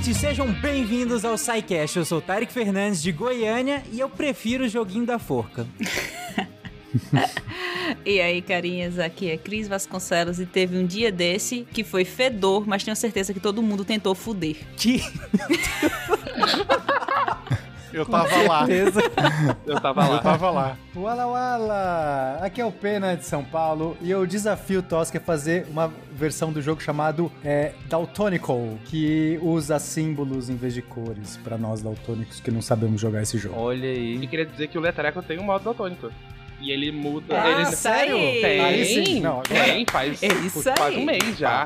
ouvintes, 0.00 0.16
sejam 0.16 0.50
bem-vindos 0.50 1.26
ao 1.26 1.36
SciCast. 1.36 1.98
Eu 1.98 2.04
sou 2.06 2.18
o 2.18 2.22
Tarek 2.22 2.50
Fernandes 2.50 3.02
de 3.02 3.12
Goiânia 3.12 3.82
e 3.92 4.00
eu 4.00 4.08
prefiro 4.08 4.64
o 4.64 4.68
joguinho 4.68 5.04
da 5.04 5.18
forca. 5.18 5.66
e 8.04 8.18
aí, 8.18 8.40
carinhas, 8.40 8.98
aqui 8.98 9.30
é 9.30 9.36
Cris 9.36 9.68
Vasconcelos 9.68 10.40
e 10.40 10.46
teve 10.46 10.78
um 10.78 10.86
dia 10.86 11.12
desse 11.12 11.66
que 11.70 11.84
foi 11.84 12.06
fedor, 12.06 12.66
mas 12.66 12.82
tenho 12.82 12.96
certeza 12.96 13.34
que 13.34 13.40
todo 13.40 13.62
mundo 13.62 13.84
tentou 13.84 14.14
fuder. 14.14 14.56
Que? 14.74 15.02
Eu 17.92 18.06
tava 18.06 18.42
lá. 18.48 18.66
Eu 19.66 19.80
tava 19.80 20.06
lá. 20.08 20.16
Eu 20.16 20.20
tava 20.22 20.50
lá. 20.50 20.76
Wala 20.94 21.26
Wala! 21.26 22.38
Aqui 22.42 22.60
é 22.60 22.64
o 22.64 22.70
Pena 22.72 23.16
de 23.16 23.24
São 23.24 23.44
Paulo 23.44 23.96
e 24.00 24.10
eu 24.10 24.26
desafio 24.26 24.80
o 24.80 24.82
Tosca 24.82 25.18
a 25.18 25.20
fazer 25.20 25.66
uma 25.70 25.92
versão 26.12 26.52
do 26.52 26.60
jogo 26.62 26.80
chamado 26.80 27.30
é, 27.44 27.72
Daltonical, 27.88 28.78
que 28.86 29.38
usa 29.42 29.78
símbolos 29.78 30.48
em 30.48 30.56
vez 30.56 30.74
de 30.74 30.82
cores 30.82 31.36
para 31.42 31.56
nós 31.58 31.80
daltônicos 31.82 32.40
que 32.40 32.50
não 32.50 32.62
sabemos 32.62 33.00
jogar 33.00 33.22
esse 33.22 33.38
jogo. 33.38 33.58
Olha 33.58 33.88
aí. 33.88 34.16
E 34.22 34.26
queria 34.26 34.46
dizer 34.46 34.68
que 34.68 34.78
o 34.78 34.80
Letreco 34.80 35.22
tem 35.22 35.38
um 35.38 35.44
modo 35.44 35.64
daltônico. 35.64 36.10
E 36.62 36.70
ele 36.72 36.92
muda. 36.92 37.40
Ah, 37.42 37.50
ele... 37.52 37.64
sério? 37.74 38.14
Tem, 38.16 38.60
Aí 38.60 38.84
sim. 38.84 39.20
Não, 39.20 39.40
agora- 39.40 39.64
tem, 39.64 39.86
faz, 39.90 40.22
É 40.22 40.26
isso 40.26 40.62
faz 40.62 40.80
aí. 40.94 40.98
um 40.98 41.06
mês 41.06 41.38
já. 41.38 41.64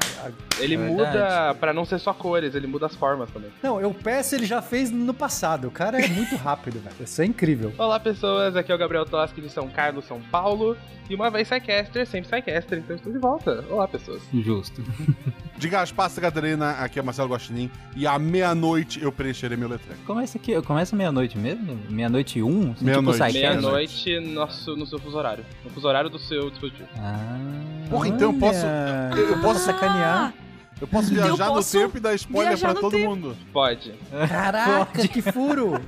Ele 0.59 0.75
É 0.75 0.79
muda 0.79 1.57
pra 1.59 1.73
não 1.73 1.85
ser 1.85 1.99
só 1.99 2.13
cores, 2.13 2.55
ele 2.55 2.67
muda 2.67 2.87
as 2.87 2.95
formas 2.95 3.31
também. 3.31 3.51
Não, 3.63 3.81
eu 3.81 3.93
peço 3.93 4.35
ele 4.35 4.47
já 4.47 4.63
fez 4.63 4.91
no 4.91 5.13
passado. 5.13 5.69
O 5.69 5.71
cara 5.71 6.01
é 6.01 6.09
muito 6.09 6.37
rápido, 6.37 6.79
velho. 6.83 6.95
Isso 7.01 7.21
é 7.23 7.25
incrível. 7.25 7.73
Olá 7.79 7.99
pessoas, 7.99 8.57
aqui 8.57 8.71
é 8.71 8.75
o 8.75 8.79
Gabriel 8.79 9.05
Toschi 9.05 9.41
de 9.41 9.51
São 9.51 9.69
Carlos, 9.69 10.05
São 10.07 10.21
Paulo. 10.21 10.77
E 11.09 11.15
uma 11.15 11.31
vez 11.31 11.49
Psycaster, 11.49 12.07
sempre 12.07 12.31
Psycaster, 12.31 12.79
então 12.79 12.97
estou 12.97 13.13
de 13.13 13.19
volta. 13.19 13.63
Olá 13.69 13.87
pessoas. 13.87 14.23
Justo. 14.33 14.83
De 15.57 15.69
Gaspar 15.69 16.11
Catarina, 16.11 16.73
aqui 16.73 16.99
é 16.99 17.03
Marcelo 17.03 17.29
Guaxinim. 17.29 17.71
E 17.95 18.09
à 18.09 18.19
meia-noite 18.19 19.01
eu 19.01 19.13
preencherei 19.13 19.57
meu 19.57 19.69
letreco. 19.69 20.03
Começa 20.05 20.37
aqui, 20.37 20.61
começa 20.63 20.97
meia-noite 20.97 21.39
mesmo? 21.39 21.79
Meia-noite 21.89 22.41
e 22.41 22.43
um? 22.43 22.73
Assim, 22.73 22.85
Meia-noite. 22.85 23.23
Tipo? 23.23 23.33
Meia-noite 23.33 24.21
nosso, 24.21 24.77
no 24.77 24.85
seu 24.85 24.99
fuso 24.99 25.17
horário. 25.17 25.45
No 25.65 25.71
fuso 25.71 25.87
horário 25.87 26.11
do 26.11 26.19
seu 26.19 26.51
dispositivo. 26.51 26.89
Ah, 26.99 27.39
Porra, 27.89 28.09
então 28.09 28.33
eu 28.33 28.39
posso. 28.39 28.67
Eu 29.17 29.41
posso 29.41 29.61
sacanear. 29.61 30.35
Eu 30.81 30.89
posso 30.89 31.09
viajar 31.15 31.47
posso 31.49 31.77
no 31.79 31.83
tempo 31.85 31.97
e 31.97 32.01
dar 32.01 32.15
spoiler 32.15 32.59
pra 32.59 32.75
todo 32.75 32.91
tempo. 32.91 33.09
mundo. 33.11 33.37
Pode. 33.53 33.95
Caraca, 34.29 35.07
que 35.09 35.23
furo! 35.23 35.81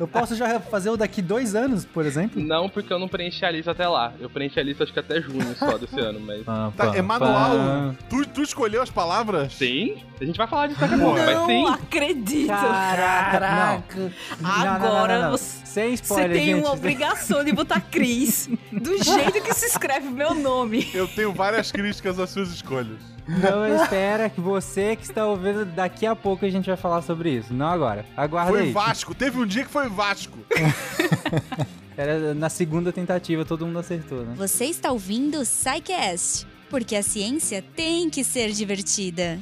Eu 0.00 0.06
posso 0.08 0.34
já 0.34 0.58
fazer 0.60 0.90
o 0.90 0.96
daqui 0.96 1.22
dois 1.22 1.54
anos, 1.54 1.84
por 1.84 2.04
exemplo? 2.04 2.42
Não, 2.42 2.68
porque 2.68 2.92
eu 2.92 2.98
não 2.98 3.06
preenchi 3.08 3.44
a 3.44 3.50
lista 3.50 3.70
até 3.70 3.86
lá. 3.86 4.12
Eu 4.20 4.28
preenchi 4.28 4.58
a 4.58 4.62
lista 4.62 4.82
acho 4.84 4.92
que 4.92 4.98
até 4.98 5.20
junho 5.20 5.54
só 5.56 5.78
desse 5.78 5.98
ano, 6.00 6.18
mas. 6.20 6.42
Pá, 6.42 6.72
Tá, 6.76 6.86
pá, 6.90 6.96
é 6.96 7.02
manual. 7.02 7.50
pá. 7.56 7.94
Tu, 8.10 8.26
tu 8.26 8.42
escolheu 8.42 8.82
as 8.82 8.90
palavras? 8.90 9.52
Sim, 9.54 9.96
a 10.20 10.24
gente 10.24 10.36
vai 10.36 10.46
falar 10.48 10.66
disso 10.66 10.80
daqui 10.80 10.94
a 10.94 10.98
pouco, 10.98 11.18
mas 11.18 11.34
Não 11.36 11.46
sim. 11.46 11.66
acredito. 11.68 12.48
Caraca. 12.48 14.12
Não. 14.40 14.50
Agora 14.50 14.78
Não, 14.78 14.88
não, 14.90 15.08
não, 15.08 15.22
não. 15.22 15.30
você- 15.38 15.62
Sem 15.72 15.96
Você 15.96 16.02
spoiler, 16.02 16.32
tem 16.32 16.44
gente. 16.46 16.60
uma 16.64 16.72
obrigação 16.72 17.42
de 17.42 17.50
botar 17.52 17.80
Cris 17.80 18.46
do 18.70 19.02
jeito 19.02 19.40
que 19.40 19.54
se 19.54 19.64
escreve 19.66 20.08
o 20.08 20.10
meu 20.10 20.34
nome. 20.34 20.90
Eu 20.92 21.08
tenho 21.08 21.32
várias 21.32 21.72
críticas 21.72 22.18
às 22.18 22.28
suas 22.28 22.50
escolhas. 22.50 22.98
Não 23.26 23.82
espera 23.82 24.28
que 24.28 24.40
você 24.40 24.96
que 24.96 25.04
está 25.04 25.26
ouvindo, 25.26 25.64
daqui 25.64 26.06
a 26.06 26.16
pouco 26.16 26.44
a 26.44 26.50
gente 26.50 26.66
vai 26.66 26.76
falar 26.76 27.02
sobre 27.02 27.30
isso. 27.30 27.54
Não 27.54 27.66
agora. 27.66 28.04
Aguarda 28.16 28.52
Foi 28.52 28.60
aí. 28.62 28.72
Vasco. 28.72 29.14
Teve 29.14 29.38
um 29.38 29.46
dia 29.46 29.64
que 29.64 29.70
foi 29.70 29.88
Vasco. 29.88 30.38
Era 31.96 32.34
na 32.34 32.48
segunda 32.48 32.90
tentativa, 32.90 33.44
todo 33.44 33.66
mundo 33.66 33.78
acertou, 33.78 34.24
né? 34.24 34.34
Você 34.36 34.64
está 34.64 34.90
ouvindo 34.90 35.38
o 35.38 35.44
SciCast, 35.44 36.46
porque 36.70 36.96
a 36.96 37.02
ciência 37.02 37.62
tem 37.76 38.08
que 38.08 38.24
ser 38.24 38.50
divertida. 38.50 39.38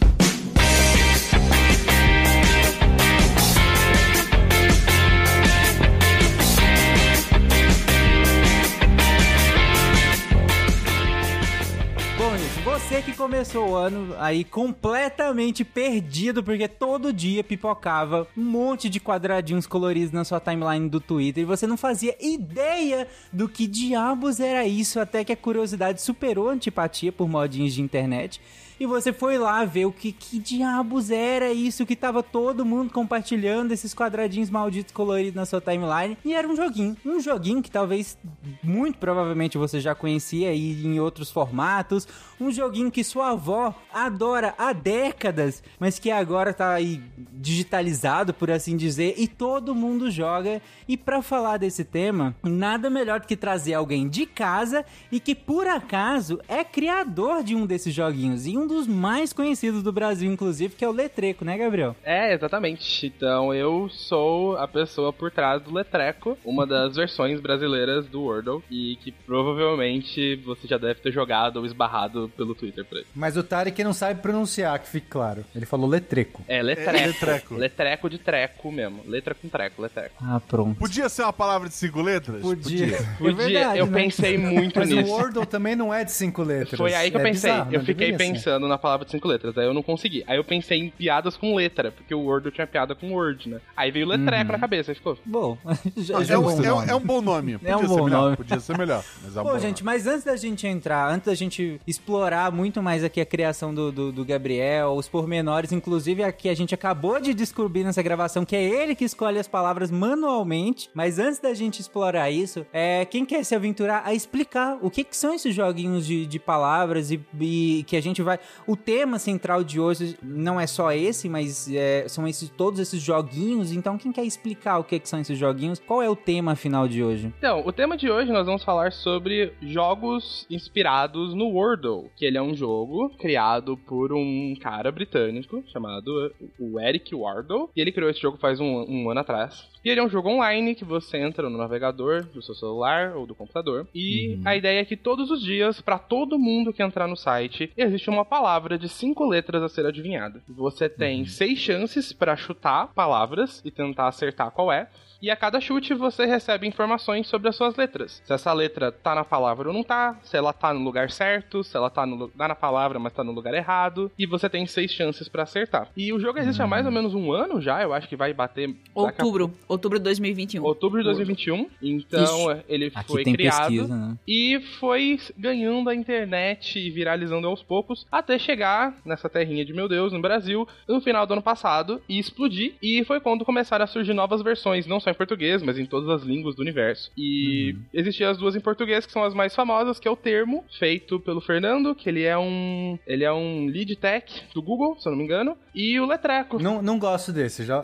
Você 12.60 13.00
que 13.00 13.15
começou 13.15 13.71
o 13.71 13.75
ano 13.75 14.15
aí 14.19 14.44
completamente 14.44 15.65
perdido, 15.65 16.43
porque 16.43 16.69
todo 16.69 17.12
dia 17.12 17.43
pipocava 17.43 18.28
um 18.37 18.44
monte 18.44 18.91
de 18.91 19.00
quadradinhos 19.00 19.66
coloridos 19.66 20.12
na 20.12 20.25
sua 20.25 20.41
timeline 20.41 20.88
do 20.88 21.00
Twitter 21.00 21.43
e 21.43 21.47
você 21.47 21.66
não 21.66 21.78
fazia 21.78 22.15
ideia 22.20 23.09
do 23.32 23.49
que 23.49 23.66
diabos 23.66 24.41
era 24.41 24.66
isso, 24.66 25.00
até 25.00 25.25
que 25.25 25.32
a 25.32 25.37
curiosidade 25.37 26.03
superou 26.03 26.50
a 26.50 26.53
antipatia 26.53 27.10
por 27.10 27.28
modinhos 27.28 27.72
de 27.72 27.81
internet. 27.81 28.41
E 28.80 28.86
você 28.86 29.12
foi 29.12 29.36
lá 29.36 29.62
ver 29.66 29.84
o 29.84 29.92
que, 29.92 30.10
que 30.10 30.38
diabos 30.38 31.10
era 31.10 31.52
isso 31.52 31.84
que 31.84 31.94
tava 31.94 32.22
todo 32.22 32.64
mundo 32.64 32.91
compartilhando 32.91 33.72
esses 33.72 33.94
quadradinhos 33.94 34.48
malditos 34.48 34.91
coloridos 34.91 35.34
na 35.34 35.44
sua 35.44 35.60
timeline. 35.60 36.16
E 36.24 36.32
era 36.32 36.48
um 36.48 36.56
joguinho. 36.56 36.96
Um 37.04 37.20
joguinho 37.20 37.62
que 37.62 37.70
talvez, 37.70 38.16
muito 38.62 38.96
provavelmente, 38.96 39.58
você 39.58 39.80
já 39.80 39.94
conhecia 39.94 40.48
aí 40.48 40.82
em 40.82 40.98
outros 40.98 41.30
formatos. 41.30 42.08
Um 42.40 42.50
joguinho 42.50 42.90
que 42.90 43.04
sua 43.04 43.32
avó 43.32 43.74
adora 43.92 44.54
há 44.56 44.72
décadas, 44.72 45.62
mas 45.78 45.98
que 45.98 46.10
agora 46.10 46.54
tá 46.54 46.72
aí 46.72 47.02
digitalizado, 47.34 48.32
por 48.32 48.50
assim 48.50 48.78
dizer, 48.78 49.14
e 49.19 49.28
todo 49.28 49.74
mundo 49.74 50.10
joga. 50.10 50.62
E 50.88 50.96
pra 50.96 51.20
falar 51.20 51.58
desse 51.58 51.84
tema, 51.84 52.34
nada 52.42 52.88
melhor 52.88 53.20
do 53.20 53.26
que 53.26 53.36
trazer 53.36 53.74
alguém 53.74 54.08
de 54.08 54.24
casa 54.24 54.86
e 55.12 55.20
que 55.20 55.34
por 55.34 55.66
acaso 55.66 56.40
é 56.48 56.64
criador 56.64 57.42
de 57.42 57.54
um 57.54 57.66
desses 57.66 57.92
joguinhos 57.92 58.46
e 58.46 58.56
um 58.56 58.69
dos 58.70 58.86
mais 58.86 59.32
conhecidos 59.32 59.82
do 59.82 59.92
Brasil, 59.92 60.31
inclusive, 60.32 60.75
que 60.75 60.84
é 60.84 60.88
o 60.88 60.92
Letreco, 60.92 61.44
né, 61.44 61.58
Gabriel? 61.58 61.94
É, 62.04 62.32
exatamente. 62.32 63.06
Então 63.06 63.53
eu 63.53 63.88
sou 63.91 64.56
a 64.56 64.66
pessoa 64.69 65.12
por 65.12 65.31
trás 65.31 65.62
do 65.62 65.72
Letreco, 65.75 66.38
uma 66.44 66.66
das 66.66 66.97
versões 66.97 67.41
brasileiras 67.41 68.06
do 68.06 68.22
Wordle, 68.22 68.62
e 68.70 68.97
que 69.03 69.12
provavelmente 69.12 70.36
você 70.36 70.66
já 70.66 70.78
deve 70.78 71.00
ter 71.00 71.12
jogado 71.12 71.56
ou 71.58 71.66
esbarrado 71.66 72.31
pelo 72.36 72.54
Twitter 72.54 72.84
por 72.84 72.98
aí. 72.98 73.04
Mas 73.14 73.36
o 73.36 73.42
Tarek 73.42 73.82
não 73.84 73.92
sabe 73.92 74.20
pronunciar, 74.20 74.78
que 74.78 74.88
fique 74.88 75.06
claro. 75.08 75.44
Ele 75.54 75.66
falou 75.66 75.88
letreco. 75.88 76.42
É, 76.48 76.62
letreco. 76.62 76.97
É, 76.98 77.06
letreco. 77.06 77.54
Letreco 77.54 78.10
de 78.10 78.19
treco 78.19 78.72
mesmo. 78.72 79.02
Letra 79.06 79.34
com 79.34 79.48
treco, 79.48 79.82
letreco. 79.82 80.14
Ah, 80.22 80.41
pronto. 80.47 80.78
Podia 80.78 81.08
ser 81.08 81.22
uma 81.22 81.32
palavra 81.32 81.69
de 81.69 81.75
cinco 81.75 82.00
letras? 82.00 82.41
Podia. 82.41 82.97
É 82.97 83.32
verdade, 83.32 83.78
eu 83.78 83.87
né? 83.87 84.02
pensei 84.02 84.38
muito 84.38 84.78
Mas 84.78 84.88
nisso. 84.91 85.10
o 85.10 85.14
Wordle 85.14 85.47
também 85.47 85.75
não 85.76 85.92
é 85.92 86.04
de 86.04 86.12
cinco 86.12 86.42
letras. 86.42 86.78
Foi 86.78 86.94
aí 86.94 87.10
que 87.10 87.16
eu 87.16 87.20
É 87.20 87.25
pensei. 87.25 87.50
bizarro, 87.50 87.72
eu 87.72 87.78
não 87.78 87.87
fiquei 87.87 88.08
ser. 88.10 88.19
Pensando 88.60 88.69
na 88.69 88.78
palavra 88.78 89.04
de 89.06 89.10
cinco 89.12 89.26
letras, 89.28 89.56
aí 89.56 89.65
eu 89.66 89.72
não 89.75 89.82
consegui. 89.82 90.22
Aí 90.26 90.37
eu 90.37 90.44
pensei 90.44 90.78
em 90.78 90.91
piadas 90.91 91.37
com 91.37 91.54
letra, 91.54 91.91
porque 91.91 92.15
o 92.15 92.21
Wordle 92.21 92.50
tinha 92.53 92.66
piada 92.66 92.94
com 92.94 93.12
Word, 93.12 93.48
né? 93.48 93.60
Aí 93.76 93.91
veio 93.91 94.06
letreco 94.06 94.53
na 94.53 94.59
cabeça, 94.59 94.91
aí 94.91 94.94
ficou. 94.94 95.16
Bom, 95.25 95.56
já, 95.97 96.21
É, 96.21 96.25
já 96.25 96.38
um, 96.38 96.43
gostou. 96.43 96.65
é 96.65 96.72
um- 96.75 96.82
é 96.82 96.94
um 96.94 97.00
bom 97.00 97.20
nome. 97.20 97.56
Podia 97.59 97.76
um 97.76 97.81
ser 97.81 97.87
bom 97.88 98.04
melhor. 98.04 98.22
nome. 98.25 98.37
Podia 98.37 98.60
ser 98.60 98.78
melhor. 98.78 99.04
Mas 99.22 99.37
é 99.37 99.41
um 99.41 99.44
Bom, 99.44 99.53
bom 99.53 99.59
gente, 99.59 99.82
nome. 99.84 99.97
mas 99.97 100.06
antes 100.06 100.25
da 100.25 100.37
gente 100.37 100.66
entrar, 100.66 101.10
antes 101.12 101.26
da 101.26 101.34
gente 101.34 101.81
explorar 101.87 102.50
muito 102.53 102.82
mais 102.82 103.03
aqui 103.04 103.20
a 103.20 103.26
criação 103.26 103.72
do, 103.75 103.91
do, 103.93 104.12
do 104.12 104.25
Gabriel, 104.25 104.93
os 104.93 105.09
pormenores, 105.09 105.72
inclusive 105.72 106.22
aqui 106.22 106.49
a 106.49 106.54
gente 106.54 106.75
acabou 106.75 107.20
de 107.20 107.32
descobrir 107.34 107.84
nessa 107.84 108.03
gravação 108.03 108.44
que 108.44 108.56
é 108.56 108.62
ele 108.62 108.94
que 108.94 109.04
escolhe 109.04 109.38
as 109.38 109.49
palavras 109.49 109.91
manualmente, 109.91 110.91
mas 110.94 111.19
antes 111.19 111.38
da 111.38 111.54
gente 111.54 111.81
explorar 111.81 112.31
isso, 112.31 112.66
é 112.72 113.04
quem 113.04 113.25
quer 113.25 113.44
se 113.44 113.54
aventurar 113.54 114.03
a 114.04 114.12
explicar 114.15 114.78
o 114.82 114.91
que, 114.91 115.04
que 115.04 115.16
são 115.16 115.34
esses 115.34 115.54
joguinhos 115.54 116.06
de, 116.06 116.26
de 116.26 116.38
palavras 116.38 117.10
e, 117.10 117.20
e 117.41 117.84
que 117.87 117.97
a 117.97 118.00
gente 118.03 118.22
vai... 118.22 118.38
O 118.66 118.76
tema 118.76 119.18
central 119.18 119.62
de 119.64 119.80
hoje 119.80 120.18
não 120.22 120.60
é 120.60 120.66
só 120.66 120.92
esse, 120.92 121.28
mas 121.28 121.70
é, 121.72 122.06
são 122.08 122.26
esses, 122.26 122.48
todos 122.50 122.80
esses 122.80 123.02
joguinhos, 123.02 123.72
então 123.72 123.98
quem 123.98 124.12
quer 124.12 124.24
explicar 124.24 124.78
o 124.78 124.84
que, 124.84 124.98
que 124.98 125.08
são 125.08 125.20
esses 125.20 125.38
joguinhos? 125.38 125.78
Qual 125.78 126.02
é 126.02 126.08
o 126.08 126.16
tema 126.16 126.54
final 126.54 126.86
de 126.86 127.02
hoje? 127.02 127.32
Então, 127.38 127.62
o 127.66 127.72
tema 127.72 127.96
de 127.96 128.10
hoje 128.10 128.32
nós 128.32 128.46
vamos 128.46 128.64
falar 128.64 128.92
sobre 128.92 129.52
jogos 129.62 130.46
inspirados 130.50 131.34
no 131.34 131.48
Wordle, 131.48 132.10
que 132.16 132.25
ele 132.25 132.38
é 132.38 132.42
um 132.42 132.54
jogo 132.54 133.10
criado 133.19 133.76
por 133.76 134.12
um 134.12 134.54
cara 134.60 134.90
britânico 134.90 135.62
chamado 135.72 136.32
o 136.58 136.81
Eric 136.81 137.14
Wardle, 137.14 137.70
e 137.76 137.81
ele 137.81 137.93
criou 137.93 138.10
esse 138.10 138.20
jogo 138.20 138.38
faz 138.38 138.60
um, 138.60 138.84
um 138.88 139.10
ano 139.10 139.20
atrás. 139.20 139.69
E 139.85 139.88
ele 139.88 140.00
é 140.00 140.03
um 140.03 140.09
jogo 140.09 140.29
online 140.29 140.75
que 140.75 140.85
você 140.85 141.17
entra 141.17 141.49
no 141.49 141.56
navegador 141.56 142.25
do 142.25 142.43
seu 142.43 142.55
celular 142.55 143.17
ou 143.17 143.27
do 143.27 143.35
computador, 143.35 143.88
e 143.94 144.38
a 144.44 144.55
ideia 144.55 144.81
é 144.81 144.85
que 144.85 144.97
todos 144.97 145.31
os 145.31 145.43
dias, 145.43 145.81
para 145.81 145.99
todo 145.99 146.38
mundo 146.38 146.73
que 146.73 146.82
entrar 146.82 147.06
no 147.06 147.17
site, 147.17 147.73
existe 147.77 148.11
uma 148.11 148.25
palavra 148.25 148.79
de 148.79 148.88
cinco 148.88 149.27
letras 149.27 149.62
a 149.62 149.69
ser 149.69 149.87
adivinhada. 149.87 150.43
Você 150.49 150.88
tem 150.88 151.25
seis 151.25 151.59
chances 151.59 152.12
para 152.12 152.37
chutar 152.37 152.93
palavras 152.94 153.62
e 153.65 153.71
tentar 153.71 154.09
acertar 154.09 154.50
qual 154.50 154.71
é. 154.71 154.88
E 155.22 155.31
a 155.31 155.37
cada 155.37 155.61
chute 155.61 155.93
você 155.93 156.25
recebe 156.25 156.67
informações 156.67 157.28
sobre 157.28 157.49
as 157.49 157.56
suas 157.56 157.76
letras. 157.76 158.22
Se 158.25 158.32
essa 158.32 158.52
letra 158.52 158.90
tá 158.90 159.14
na 159.14 159.25
palavra 159.25 159.69
ou 159.69 159.75
não 159.75 159.82
tá, 159.82 160.19
se 160.22 160.37
ela 160.37 160.52
tá 160.52 160.72
no 160.72 160.81
lugar 160.81 161.11
certo, 161.11 161.62
se 161.62 161.76
ela 161.76 161.90
tá, 161.90 162.06
no, 162.06 162.28
tá 162.28 162.49
na 162.49 162.55
palavra, 162.55 162.99
mas 162.99 163.12
tá 163.12 163.22
no 163.22 163.32
lugar 163.32 163.52
errado. 163.52 164.11
E 164.19 164.25
você 164.25 164.49
tem 164.49 164.67
seis 164.67 164.90
chances 164.90 165.28
pra 165.28 165.43
acertar. 165.43 165.88
E 165.96 166.12
o 166.12 166.19
jogo 166.19 166.38
existe 166.38 166.62
há 166.62 166.67
mais 166.67 166.87
ou 166.87 166.93
menos 166.93 167.14
um 167.14 167.32
ano 167.32 167.61
já, 167.61 167.82
eu 167.82 167.93
acho 167.93 168.08
que 168.08 168.17
vai 168.17 168.32
bater. 168.32 168.69
daqui 168.69 168.81
a 168.94 169.00
Outubro. 169.02 169.52
Outubro 169.69 169.99
de 169.99 170.05
2021. 170.05 170.64
Outubro 170.64 170.99
de 171.00 171.05
2021. 171.05 171.69
Então, 171.82 172.50
Ixi, 172.52 172.64
ele 172.69 172.93
Aqui 172.94 173.12
foi 173.12 173.25
tem 173.25 173.34
criado. 173.34 173.69
pesquisa, 173.69 173.94
né? 173.94 174.17
E 174.26 174.61
foi 174.78 175.19
ganhando 175.37 175.90
a 175.90 175.94
internet 175.94 176.78
e 176.78 176.90
viralizando 176.90 177.46
aos 177.46 177.62
poucos, 177.62 178.06
até 178.11 178.38
chegar 178.38 178.96
nessa 179.05 179.28
terrinha 179.28 179.64
de 179.64 179.72
meu 179.72 179.88
Deus, 179.88 180.12
no 180.12 180.20
Brasil, 180.20 180.67
no 180.88 181.00
final 181.00 181.26
do 181.26 181.34
ano 181.34 181.43
passado, 181.43 182.00
e 182.08 182.19
explodir. 182.19 182.75
E 182.82 183.05
foi 183.05 183.20
quando 183.20 183.44
começaram 183.44 183.84
a 183.84 183.88
surgir 183.88 184.14
novas 184.14 184.40
versões, 184.40 184.87
não 184.87 184.99
só 184.99 185.09
em 185.10 185.14
português, 185.14 185.62
mas 185.62 185.78
em 185.78 185.86
todas 185.86 186.08
as 186.08 186.22
línguas 186.22 186.54
do 186.54 186.62
universo. 186.62 187.10
E 187.16 187.76
existiam 187.92 188.30
as 188.30 188.38
duas 188.38 188.54
em 188.56 188.60
português, 188.60 189.06
que 189.06 189.12
são 189.12 189.24
as 189.24 189.34
mais 189.34 189.54
famosas, 189.54 189.98
que 189.98 190.08
é 190.08 190.10
o 190.10 190.16
termo, 190.16 190.64
feito 190.78 191.20
pelo 191.20 191.40
Fernando, 191.40 191.94
que 191.94 192.08
ele 192.08 192.22
é 192.24 192.36
um. 192.38 192.98
Ele 193.06 193.24
é 193.24 193.32
um 193.32 193.66
lead 193.66 193.96
tech 193.96 194.42
do 194.54 194.62
Google, 194.62 194.96
se 194.98 195.06
eu 195.08 195.12
não 195.12 195.18
me 195.18 195.24
engano, 195.24 195.56
e 195.74 195.98
o 196.00 196.06
Letreco. 196.06 196.60
Não, 196.62 196.80
não 196.82 196.98
gosto 196.98 197.32
desse, 197.32 197.64
já, 197.64 197.82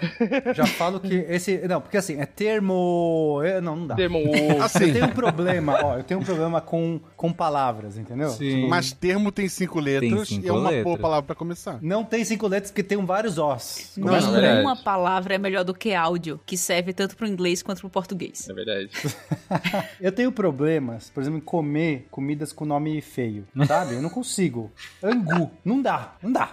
já 0.54 0.66
falo 0.76 1.00
que 1.00 1.14
esse... 1.28 1.66
Não, 1.68 1.80
porque 1.80 1.96
assim, 1.96 2.20
é 2.20 2.26
termo... 2.26 3.40
é, 3.44 3.60
Não, 3.60 3.76
não 3.76 3.86
dá. 3.86 3.94
Termo. 3.94 4.18
Assim, 4.60 4.86
Eu 4.86 4.92
tenho 4.92 5.06
um 5.06 5.10
problema, 5.12 5.78
ó, 5.82 5.96
eu 5.98 6.04
tenho 6.04 6.20
um 6.20 6.24
problema 6.24 6.60
com, 6.60 7.00
com 7.16 7.32
palavras, 7.32 7.98
entendeu? 7.98 8.28
Sim. 8.30 8.68
mas 8.68 8.92
termo 8.92 9.32
tem 9.32 9.48
cinco 9.48 9.80
letras 9.80 10.28
cinco 10.28 10.46
e 10.46 10.48
é 10.48 10.52
uma 10.52 10.60
boa 10.62 10.72
letras. 10.72 11.00
palavra 11.00 11.22
pra 11.22 11.34
começar. 11.34 11.78
Não 11.82 12.04
tem 12.04 12.24
cinco 12.24 12.46
letras 12.46 12.70
porque 12.70 12.82
tem 12.82 12.98
vários 13.04 13.38
os. 13.38 13.92
Não, 13.96 14.06
Não, 14.06 14.16
é 14.16 14.20
verdade. 14.20 14.60
uma 14.60 14.76
palavra 14.76 15.34
é 15.34 15.38
melhor 15.38 15.64
do 15.64 15.74
que 15.74 15.92
áudio, 15.94 16.40
que 16.46 16.56
serve 16.56 16.92
tanto 16.92 17.15
pro 17.16 17.26
inglês 17.26 17.62
quanto 17.62 17.80
pro 17.80 17.90
português. 17.90 18.48
É 18.48 18.52
verdade. 18.52 18.90
Eu 20.00 20.12
tenho 20.12 20.30
problemas, 20.30 21.10
por 21.10 21.20
exemplo, 21.20 21.38
em 21.38 21.42
comer 21.42 22.06
comidas 22.10 22.52
com 22.52 22.64
nome 22.64 23.00
feio, 23.00 23.46
sabe? 23.66 23.94
Eu 23.94 24.02
não 24.02 24.10
consigo. 24.10 24.70
Angu. 25.02 25.50
Não 25.64 25.80
dá, 25.80 26.14
não 26.22 26.32
dá. 26.32 26.52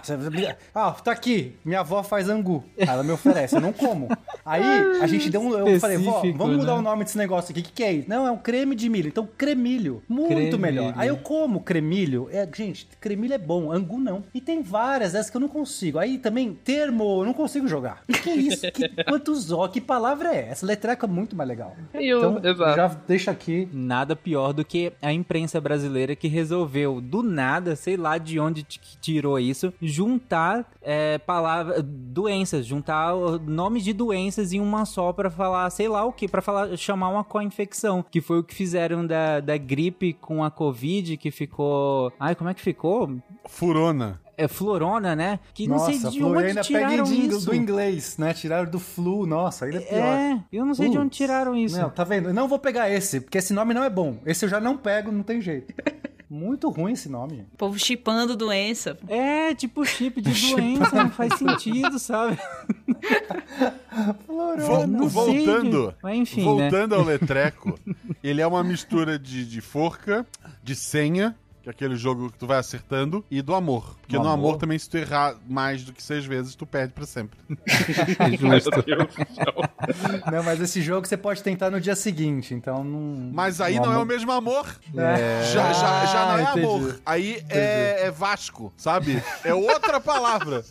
Ah, 0.74 0.92
tá 0.92 1.12
aqui. 1.12 1.54
Minha 1.64 1.80
avó 1.80 2.02
faz 2.02 2.28
angu. 2.28 2.64
Ela 2.76 3.02
me 3.02 3.12
oferece, 3.12 3.56
eu 3.56 3.60
não 3.60 3.72
como. 3.72 4.08
Aí 4.44 4.62
a 5.00 5.06
gente 5.06 5.30
deu 5.30 5.40
um. 5.40 5.66
Eu 5.66 5.80
falei, 5.80 5.96
vó, 5.98 6.22
vamos 6.34 6.56
mudar 6.56 6.74
né? 6.74 6.78
o 6.78 6.82
nome 6.82 7.04
desse 7.04 7.18
negócio 7.18 7.50
aqui. 7.50 7.60
O 7.60 7.62
que, 7.62 7.72
que 7.72 7.84
é 7.84 7.92
isso? 7.92 8.08
Não, 8.08 8.26
é 8.26 8.30
um 8.30 8.38
creme 8.38 8.74
de 8.74 8.88
milho. 8.88 9.08
Então, 9.08 9.28
cremilho. 9.36 10.02
Muito 10.08 10.28
Cremilho. 10.28 10.58
melhor. 10.58 10.94
Aí 10.96 11.08
eu 11.08 11.16
como 11.18 11.60
cremilho. 11.60 12.28
É, 12.30 12.48
gente, 12.54 12.88
cremilho 13.00 13.34
é 13.34 13.38
bom, 13.38 13.72
angu 13.72 13.98
não. 13.98 14.24
E 14.34 14.40
tem 14.40 14.62
várias 14.62 15.12
dessas 15.12 15.30
que 15.30 15.36
eu 15.36 15.40
não 15.40 15.48
consigo. 15.48 15.98
Aí 15.98 16.18
também, 16.18 16.54
termo, 16.54 17.20
eu 17.20 17.26
não 17.26 17.34
consigo 17.34 17.66
jogar. 17.68 18.02
Que 18.22 18.30
isso? 18.30 18.70
Que, 18.72 18.88
quantos 19.04 19.50
ó? 19.52 19.68
Que 19.68 19.80
palavra 19.80 20.34
é 20.34 20.48
essa? 20.48 20.53
Letreca 20.62 21.06
é 21.06 21.08
muito 21.08 21.34
mais 21.34 21.48
legal. 21.48 21.74
E 21.94 22.12
o- 22.14 22.18
Então, 22.18 22.50
exato. 22.50 22.76
já 22.76 22.86
deixa 23.06 23.30
aqui. 23.30 23.68
Nada 23.72 24.14
pior 24.14 24.52
do 24.52 24.64
que 24.64 24.92
a 25.00 25.12
imprensa 25.12 25.60
brasileira 25.60 26.14
que 26.14 26.28
resolveu, 26.28 27.00
do 27.00 27.22
nada, 27.22 27.74
sei 27.76 27.96
lá 27.96 28.18
de 28.18 28.38
onde 28.38 28.62
tirou 28.62 29.38
isso, 29.38 29.72
juntar 29.80 30.66
é, 30.82 31.16
palavras, 31.18 31.82
doenças, 31.82 32.66
juntar 32.66 33.14
nomes 33.46 33.82
de 33.82 33.92
doenças 33.92 34.52
em 34.52 34.60
uma 34.60 34.84
só 34.84 35.12
pra 35.12 35.30
falar, 35.30 35.68
sei 35.70 35.88
lá 35.88 36.04
o 36.04 36.12
que, 36.12 36.28
pra 36.28 36.42
falar, 36.42 36.76
chamar 36.76 37.08
uma 37.08 37.24
co-infecção, 37.24 38.04
que 38.10 38.20
foi 38.20 38.38
o 38.38 38.44
que 38.44 38.54
fizeram 38.54 39.06
da, 39.06 39.40
da 39.40 39.56
gripe 39.56 40.12
com 40.12 40.44
a 40.44 40.50
Covid, 40.50 41.16
que 41.16 41.30
ficou. 41.30 42.12
Ai, 42.20 42.34
como 42.34 42.50
é 42.50 42.54
que 42.54 42.60
ficou? 42.60 43.16
Furona. 43.46 44.20
É 44.36 44.48
Florona, 44.48 45.14
né? 45.14 45.38
Que 45.52 45.66
não 45.68 45.76
Nossa, 45.76 45.92
sei 45.92 46.10
de 46.10 46.22
onde 46.24 46.38
ainda 46.46 46.62
pega 46.64 46.88
tiraram 46.88 47.04
de 47.04 47.14
ingl- 47.20 47.36
isso. 47.36 47.46
do 47.46 47.54
inglês, 47.54 48.18
né? 48.18 48.34
Tiraram 48.34 48.70
do 48.70 48.80
flu, 48.80 49.26
nossa, 49.26 49.64
ainda 49.64 49.78
é 49.78 49.80
pior. 49.80 49.98
É, 50.00 50.40
eu 50.52 50.64
não 50.66 50.74
sei 50.74 50.88
de 50.88 50.98
onde 50.98 51.10
tiraram 51.10 51.56
isso. 51.56 51.78
Não, 51.80 51.88
tá 51.90 52.02
vendo? 52.04 52.28
Eu 52.30 52.34
não 52.34 52.48
vou 52.48 52.58
pegar 52.58 52.90
esse, 52.90 53.20
porque 53.20 53.38
esse 53.38 53.52
nome 53.52 53.72
não 53.74 53.84
é 53.84 53.90
bom. 53.90 54.18
Esse 54.26 54.44
eu 54.44 54.48
já 54.48 54.60
não 54.60 54.76
pego, 54.76 55.12
não 55.12 55.22
tem 55.22 55.40
jeito. 55.40 55.72
Muito 56.28 56.68
ruim 56.68 56.94
esse 56.94 57.08
nome. 57.08 57.46
O 57.52 57.56
povo 57.56 57.78
chipando 57.78 58.34
doença. 58.36 58.98
É, 59.06 59.54
tipo 59.54 59.84
chip 59.84 60.20
de 60.20 60.32
doença, 60.50 60.96
não 61.04 61.10
faz 61.10 61.34
sentido, 61.38 61.96
sabe? 61.98 62.36
Vol- 64.26 64.86
não 64.86 65.08
sei, 65.08 65.44
voltando, 65.44 65.82
gente. 65.86 65.96
Mas 66.02 66.16
enfim, 66.18 66.40
né? 66.40 66.44
voltando 66.70 66.94
ao 66.94 67.02
Letreco, 67.04 67.78
ele 68.22 68.40
é 68.40 68.46
uma 68.46 68.64
mistura 68.64 69.18
de, 69.18 69.44
de 69.46 69.60
forca, 69.60 70.26
de 70.62 70.74
senha, 70.74 71.36
que 71.64 71.70
é 71.70 71.72
aquele 71.72 71.96
jogo 71.96 72.30
que 72.30 72.36
tu 72.38 72.46
vai 72.46 72.58
acertando, 72.58 73.24
e 73.30 73.40
do 73.40 73.54
amor. 73.54 73.96
Porque 74.02 74.16
Do 74.18 74.22
no 74.22 74.28
amor. 74.28 74.48
amor? 74.50 74.58
também, 74.58 74.78
se 74.78 74.88
tu 74.88 74.98
errar 74.98 75.34
mais 75.48 75.82
do 75.82 75.94
que 75.94 76.02
seis 76.02 76.26
vezes, 76.26 76.54
tu 76.54 76.66
perde 76.66 76.92
pra 76.92 77.06
sempre. 77.06 77.38
Céu. 78.62 80.30
Não, 80.30 80.42
mas 80.42 80.60
esse 80.60 80.82
jogo 80.82 81.06
você 81.06 81.16
pode 81.16 81.42
tentar 81.42 81.70
no 81.70 81.80
dia 81.80 81.96
seguinte, 81.96 82.52
então 82.54 82.84
não. 82.84 83.30
Mas 83.32 83.60
aí 83.62 83.76
no 83.76 83.86
não 83.86 83.92
é 83.94 83.98
o 83.98 84.04
mesmo 84.04 84.30
amor. 84.30 84.66
É. 84.94 85.42
Já, 85.52 85.72
já, 85.72 86.06
já 86.06 86.26
não 86.26 86.38
é 86.38 86.44
Ah, 86.44 86.50
entendi. 86.50 86.66
amor. 86.66 87.00
Aí 87.06 87.42
é, 87.48 88.06
é 88.06 88.10
Vasco, 88.10 88.70
sabe? 88.76 89.22
É 89.42 89.54
outra 89.54 89.98
palavra. 90.00 90.62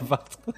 Vasco. 0.00 0.52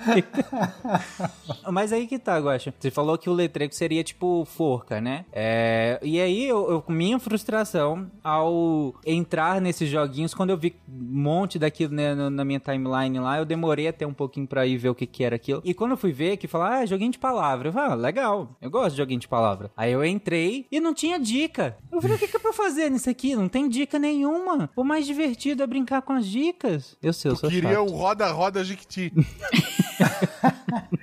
Mas 1.71 1.93
aí 1.93 2.07
que 2.07 2.19
tá, 2.19 2.39
Guaxa. 2.39 2.75
Você 2.79 2.91
falou 2.91 3.17
que 3.19 3.29
o 3.29 3.33
letreco 3.33 3.75
seria 3.75 4.03
tipo 4.03 4.45
forca, 4.45 5.01
né? 5.01 5.25
É, 5.33 5.99
e 6.03 6.21
aí, 6.21 6.47
eu, 6.49 6.71
eu- 6.71 6.85
minha 6.89 7.19
frustração 7.19 8.11
ao 8.23 8.95
entrar 9.07 9.61
nesses 9.61 9.89
joguinhos, 9.89 10.35
quando 10.35 10.51
eu 10.51 10.57
vi 10.57 10.75
um 10.89 11.21
monte 11.23 11.59
daquilo 11.59 11.95
né, 11.95 12.15
na 12.15 12.45
minha 12.45 12.61
timeline 12.61 13.19
lá, 13.19 13.39
eu 13.39 13.45
demorei 13.45 13.89
até 13.89 14.07
um 14.07 14.13
pouquinho 14.15 14.47
pra 14.47 14.67
ir 14.67 14.77
ver 14.77 14.89
o 14.91 14.95
que, 14.95 15.07
que 15.07 15.25
era 15.25 15.37
aquilo. 15.37 15.61
E 15.65 15.73
quando 15.75 15.93
eu 15.93 15.97
fui 15.97 16.13
ver, 16.13 16.37
que 16.37 16.47
falar, 16.49 16.79
ah, 16.81 16.87
joguinho 16.87 17.13
de 17.13 17.19
palavra. 17.19 17.69
Eu 17.69 17.73
falei, 17.73 17.91
ah, 17.93 17.95
legal, 17.95 18.57
eu 18.61 18.71
gosto 18.71 18.91
de 18.93 18.97
joguinho 18.99 19.21
de 19.21 19.29
palavra. 19.29 19.71
Aí 19.77 19.93
eu 19.93 20.05
entrei 20.05 20.67
e 20.71 20.81
não 20.81 20.95
tinha 20.95 21.19
dica. 21.19 21.77
Eu 21.91 22.01
falei, 22.01 22.17
o 22.17 22.19
que, 22.19 22.29
que 22.29 22.37
é 22.37 22.41
pra 22.41 22.53
fazer 22.53 22.91
nisso 22.91 23.09
aqui? 23.11 23.35
Não 23.37 23.49
tem 23.49 23.69
dica 23.69 23.99
nenhuma. 23.99 24.71
O 24.77 24.85
mais 24.85 25.07
divertido 25.07 25.63
é 25.63 25.67
brincar 25.67 26.03
com 26.03 26.13
as 26.13 26.27
dicas. 26.27 26.97
Eu 27.03 27.13
sei, 27.13 27.31
eu 27.31 27.35
Tu 27.35 27.41
sou 27.41 27.51
queria 27.51 27.71
chato. 27.75 27.89
o 27.91 27.97
roda-roda 27.97 28.65
Jiquiti. 28.65 29.13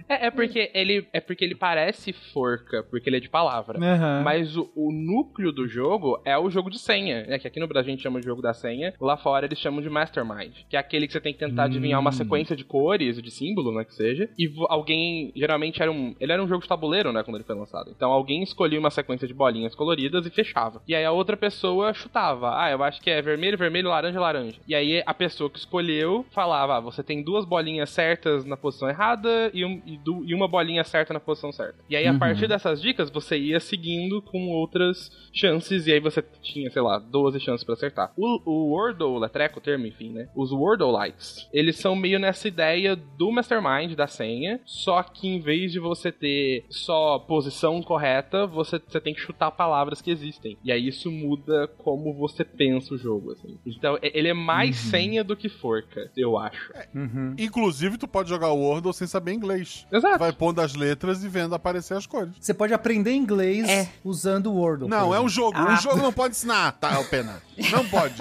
É, 0.10 0.28
é 0.28 0.32
porque 0.32 0.72
ele 0.74 1.08
é 1.12 1.20
porque 1.20 1.44
ele 1.44 1.56
parece 1.56 2.14
forca, 2.14 2.84
porque 2.84 3.10
ele 3.10 3.18
é 3.18 3.20
de 3.20 3.30
palavra. 3.30 3.78
Aham. 3.78 4.22
Mas 4.24 4.56
o, 4.56 4.72
o 4.76 4.92
núcleo 4.92 5.52
do 5.52 5.68
jogo 5.68 6.22
é 6.26 6.38
o 6.38 6.50
jogo 6.50 6.70
de 6.70 6.80
senha, 6.80 7.26
né? 7.26 7.38
Que 7.38 7.48
aqui 7.48 7.60
no 7.60 7.68
Brasil 7.68 7.90
a 7.90 7.96
gente 7.96 8.04
chama 8.04 8.20
de 8.20 8.26
jogo 8.26 8.42
da 8.42 8.54
senha, 8.54 8.94
lá 9.00 9.18
fora 9.18 9.46
eles 9.46 9.60
chamam 9.60 9.82
de 9.82 9.90
Mastermind, 9.90 10.54
que 10.70 10.76
é 10.76 10.80
aquele 10.80 11.08
que 11.08 11.14
você 11.14 11.22
tem 11.22 11.34
que 11.34 11.40
tentar 11.40 11.66
adivinhar 11.66 12.00
uma 12.00 12.12
sequência 12.12 12.56
de 12.56 12.64
cores, 12.64 13.22
de 13.22 13.32
símbolo, 13.32 13.72
né, 13.72 13.84
que 13.84 13.94
seja. 13.94 14.30
E 14.38 14.52
alguém, 14.70 15.32
geralmente 15.36 15.82
era 15.82 15.92
um, 15.92 16.16
ele 16.20 16.32
era 16.32 16.44
um 16.44 16.48
jogo 16.48 16.62
de 16.62 16.70
tabuleiro, 16.70 17.12
né, 17.12 17.24
quando 17.24 17.36
ele 17.36 17.44
foi 17.44 17.56
lançado. 17.56 17.92
Então 17.96 18.12
alguém 18.12 18.44
escolhia 18.44 18.80
uma 18.80 18.90
sequência 18.90 19.28
de 19.28 19.34
bolinhas 19.34 19.76
coloridas 19.76 20.26
e 20.26 20.30
fechava. 20.30 20.82
E 20.88 20.96
aí 20.96 21.04
a 21.04 21.12
outra 21.12 21.36
pessoa 21.36 21.94
chutava. 21.94 22.58
Ah, 22.58 22.72
eu 22.72 22.82
acho 22.84 23.02
que 23.02 23.10
é 23.10 23.22
vermelho, 23.22 23.58
vermelho, 23.58 23.90
laranja, 23.90 24.20
laranja. 24.20 24.60
E 24.68 24.74
aí 24.74 25.04
a 25.06 25.14
pessoa 25.14 25.50
que 25.50 25.60
escolheu 25.60 26.26
falava: 26.32 26.78
ah, 26.78 26.80
você 26.80 27.04
tem 27.04 27.24
duas 27.24 27.46
bolinhas 27.46 27.90
certas 27.90 28.07
na 28.46 28.58
posição 28.58 28.90
errada 28.90 29.52
e, 29.54 29.64
um- 29.66 29.82
e 29.86 29.98
du- 29.98 30.24
e 30.26 30.34
uma 30.34 30.48
bolinha 30.48 30.84
certa 30.84 31.14
na 31.14 31.20
posição 31.20 31.52
certa. 31.52 31.76
E 31.90 31.96
aí, 31.96 32.08
a 32.08 32.12
Uhum. 32.12 32.20
partir 32.20 32.48
dessas 32.48 32.82
dicas, 32.82 33.10
você 33.10 33.38
ia 33.38 33.60
seguindo 33.60 34.22
com 34.22 34.50
outras 34.50 35.12
chances, 35.34 35.88
e 35.88 35.92
aí 35.94 36.00
você 36.00 36.24
tinha, 36.42 36.70
sei 36.72 36.82
lá, 36.82 36.98
12 37.00 37.40
chances 37.40 37.64
pra 37.64 37.74
acertar. 37.74 38.12
O, 38.18 38.42
o 38.46 38.70
Wordle, 38.72 39.08
o 39.08 39.20
Letreco, 39.20 39.60
o 39.60 39.62
termo, 39.62 39.86
enfim, 39.86 40.12
né? 40.12 40.28
Os 40.36 40.52
Wordle-likes, 40.52 41.48
eles 41.54 41.78
são 41.78 41.96
meio 41.96 42.20
nessa 42.20 42.48
ideia 42.48 42.96
do 42.96 43.32
Mastermind, 43.32 43.94
da 43.96 44.08
senha, 44.08 44.60
só 44.66 45.02
que 45.04 45.28
em 45.28 45.40
vez 45.40 45.72
de 45.72 45.80
você 45.80 46.12
ter 46.12 46.66
só 46.70 47.20
posição 47.20 47.82
correta, 47.82 48.46
você, 48.48 48.80
você 48.80 49.00
tem 49.00 49.14
que 49.14 49.22
chutar 49.22 49.52
palavras 49.52 50.02
que 50.02 50.12
existem. 50.12 50.58
E 50.64 50.72
aí 50.72 50.88
isso 50.88 51.12
muda 51.12 51.68
como 51.78 52.14
você 52.14 52.44
pensa 52.44 52.94
o 52.94 52.98
jogo, 52.98 53.32
assim. 53.32 53.58
Então, 53.66 53.98
ele 54.02 54.28
é 54.30 54.34
mais 54.34 54.76
senha 54.76 55.24
do 55.24 55.36
que 55.36 55.50
forca, 55.50 56.12
eu 56.16 56.38
acho. 56.38 56.72
Uhum. 56.94 57.36
Inclusive, 57.38 57.87
tu 57.96 58.08
pode 58.08 58.28
jogar 58.28 58.48
o 58.50 58.58
Wordle 58.58 58.92
sem 58.92 59.06
saber 59.06 59.34
inglês. 59.34 59.86
Exato. 59.92 60.18
Vai 60.18 60.34
pondo 60.34 60.60
as 60.62 60.74
letras 60.74 61.24
e 61.24 61.28
vendo 61.28 61.54
aparecer 61.54 61.96
as 61.96 62.08
cores. 62.08 62.32
Você 62.42 62.56
pode 62.56 62.74
aprender 62.74 63.14
inglês 63.14 63.70
É. 63.70 63.88
usando 64.04 64.48
o 64.52 64.56
Wordle. 64.56 64.90
Não, 64.90 65.14
é 65.14 65.20
um 65.22 65.30
jogo. 65.30 65.56
Ah. 65.56 65.74
Um 65.74 65.78
jogo 65.78 65.98
não 65.98 66.12
pode 66.12 66.36
ensinar, 66.36 66.72
tá, 66.72 67.02
Pena? 67.04 67.40
Não 67.72 67.88
pode. 67.88 68.16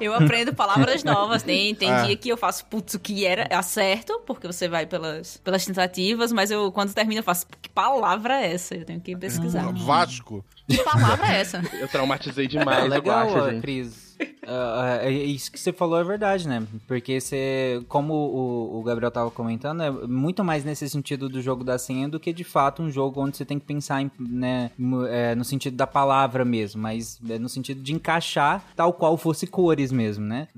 Eu 0.00 0.14
aprendo 0.14 0.54
palavras 0.54 1.02
novas. 1.02 1.42
Tem, 1.42 1.74
tem 1.74 1.90
É. 1.90 2.02
dia 2.04 2.16
que 2.16 2.28
eu 2.28 2.36
faço, 2.36 2.66
putz, 2.66 2.92
o 2.92 2.98
que 2.98 3.24
era? 3.24 3.48
Acerto, 3.56 4.20
porque 4.26 4.46
você 4.46 4.68
vai 4.68 4.84
pelas, 4.84 5.38
pelas 5.38 5.64
tentativas, 5.64 6.30
mas 6.32 6.50
eu, 6.50 6.70
quando 6.70 6.92
termina, 6.92 7.20
eu 7.20 7.24
faço, 7.24 7.46
que 7.62 7.68
palavra 7.70 8.40
é 8.42 8.52
essa? 8.52 8.74
Eu 8.74 8.84
tenho 8.84 9.00
que 9.00 9.16
pesquisar. 9.16 9.72
Vasco. 9.72 10.44
Que 10.68 10.82
palavra 10.82 11.26
é 11.32 11.40
essa? 11.40 11.62
Eu 11.78 11.88
traumatizei 11.88 12.46
demais, 12.46 12.88
legal, 12.88 13.28
eu 13.28 13.36
acho, 13.36 13.50
gente. 13.50 13.60
Cris. 13.62 14.03
Ah, 14.46 15.00
ah, 15.02 15.10
isso 15.10 15.50
que 15.50 15.58
você 15.58 15.72
falou 15.72 15.98
é 15.98 16.04
verdade, 16.04 16.46
né? 16.46 16.66
Porque 16.86 17.20
você, 17.20 17.82
como 17.88 18.12
o, 18.12 18.78
o 18.78 18.82
Gabriel 18.82 19.10
tava 19.10 19.30
comentando, 19.30 19.82
é 19.82 19.90
muito 19.90 20.44
mais 20.44 20.64
nesse 20.64 20.88
sentido 20.88 21.28
do 21.28 21.40
jogo 21.40 21.64
da 21.64 21.78
senha 21.78 22.08
do 22.08 22.20
que 22.20 22.32
de 22.32 22.44
fato 22.44 22.82
um 22.82 22.90
jogo 22.90 23.22
onde 23.22 23.36
você 23.36 23.44
tem 23.44 23.58
que 23.58 23.64
pensar 23.64 24.02
em, 24.02 24.10
né, 24.18 24.70
é, 25.08 25.34
no 25.34 25.44
sentido 25.44 25.76
da 25.76 25.86
palavra 25.86 26.44
mesmo, 26.44 26.82
mas 26.82 27.18
é 27.28 27.38
no 27.38 27.48
sentido 27.48 27.82
de 27.82 27.94
encaixar 27.94 28.62
tal 28.76 28.92
qual 28.92 29.16
fosse 29.16 29.46
cores 29.46 29.90
mesmo, 29.90 30.24
né? 30.24 30.48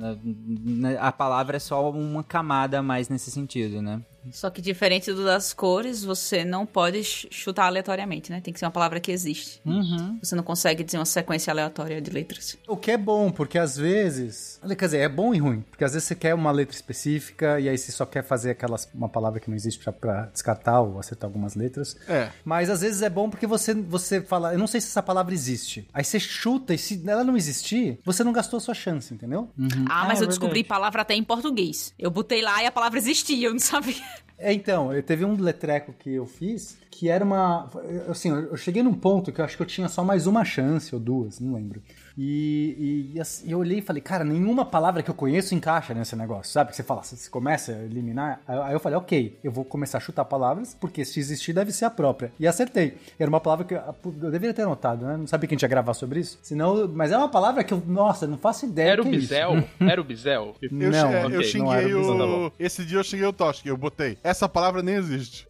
A 0.98 1.12
palavra 1.12 1.56
é 1.56 1.60
só 1.60 1.90
uma 1.90 2.25
camada 2.25 2.80
a 2.80 2.82
mais 2.82 3.08
nesse 3.08 3.30
sentido, 3.30 3.80
né? 3.80 4.00
Só 4.33 4.50
que 4.50 4.61
diferente 4.61 5.12
do 5.12 5.25
das 5.25 5.52
cores, 5.52 6.04
você 6.04 6.45
não 6.45 6.64
pode 6.66 7.02
ch- 7.04 7.26
chutar 7.30 7.66
aleatoriamente, 7.66 8.30
né? 8.30 8.40
Tem 8.40 8.52
que 8.52 8.59
ser 8.61 8.64
uma 8.66 8.71
palavra 8.71 9.00
que 9.00 9.11
existe. 9.12 9.61
Uhum. 9.64 10.18
Você 10.23 10.35
não 10.35 10.42
consegue 10.42 10.83
dizer 10.85 10.99
uma 10.99 11.04
sequência 11.04 11.50
aleatória 11.50 12.00
de 12.00 12.11
letras. 12.11 12.56
O 12.66 12.76
que 12.76 12.90
é 12.90 12.97
bom, 12.97 13.30
porque 13.30 13.59
às 13.59 13.76
vezes. 13.76 14.61
Quer 14.78 14.85
dizer, 14.87 14.99
é 14.99 15.09
bom 15.09 15.35
e 15.35 15.38
ruim. 15.38 15.61
Porque 15.71 15.85
às 15.85 15.92
vezes 15.92 16.09
você 16.09 16.14
quer 16.14 16.35
uma 16.35 16.50
letra 16.50 16.75
específica 16.75 17.59
e 17.61 17.68
aí 17.68 17.76
você 17.78 17.92
só 17.92 18.04
quer 18.06 18.23
fazer 18.25 18.50
aquelas, 18.50 18.88
uma 18.95 19.09
palavra 19.09 19.40
que 19.40 19.49
não 19.49 19.56
existe 19.56 19.83
pra, 19.83 19.92
pra 19.92 20.26
descartar 20.26 20.80
ou 20.80 20.99
acertar 20.99 21.28
algumas 21.28 21.54
letras. 21.54 21.97
É. 22.09 22.30
Mas 22.45 22.68
às 22.71 22.80
vezes 22.80 23.02
é 23.02 23.11
bom 23.11 23.28
porque 23.30 23.47
você, 23.47 23.75
você 23.75 24.21
fala, 24.21 24.52
eu 24.52 24.59
não 24.59 24.66
sei 24.66 24.80
se 24.80 24.88
essa 24.88 25.02
palavra 25.02 25.35
existe. 25.35 25.88
Aí 25.92 26.04
você 26.04 26.18
chuta 26.21 26.75
e 26.75 26.78
se 26.78 27.02
ela 27.06 27.25
não 27.25 27.37
existir, 27.37 27.99
você 28.04 28.23
não 28.25 28.33
gastou 28.33 28.56
a 28.59 28.61
sua 28.61 28.75
chance, 28.75 29.12
entendeu? 29.12 29.50
Ah, 29.88 30.04
mas 30.06 30.21
é 30.21 30.25
eu 30.25 30.28
descobri 30.28 30.54
verdade. 30.62 30.68
palavra 30.68 31.02
até 31.02 31.14
em 31.14 31.23
português. 31.25 31.95
Eu 31.99 32.11
botei 32.11 32.42
lá 32.42 32.62
e 32.62 32.66
a 32.66 32.73
palavra 32.73 32.99
existia, 32.99 33.47
eu 33.49 33.52
não 33.52 33.59
sabia. 33.61 33.95
É, 34.38 34.52
então, 34.52 34.92
eu 34.92 35.02
teve 35.02 35.24
um 35.24 35.34
letreco 35.40 35.92
que 35.92 36.12
eu 36.12 36.26
fiz 36.26 36.78
que 36.90 37.08
era 37.10 37.24
uma. 37.24 37.70
Assim, 38.08 38.30
eu 38.30 38.56
cheguei 38.56 38.82
num 38.82 38.94
ponto 38.94 39.30
que 39.30 39.40
eu 39.40 39.44
acho 39.44 39.56
que 39.56 39.62
eu 39.62 39.66
tinha 39.66 39.88
só 39.88 40.02
mais 40.02 40.26
uma 40.26 40.44
chance 40.44 40.94
ou 40.94 41.00
duas, 41.00 41.40
não 41.40 41.54
lembro. 41.54 41.82
E, 42.18 43.11
e, 43.12 43.16
e 43.16 43.20
assim, 43.20 43.50
eu 43.50 43.58
olhei 43.58 43.78
e 43.78 43.82
falei, 43.82 44.00
cara, 44.00 44.25
nenhuma 44.25 44.64
palavra 44.64 45.02
que 45.02 45.11
eu 45.11 45.14
conheço 45.14 45.54
encaixa 45.54 45.92
nesse 45.92 46.16
negócio, 46.16 46.50
sabe? 46.52 46.70
Que 46.70 46.76
você 46.76 46.82
fala, 46.82 47.02
você 47.02 47.28
começa 47.28 47.73
a 47.73 47.82
eliminar. 47.85 48.40
Aí, 48.49 48.73
eu 48.73 48.80
falei, 48.80 48.96
ok, 48.99 49.38
eu 49.44 49.52
vou 49.52 49.64
começar 49.64 49.99
a 49.99 50.00
chutar 50.00 50.25
palavras, 50.25 50.75
porque 50.80 51.04
se 51.04 51.20
existir 51.20 51.52
deve 51.52 51.73
ser 51.73 51.85
a 51.85 51.90
própria. 51.90 52.32
E 52.40 52.46
acertei. 52.46 52.96
Era 53.18 53.28
uma 53.28 53.40
palavra 53.40 53.64
que 53.66 53.75
eu, 53.75 53.80
eu 54.23 54.30
deveria 54.30 54.54
ter 54.54 54.62
anotado, 54.62 55.04
né? 55.04 55.16
Não 55.16 55.26
sabia 55.26 55.46
que 55.46 55.54
a 55.54 55.56
gente 55.56 55.62
ia 55.62 55.68
gravar 55.68 55.92
sobre 55.94 56.20
isso. 56.20 56.38
Senão, 56.42 56.88
mas 56.88 57.12
é 57.12 57.18
uma 57.18 57.28
palavra 57.28 57.62
que 57.62 57.75
eu, 57.75 57.82
nossa, 57.87 58.26
não 58.26 58.38
faço 58.38 58.64
ideia. 58.64 58.92
Era 58.92 59.02
o 59.02 59.04
que 59.04 59.11
é. 59.14 59.18
Bizel? 59.18 59.64
Era 59.80 60.00
o 60.00 60.04
Bizel? 60.04 60.54
Eu, 60.62 60.70
Não, 60.73 61.12
eu 61.12 61.26
ok, 61.26 61.37
não 61.37 61.42
xinguei 61.42 61.73
era 61.75 61.99
o. 61.99 62.14
Então 62.14 62.50
tá. 62.50 62.56
Esse 62.58 62.85
dia 62.85 62.99
eu 62.99 63.04
xinguei 63.04 63.26
o 63.26 63.32
Toski, 63.32 63.68
eu 63.68 63.76
botei. 63.76 64.16
Essa 64.25 64.49
palavra 64.49 64.82
nem 64.82 64.94
existe. 64.94 65.46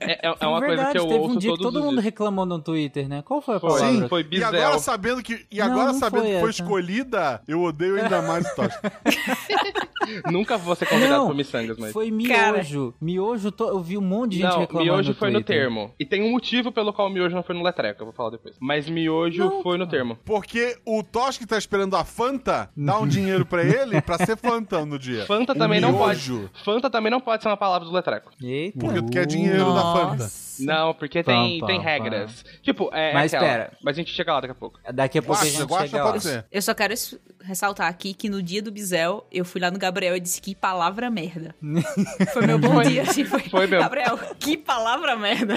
É, 0.00 0.28
é- 0.28 0.34
é 0.40 0.46
uma 0.46 0.60
Verdade, 0.60 0.76
coisa 0.76 0.90
que 0.92 0.98
eu 0.98 1.06
teve 1.08 1.18
ouço 1.20 1.34
um 1.34 1.38
dia 1.38 1.52
que 1.52 1.58
todo 1.62 1.80
mundo 1.80 1.92
dias. 1.92 2.04
reclamou 2.04 2.44
no 2.46 2.58
Twitter, 2.58 3.08
né? 3.08 3.22
Qual 3.22 3.40
foi 3.40 3.56
a 3.56 3.60
Foi. 3.60 3.70
palavra? 3.70 4.00
Sim, 4.02 4.08
foi 4.08 4.20
E 4.22 4.24
Bizel. 4.24 4.48
agora 4.48 4.78
sabendo 4.78 5.22
que, 5.22 5.46
e 5.50 5.58
Não, 5.58 5.66
agora 5.74 5.92
não 5.92 5.98
sabendo 6.00 6.22
foi 6.22 6.32
que 6.34 6.40
foi 6.40 6.50
essa. 6.50 6.62
escolhida, 6.62 7.42
eu 7.48 7.62
odeio 7.62 8.00
ainda 8.02 8.22
mais 8.22 8.46
o 8.46 8.54
Toski. 8.56 8.78
Nunca 10.30 10.58
vou 10.58 10.74
ser 10.76 10.86
convidado 10.86 11.20
Não, 11.22 11.26
por 11.28 11.34
miçangas, 11.34 11.78
mas... 11.78 11.92
Foi 11.92 12.10
Cara. 12.28 12.52
miojo. 12.58 12.94
Miojo, 13.00 13.50
to- 13.50 13.64
eu 13.68 13.80
vi 13.80 13.96
um 13.96 14.02
monte 14.02 14.32
de 14.32 14.38
gente 14.40 14.50
Não, 14.52 14.60
reclamando 14.60 14.92
miojo 14.92 15.14
foi 15.14 15.30
no 15.30 15.38
Twitter. 15.38 15.56
termo. 15.62 15.94
E 15.98 16.04
tem 16.04 16.22
um 16.22 16.30
motivo 16.30 16.70
pelo 16.70 16.92
qual 16.92 17.08
miojo 17.08 17.34
não 17.34 17.42
foi 17.42 17.54
no 17.54 17.62
letreca, 17.62 18.02
eu 18.02 18.06
vou 18.06 18.14
falar 18.14 18.30
depois. 18.30 18.54
Mas 18.60 18.88
miojo 18.88 19.42
Não, 19.44 19.62
foi 19.62 19.78
no 19.78 19.86
termo. 19.86 20.18
Porque 20.24 20.76
o 20.84 21.02
Toski 21.02 21.46
tá 21.46 21.56
esperando 21.56 21.96
a 21.96 22.04
Fanta, 22.04 22.68
dá 22.76 22.98
um 22.98 23.06
dinheiro 23.06 23.46
pra 23.46 23.62
ele 23.64 24.00
pra 24.02 24.18
ser 24.18 24.36
Fanta 24.36 24.84
no 24.84 24.98
dia. 24.98 25.24
Fanta 25.24 25.52
O 25.52 25.56
também 25.56 25.80
não 25.80 25.92
miojo, 25.92 26.50
pode. 26.52 26.64
Fanta 26.64 26.90
também 26.90 27.10
não 27.10 27.20
pode 27.20 27.42
ser 27.42 27.48
uma 27.48 27.56
palavra 27.56 27.88
do 27.88 27.94
letreco. 27.94 28.30
Eita. 28.42 28.78
Porque 28.78 29.00
tu 29.02 29.10
quer 29.10 29.26
dinheiro 29.26 29.72
da 29.72 29.82
Fanta. 29.92 30.28
Não, 30.60 30.94
porque 30.94 31.20
tem, 31.24 31.58
Pam, 31.58 31.66
tem 31.66 31.78
pam, 31.78 31.84
regras. 31.84 32.44
Tipo, 32.62 32.88
é. 32.92 33.12
Mas 33.12 33.32
é 33.32 33.36
aquela. 33.36 33.52
espera. 33.52 33.72
Mas 33.82 33.96
a 33.96 33.98
gente 33.98 34.12
chega 34.12 34.32
lá 34.34 34.40
daqui 34.40 34.52
a 34.52 34.54
pouco. 34.54 34.78
Daqui 34.92 35.18
a 35.18 35.22
pouco 35.22 35.40
a 35.40 35.44
Guaxa, 35.44 35.63
gente 35.66 35.94
lá. 35.96 36.02
pode 36.12 36.22
ser. 36.22 36.44
Eu 36.50 36.62
só 36.62 36.74
quero 36.74 36.92
es- 36.92 37.18
ressaltar 37.42 37.88
aqui 37.88 38.14
que 38.14 38.28
no 38.28 38.42
dia 38.42 38.62
do 38.62 38.70
Bizel, 38.72 39.26
eu 39.30 39.44
fui 39.44 39.60
lá 39.60 39.70
no 39.70 39.78
Gabriel 39.78 40.16
e 40.16 40.20
disse 40.20 40.40
que 40.40 40.54
palavra 40.54 41.10
merda. 41.10 41.54
Foi 42.32 42.46
meu 42.46 42.58
bom 42.58 42.82
dia, 42.82 43.02
assim, 43.02 43.24
foi. 43.24 43.40
Foi 43.48 43.66
mesmo. 43.66 43.82
Gabriel, 43.82 44.18
que 44.38 44.56
palavra 44.56 45.16
merda. 45.16 45.54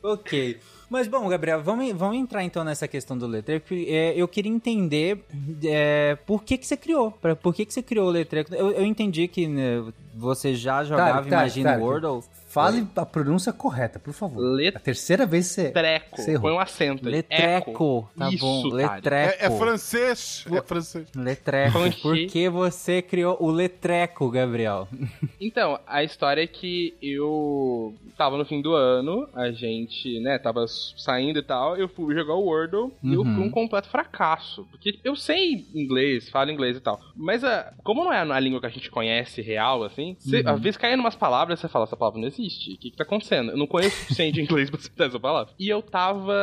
Ok. 0.01 0.59
Mas 0.89 1.07
bom, 1.07 1.27
Gabriel, 1.27 1.61
vamos, 1.63 1.91
vamos 1.93 2.17
entrar 2.17 2.43
então 2.43 2.63
nessa 2.63 2.87
questão 2.87 3.17
do 3.17 3.25
letreiro. 3.25 3.63
que, 3.63 3.87
é, 3.89 4.13
eu 4.15 4.27
queria 4.27 4.51
entender 4.51 5.23
é, 5.63 6.15
por 6.25 6.43
que, 6.43 6.57
que 6.57 6.67
você 6.67 6.77
criou. 6.77 7.11
Pra, 7.11 7.35
por 7.35 7.53
que, 7.53 7.65
que 7.65 7.73
você 7.73 7.81
criou 7.81 8.07
o 8.07 8.11
letreiro? 8.11 8.53
Eu, 8.53 8.71
eu 8.71 8.85
entendi 8.85 9.27
que 9.27 9.47
né, 9.47 9.83
você 10.13 10.53
já 10.53 10.83
jogava 10.83 11.27
Imagine 11.27 11.63
Tarek. 11.63 11.83
Wordle. 11.83 12.23
Fale 12.53 12.87
a 12.95 13.05
pronúncia 13.05 13.51
correta, 13.51 13.99
por 13.99 14.13
favor. 14.13 14.39
Let- 14.41 14.75
A 14.75 14.79
terceira 14.79 15.25
vez 15.25 15.47
você. 15.47 15.71
Treco. 15.71 16.21
Você 16.21 16.31
errou. 16.31 16.41
Põe 16.43 16.51
um 16.53 16.59
acento. 16.59 17.07
Letreco. 17.09 17.71
Eco. 17.71 18.09
Tá 18.17 18.29
Isso, 18.29 18.37
bom. 18.45 18.67
Letreco. 18.67 19.43
É, 19.43 19.45
é 19.47 19.49
francês. 19.57 20.45
É 20.51 20.61
francês. 20.61 21.07
Letreco. 21.15 21.79
Por 22.01 22.15
que 22.27 22.47
você 22.49 23.01
criou 23.01 23.37
o 23.39 23.49
letreco, 23.49 24.29
Gabriel? 24.29 24.87
Então, 25.39 25.77
a 25.85 26.03
história 26.03 26.41
é 26.41 26.47
que 26.47 26.93
eu 27.01 27.93
tava 28.17 28.37
no 28.37 28.45
fim 28.45 28.61
do 28.61 28.73
ano, 28.73 29.27
a 29.33 29.51
gente, 29.51 30.19
né, 30.21 30.37
tava 30.39 30.65
saindo 30.67 31.39
e 31.39 31.43
tal, 31.43 31.75
eu 31.75 31.89
fui 31.89 32.15
jogar 32.15 32.33
o 32.35 32.45
Wordle 32.45 32.91
e 33.03 33.13
eu 33.13 33.21
Uhum. 33.21 33.35
fui 33.35 33.43
um 33.45 33.49
completo 33.51 33.89
fracasso. 33.89 34.65
Porque 34.71 34.99
eu 35.03 35.15
sei 35.17 35.65
inglês, 35.75 36.29
falo 36.29 36.49
inglês 36.49 36.77
e 36.77 36.79
tal. 36.79 36.99
Mas 37.15 37.43
ah, 37.43 37.73
como 37.83 38.03
não 38.05 38.13
é 38.13 38.19
a 38.21 38.39
língua 38.39 38.59
que 38.61 38.67
a 38.67 38.69
gente 38.69 38.89
conhece 38.89 39.41
real, 39.41 39.83
assim, 39.83 40.15
você, 40.19 40.41
Uhum. 40.41 40.49
às 40.49 40.61
vezes 40.61 40.77
cai 40.77 40.93
em 40.93 40.99
umas 40.99 41.15
palavras 41.15 41.59
você 41.59 41.67
fala, 41.67 41.85
essa 41.85 41.97
palavra 41.97 42.19
não 42.21 42.27
existe. 42.27 42.42
O 42.47 42.77
que, 42.77 42.91
que 42.91 42.97
tá 42.97 43.03
acontecendo? 43.03 43.51
Eu 43.51 43.57
não 43.57 43.67
conheço 43.67 43.95
o 43.95 43.99
suficiente 44.01 44.35
de 44.35 44.41
inglês 44.41 44.69
pra 44.69 44.79
citar 44.79 45.07
essa 45.07 45.19
palavra. 45.19 45.53
E 45.59 45.69
eu 45.69 45.81
tava 45.81 46.33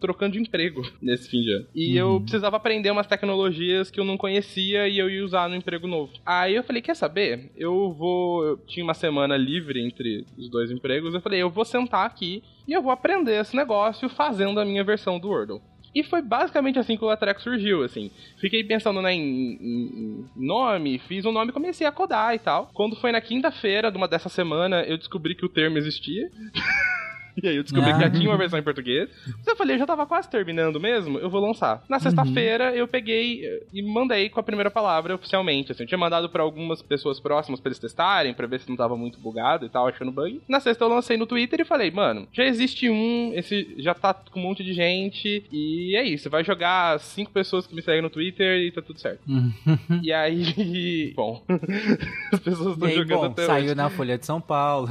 trocando 0.00 0.32
de 0.32 0.40
emprego 0.40 0.82
nesse 1.00 1.28
fim 1.28 1.40
de 1.40 1.52
ano. 1.52 1.66
E 1.74 1.96
eu 1.96 2.20
precisava 2.20 2.56
aprender 2.56 2.90
umas 2.90 3.06
tecnologias 3.06 3.90
que 3.90 3.98
eu 3.98 4.04
não 4.04 4.16
conhecia 4.16 4.88
e 4.88 4.98
eu 4.98 5.08
ia 5.08 5.24
usar 5.24 5.48
no 5.48 5.56
emprego 5.56 5.86
novo. 5.86 6.12
Aí 6.24 6.54
eu 6.54 6.62
falei, 6.62 6.82
quer 6.82 6.96
saber? 6.96 7.50
Eu 7.56 7.92
vou. 7.92 8.44
Eu 8.44 8.56
tinha 8.58 8.84
uma 8.84 8.94
semana 8.94 9.36
livre 9.36 9.80
entre 9.84 10.24
os 10.36 10.48
dois 10.48 10.70
empregos. 10.70 11.14
Eu 11.14 11.20
falei, 11.20 11.40
eu 11.42 11.50
vou 11.50 11.64
sentar 11.64 12.06
aqui 12.06 12.42
e 12.66 12.72
eu 12.72 12.82
vou 12.82 12.92
aprender 12.92 13.40
esse 13.40 13.56
negócio 13.56 14.08
fazendo 14.08 14.60
a 14.60 14.64
minha 14.64 14.84
versão 14.84 15.18
do 15.18 15.28
Wordle. 15.28 15.60
E 15.94 16.04
foi 16.04 16.22
basicamente 16.22 16.78
assim 16.78 16.96
que 16.96 17.04
o 17.04 17.08
Latreco 17.08 17.40
surgiu, 17.42 17.82
assim. 17.82 18.10
Fiquei 18.40 18.62
pensando 18.62 19.02
né, 19.02 19.12
em, 19.12 19.20
em- 19.20 20.24
em 20.36 20.46
nome, 20.46 20.98
fiz 21.00 21.24
um 21.24 21.32
nome 21.32 21.50
e 21.50 21.52
comecei 21.54 21.86
a 21.86 21.92
codar 21.92 22.34
e 22.34 22.38
tal. 22.38 22.70
Quando 22.72 22.94
foi 22.96 23.10
na 23.10 23.20
quinta-feira 23.20 23.90
de 23.90 23.96
uma 23.96 24.06
dessa 24.06 24.28
semana, 24.28 24.82
eu 24.82 24.96
descobri 24.96 25.34
que 25.34 25.44
o 25.44 25.48
termo 25.48 25.78
existia. 25.78 26.30
E 27.42 27.48
aí 27.48 27.56
eu 27.56 27.62
descobri 27.62 27.90
Ah. 27.90 27.94
que 27.94 28.00
já 28.00 28.10
tinha 28.10 28.28
uma 28.30 28.36
versão 28.36 28.58
em 28.58 28.62
português. 28.62 29.08
Mas 29.26 29.46
eu 29.46 29.56
falei, 29.56 29.76
eu 29.76 29.78
já 29.80 29.86
tava 29.86 30.06
quase 30.06 30.28
terminando 30.28 30.80
mesmo, 30.80 31.18
eu 31.18 31.30
vou 31.30 31.40
lançar. 31.40 31.82
Na 31.88 31.98
sexta-feira 32.00 32.74
eu 32.74 32.86
peguei 32.88 33.44
eh, 33.44 33.62
e 33.72 33.82
mandei 33.82 34.28
com 34.28 34.40
a 34.40 34.42
primeira 34.42 34.70
palavra 34.70 35.14
oficialmente. 35.14 35.72
Assim, 35.72 35.84
eu 35.84 35.86
tinha 35.88 35.98
mandado 35.98 36.28
pra 36.28 36.42
algumas 36.42 36.82
pessoas 36.82 37.18
próximas 37.20 37.60
pra 37.60 37.68
eles 37.68 37.78
testarem, 37.78 38.34
pra 38.34 38.46
ver 38.46 38.60
se 38.60 38.68
não 38.68 38.76
tava 38.76 38.96
muito 38.96 39.18
bugado 39.18 39.64
e 39.66 39.68
tal, 39.68 39.86
achando 39.86 40.10
bug. 40.12 40.40
Na 40.48 40.60
sexta 40.60 40.84
eu 40.84 40.88
lancei 40.88 41.16
no 41.16 41.26
Twitter 41.26 41.60
e 41.60 41.64
falei, 41.64 41.90
mano, 41.90 42.26
já 42.32 42.44
existe 42.44 42.88
um, 42.90 43.32
esse 43.34 43.74
já 43.78 43.94
tá 43.94 44.12
com 44.14 44.38
um 44.40 44.42
monte 44.42 44.62
de 44.64 44.72
gente. 44.72 45.44
E 45.52 45.96
é 45.96 46.02
isso, 46.04 46.28
vai 46.30 46.42
jogar 46.44 46.98
cinco 47.00 47.30
pessoas 47.30 47.66
que 47.66 47.74
me 47.74 47.82
seguem 47.82 48.02
no 48.02 48.10
Twitter 48.10 48.58
e 48.60 48.70
tá 48.72 48.82
tudo 48.82 48.98
certo. 49.00 49.20
e 50.02 50.12
aí, 50.12 51.12
bom, 51.16 51.42
as 52.32 52.40
pessoas 52.40 52.74
estão 52.74 52.90
jogando 52.90 53.18
bom, 53.20 53.24
até 53.26 53.46
saiu 53.46 53.64
hoje. 53.66 53.74
na 53.74 53.90
Folha 53.90 54.18
de 54.18 54.26
São 54.26 54.40
Paulo. 54.40 54.90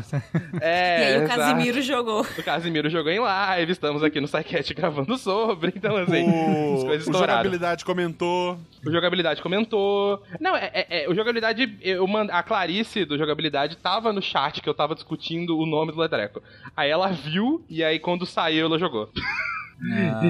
É, 0.62 1.02
e 1.02 1.06
aí 1.16 1.20
o 1.20 1.24
exato. 1.24 1.40
Casimiro 1.40 1.82
jogou. 1.82 2.26
O 2.40 2.44
Casimiro 2.44 2.90
jogou 2.90 3.12
em 3.12 3.20
live, 3.20 3.72
estamos 3.72 4.02
aqui 4.02 4.22
no 4.22 4.28
SciCast 4.28 4.74
gravando 4.74 5.18
sobre, 5.18 5.74
então 5.76 5.98
assim, 5.98 6.26
as 6.26 6.84
O, 6.84 6.86
coisas 6.86 7.08
o 7.08 7.12
estouraram. 7.12 7.40
jogabilidade 7.40 7.84
comentou. 7.84 8.58
O 8.86 8.92
jogabilidade 8.92 9.42
comentou. 9.42 10.24
Não, 10.40 10.56
é, 10.56 10.72
é, 10.74 11.04
é, 11.04 11.10
o 11.10 11.14
jogabilidade. 11.14 11.78
Eu 11.82 12.08
mand... 12.08 12.30
A 12.32 12.42
Clarice 12.42 13.04
do 13.04 13.18
jogabilidade 13.18 13.76
tava 13.76 14.14
no 14.14 14.22
chat 14.22 14.62
que 14.62 14.70
eu 14.70 14.74
tava 14.74 14.96
discutindo 14.96 15.58
o 15.58 15.66
nome 15.66 15.92
do 15.92 16.00
Letreco. 16.00 16.42
Aí 16.78 16.90
ela 16.90 17.10
viu 17.10 17.62
e 17.70 17.84
aí 17.84 18.00
quando 18.00 18.26
saiu 18.26 18.68
ela 18.68 18.80
jogou. 18.80 19.10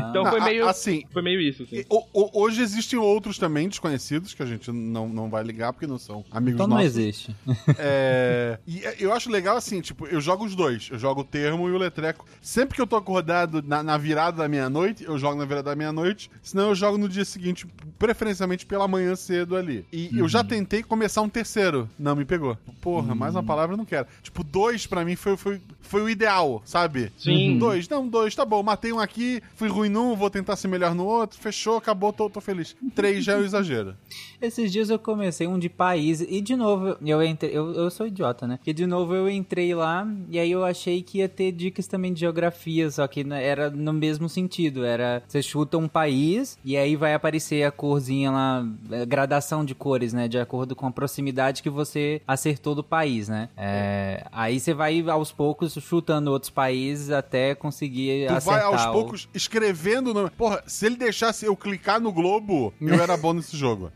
Então 0.10 0.26
foi 0.30 0.40
Ah, 0.40 0.44
meio. 0.46 0.68
Assim, 0.68 1.04
Foi 1.12 1.22
meio 1.22 1.42
isso, 1.42 1.64
assim. 1.64 1.84
O- 1.90 2.04
o- 2.14 2.42
hoje 2.44 2.62
existem 2.62 2.98
outros 3.00 3.38
também 3.38 3.68
desconhecidos 3.68 4.34
que 4.34 4.44
a 4.44 4.46
gente 4.46 4.72
não, 4.72 5.08
não 5.10 5.30
vai 5.30 5.44
ligar 5.44 5.74
porque 5.74 5.88
não 5.88 5.98
são 5.98 6.24
amigos 6.32 6.56
Então 6.56 6.68
não 6.68 6.78
nossos. 6.78 6.98
existe. 6.98 7.36
É, 7.78 8.60
e 8.68 8.82
eu 9.00 9.14
acho 9.14 9.30
legal 9.30 9.56
assim, 9.58 9.82
tipo, 9.82 10.06
eu 10.08 10.20
jogo 10.22 10.46
os 10.46 10.56
dois. 10.56 10.90
Eu 10.92 11.00
jogo 11.00 11.22
o 11.22 11.24
termo 11.24 11.68
e 11.68 11.72
o 11.72 11.78
letreco. 11.78 12.26
Sempre 12.42 12.76
que 12.76 12.82
eu 12.82 12.88
tô 12.88 12.96
acordado 12.96 13.64
na, 13.66 13.82
na 13.82 13.98
virada 13.98 14.38
da 14.38 14.48
meia-noite, 14.48 15.04
eu 15.04 15.18
jogo 15.18 15.38
na 15.38 15.46
virada 15.46 15.70
da 15.72 15.76
meia-noite. 15.76 16.30
Senão 16.44 16.70
eu 16.70 16.76
jogo 16.76 16.98
no 16.98 17.08
dia 17.10 17.26
seguinte, 17.26 17.66
preferencialmente 17.98 18.66
pela 18.66 18.88
manhã 18.88 19.16
cedo 19.16 19.56
ali. 19.56 19.86
E 19.92 20.10
eu 20.18 20.28
já 20.28 20.44
tentei 20.44 20.84
começar 20.84 21.22
um 21.22 21.30
terceiro. 21.30 21.90
Não 21.98 22.16
me 22.16 22.26
pegou. 22.26 22.58
Porra, 22.82 23.16
mais 23.16 23.36
uma 23.36 23.44
palavra 23.44 23.74
eu 23.74 23.78
não 23.78 23.86
quero. 23.86 24.08
Tipo, 24.22 24.44
dois 24.44 24.86
pra 24.86 25.04
mim 25.06 25.16
foi, 25.16 25.36
foi, 25.38 25.62
foi 25.82 26.02
o 26.02 26.10
ideal, 26.10 26.62
sabe? 26.66 27.12
Sim. 27.18 27.58
Dois, 27.58 27.88
não, 27.90 28.08
dois, 28.08 28.36
tá 28.36 28.46
bom. 28.46 28.62
Matei 28.64 28.92
um 28.94 29.00
aqui, 29.00 29.39
fui 29.56 29.68
ruim 29.68 29.90
num, 29.90 30.16
vou 30.16 30.30
tentar 30.30 30.56
ser 30.56 30.68
melhor 30.68 30.94
no 30.96 31.06
outro. 31.06 31.40
Fechou, 31.40 31.78
acabou, 31.78 32.12
tô, 32.14 32.30
tô 32.30 32.42
feliz. 32.42 32.76
Três 32.96 33.24
já 33.24 33.34
é 33.34 33.38
o 33.38 33.44
exagero. 33.46 33.96
Esses 34.42 34.72
dias 34.72 34.90
eu 34.90 34.98
comecei 34.98 35.46
um 35.48 35.60
de 35.60 35.68
país 35.68 36.22
e 36.22 36.40
de 36.40 36.56
novo 36.56 36.96
eu 37.06 37.22
entrei, 37.24 37.52
eu, 37.56 37.74
eu 37.74 37.90
sou 37.92 38.08
idiota, 38.08 38.48
né? 38.48 38.58
E 38.66 38.72
de 38.72 38.86
novo 38.88 39.14
eu 39.14 39.30
entrei 39.30 39.76
lá 39.76 40.08
e 40.30 40.40
aí 40.40 40.50
eu 40.52 40.64
achei 40.64 41.02
que 41.02 41.18
ia 41.18 41.28
ter 41.28 41.52
dicas 41.52 41.88
também 41.88 42.14
de 42.14 42.22
geografia, 42.22 42.90
só 42.90 43.06
que 43.06 43.24
né, 43.24 43.44
era 43.46 43.70
no 43.70 43.92
mesmo 43.92 44.30
sentido, 44.30 44.86
era 44.86 45.22
você 45.28 45.42
chuta 45.42 45.78
um 45.78 45.90
país 45.90 46.58
e 46.64 46.78
aí 46.78 46.96
vai 46.96 47.14
aparecer 47.14 47.64
a 47.64 47.72
corzinha 47.72 48.32
lá, 48.32 48.66
é, 48.92 49.06
gradação 49.06 49.66
de 49.66 49.76
cores, 49.76 50.14
né, 50.14 50.28
de 50.30 50.38
acordo 50.40 50.74
com 50.74 50.88
a 50.88 50.92
proximidade 50.92 51.62
que 51.62 51.70
você 51.70 52.22
acertou 52.26 52.74
do 52.74 52.84
país, 52.84 53.28
né? 53.28 53.50
É, 53.58 54.26
aí 54.32 54.58
você 54.60 54.74
vai 54.74 55.02
aos 55.10 55.34
poucos 55.34 55.74
chutando 55.74 56.32
outros 56.32 56.50
países 56.50 57.10
até 57.12 57.54
conseguir 57.56 58.28
Tu 58.28 58.34
acertar. 58.34 58.62
vai 58.62 58.74
aos 58.74 58.86
o- 58.86 58.92
poucos 58.94 59.29
escrevendo 59.34 60.12
o 60.12 60.14
nome. 60.14 60.30
Porra, 60.32 60.64
se 60.66 60.86
ele 60.86 60.96
deixasse 60.96 61.46
eu 61.46 61.56
clicar 61.56 62.00
no 62.00 62.12
globo, 62.12 62.74
eu 62.82 62.96
era 63.02 63.16
bom 63.18 63.34
nesse 63.34 63.56
jogo. 63.56 63.92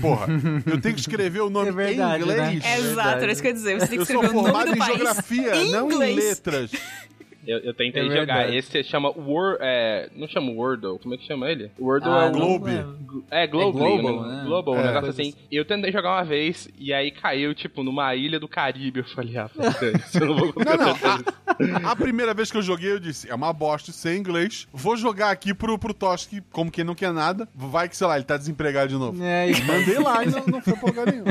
Porra, 0.00 0.26
eu 0.66 0.80
tenho 0.80 0.94
que 0.94 1.00
escrever 1.00 1.40
o 1.40 1.50
nome 1.50 1.68
É 1.68 1.72
verdade, 1.72 2.22
em 2.22 2.26
inglês. 2.26 2.64
É 2.64 2.78
Exato, 2.78 3.22
era 3.22 3.32
isso 3.32 3.40
que 3.42 3.48
eu 3.48 3.50
ia 3.50 3.54
dizer. 3.54 3.80
Você 3.80 3.86
tem 3.88 3.98
que 3.98 4.02
Eu 4.02 4.06
sou 4.06 4.16
escrever 4.16 4.36
o 4.38 4.42
nome 4.42 4.46
formado 4.48 4.70
do 4.70 4.74
em 4.76 4.78
país 4.78 4.94
geografia, 4.96 5.56
em 5.56 5.70
não 5.70 5.90
em 5.90 6.14
letras. 6.14 6.70
Eu, 7.46 7.58
eu 7.60 7.74
tentei 7.74 8.08
É 8.08 8.10
jogar. 8.16 8.52
Esse 8.54 8.82
chama 8.84 9.10
Word. 9.10 9.58
É, 9.60 10.08
não 10.14 10.26
chama 10.28 10.50
Wordle. 10.50 10.98
Como 10.98 11.14
é 11.14 11.16
que 11.18 11.26
chama 11.26 11.50
ele? 11.50 11.70
Wordle 11.78 12.10
Ah, 12.12 12.24
é 12.24 12.28
o. 12.28 12.32
não 12.32 12.38
Globe. 12.58 12.70
lembro. 12.70 13.24
É, 13.30 13.46
Globo, 13.46 13.78
É 13.78 13.82
Global, 13.82 14.26
né? 14.26 14.42
Global, 14.44 14.74
um 14.74 14.78
É, 14.78 14.82
negócio 14.86 15.00
coisa 15.02 15.22
assim. 15.22 15.34
Eu 15.50 15.64
tentei 15.64 15.90
jogar 15.92 16.10
uma 16.16 16.24
vez 16.24 16.68
e 16.78 16.92
aí 16.92 17.10
caiu, 17.10 17.54
tipo, 17.54 17.82
numa 17.82 18.14
ilha 18.14 18.38
do 18.40 18.48
Caribe. 18.48 19.00
Eu 19.00 19.04
falei, 19.06 19.36
ah, 19.38 19.48
foda-se, 19.48 20.20
eu 20.20 20.26
não 20.26 20.36
vou 20.36 20.46
Não, 20.46 20.52
colocar 20.52 20.76
não. 20.76 20.90
essa- 20.90 21.24
A, 21.86 21.92
a 21.92 21.96
primeira 21.96 22.34
vez 22.34 22.50
que 22.50 22.56
eu 22.58 22.62
joguei, 22.62 22.92
eu 22.92 23.00
disse: 23.00 23.30
é 23.30 23.34
uma 23.34 23.52
bosta 23.52 23.90
sem 23.92 24.18
inglês. 24.18 24.68
Vou 24.72 24.96
jogar 24.96 25.30
aqui 25.30 25.54
pro, 25.54 25.78
pro 25.78 25.94
Toski, 25.94 26.42
como 26.52 26.70
quem 26.70 26.84
não 26.84 26.94
quer 26.94 27.12
nada. 27.12 27.48
Vai 27.54 27.88
que, 27.88 27.96
sei 27.96 28.06
lá, 28.06 28.16
ele 28.16 28.24
tá 28.24 28.36
desempregado 28.36 28.88
de 28.88 28.96
novo. 28.96 29.22
É, 29.22 29.50
e- 29.50 29.62
Mandei 29.64 29.98
lá 29.98 30.22
e 30.24 30.30
não, 30.30 30.46
não 30.46 30.60
foi 30.60 30.74
pra 30.76 30.88
lugar 30.88 31.06
nenhum. 31.12 31.24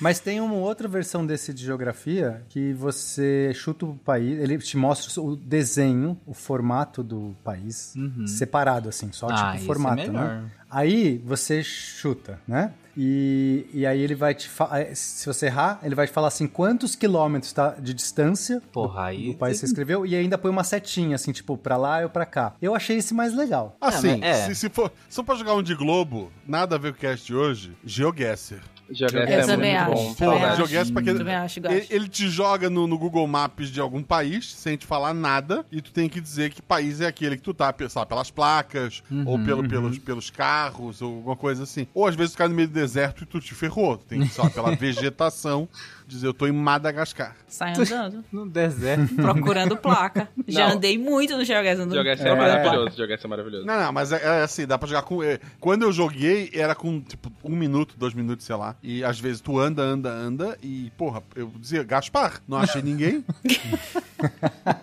Mas 0.00 0.20
tem 0.20 0.40
uma 0.40 0.54
outra 0.54 0.86
versão 0.88 1.24
desse 1.24 1.52
de 1.54 1.64
geografia 1.64 2.42
que 2.48 2.72
você 2.72 3.52
chuta 3.54 3.86
o 3.86 3.94
país, 3.96 4.38
ele 4.38 4.58
te 4.58 4.76
mostra 4.76 5.20
o 5.22 5.36
desenho, 5.36 6.18
o 6.26 6.34
formato 6.34 7.02
do 7.02 7.34
país 7.44 7.94
separado, 8.26 8.88
assim, 8.88 9.10
só 9.12 9.26
Ah, 9.30 9.52
tipo 9.52 9.64
é 9.64 9.66
formato, 9.66 9.96
melhor. 9.96 10.12
né? 10.42 10.50
Aí 10.70 11.18
você 11.24 11.62
chuta, 11.62 12.38
né? 12.48 12.72
E, 12.94 13.66
e 13.72 13.86
aí 13.86 13.98
ele 14.00 14.14
vai 14.14 14.34
te 14.34 14.48
falar. 14.48 14.94
Se 14.94 15.24
você 15.26 15.46
errar, 15.46 15.80
ele 15.82 15.94
vai 15.94 16.06
te 16.06 16.12
falar 16.12 16.28
assim 16.28 16.46
quantos 16.46 16.94
quilômetros 16.94 17.50
tá 17.52 17.70
de 17.78 17.94
distância 17.94 18.60
Porra, 18.70 19.04
aí. 19.06 19.28
do 19.32 19.34
país 19.38 19.54
que 19.56 19.60
você 19.60 19.66
escreveu 19.66 20.04
e 20.04 20.14
ainda 20.14 20.36
põe 20.36 20.50
uma 20.50 20.62
setinha, 20.62 21.14
assim, 21.16 21.32
tipo, 21.32 21.56
pra 21.56 21.78
lá 21.78 22.00
ou 22.02 22.10
pra 22.10 22.26
cá. 22.26 22.54
Eu 22.60 22.74
achei 22.74 22.98
esse 22.98 23.14
mais 23.14 23.34
legal. 23.34 23.76
Assim, 23.80 24.18
mas 24.18 24.22
é. 24.22 24.46
se, 24.46 24.54
se 24.54 24.68
for 24.68 24.92
só 25.08 25.22
pra 25.22 25.34
jogar 25.36 25.54
um 25.54 25.62
de 25.62 25.74
Globo, 25.74 26.30
nada 26.46 26.76
a 26.76 26.78
ver 26.78 26.92
com 26.92 26.98
o 26.98 27.00
cast 27.00 27.26
de 27.26 27.34
hoje, 27.34 27.72
GeoGuessr. 27.84 28.60
Jogar 28.90 29.30
Eu 29.30 29.40
é 29.40 29.46
também 29.46 29.78
muito 29.78 29.92
acho. 29.92 30.02
bom. 30.04 30.14
Também 30.14 30.44
acho. 30.44 30.56
GeoGuessr 30.56 30.92
pra 30.92 31.02
que... 31.02 31.14
Também 31.14 31.34
acho, 31.34 31.60
ele, 31.60 31.86
ele 31.90 32.08
te 32.08 32.28
joga 32.28 32.68
no, 32.68 32.86
no 32.86 32.98
Google 32.98 33.26
Maps 33.26 33.70
de 33.70 33.80
algum 33.80 34.02
país, 34.02 34.52
sem 34.54 34.76
te 34.76 34.86
falar 34.86 35.14
nada, 35.14 35.64
e 35.70 35.80
tu 35.80 35.92
tem 35.92 36.08
que 36.08 36.20
dizer 36.20 36.50
que 36.50 36.60
país 36.60 37.00
é 37.00 37.06
aquele 37.06 37.36
que 37.36 37.42
tu 37.42 37.54
tá, 37.54 37.74
sei 37.78 37.88
lá, 37.94 38.06
pelas 38.06 38.30
placas, 38.30 39.02
ou 39.24 39.38
pelo, 39.38 39.68
pelos, 39.68 39.98
pelos 39.98 40.30
carros, 40.30 41.00
ou 41.00 41.16
alguma 41.16 41.36
coisa 41.36 41.62
assim. 41.62 41.86
Ou 41.94 42.06
às 42.06 42.14
vezes 42.14 42.34
tu 42.34 42.38
cai 42.38 42.48
no 42.48 42.54
meio 42.54 42.68
do 42.68 42.74
deserto 42.74 43.24
e 43.24 43.26
tu 43.26 43.40
te 43.40 43.54
ferrou. 43.54 43.96
Tu 43.96 44.04
tem 44.06 44.20
que, 44.20 44.28
sei 44.28 44.44
lá, 44.44 44.50
pela 44.50 44.74
vegetação, 44.76 45.68
dizer 46.12 46.26
eu 46.26 46.34
tô 46.34 46.46
em 46.46 46.52
Madagascar. 46.52 47.36
Sai 47.48 47.72
andando. 47.76 48.24
No 48.32 48.48
deserto. 48.48 49.14
procurando 49.14 49.76
placa. 49.76 50.28
Já 50.48 50.68
Não. 50.68 50.76
andei 50.76 50.96
muito 50.96 51.36
no 51.36 51.44
GeoGuessr. 51.44 51.82
andando 51.82 51.94
Jogar 51.96 52.12
é, 52.12 52.16
placa. 52.16 52.36
maravilhoso. 52.36 52.96
Jogar 52.96 53.18
é 53.22 53.26
maravilhoso. 53.28 53.66
Não, 53.66 53.80
não, 53.80 53.92
mas 53.92 54.12
é, 54.12 54.16
é 54.40 54.42
assim, 54.42 54.66
dá 54.66 54.78
pra 54.78 54.88
jogar 54.88 55.02
com. 55.02 55.22
é, 55.22 55.38
quando 55.60 55.82
eu 55.82 55.92
joguei, 55.92 56.50
era 56.54 56.74
com, 56.74 57.00
tipo, 57.00 57.30
um 57.44 57.54
minuto, 57.54 57.94
dois 57.98 58.14
minutos, 58.14 58.46
sei 58.46 58.56
lá. 58.56 58.76
E 58.82 59.04
às 59.04 59.18
vezes 59.20 59.40
tu 59.40 59.58
anda, 59.58 59.82
anda, 59.82 60.10
anda, 60.10 60.58
e, 60.62 60.90
porra, 60.96 61.22
eu 61.36 61.52
dizia, 61.58 61.82
Gaspar, 61.82 62.40
não 62.48 62.58
achei 62.58 62.82
ninguém. 62.82 63.24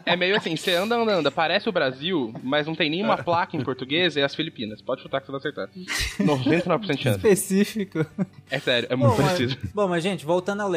É 0.05 0.15
meio 0.15 0.35
assim, 0.35 0.55
você 0.55 0.73
anda, 0.75 0.95
anda, 0.95 1.13
anda, 1.15 1.31
parece 1.31 1.69
o 1.69 1.71
Brasil, 1.71 2.33
mas 2.43 2.67
não 2.67 2.75
tem 2.75 2.89
nenhuma 2.89 3.17
placa 3.17 3.55
em 3.55 3.63
português, 3.63 4.17
é 4.17 4.23
as 4.23 4.35
Filipinas. 4.35 4.81
Pode 4.81 5.01
chutar 5.01 5.21
que 5.21 5.27
você 5.27 5.31
vai 5.31 5.39
acertar. 5.39 5.69
99% 6.19 6.95
de 6.95 7.03
chance. 7.03 7.17
Específico. 7.17 8.05
É 8.49 8.59
sério, 8.59 8.87
é 8.91 8.95
muito 8.95 9.11
Bom, 9.15 9.17
mas, 9.23 9.31
parecido. 9.37 9.69
bom, 9.73 9.87
mas, 9.87 10.03
gente, 10.03 10.25
voltando 10.25 10.61
ao 10.61 10.69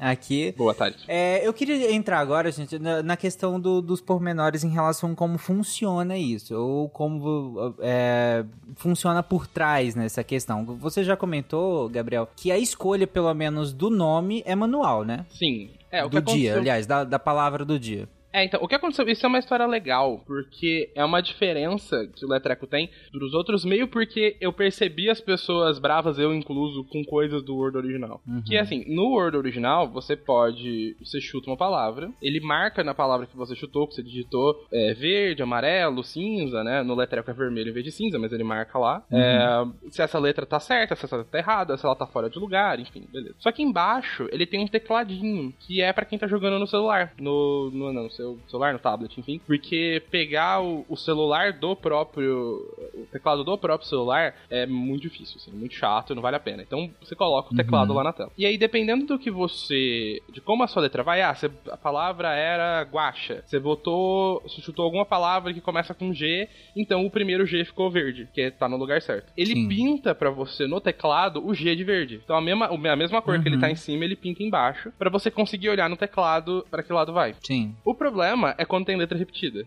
Aqui. 0.00 0.52
Boa 0.56 0.74
tarde. 0.74 0.98
É, 1.08 1.46
eu 1.46 1.52
queria 1.52 1.92
entrar 1.92 2.18
agora, 2.18 2.50
gente, 2.52 2.78
na, 2.78 3.02
na 3.02 3.16
questão 3.16 3.58
do- 3.60 3.80
dos 3.82 4.00
pormenores 4.00 4.64
em 4.64 4.68
relação 4.70 5.12
a 5.12 5.14
como 5.14 5.38
funciona 5.38 6.16
isso, 6.16 6.54
ou 6.56 6.88
como 6.88 7.74
é, 7.80 8.44
funciona 8.76 9.22
por 9.22 9.46
trás 9.46 9.94
nessa 9.94 10.22
questão. 10.24 10.64
Você 10.64 11.02
já 11.04 11.16
comentou, 11.16 11.88
Gabriel, 11.88 12.28
que 12.36 12.50
a 12.52 12.58
escolha, 12.58 13.06
pelo 13.06 13.32
menos, 13.34 13.72
do 13.72 13.90
nome 13.90 14.42
é 14.46 14.54
manual, 14.54 15.04
né? 15.04 15.26
Sim. 15.30 15.70
É, 15.90 16.04
o 16.04 16.08
do 16.08 16.20
dia, 16.20 16.20
aconteceu- 16.52 16.56
aliás, 16.58 16.86
da, 16.86 17.04
da 17.04 17.18
palavra 17.18 17.64
do 17.64 17.78
dia. 17.78 18.08
É, 18.34 18.44
então, 18.44 18.60
o 18.60 18.66
que 18.66 18.74
aconteceu? 18.74 19.08
Isso 19.08 19.24
é 19.24 19.28
uma 19.28 19.38
história 19.38 19.64
legal, 19.64 20.20
porque 20.26 20.90
é 20.96 21.04
uma 21.04 21.20
diferença 21.20 22.04
que 22.16 22.26
o 22.26 22.28
Letreco 22.28 22.66
tem 22.66 22.90
dos 23.12 23.32
outros, 23.32 23.64
meio 23.64 23.86
porque 23.86 24.36
eu 24.40 24.52
percebi 24.52 25.08
as 25.08 25.20
pessoas 25.20 25.78
bravas, 25.78 26.18
eu 26.18 26.34
incluso, 26.34 26.82
com 26.84 27.04
coisas 27.04 27.44
do 27.44 27.54
Word 27.54 27.76
original. 27.76 28.20
Que 28.44 28.56
é 28.56 28.60
assim, 28.60 28.84
no 28.92 29.10
Word 29.10 29.36
original, 29.36 29.88
você 29.88 30.16
pode. 30.16 30.96
Você 30.98 31.20
chuta 31.20 31.48
uma 31.48 31.56
palavra, 31.56 32.10
ele 32.20 32.40
marca 32.40 32.82
na 32.82 32.92
palavra 32.92 33.26
que 33.26 33.36
você 33.36 33.54
chutou, 33.54 33.86
que 33.86 33.94
você 33.94 34.02
digitou, 34.02 34.66
é, 34.72 34.92
verde, 34.94 35.40
amarelo, 35.40 36.02
cinza, 36.02 36.64
né? 36.64 36.82
No 36.82 36.96
Letreco 36.96 37.30
é 37.30 37.34
vermelho 37.34 37.70
em 37.70 37.72
vez 37.72 37.84
de 37.84 37.92
cinza, 37.92 38.18
mas 38.18 38.32
ele 38.32 38.42
marca 38.42 38.76
lá. 38.76 39.04
É, 39.12 39.64
se 39.90 40.02
essa 40.02 40.18
letra 40.18 40.44
tá 40.44 40.58
certa, 40.58 40.96
se 40.96 41.04
essa 41.04 41.18
letra 41.18 41.30
tá 41.30 41.38
errada, 41.38 41.76
se 41.76 41.86
ela 41.86 41.94
tá 41.94 42.06
fora 42.06 42.28
de 42.28 42.38
lugar, 42.40 42.80
enfim, 42.80 43.06
beleza. 43.12 43.36
Só 43.38 43.52
que 43.52 43.62
embaixo 43.62 44.28
ele 44.32 44.44
tem 44.44 44.58
um 44.58 44.66
tecladinho, 44.66 45.54
que 45.60 45.80
é 45.80 45.92
pra 45.92 46.04
quem 46.04 46.18
tá 46.18 46.26
jogando 46.26 46.58
no 46.58 46.66
celular. 46.66 47.12
No. 47.20 47.70
no 47.70 47.92
não, 47.92 48.02
no 48.04 48.10
seu 48.24 48.38
celular, 48.48 48.72
no 48.72 48.78
tablet, 48.78 49.18
enfim. 49.18 49.40
Porque 49.46 50.02
pegar 50.10 50.60
o, 50.62 50.84
o 50.88 50.96
celular 50.96 51.52
do 51.52 51.76
próprio. 51.76 52.58
O 52.94 53.06
teclado 53.12 53.44
do 53.44 53.56
próprio 53.58 53.88
celular 53.88 54.34
é 54.50 54.66
muito 54.66 55.02
difícil, 55.02 55.36
assim, 55.36 55.50
muito 55.52 55.74
chato, 55.74 56.14
não 56.14 56.22
vale 56.22 56.36
a 56.36 56.40
pena. 56.40 56.62
Então 56.62 56.90
você 57.02 57.14
coloca 57.14 57.52
o 57.52 57.56
teclado 57.56 57.92
lá 57.92 58.02
na 58.04 58.12
tela. 58.12 58.30
E 58.36 58.46
aí, 58.46 58.56
dependendo 58.56 59.06
do 59.06 59.18
que 59.18 59.30
você. 59.30 60.20
de 60.32 60.40
como 60.40 60.62
a 60.62 60.66
sua 60.68 60.82
letra 60.82 61.02
vai, 61.02 61.20
ah, 61.20 61.34
você- 61.34 61.50
a 61.70 61.76
palavra 61.76 62.34
era 62.34 62.82
guacha. 62.82 63.42
Você 63.46 63.58
botou. 63.58 64.40
Você 64.42 64.60
chutou 64.62 64.84
alguma 64.84 65.04
palavra 65.04 65.52
que 65.52 65.60
começa 65.60 65.92
com 65.94 66.12
G, 66.12 66.48
então 66.76 67.04
o 67.04 67.10
primeiro 67.10 67.46
G 67.46 67.64
ficou 67.64 67.90
verde, 67.90 68.28
que 68.32 68.50
tá 68.52 68.68
no 68.68 68.76
lugar 68.76 69.00
certo. 69.02 69.32
Ele 69.36 69.54
Sim. 69.54 69.68
pinta 69.68 70.14
pra 70.14 70.30
você 70.30 70.66
no 70.66 70.80
teclado 70.80 71.44
o 71.46 71.54
G 71.54 71.74
de 71.76 71.84
verde. 71.84 72.20
Então 72.24 72.36
a 72.36 72.40
mesma, 72.40 72.66
a 72.66 72.96
mesma 72.96 73.20
cor 73.22 73.40
que 73.42 73.48
ele 73.48 73.58
tá 73.58 73.70
em 73.70 73.74
cima, 73.76 74.04
ele 74.04 74.16
pinta 74.16 74.42
embaixo, 74.42 74.92
pra 74.98 75.10
você 75.10 75.30
conseguir 75.30 75.68
olhar 75.70 75.88
no 75.90 75.96
teclado 75.96 76.64
pra 76.70 76.82
que 76.82 76.92
lado 76.92 77.12
vai. 77.12 77.34
Sim. 77.42 77.74
O 77.84 77.94
problema 77.94 78.13
é 78.22 78.64
quando 78.64 78.84
tem 78.86 78.96
letra 78.96 79.16
repetida. 79.18 79.64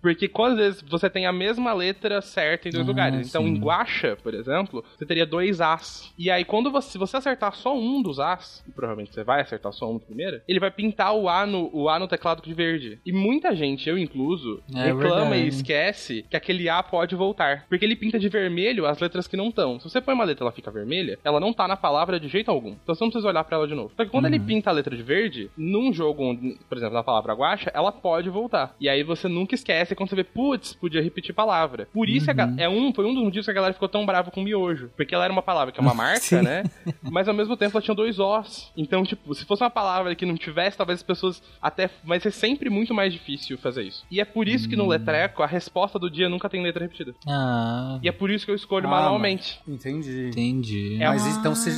Porque 0.00 0.28
quando 0.28 0.52
às 0.52 0.58
vezes 0.58 0.82
você 0.88 1.08
tem 1.08 1.26
a 1.26 1.32
mesma 1.32 1.72
letra 1.72 2.20
certa 2.20 2.68
em 2.68 2.72
dois 2.72 2.84
Ah, 2.84 2.88
lugares. 2.88 3.28
Então, 3.28 3.42
sim. 3.42 3.48
em 3.50 3.58
guacha, 3.60 4.16
por 4.22 4.34
exemplo, 4.34 4.84
você 4.96 5.06
teria 5.06 5.26
dois 5.26 5.60
As. 5.60 6.12
E 6.18 6.30
aí, 6.30 6.44
quando 6.44 6.70
você, 6.70 6.90
se 6.92 6.98
você 6.98 7.16
acertar 7.16 7.54
só 7.54 7.76
um 7.76 8.02
dos 8.02 8.18
As, 8.20 8.62
e 8.66 8.70
provavelmente 8.72 9.12
você 9.14 9.22
vai 9.24 9.40
acertar 9.40 9.72
só 9.72 9.90
um 9.90 9.98
primeiro, 9.98 10.40
ele 10.48 10.60
vai 10.60 10.70
pintar 10.70 11.14
o 11.14 11.28
A 11.28 11.46
no, 11.46 11.70
o 11.72 11.88
A 11.88 11.98
no 11.98 12.08
teclado 12.08 12.42
de 12.42 12.52
verde. 12.54 12.98
E 13.04 13.12
muita 13.12 13.54
gente, 13.54 13.88
eu 13.88 13.98
incluso, 13.98 14.62
É 14.74 14.84
reclama 14.84 15.36
e 15.36 15.40
verdade. 15.42 15.48
esquece 15.48 16.24
que 16.28 16.36
aquele 16.36 16.68
A 16.68 16.82
pode 16.82 17.14
voltar. 17.14 17.66
Porque 17.68 17.84
ele 17.84 17.96
pinta 17.96 18.18
de 18.18 18.28
vermelho 18.28 18.86
as 18.86 18.98
letras 18.98 19.26
que 19.28 19.36
não 19.36 19.48
estão. 19.48 19.78
Se 19.80 19.88
você 19.88 20.00
põe 20.00 20.14
uma 20.14 20.24
letra 20.24 20.44
e 20.44 20.46
ela 20.46 20.52
fica 20.52 20.70
vermelha, 20.70 21.18
ela 21.24 21.40
não 21.40 21.52
tá 21.52 21.66
na 21.68 21.76
palavra 21.76 22.18
de 22.20 22.28
jeito 22.28 22.50
algum. 22.50 22.70
Então 22.82 22.94
você 22.94 23.04
não 23.04 23.10
precisa 23.10 23.28
olhar 23.28 23.44
pra 23.44 23.56
ela 23.56 23.68
de 23.68 23.74
novo. 23.74 23.92
Só 23.96 24.04
que 24.04 24.10
quando 24.10 24.26
ele 24.26 24.38
Uhum. 24.38 24.46
pinta 24.46 24.70
a 24.70 24.72
letra 24.72 24.94
de 24.96 25.02
verde, 25.02 25.50
num 25.56 25.92
jogo, 25.92 26.36
por 26.68 26.76
exemplo, 26.76 26.94
na 26.94 27.02
palavra 27.02 27.32
guacha, 27.34 27.70
ela 27.74 27.85
pode 27.92 28.28
voltar. 28.30 28.74
E 28.80 28.88
aí 28.88 29.02
você 29.02 29.28
nunca 29.28 29.54
esquece 29.54 29.94
quando 29.94 30.08
você 30.10 30.16
vê, 30.16 30.24
putz, 30.24 30.74
podia 30.74 31.02
repetir 31.02 31.34
palavra. 31.34 31.88
Por 31.92 32.08
isso 32.08 32.30
Uhum. 32.30 32.54
é 32.58 32.68
um, 32.68 32.92
foi 32.92 33.04
um 33.06 33.14
dos 33.14 33.22
motivos 33.22 33.46
que 33.46 33.50
a 33.50 33.54
galera 33.54 33.72
ficou 33.74 33.88
tão 33.88 34.04
brava 34.04 34.30
com 34.30 34.42
miojo. 34.42 34.90
Porque 34.96 35.14
ela 35.14 35.24
era 35.24 35.32
uma 35.32 35.42
palavra 35.42 35.72
que 35.72 35.78
é 35.80 35.82
uma 35.82 35.94
marca, 35.94 36.20
Sim. 36.20 36.42
né? 36.42 36.64
Mas 37.02 37.28
ao 37.28 37.34
mesmo 37.34 37.56
tempo 37.56 37.76
ela 37.76 37.82
tinha 37.82 37.94
dois 37.94 38.18
Os. 38.18 38.72
Então, 38.76 39.04
tipo, 39.04 39.34
se 39.34 39.44
fosse 39.44 39.62
uma 39.62 39.70
palavra 39.70 40.14
que 40.14 40.26
não 40.26 40.36
tivesse, 40.36 40.76
talvez 40.76 40.98
as 40.98 41.02
pessoas 41.02 41.42
até. 41.60 41.88
Vai 42.04 42.20
ser 42.20 42.30
sempre 42.30 42.68
muito 42.70 42.92
mais 42.94 43.12
difícil 43.12 43.56
fazer 43.58 43.82
isso. 43.84 44.04
E 44.10 44.20
é 44.20 44.24
por 44.24 44.48
isso 44.48 44.66
Hum. 44.66 44.70
que 44.70 44.76
no 44.76 44.86
letreco 44.86 45.42
a 45.42 45.46
resposta 45.46 45.98
do 45.98 46.10
dia 46.10 46.28
nunca 46.28 46.48
tem 46.48 46.62
letra 46.62 46.82
repetida. 46.84 47.14
Ah, 47.26 47.98
E 48.02 48.08
é 48.08 48.12
por 48.12 48.30
isso 48.30 48.44
que 48.44 48.50
eu 48.50 48.54
escolho 48.56 48.86
Ah, 48.86 48.90
manualmente. 48.90 49.60
Entendi. 49.66 50.28
entendi. 50.28 50.96
É 51.00 51.08
Mas, 51.08 51.26
isso- 51.26 51.38
então, 51.40 51.54
você, 51.54 51.70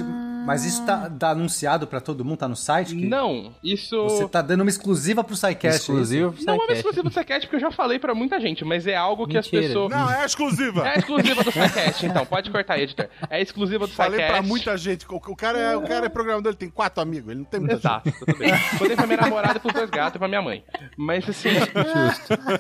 mas 0.49 0.65
isso 0.65 0.85
tá, 0.87 1.11
tá 1.11 1.31
anunciado 1.31 1.87
pra 1.87 2.01
todo 2.01 2.25
mundo? 2.25 2.39
Tá 2.39 2.49
no 2.49 2.57
site? 2.57 2.97
que 2.97 3.07
Não, 3.07 3.55
isso. 3.63 4.03
Você 4.05 4.27
tá 4.27 4.41
dando 4.41 4.63
uma 4.63 4.71
exclusiva 4.71 5.23
pro 5.23 5.37
SciCast. 5.37 5.81
Exclusivo 5.81 6.33
pro 6.33 6.45
Não 6.45 6.55
é 6.55 6.65
uma 6.65 6.73
exclusiva 6.73 7.03
do 7.03 7.13
SciCast, 7.13 7.47
porque 7.47 7.57
eu 7.57 7.61
já 7.61 7.71
falei 7.71 7.99
pra 7.99 8.15
muita 8.15 8.41
gente, 8.41 8.65
mas 8.65 8.87
é 8.87 8.97
algo 8.97 9.27
que 9.27 9.37
as 9.37 9.45
Mentira. 9.45 9.69
pessoas. 9.69 9.91
Não, 9.91 10.11
é 10.11 10.25
exclusiva. 10.25 10.89
É 10.89 10.99
exclusiva 10.99 11.45
do 11.45 11.53
SciCast, 11.53 12.07
então, 12.07 12.25
pode 12.25 12.51
cortar, 12.51 12.79
editor. 12.79 13.09
É 13.29 13.43
exclusiva 13.43 13.87
do 13.87 13.93
Falei 13.93 14.21
SciCast. 14.21 14.33
pra 14.33 14.43
muita 14.43 14.77
gente. 14.79 15.07
O, 15.09 15.37
cara 15.37 15.59
é, 15.59 15.77
o 15.77 15.83
cara 15.83 16.07
é 16.07 16.09
programador, 16.09 16.51
ele 16.51 16.57
tem 16.57 16.71
quatro 16.71 17.03
amigos, 17.03 17.31
ele 17.31 17.41
não 17.41 17.45
tem 17.45 17.61
muita 17.61 17.75
gente. 17.75 17.85
Exato, 17.85 18.13
tudo 18.19 18.39
bem. 18.39 18.53
Contei 18.79 18.97
pra 18.97 19.07
minha 19.07 19.21
namorada, 19.21 19.61
pros 19.61 19.75
dois 19.75 19.91
gatos 19.91 20.17
e 20.17 20.19
pra 20.19 20.29
minha 20.29 20.43
mãe. 20.43 20.65
Mas 20.97 21.29
assim. 21.29 21.51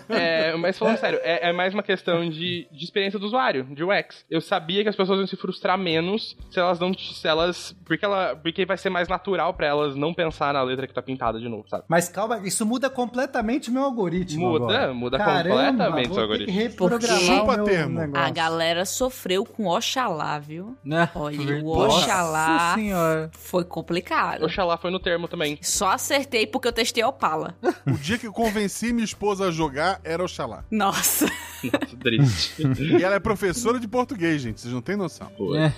É, 0.08 0.54
mas 0.56 0.78
falando 0.78 0.98
sério, 0.98 1.20
é, 1.22 1.48
é 1.48 1.52
mais 1.52 1.72
uma 1.72 1.82
questão 1.82 2.28
de, 2.28 2.68
de 2.70 2.84
experiência 2.84 3.18
do 3.18 3.26
usuário, 3.26 3.64
de 3.64 3.82
UX. 3.82 4.24
Eu 4.30 4.40
sabia 4.40 4.82
que 4.82 4.88
as 4.88 4.96
pessoas 4.96 5.18
iam 5.18 5.26
se 5.26 5.36
frustrar 5.36 5.78
menos 5.78 6.36
se 6.50 6.58
elas 6.58 6.78
não 6.78 6.92
se 6.94 7.26
elas 7.26 7.74
porque 7.84 8.04
ela. 8.04 8.36
Porque 8.36 8.64
vai 8.64 8.76
ser 8.76 8.90
mais 8.90 9.08
natural 9.08 9.54
pra 9.54 9.66
elas 9.66 9.96
não 9.96 10.12
pensar 10.14 10.52
na 10.54 10.62
letra 10.62 10.86
que 10.86 10.94
tá 10.94 11.02
pintada 11.02 11.38
de 11.40 11.48
novo, 11.48 11.64
sabe? 11.68 11.84
Mas 11.88 12.08
calma, 12.08 12.40
isso 12.46 12.64
muda 12.66 12.88
completamente 12.90 13.70
o 13.70 13.72
meu 13.72 13.82
algoritmo. 13.84 14.50
Muda, 14.50 14.64
agora. 14.64 14.94
muda 14.94 15.18
Caramba, 15.18 15.56
completamente 15.56 16.10
o 16.10 16.20
algoritmo. 16.20 16.46
Ter 16.46 16.52
que 16.52 16.58
reprogramar 16.58 17.20
Chupa 17.20 17.52
o 17.52 17.56
meu 17.56 17.64
termo. 17.64 17.98
negócio. 18.00 18.26
A 18.26 18.30
galera 18.30 18.84
sofreu 18.84 19.44
com 19.44 19.66
Oxalá, 19.66 20.38
viu? 20.38 20.76
Né? 20.84 21.08
Olha, 21.14 21.62
o 21.64 21.78
Nossa 21.78 21.96
Oxalá 21.98 22.74
senhora. 22.74 23.30
foi 23.32 23.64
complicado. 23.64 24.44
Oxalá 24.44 24.76
foi 24.76 24.90
no 24.90 25.00
termo 25.00 25.28
também. 25.28 25.58
Só 25.62 25.90
acertei 25.90 26.46
porque 26.46 26.68
eu 26.68 26.72
testei 26.72 27.02
Opala. 27.04 27.54
O 27.86 27.92
dia 27.98 28.18
que 28.18 28.26
eu 28.26 28.32
convenci 28.32 28.92
minha 28.92 29.04
esposa 29.04 29.48
a 29.48 29.50
jogar 29.50 30.00
era 30.04 30.22
Oxalá. 30.22 30.64
Nossa. 30.70 31.26
Nossa, 31.26 31.96
triste. 32.00 32.54
E 32.78 33.02
ela 33.02 33.16
é 33.16 33.18
professora 33.20 33.80
de 33.80 33.88
português, 33.88 34.40
gente. 34.40 34.60
Vocês 34.60 34.72
não 34.72 34.80
têm 34.80 34.96
noção. 34.96 35.28
É. 35.56 35.72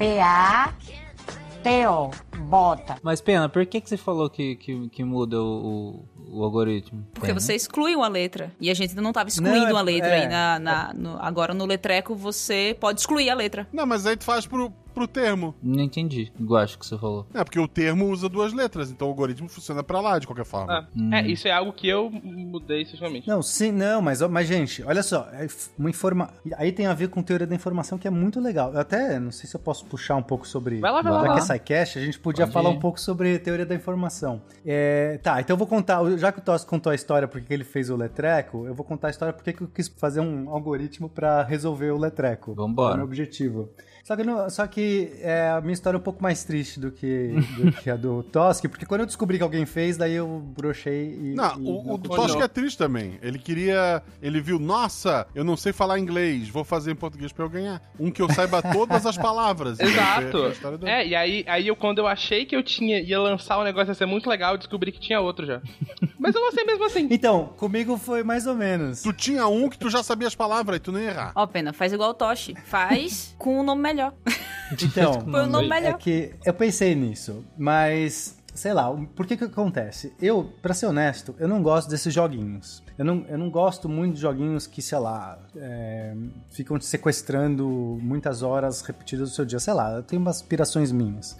S-A-P-A-T-O. 0.00 2.10
Bota. 2.48 2.96
Mas, 3.02 3.20
Pena, 3.20 3.48
por 3.48 3.64
que, 3.66 3.80
que 3.80 3.88
você 3.88 3.96
falou 3.96 4.28
que, 4.30 4.56
que, 4.56 4.88
que 4.88 5.04
muda 5.04 5.40
o, 5.40 6.02
o, 6.26 6.38
o 6.40 6.44
algoritmo? 6.44 7.06
Porque 7.12 7.28
Pena? 7.28 7.38
você 7.38 7.54
exclui 7.54 7.94
uma 7.94 8.08
letra. 8.08 8.50
E 8.60 8.68
a 8.70 8.74
gente 8.74 8.90
ainda 8.90 9.02
não 9.02 9.12
tava 9.12 9.28
excluindo 9.28 9.58
Não, 9.60 9.68
é- 9.68 9.72
uma 9.72 9.82
letra 9.82 10.08
é. 10.08 10.22
aí 10.22 10.28
na, 10.28 10.58
na- 10.58 10.92
no- 10.94 11.18
agora 11.20 11.52
no 11.54 11.64
letreco 11.66 12.14
você 12.16 12.76
pode 12.80 12.98
excluir 13.00 13.28
a 13.30 13.34
letra. 13.34 13.68
Não, 13.72 13.86
mas 13.86 14.04
aí 14.06 14.16
tu 14.16 14.24
faz 14.24 14.46
pro, 14.46 14.72
pro 15.00 15.08
termo. 15.08 15.54
Não 15.62 15.82
entendi. 15.82 16.30
Eu 16.38 16.56
acho 16.56 16.78
que 16.78 16.84
você 16.84 16.98
falou. 16.98 17.26
É, 17.32 17.42
porque 17.42 17.58
o 17.58 17.66
termo 17.66 18.08
usa 18.10 18.28
duas 18.28 18.52
letras, 18.52 18.90
então 18.90 19.08
o 19.08 19.10
algoritmo 19.10 19.48
funciona 19.48 19.82
pra 19.82 20.00
lá, 20.00 20.18
de 20.18 20.26
qualquer 20.26 20.44
forma. 20.44 20.86
Ah, 20.94 21.16
É, 21.16 21.26
isso 21.26 21.48
é 21.48 21.52
algo 21.52 21.72
que 21.72 21.88
eu 21.88 22.10
mudei 22.10 22.82
especificamente. 22.82 23.26
Não, 23.26 23.42
sim, 23.42 23.72
não, 23.72 24.02
mas, 24.02 24.20
mas 24.22 24.46
gente, 24.46 24.82
olha 24.82 25.02
só, 25.02 25.28
é 25.32 25.46
uma 25.78 25.88
informa... 25.88 26.30
aí 26.56 26.70
tem 26.72 26.86
a 26.86 26.92
ver 26.94 27.08
com 27.08 27.22
teoria 27.22 27.46
da 27.46 27.54
informação 27.54 27.96
que 27.96 28.06
é 28.06 28.10
muito 28.10 28.40
legal. 28.40 28.72
Eu 28.72 28.80
até 28.80 29.18
não 29.18 29.30
sei 29.30 29.48
se 29.48 29.56
eu 29.56 29.60
posso 29.60 29.86
puxar 29.86 30.16
um 30.16 30.22
pouco 30.22 30.46
sobre. 30.46 30.78
Vai 30.80 30.92
lá, 30.92 31.02
vai 31.02 31.12
lá, 31.12 31.26
Já 31.26 31.32
que 31.32 31.38
é. 31.38 31.42
SciCast, 31.42 31.98
a 31.98 32.02
gente 32.02 32.18
podia 32.18 32.44
Pode 32.44 32.52
falar 32.52 32.70
ir. 32.70 32.76
um 32.76 32.78
pouco 32.78 33.00
sobre 33.00 33.38
teoria 33.38 33.64
da 33.64 33.74
informação. 33.74 34.42
É, 34.66 35.18
tá, 35.22 35.40
então 35.40 35.54
eu 35.54 35.58
vou 35.58 35.66
contar, 35.66 35.98
já 36.18 36.30
que 36.30 36.40
o 36.40 36.42
Toss 36.42 36.64
contou 36.64 36.92
a 36.92 36.94
história 36.94 37.26
porque 37.26 37.52
ele 37.52 37.64
fez 37.64 37.88
o 37.88 37.96
letreco, 37.96 38.66
eu 38.66 38.74
vou 38.74 38.84
contar 38.84 39.08
a 39.08 39.10
história 39.10 39.32
porque 39.32 39.52
que 39.52 39.62
eu 39.62 39.68
quis 39.68 39.88
fazer 39.88 40.20
um 40.20 40.50
algoritmo 40.50 41.08
pra 41.08 41.42
resolver 41.42 41.90
o 41.90 41.98
letreco. 41.98 42.54
Vambora. 42.54 42.92
É 42.92 42.94
o 42.94 42.96
meu 42.98 43.06
objetivo. 43.06 43.70
Só 44.04 44.16
que, 44.16 44.24
não- 44.24 44.50
só 44.50 44.66
que 44.66 45.12
é, 45.20 45.50
a 45.50 45.60
minha 45.60 45.72
história 45.72 45.96
é 45.96 46.00
um 46.00 46.02
pouco 46.02 46.22
mais 46.22 46.42
triste 46.42 46.80
do 46.80 46.90
que, 46.90 47.28
do 47.56 47.72
que 47.72 47.88
a 47.90 47.96
do 47.96 48.22
Tosk, 48.32 48.66
porque 48.68 48.84
quando 48.86 49.02
eu 49.02 49.06
descobri 49.06 49.36
que 49.38 49.42
alguém 49.44 49.64
fez, 49.66 49.96
daí 49.96 50.14
eu 50.14 50.26
brochei 50.56 51.14
e. 51.20 51.34
Não, 51.34 51.56
e 51.60 51.66
o, 51.68 51.78
o 51.78 51.84
continuou. 51.98 52.16
Tosk 52.26 52.40
é 52.40 52.48
triste 52.48 52.76
também. 52.78 53.18
Ele 53.22 53.38
queria. 53.38 54.02
Ele 54.20 54.40
viu, 54.40 54.58
nossa, 54.58 55.26
eu 55.34 55.44
não 55.44 55.56
sei 55.56 55.72
falar 55.72 55.98
inglês, 55.98 56.48
vou 56.48 56.64
fazer 56.64 56.90
em 56.92 56.96
português 56.96 57.32
pra 57.32 57.44
eu 57.44 57.48
ganhar. 57.48 57.80
Um 57.98 58.10
que 58.10 58.20
eu 58.22 58.32
saiba 58.32 58.60
todas 58.72 59.06
as 59.06 59.16
palavras. 59.16 59.78
Exato. 59.78 60.48
História 60.48 60.78
do- 60.78 60.86
É, 60.88 61.06
e 61.06 61.14
aí, 61.14 61.44
aí 61.46 61.68
eu, 61.68 61.76
quando 61.76 61.98
eu 61.98 62.06
achei 62.06 62.44
que 62.44 62.56
eu 62.56 62.62
tinha 62.62 63.00
ia 63.00 63.20
lançar 63.20 63.58
um 63.60 63.64
negócio 63.64 63.90
ia 63.90 63.94
ser 63.94 64.06
muito 64.06 64.28
legal, 64.28 64.52
eu 64.54 64.58
descobri 64.58 64.90
que 64.90 64.98
tinha 65.00 65.20
outro 65.20 65.46
já. 65.46 65.60
Mas 66.18 66.34
eu 66.34 66.42
lancei 66.42 66.64
mesmo 66.64 66.84
assim. 66.84 67.06
Então, 67.10 67.46
comigo 67.56 67.96
foi 67.96 68.22
mais 68.22 68.46
ou 68.46 68.54
menos. 68.54 69.02
Tu 69.02 69.12
tinha 69.12 69.46
um 69.46 69.68
que 69.68 69.78
tu 69.78 69.88
já 69.88 70.02
sabia 70.02 70.26
as 70.28 70.34
palavras 70.34 70.76
e 70.76 70.80
tu 70.80 70.92
nem 70.92 71.04
ia 71.04 71.10
errar. 71.10 71.32
Ó, 71.34 71.46
pena, 71.46 71.72
faz 71.72 71.92
igual 71.92 72.10
o 72.10 72.14
Toshi. 72.14 72.54
Faz 72.64 73.34
com 73.38 73.60
um 73.60 73.62
nome 73.62 73.80
melhor. 73.92 74.14
Então, 74.80 75.24
Põe 75.24 75.48
nome 75.48 75.66
é 75.66 75.68
melhor. 75.68 75.98
que 75.98 76.32
eu 76.46 76.54
pensei 76.54 76.94
nisso, 76.94 77.44
mas 77.58 78.36
sei 78.54 78.72
lá, 78.72 78.88
por 79.16 79.26
que 79.26 79.36
que 79.36 79.42
acontece? 79.44 80.12
Eu, 80.20 80.52
pra 80.62 80.74
ser 80.74 80.86
honesto, 80.86 81.34
eu 81.38 81.48
não 81.48 81.60
gosto 81.60 81.88
desses 81.88 82.12
joguinhos. 82.12 82.82
Eu 82.96 83.04
não, 83.04 83.24
eu 83.28 83.38
não 83.38 83.50
gosto 83.50 83.88
muito 83.88 84.14
de 84.14 84.20
joguinhos 84.20 84.66
que, 84.66 84.82
sei 84.82 84.98
lá, 84.98 85.38
é, 85.56 86.14
ficam 86.50 86.78
te 86.78 86.84
sequestrando 86.84 87.66
muitas 88.00 88.42
horas 88.42 88.80
repetidas 88.82 89.30
do 89.30 89.34
seu 89.34 89.44
dia. 89.44 89.58
Sei 89.58 89.72
lá, 89.72 89.92
eu 89.92 90.02
tenho 90.02 90.20
umas 90.22 90.36
aspirações 90.36 90.92
minhas. 90.92 91.36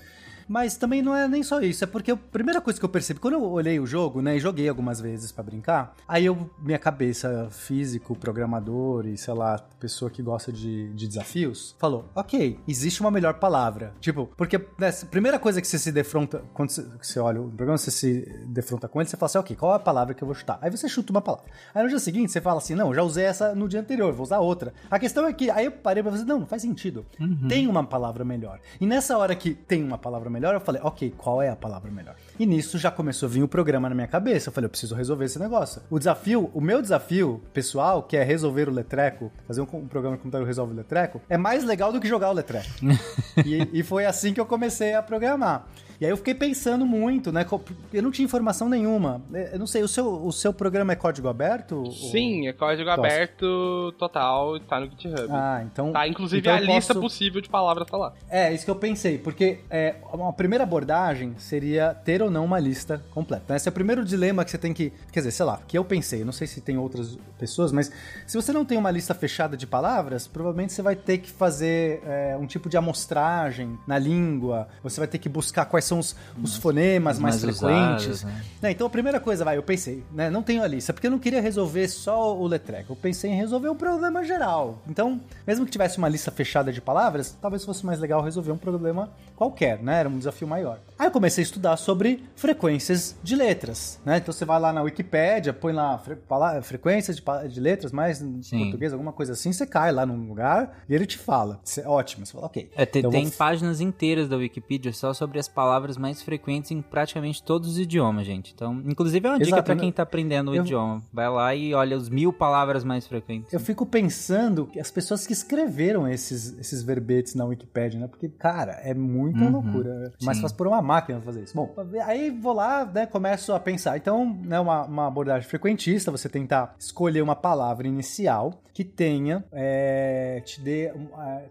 Mas 0.50 0.76
também 0.76 1.00
não 1.00 1.14
é 1.14 1.28
nem 1.28 1.44
só 1.44 1.60
isso, 1.60 1.84
é 1.84 1.86
porque 1.86 2.10
a 2.10 2.16
primeira 2.16 2.60
coisa 2.60 2.76
que 2.76 2.84
eu 2.84 2.88
percebi, 2.88 3.20
quando 3.20 3.34
eu 3.34 3.44
olhei 3.44 3.78
o 3.78 3.86
jogo, 3.86 4.20
né, 4.20 4.36
e 4.36 4.40
joguei 4.40 4.68
algumas 4.68 5.00
vezes 5.00 5.30
pra 5.30 5.44
brincar, 5.44 5.94
aí 6.08 6.26
eu, 6.26 6.50
minha 6.58 6.76
cabeça, 6.78 7.46
físico, 7.52 8.16
programador 8.16 9.06
e, 9.06 9.16
sei 9.16 9.32
lá, 9.32 9.60
pessoa 9.78 10.10
que 10.10 10.20
gosta 10.20 10.52
de, 10.52 10.92
de 10.92 11.06
desafios, 11.06 11.76
falou, 11.78 12.10
ok, 12.16 12.58
existe 12.66 13.00
uma 13.00 13.12
melhor 13.12 13.34
palavra. 13.34 13.94
Tipo, 14.00 14.28
porque 14.36 14.58
né, 14.76 14.88
a 14.88 15.06
primeira 15.06 15.38
coisa 15.38 15.60
que 15.60 15.68
você 15.68 15.78
se 15.78 15.92
defronta, 15.92 16.42
quando 16.52 16.70
você, 16.70 16.84
você 17.00 17.20
olha 17.20 17.40
o 17.40 17.48
programa, 17.48 17.78
você 17.78 17.92
se 17.92 18.44
defronta 18.48 18.88
com 18.88 19.00
ele, 19.00 19.08
você 19.08 19.16
fala 19.16 19.26
assim, 19.26 19.38
ok, 19.38 19.54
qual 19.54 19.74
é 19.74 19.76
a 19.76 19.78
palavra 19.78 20.14
que 20.14 20.24
eu 20.24 20.26
vou 20.26 20.34
chutar? 20.34 20.58
Aí 20.60 20.68
você 20.68 20.88
chuta 20.88 21.12
uma 21.12 21.22
palavra. 21.22 21.48
Aí 21.72 21.80
no 21.84 21.88
dia 21.88 22.00
seguinte 22.00 22.32
você 22.32 22.40
fala 22.40 22.58
assim, 22.58 22.74
não, 22.74 22.92
já 22.92 23.04
usei 23.04 23.24
essa 23.24 23.54
no 23.54 23.68
dia 23.68 23.78
anterior, 23.78 24.12
vou 24.12 24.24
usar 24.24 24.40
outra. 24.40 24.74
A 24.90 24.98
questão 24.98 25.28
é 25.28 25.32
que, 25.32 25.48
aí 25.48 25.66
eu 25.66 25.70
parei 25.70 26.02
pra 26.02 26.10
fazer, 26.10 26.24
não, 26.24 26.40
não 26.40 26.46
faz 26.46 26.62
sentido. 26.62 27.06
Tem 27.48 27.68
uma 27.68 27.84
palavra 27.84 28.24
melhor. 28.24 28.58
E 28.80 28.84
nessa 28.84 29.16
hora 29.16 29.36
que 29.36 29.54
tem 29.54 29.84
uma 29.84 29.96
palavra 29.96 30.28
melhor, 30.28 30.39
eu 30.48 30.60
falei, 30.60 30.80
ok, 30.82 31.12
qual 31.16 31.42
é 31.42 31.48
a 31.48 31.56
palavra 31.56 31.90
melhor? 31.90 32.16
E 32.38 32.46
nisso 32.46 32.78
já 32.78 32.90
começou 32.90 33.28
a 33.28 33.30
vir 33.30 33.42
o 33.42 33.48
programa 33.48 33.88
na 33.88 33.94
minha 33.94 34.06
cabeça. 34.06 34.48
Eu 34.48 34.52
falei, 34.52 34.66
eu 34.66 34.70
preciso 34.70 34.94
resolver 34.94 35.24
esse 35.24 35.38
negócio. 35.38 35.82
O 35.90 35.98
desafio, 35.98 36.50
o 36.54 36.60
meu 36.60 36.80
desafio 36.80 37.42
pessoal, 37.52 38.02
que 38.02 38.16
é 38.16 38.22
resolver 38.22 38.68
o 38.68 38.72
letreco, 38.72 39.30
fazer 39.46 39.60
um, 39.60 39.66
um 39.72 39.86
programa 39.86 40.16
que 40.16 40.22
computador 40.22 40.46
resolve 40.46 40.72
o 40.72 40.76
letreco, 40.76 41.20
é 41.28 41.36
mais 41.36 41.64
legal 41.64 41.92
do 41.92 42.00
que 42.00 42.08
jogar 42.08 42.30
o 42.30 42.32
letreco. 42.32 42.68
e, 43.44 43.80
e 43.80 43.82
foi 43.82 44.06
assim 44.06 44.32
que 44.32 44.40
eu 44.40 44.46
comecei 44.46 44.94
a 44.94 45.02
programar. 45.02 45.66
E 46.00 46.04
aí 46.06 46.10
eu 46.10 46.16
fiquei 46.16 46.34
pensando 46.34 46.86
muito, 46.86 47.30
né? 47.30 47.44
Eu 47.92 48.02
não 48.02 48.10
tinha 48.10 48.24
informação 48.24 48.68
nenhuma. 48.70 49.20
Eu 49.52 49.58
não 49.58 49.66
sei, 49.66 49.82
o 49.82 49.88
seu, 49.88 50.06
o 50.24 50.32
seu 50.32 50.50
programa 50.52 50.92
é 50.92 50.96
código 50.96 51.28
aberto? 51.28 51.76
ou- 51.84 51.92
Sim, 51.92 52.48
é 52.48 52.54
código 52.54 52.88
aberto 52.88 53.92
total, 53.98 54.58
tá 54.60 54.80
no 54.80 54.86
GitHub. 54.88 55.26
Ah, 55.30 55.62
então. 55.62 55.92
Tá, 55.92 56.08
inclusive 56.08 56.40
então 56.40 56.54
a 56.54 56.60
lista 56.60 56.94
posso- 56.94 57.00
possível 57.00 57.40
de 57.42 57.50
palavras 57.50 57.86
tá 57.86 57.98
lá. 57.98 58.14
É, 58.30 58.50
isso 58.52 58.64
que 58.64 58.70
eu 58.70 58.76
pensei, 58.76 59.18
porque 59.18 59.58
é, 59.68 59.96
uma 60.12 60.32
primeira 60.32 60.64
abordagem 60.64 61.34
seria 61.36 61.92
ter 61.94 62.22
ou 62.22 62.30
não 62.30 62.46
uma 62.46 62.58
lista 62.58 63.02
completa. 63.10 63.54
Esse 63.54 63.68
é 63.68 63.70
o 63.70 63.72
primeiro 63.72 64.02
dilema 64.02 64.42
que 64.42 64.50
você 64.50 64.58
tem 64.58 64.72
que. 64.72 64.92
Quer 65.12 65.20
dizer, 65.20 65.32
sei 65.32 65.44
lá, 65.44 65.60
que 65.68 65.76
eu 65.76 65.84
pensei, 65.84 66.24
não 66.24 66.32
sei 66.32 66.46
se 66.46 66.62
tem 66.62 66.78
outras 66.78 67.18
pessoas, 67.38 67.72
mas 67.72 67.92
se 68.26 68.36
você 68.36 68.52
não 68.54 68.64
tem 68.64 68.78
uma 68.78 68.90
lista 68.90 69.12
fechada 69.14 69.54
de 69.54 69.66
palavras, 69.66 70.26
provavelmente 70.26 70.72
você 70.72 70.80
vai 70.80 70.96
ter 70.96 71.18
que 71.18 71.30
fazer 71.30 72.00
é, 72.06 72.36
um 72.40 72.46
tipo 72.46 72.70
de 72.70 72.78
amostragem 72.78 73.78
na 73.86 73.98
língua, 73.98 74.66
você 74.82 74.98
vai 74.98 75.06
ter 75.06 75.18
que 75.18 75.28
buscar 75.28 75.66
quais 75.66 75.89
são 75.90 75.98
os, 75.98 76.16
os 76.42 76.56
fonemas 76.56 77.18
mais, 77.18 77.42
mais 77.42 77.58
frequentes. 77.58 78.06
usados, 78.06 78.22
né? 78.24 78.44
Né, 78.62 78.70
então 78.72 78.86
a 78.86 78.90
primeira 78.90 79.18
coisa, 79.20 79.44
vai, 79.44 79.56
eu 79.56 79.62
pensei, 79.62 80.02
né? 80.12 80.28
Não 80.30 80.42
tenho 80.42 80.62
a 80.62 80.66
lista, 80.66 80.92
porque 80.92 81.06
eu 81.06 81.10
não 81.10 81.18
queria 81.18 81.40
resolver 81.40 81.88
só 81.88 82.36
o 82.36 82.46
letreco. 82.46 82.92
Eu 82.92 82.96
pensei 82.96 83.30
em 83.30 83.34
resolver 83.36 83.68
um 83.68 83.74
problema 83.74 84.22
geral. 84.24 84.78
Então, 84.88 85.20
mesmo 85.46 85.64
que 85.64 85.70
tivesse 85.72 85.98
uma 85.98 86.08
lista 86.08 86.30
fechada 86.30 86.72
de 86.72 86.80
palavras, 86.80 87.36
talvez 87.40 87.64
fosse 87.64 87.84
mais 87.84 87.98
legal 87.98 88.22
resolver 88.22 88.52
um 88.52 88.58
problema 88.58 89.10
qualquer, 89.36 89.82
né? 89.82 90.00
Era 90.00 90.08
um 90.08 90.18
desafio 90.18 90.46
maior. 90.46 90.78
Aí 90.98 91.06
eu 91.06 91.10
comecei 91.10 91.42
a 91.42 91.44
estudar 91.46 91.76
sobre 91.78 92.22
frequências 92.36 93.16
de 93.22 93.34
letras, 93.36 93.98
né? 94.04 94.18
Então 94.18 94.32
você 94.32 94.44
vai 94.44 94.60
lá 94.60 94.72
na 94.72 94.82
Wikipédia, 94.82 95.52
põe 95.52 95.72
lá 95.72 95.98
fre 95.98 96.16
frequências 96.62 97.16
de, 97.16 97.22
de 97.48 97.60
letras, 97.60 97.92
mais 97.92 98.20
em 98.20 98.42
Sim. 98.42 98.58
português, 98.64 98.92
alguma 98.92 99.12
coisa 99.12 99.32
assim, 99.32 99.52
você 99.52 99.66
cai 99.66 99.90
lá 99.92 100.04
num 100.04 100.28
lugar 100.28 100.82
e 100.88 100.94
ele 100.94 101.06
te 101.06 101.16
fala. 101.16 101.60
Cê- 101.64 101.82
ótimo, 101.86 102.26
você 102.26 102.32
fala, 102.32 102.46
ok. 102.46 102.70
É, 102.76 102.84
tem, 102.84 103.00
Então 103.00 103.10
tem 103.10 103.24
vou- 103.24 103.32
páginas 103.32 103.80
inteiras 103.80 104.28
da 104.28 104.36
Wikipedia 104.36 104.92
só 104.92 105.14
sobre 105.14 105.38
as 105.38 105.48
palavras 105.48 105.79
mais 105.96 106.22
frequentes 106.22 106.70
em 106.70 106.80
praticamente 106.82 107.42
todos 107.42 107.70
os 107.70 107.78
idiomas, 107.78 108.26
gente. 108.26 108.52
Então, 108.54 108.80
inclusive 108.86 109.26
é 109.26 109.30
uma 109.30 109.38
dica 109.38 109.48
Exato, 109.50 109.62
pra 109.64 109.74
né? 109.74 109.80
quem 109.80 109.92
tá 109.92 110.02
aprendendo 110.02 110.50
o 110.50 110.54
Eu- 110.54 110.62
idioma. 110.62 111.02
Vai 111.12 111.28
lá 111.28 111.54
e 111.54 111.74
olha 111.74 111.96
os 111.96 112.08
mil 112.08 112.32
palavras 112.32 112.84
mais 112.84 113.06
frequentes. 113.06 113.52
Eu 113.52 113.60
fico 113.60 113.84
pensando 113.86 114.66
que 114.66 114.78
as 114.80 114.90
pessoas 114.90 115.26
que 115.26 115.32
escreveram 115.32 116.06
esses, 116.08 116.58
esses 116.58 116.82
verbetes 116.82 117.34
na 117.34 117.44
Wikipedia, 117.44 117.98
né? 118.00 118.06
Porque, 118.06 118.28
cara, 118.28 118.72
é 118.82 118.92
muita 118.94 119.44
Uhum, 119.44 119.50
loucura. 119.50 120.12
Mas 120.22 120.36
sim. 120.36 120.40
faz 120.42 120.52
por 120.52 120.66
uma 120.66 120.80
máquina 120.82 121.20
fazer 121.20 121.42
isso. 121.42 121.54
Bom, 121.54 121.74
aí 122.04 122.30
vou 122.30 122.52
lá, 122.52 122.84
né? 122.84 123.06
Começo 123.06 123.52
a 123.52 123.60
pensar. 123.60 123.96
Então, 123.96 124.36
né, 124.44 124.58
uma, 124.60 124.84
uma 124.84 125.06
abordagem 125.06 125.48
frequentista, 125.48 126.10
você 126.10 126.28
tentar 126.28 126.74
escolher 126.78 127.22
uma 127.22 127.36
palavra 127.36 127.86
inicial 127.86 128.60
que 128.80 128.84
tenha, 128.84 129.44
é, 129.52 130.40
te 130.42 130.58
dê, 130.58 130.86
é, 130.86 130.92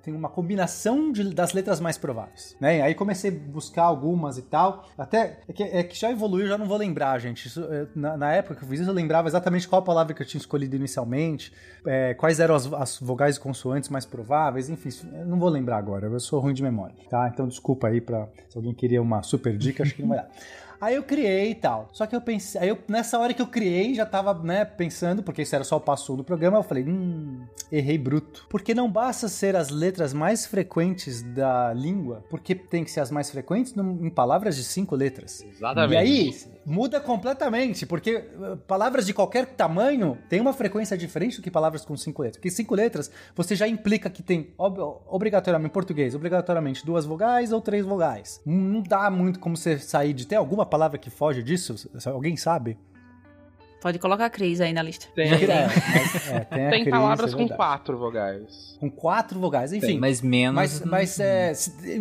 tem 0.01 0.15
uma 0.15 0.29
combinação 0.29 1.11
de- 1.11 1.31
das 1.31 1.53
letras 1.53 1.79
mais 1.79 1.95
prováveis, 1.95 2.55
né? 2.59 2.81
Aí 2.81 2.95
comecei 2.95 3.29
a 3.29 3.51
buscar 3.51 3.83
algumas 3.83 4.39
e 4.39 4.41
tal. 4.41 4.87
Até, 4.97 5.41
é 5.47 5.53
que, 5.53 5.61
é 5.61 5.83
que 5.83 5.95
já 5.95 6.09
evoluiu, 6.09 6.47
já 6.47 6.57
não 6.57 6.65
vou 6.65 6.75
lembrar, 6.75 7.19
gente. 7.19 7.45
Isso, 7.47 7.63
na, 7.95 8.17
na 8.17 8.33
época 8.33 8.55
que 8.55 8.63
eu 8.63 8.67
fiz 8.67 8.79
isso, 8.79 8.89
eu 8.89 8.93
lembrava 8.95 9.27
exatamente 9.27 9.67
qual 9.67 9.83
palavra 9.83 10.11
que 10.15 10.23
eu 10.23 10.25
tinha 10.25 10.39
escolhido 10.39 10.75
inicialmente, 10.75 11.53
é, 11.85 12.15
quais 12.15 12.39
eram 12.39 12.55
as, 12.55 12.65
as 12.73 12.97
vogais 12.99 13.35
e 13.37 13.39
consoantes 13.39 13.89
mais 13.91 14.07
prováveis, 14.07 14.67
enfim, 14.67 14.89
não 15.27 15.37
vou 15.37 15.49
lembrar 15.49 15.77
agora, 15.77 16.07
eu 16.07 16.19
sou 16.19 16.39
ruim 16.39 16.55
de 16.55 16.63
memória, 16.63 16.95
tá? 17.11 17.29
Então 17.31 17.47
desculpa 17.47 17.89
aí 17.89 18.01
pra, 18.01 18.27
se 18.49 18.57
alguém 18.57 18.73
queria 18.73 19.03
uma 19.03 19.21
super 19.21 19.55
dica, 19.55 19.83
acho 19.83 19.93
que 19.93 20.01
não 20.01 20.09
vai 20.09 20.17
dar. 20.17 20.29
Aí 20.81 20.95
eu 20.95 21.03
criei 21.03 21.51
e 21.51 21.55
tal. 21.55 21.89
Só 21.91 22.05
que 22.05 22.15
eu 22.15 22.21
pensei, 22.21 22.61
aí 22.61 22.69
eu, 22.69 22.77
nessa 22.87 23.19
hora 23.19 23.33
que 23.33 23.41
eu 23.41 23.47
criei, 23.47 23.93
já 23.93 24.05
tava, 24.05 24.33
né, 24.33 24.63
pensando, 24.63 25.21
porque 25.21 25.41
isso 25.41 25.53
era 25.53 25.63
só 25.63 25.77
o 25.77 25.81
passo 25.81 26.15
do 26.15 26.23
programa, 26.23 26.57
eu 26.57 26.63
falei, 26.63 26.85
hum, 26.85 27.41
errei 27.71 27.97
bruto. 27.97 28.45
Porque 28.49 28.73
não 28.73 28.89
basta 28.89 29.27
ser 29.27 29.55
as 29.55 29.69
letras 29.69 30.13
mais 30.13 30.45
frequentes 30.45 31.21
da 31.21 31.73
língua, 31.73 32.23
porque 32.29 32.55
tem 32.55 32.83
que 32.83 32.91
ser 32.91 33.01
as 33.01 33.11
mais 33.11 33.29
frequentes 33.29 33.73
em 33.75 34.09
palavras 34.09 34.55
de 34.55 34.63
cinco 34.63 34.95
letras. 34.95 35.43
Exatamente. 35.43 35.93
E 35.93 35.97
aí, 35.97 36.37
muda 36.69 36.99
completamente, 36.99 37.85
porque 37.85 38.17
uh, 38.17 38.55
palavras 38.57 39.05
de 39.07 39.13
qualquer 39.13 39.47
tamanho 39.47 40.17
têm 40.29 40.39
uma 40.39 40.53
frequência 40.53 40.95
diferente 40.95 41.37
do 41.37 41.41
que 41.41 41.49
palavras 41.49 41.83
com 41.83 41.97
cinco 41.97 42.21
letras. 42.21 42.37
Porque 42.37 42.51
cinco 42.51 42.75
letras, 42.75 43.11
você 43.35 43.55
já 43.55 43.67
implica 43.67 44.09
que 44.09 44.21
tem, 44.21 44.53
ob 44.55 44.79
obrigatoriamente, 45.07 45.71
em 45.71 45.73
português, 45.73 46.13
obrigatoriamente 46.13 46.85
duas 46.85 47.05
vogais 47.05 47.51
ou 47.51 47.59
três 47.59 47.83
vogais. 47.83 48.39
Não 48.45 48.81
dá 48.83 49.09
muito 49.09 49.39
como 49.39 49.57
você 49.57 49.79
sair 49.79 50.13
de... 50.13 50.27
Tem 50.27 50.37
alguma 50.37 50.65
palavra 50.65 50.99
que 50.99 51.09
foge 51.09 51.41
disso? 51.41 51.89
Alguém 52.05 52.37
sabe? 52.37 52.77
Pode 53.81 53.97
colocar 53.99 54.25
a 54.25 54.29
Cris 54.29 54.59
aí 54.59 54.73
na 54.73 54.81
lista. 54.81 55.07
Tem, 55.15 55.29
É, 55.29 55.67
mas, 55.67 56.27
é, 56.27 56.39
tem 56.41 56.69
tem 56.69 56.81
crise, 56.81 56.89
palavras 56.91 57.33
é 57.33 57.37
com 57.37 57.47
quatro 57.47 57.97
vogais. 57.97 58.77
Com 58.79 58.89
quatro 58.89 59.39
vogais, 59.39 59.73
enfim. 59.73 59.97
Mas 59.97 60.21
menos. 60.21 60.55
Mas, 60.55 60.81
mas 60.81 61.19
é, 61.19 61.53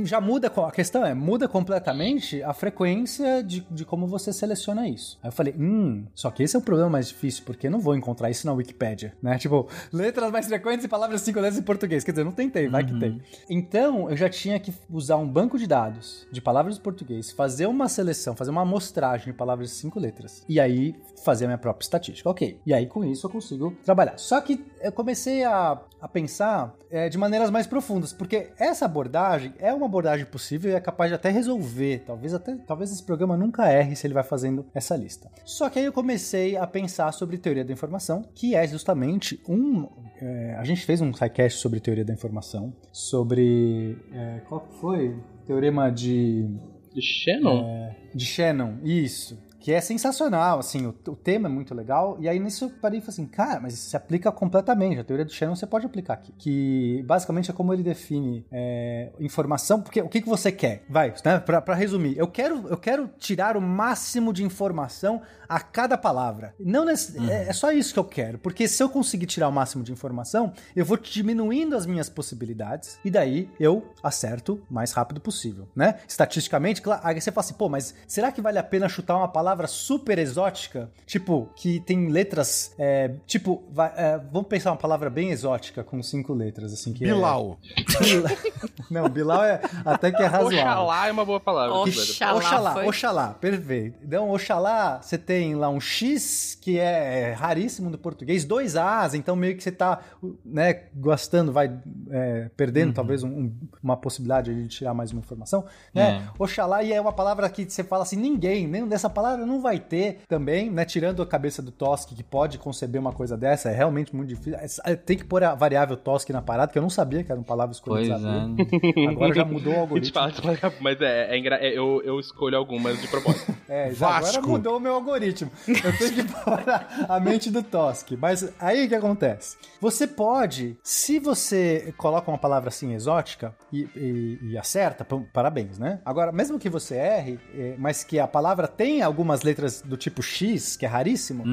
já 0.05 0.21
muda, 0.21 0.49
a 0.49 0.71
questão 0.71 1.05
é, 1.05 1.14
muda 1.14 1.49
completamente 1.49 2.43
a 2.43 2.53
frequência 2.53 3.43
de, 3.43 3.61
de 3.71 3.85
como 3.85 4.07
você 4.07 4.33
seleciona 4.33 4.88
isso. 4.88 5.19
Aí 5.23 5.29
eu 5.29 5.33
falei, 5.33 5.55
hum, 5.59 6.05
só 6.14 6.31
que 6.31 6.43
esse 6.43 6.57
é 6.57 6.59
o 6.59 6.62
problema 6.62 6.91
mais 6.91 7.09
difícil, 7.09 7.43
porque 7.45 7.67
eu 7.67 7.71
não 7.71 7.81
vou 7.81 7.97
encontrar 7.97 8.31
isso 8.31 8.47
na 8.47 8.53
Wikipédia, 8.53 9.14
né? 9.23 9.38
Tipo, 9.49 9.69
letras 9.93 10.31
mais 10.33 10.47
frequentes 10.47 10.85
e 10.85 10.88
palavras 10.88 11.23
cinco 11.23 11.38
letras 11.41 11.59
em 11.59 11.62
português. 11.62 12.05
Quer 12.05 12.11
dizer, 12.11 12.25
não 12.25 12.33
tentei, 12.33 12.69
vai 12.69 12.85
que 12.85 12.99
tem. 12.99 13.21
Então, 13.49 14.11
eu 14.11 14.17
já 14.17 14.29
tinha 14.29 14.59
que 14.59 14.73
usar 14.91 15.17
um 15.17 15.27
banco 15.27 15.59
de 15.59 15.67
dados 15.67 16.27
de 16.31 16.41
palavras 16.41 16.77
em 16.77 16.81
português, 16.81 17.31
fazer 17.31 17.67
uma 17.67 17.88
seleção, 17.88 18.35
fazer 18.35 18.51
uma 18.51 18.62
amostragem 18.62 19.33
de 19.33 19.33
palavras 19.33 19.71
de 19.71 19.75
cinco 19.77 19.99
letras. 19.99 20.45
E 20.49 20.59
aí, 20.61 20.95
fazer 21.25 21.45
a 21.45 21.49
minha 21.49 21.59
própria 21.68 21.85
estatística. 21.85 22.28
Ok. 22.28 22.61
E 22.64 22.72
aí, 22.72 22.87
com 22.87 23.04
isso, 23.04 23.26
eu 23.26 23.31
consigo 23.31 23.76
trabalhar. 23.85 24.18
Só 24.18 24.40
que 24.40 24.64
eu 24.81 24.90
comecei 24.90 25.44
a, 25.44 25.78
a 26.00 26.09
pensar 26.09 26.74
é, 26.90 27.09
de 27.09 27.18
maneiras 27.18 27.50
mais 27.50 27.66
profundas, 27.66 28.12
porque 28.12 28.48
essa 28.59 28.85
abordagem 28.87 29.52
é 29.59 29.72
uma 29.72 29.87
abordagem 29.87 30.24
possível 30.24 30.70
e 30.70 30.74
é 30.74 30.81
capaz 30.81 31.11
de 31.11 31.14
até 31.14 31.31
resolver. 31.31 32.04
Talvez 32.07 32.33
até 32.33 32.57
talvez 32.66 32.90
esse 32.90 33.02
programa 33.02 33.37
nunca 33.37 33.70
erre 33.70 33.94
se 33.94 34.07
ele 34.07 34.14
vai 34.14 34.22
fazendo 34.22 34.64
essa 34.74 34.96
lista. 34.96 35.31
Só 35.44 35.68
que 35.68 35.78
aí 35.78 35.85
eu 35.85 35.92
comecei 35.92 36.57
a 36.57 36.66
pensar 36.66 37.12
sobre 37.12 37.37
teoria 37.38 37.64
da 37.64 37.72
informação, 37.72 38.24
que 38.35 38.54
é 38.54 38.66
justamente 38.66 39.40
um. 39.48 39.87
é, 40.20 40.57
a 40.59 40.64
gente 40.64 40.85
fez 40.85 41.00
um 41.00 41.12
sidecast 41.12 41.59
sobre 41.61 41.81
teoria 41.81 42.04
da 42.04 42.12
informação, 42.12 42.72
sobre. 42.92 43.96
é, 44.12 44.40
qual 44.48 44.66
foi? 44.81 45.16
Teorema 45.46 45.90
de 45.90 46.48
De 46.94 47.02
Shannon? 47.02 47.90
de 48.14 48.24
Shannon, 48.24 48.78
isso. 48.83 49.38
Que 49.68 49.74
é 49.74 49.83
sensacional, 49.83 50.61
assim, 50.61 50.87
o, 50.87 50.94
o 51.09 51.14
tema 51.14 51.46
é 51.46 51.52
muito 51.52 51.74
legal. 51.74 52.16
E 52.18 52.26
aí 52.26 52.38
nisso 52.38 52.64
eu 52.64 52.70
parei 52.70 53.00
e 53.00 53.02
falei 53.02 53.12
assim, 53.12 53.26
cara, 53.26 53.61
mas 53.61 53.74
isso 53.74 53.90
se 53.90 53.94
aplica 53.98 54.33
completamente. 54.33 54.98
A 54.98 55.04
teoria 55.04 55.26
do 55.26 55.31
Shannon 55.31 55.54
você 55.54 55.66
pode 55.66 55.85
aplicar 55.85 56.14
aqui. 56.14 56.33
Que 56.38 57.04
basicamente 57.07 57.50
é 57.50 57.52
como 57.52 57.74
ele 57.74 57.83
define 57.83 58.46
é, 58.50 59.11
informação. 59.20 59.83
Porque 59.83 60.00
o 60.00 60.09
que, 60.09 60.22
que 60.22 60.28
você 60.28 60.50
quer? 60.50 60.87
Vai, 60.88 61.12
né? 61.22 61.38
Pra, 61.40 61.61
pra 61.61 61.74
resumir, 61.74 62.16
eu 62.16 62.26
quero, 62.26 62.66
eu 62.66 62.78
quero 62.78 63.11
tirar 63.18 63.59
o 63.59 63.61
máximo 63.61 64.33
de 64.33 64.42
informação 64.42 65.20
a 65.49 65.61
cada 65.61 65.97
palavra. 65.97 66.55
Não 66.59 66.85
nesse- 66.85 67.19
é, 67.31 67.49
é 67.49 67.53
só 67.53 67.73
isso 67.73 67.93
que 67.93 67.99
eu 67.99 68.05
quero. 68.05 68.39
Porque 68.39 68.69
se 68.69 68.83
eu 68.83 68.89
conseguir 68.89 69.27
tirar 69.27 69.49
o 69.49 69.53
máximo 69.53 69.83
de 69.83 69.93
informação, 69.93 70.53
eu 70.77 70.85
vou 70.85 70.97
diminuindo 70.97 71.77
as 71.77 71.87
minhas 71.87 72.09
possibilidades. 72.09 72.99
E 73.05 73.11
daí 73.11 73.49
eu 73.59 73.93
acerto 74.03 74.61
o 74.71 74.75
mais 74.75 74.93
rápido 74.93 75.21
possível, 75.21 75.69
né? 75.75 75.97
Estatisticamente, 76.07 76.83
claro, 76.83 77.01
aí 77.05 77.21
você 77.21 77.31
fala 77.33 77.45
assim, 77.45 77.55
pô, 77.55 77.69
mas 77.69 77.95
será 78.07 78.31
que 78.33 78.41
vale 78.43 78.59
a 78.59 78.63
pena 78.63 78.89
chutar 78.89 79.17
uma 79.17 79.29
palavra 79.29 79.67
super 79.67 80.19
exótica? 80.19 80.91
Tipo, 81.07 81.49
que 81.57 81.81
tem 81.81 82.09
letras. 82.09 82.73
é, 82.79 83.13
tipo, 83.27 83.65
vai- 83.73 83.93
é, 83.97 84.19
vamos 84.31 84.49
pensar 84.49 84.71
uma 84.71 84.77
palavra 84.77 85.09
bem 85.11 85.31
exótica 85.31 85.83
com 85.83 86.03
cinco 86.03 86.33
letras, 86.35 86.73
assim, 86.73 86.93
que 86.93 87.05
é- 87.05 87.09
Bilal. 87.09 87.59
Não, 88.91 89.09
Bilal 89.09 89.45
é 89.45 89.61
até 89.85 90.11
que 90.11 90.23
é 90.23 90.27
razoável. 90.27 90.59
Oxalá 90.59 91.09
é 91.09 91.13
uma 91.13 91.25
boa 91.25 91.41
palavra. 91.41 91.75
Oxalá. 91.75 92.35
Oxalá, 92.37 92.73
foi? 92.73 92.87
Oxalá, 92.87 93.29
perfeito. 93.35 93.99
Então, 94.03 94.31
Oxalá, 94.31 95.01
você 95.03 95.19
tem 95.19 95.38
lá 95.55 95.68
um 95.68 95.81
X, 95.81 96.57
que 96.61 96.79
é 96.79 97.33
raríssimo 97.33 97.90
no 97.90 97.98
português, 97.98 98.44
dois 98.44 98.77
As, 98.77 99.14
então 99.14 99.35
meio 99.35 99.57
que 99.57 99.62
você 99.62 99.72
tá, 99.72 100.01
né, 100.44 100.83
gostando, 100.94 101.53
vai 101.53 101.70
é, 102.11 102.51
perdendo 102.57 102.92
talvez 102.92 103.22
um- 103.22 103.29
um- 103.29 103.53
uma 103.83 103.96
possibilidade 103.96 104.55
de 104.55 104.68
tirar 104.68 104.94
mais 104.94 105.12
uma 105.12 105.20
informação, 105.20 105.64
né? 105.94 106.29
Oxalá, 106.38 106.83
e 106.83 106.92
é 106.92 107.01
uma 107.01 107.12
palavra 107.12 107.48
que 107.51 107.68
você 107.68 107.83
fala 107.83 108.03
assim, 108.03 108.16
ninguém, 108.16 108.66
nem 108.66 108.87
dessa 108.87 109.11
palavra 109.11 109.44
não 109.44 109.61
vai 109.61 109.79
ter 109.79 110.18
também, 110.29 110.70
né, 110.70 110.85
tirando 110.85 111.22
a 111.22 111.27
cabeça 111.27 111.61
do 111.61 111.70
Tosk, 111.70 112.14
que 112.14 112.22
pode 112.22 112.59
conceber 112.59 113.01
uma 113.01 113.12
coisa 113.12 113.37
dessa, 113.37 113.70
é 113.70 113.74
realmente 113.74 114.14
muito 114.14 114.29
difícil. 114.29 114.59
É, 114.85 114.94
Tem 114.94 115.16
que 115.16 115.24
pôr 115.24 115.42
a 115.42 115.55
variável 115.55 115.96
Tosk 115.96 116.31
na 116.31 116.42
parada, 116.42 116.70
que 116.72 116.79
eu 116.79 116.83
não 116.83 116.90
sabia 116.90 117.24
que 117.24 117.31
era 117.33 117.40
uma 117.40 117.46
palavra 117.46 117.72
escolhida. 117.72 118.14
É. 118.16 119.09
Agora 119.09 119.35
já 119.35 119.44
mudou 119.44 119.74
o 119.74 119.79
algoritmo. 119.81 120.12
fala, 120.14 120.33
mas 120.81 121.01
é, 121.01 121.37
é 121.37 121.38
é, 121.38 121.79
eu, 121.79 122.03
eu 122.05 122.18
escolho 122.20 122.57
algumas 122.57 123.01
de 123.01 123.09
propósito. 123.09 123.55
É, 123.68 123.92
já 123.92 124.09
agora 124.09 124.40
mudou 124.40 124.79
o 124.79 124.81
meu 124.81 124.94
algoritmo. 124.94 125.28
Eu 125.69 125.97
tenho 125.99 126.12
que 126.14 126.25
pôr 126.45 126.61
a, 126.69 127.17
a 127.17 127.21
mente 127.21 127.51
do 127.51 127.62
Tosk. 127.62 128.12
Mas 128.19 128.53
aí 128.59 128.87
o 128.87 128.88
que 128.88 128.95
acontece? 128.95 129.57
Você 129.81 130.07
pode, 130.07 130.77
se 130.83 131.19
você 131.19 131.93
coloca 131.97 132.31
uma 132.31 132.38
palavra 132.38 132.69
assim 132.69 132.93
exótica 132.95 133.55
e, 133.73 133.88
e- 133.97 134.38
e 134.51 134.59
acerta, 134.59 135.07
parabéns, 135.33 135.79
né? 135.79 136.01
Agora, 136.05 136.33
mesmo 136.33 136.59
que 136.59 136.69
você 136.69 136.97
erre, 136.97 137.41
é, 137.55 137.75
mas 137.79 138.05
que 138.05 138.19
a 138.19 138.27
palavra 138.27 138.67
tenha 138.69 139.07
algumas 139.07 139.43
letras 139.43 139.83
do 139.83 139.97
tipo 139.97 140.23
X, 140.23 140.77
que 140.77 140.85
é 140.85 140.88
raríssimo, 140.88 141.45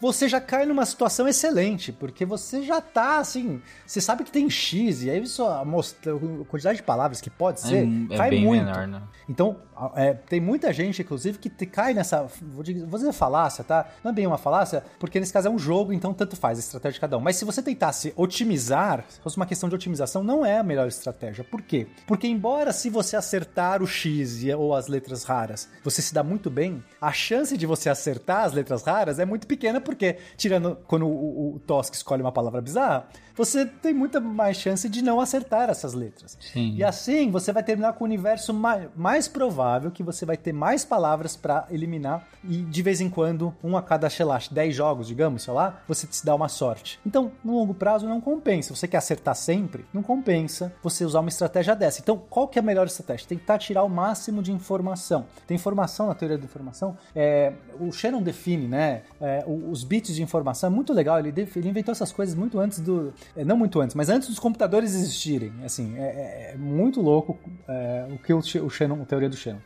você 0.00 0.28
já 0.28 0.40
cai 0.40 0.66
numa 0.66 0.84
situação 0.86 1.26
excelente, 1.28 1.92
porque 1.92 2.24
você 2.24 2.62
já 2.62 2.80
tá 2.80 3.18
assim, 3.18 3.60
você 3.86 4.00
sabe 4.00 4.24
que 4.24 4.30
tem 4.32 4.48
X, 4.50 5.02
e 5.02 5.10
aí 5.10 5.26
só 5.26 5.64
mostra 5.64 6.14
a 6.14 6.44
quantidade 6.46 6.76
de 6.78 6.82
palavras 6.82 7.20
que 7.20 7.30
pode 7.30 7.60
ser, 7.60 7.86
É, 8.10 8.14
é 8.14 8.16
cai 8.16 8.30
bem 8.30 8.44
muito. 8.44 8.64
menor, 8.64 8.86
né? 8.86 9.02
Então, 9.28 9.56
é, 9.94 10.14
tem 10.14 10.40
muita 10.40 10.72
gente, 10.72 11.02
inclusive, 11.02 11.38
que 11.38 11.50
te- 11.50 11.66
cai 11.66 11.92
nessa. 11.94 12.26
Vou 12.42 12.62
dizer 12.62 13.12
falácia, 13.18 13.64
tá? 13.64 13.86
Não 14.02 14.10
é 14.10 14.14
bem 14.14 14.26
uma 14.26 14.38
falácia, 14.38 14.82
porque 14.98 15.18
nesse 15.20 15.32
caso 15.32 15.48
é 15.48 15.50
um 15.50 15.58
jogo, 15.58 15.92
então 15.92 16.14
tanto 16.14 16.36
faz 16.36 16.58
a 16.58 16.60
estratégia 16.60 16.94
de 16.94 17.00
cada 17.00 17.18
um. 17.18 17.20
Mas 17.20 17.36
se 17.36 17.44
você 17.44 17.60
tentasse 17.60 18.12
otimizar, 18.16 19.04
se 19.08 19.20
fosse 19.20 19.36
uma 19.36 19.44
questão 19.44 19.68
de 19.68 19.74
otimização, 19.74 20.22
não 20.22 20.46
é 20.46 20.58
a 20.58 20.62
melhor 20.62 20.86
estratégia. 20.86 21.44
Por 21.44 21.60
quê? 21.60 21.88
Porque, 22.06 22.26
embora 22.26 22.72
se 22.72 22.88
você 22.88 23.16
acertar 23.16 23.82
o 23.82 23.86
X 23.86 24.44
ou 24.56 24.74
as 24.74 24.86
letras 24.86 25.24
raras, 25.24 25.68
você 25.82 26.00
se 26.00 26.14
dá 26.14 26.22
muito 26.22 26.48
bem, 26.48 26.82
a 27.00 27.12
chance 27.12 27.56
de 27.56 27.66
você 27.66 27.90
acertar 27.90 28.44
as 28.44 28.52
letras 28.52 28.82
raras 28.82 29.18
é 29.18 29.24
muito 29.24 29.46
pequena, 29.46 29.80
porque, 29.80 30.16
tirando 30.36 30.76
quando 30.86 31.06
o, 31.06 31.10
o, 31.10 31.54
o 31.56 31.58
Tosk 31.60 31.94
escolhe 31.94 32.22
uma 32.22 32.32
palavra 32.32 32.60
bizarra, 32.60 33.08
você 33.38 33.64
tem 33.64 33.94
muita 33.94 34.20
mais 34.20 34.56
chance 34.56 34.88
de 34.88 35.00
não 35.00 35.20
acertar 35.20 35.70
essas 35.70 35.94
letras. 35.94 36.36
Sim. 36.40 36.74
E 36.74 36.82
assim 36.82 37.30
você 37.30 37.52
vai 37.52 37.62
terminar 37.62 37.92
com 37.92 38.02
o 38.02 38.06
universo 38.06 38.52
mais, 38.52 38.88
mais 38.96 39.28
provável 39.28 39.92
que 39.92 40.02
você 40.02 40.26
vai 40.26 40.36
ter 40.36 40.52
mais 40.52 40.84
palavras 40.84 41.36
pra 41.36 41.64
eliminar 41.70 42.26
e 42.42 42.58
de 42.64 42.82
vez 42.82 43.00
em 43.00 43.07
quando, 43.08 43.54
um 43.62 43.76
a 43.76 43.82
cada, 43.82 44.08
sei 44.10 44.24
lá, 44.24 44.38
10 44.50 44.74
jogos, 44.74 45.06
digamos, 45.06 45.42
sei 45.42 45.52
lá, 45.54 45.80
você 45.86 46.06
se 46.10 46.24
dá 46.24 46.34
uma 46.34 46.48
sorte. 46.48 46.98
Então, 47.06 47.32
no 47.44 47.54
longo 47.54 47.74
prazo 47.74 48.06
não 48.08 48.20
compensa. 48.20 48.74
Você 48.74 48.86
quer 48.88 48.98
acertar 48.98 49.34
sempre, 49.34 49.84
não 49.92 50.02
compensa 50.02 50.72
você 50.82 51.04
usar 51.04 51.20
uma 51.20 51.28
estratégia 51.28 51.74
dessa. 51.74 52.00
Então, 52.00 52.16
qual 52.30 52.48
que 52.48 52.58
é 52.58 52.62
a 52.62 52.64
melhor 52.64 52.86
estratégia? 52.86 53.26
Tentar 53.28 53.58
tirar 53.58 53.82
o 53.82 53.88
máximo 53.88 54.42
de 54.42 54.52
informação. 54.52 55.26
Tem 55.46 55.54
informação 55.54 56.06
na 56.08 56.14
teoria 56.14 56.38
da 56.38 56.44
informação. 56.44 56.96
É, 57.14 57.52
o 57.80 57.92
Shannon 57.92 58.22
define, 58.22 58.66
né? 58.68 59.02
é, 59.20 59.44
os 59.46 59.84
bits 59.84 60.14
de 60.14 60.22
informação 60.22 60.70
é 60.70 60.72
muito 60.72 60.92
legal. 60.92 61.18
Ele, 61.18 61.32
ele 61.56 61.68
inventou 61.68 61.92
essas 61.92 62.12
coisas 62.12 62.34
muito 62.34 62.58
antes 62.58 62.80
do. 62.80 63.12
é, 63.36 63.44
não 63.44 63.56
muito 63.56 63.80
antes, 63.80 63.94
mas 63.94 64.08
antes 64.08 64.28
dos 64.28 64.38
computadores 64.38 64.94
existirem. 64.94 65.52
Assim, 65.64 65.96
é, 65.98 66.02
é- 66.02 66.52
é 66.54 66.56
muito 66.56 67.00
louco 67.00 67.38
é, 67.68 68.06
o 68.10 68.18
que 68.18 68.32
o, 68.32 68.38
o 68.38 68.70
Shannon, 68.70 69.02
a 69.02 69.04
teoria 69.04 69.28
do 69.28 69.36
Shannon. 69.36 69.60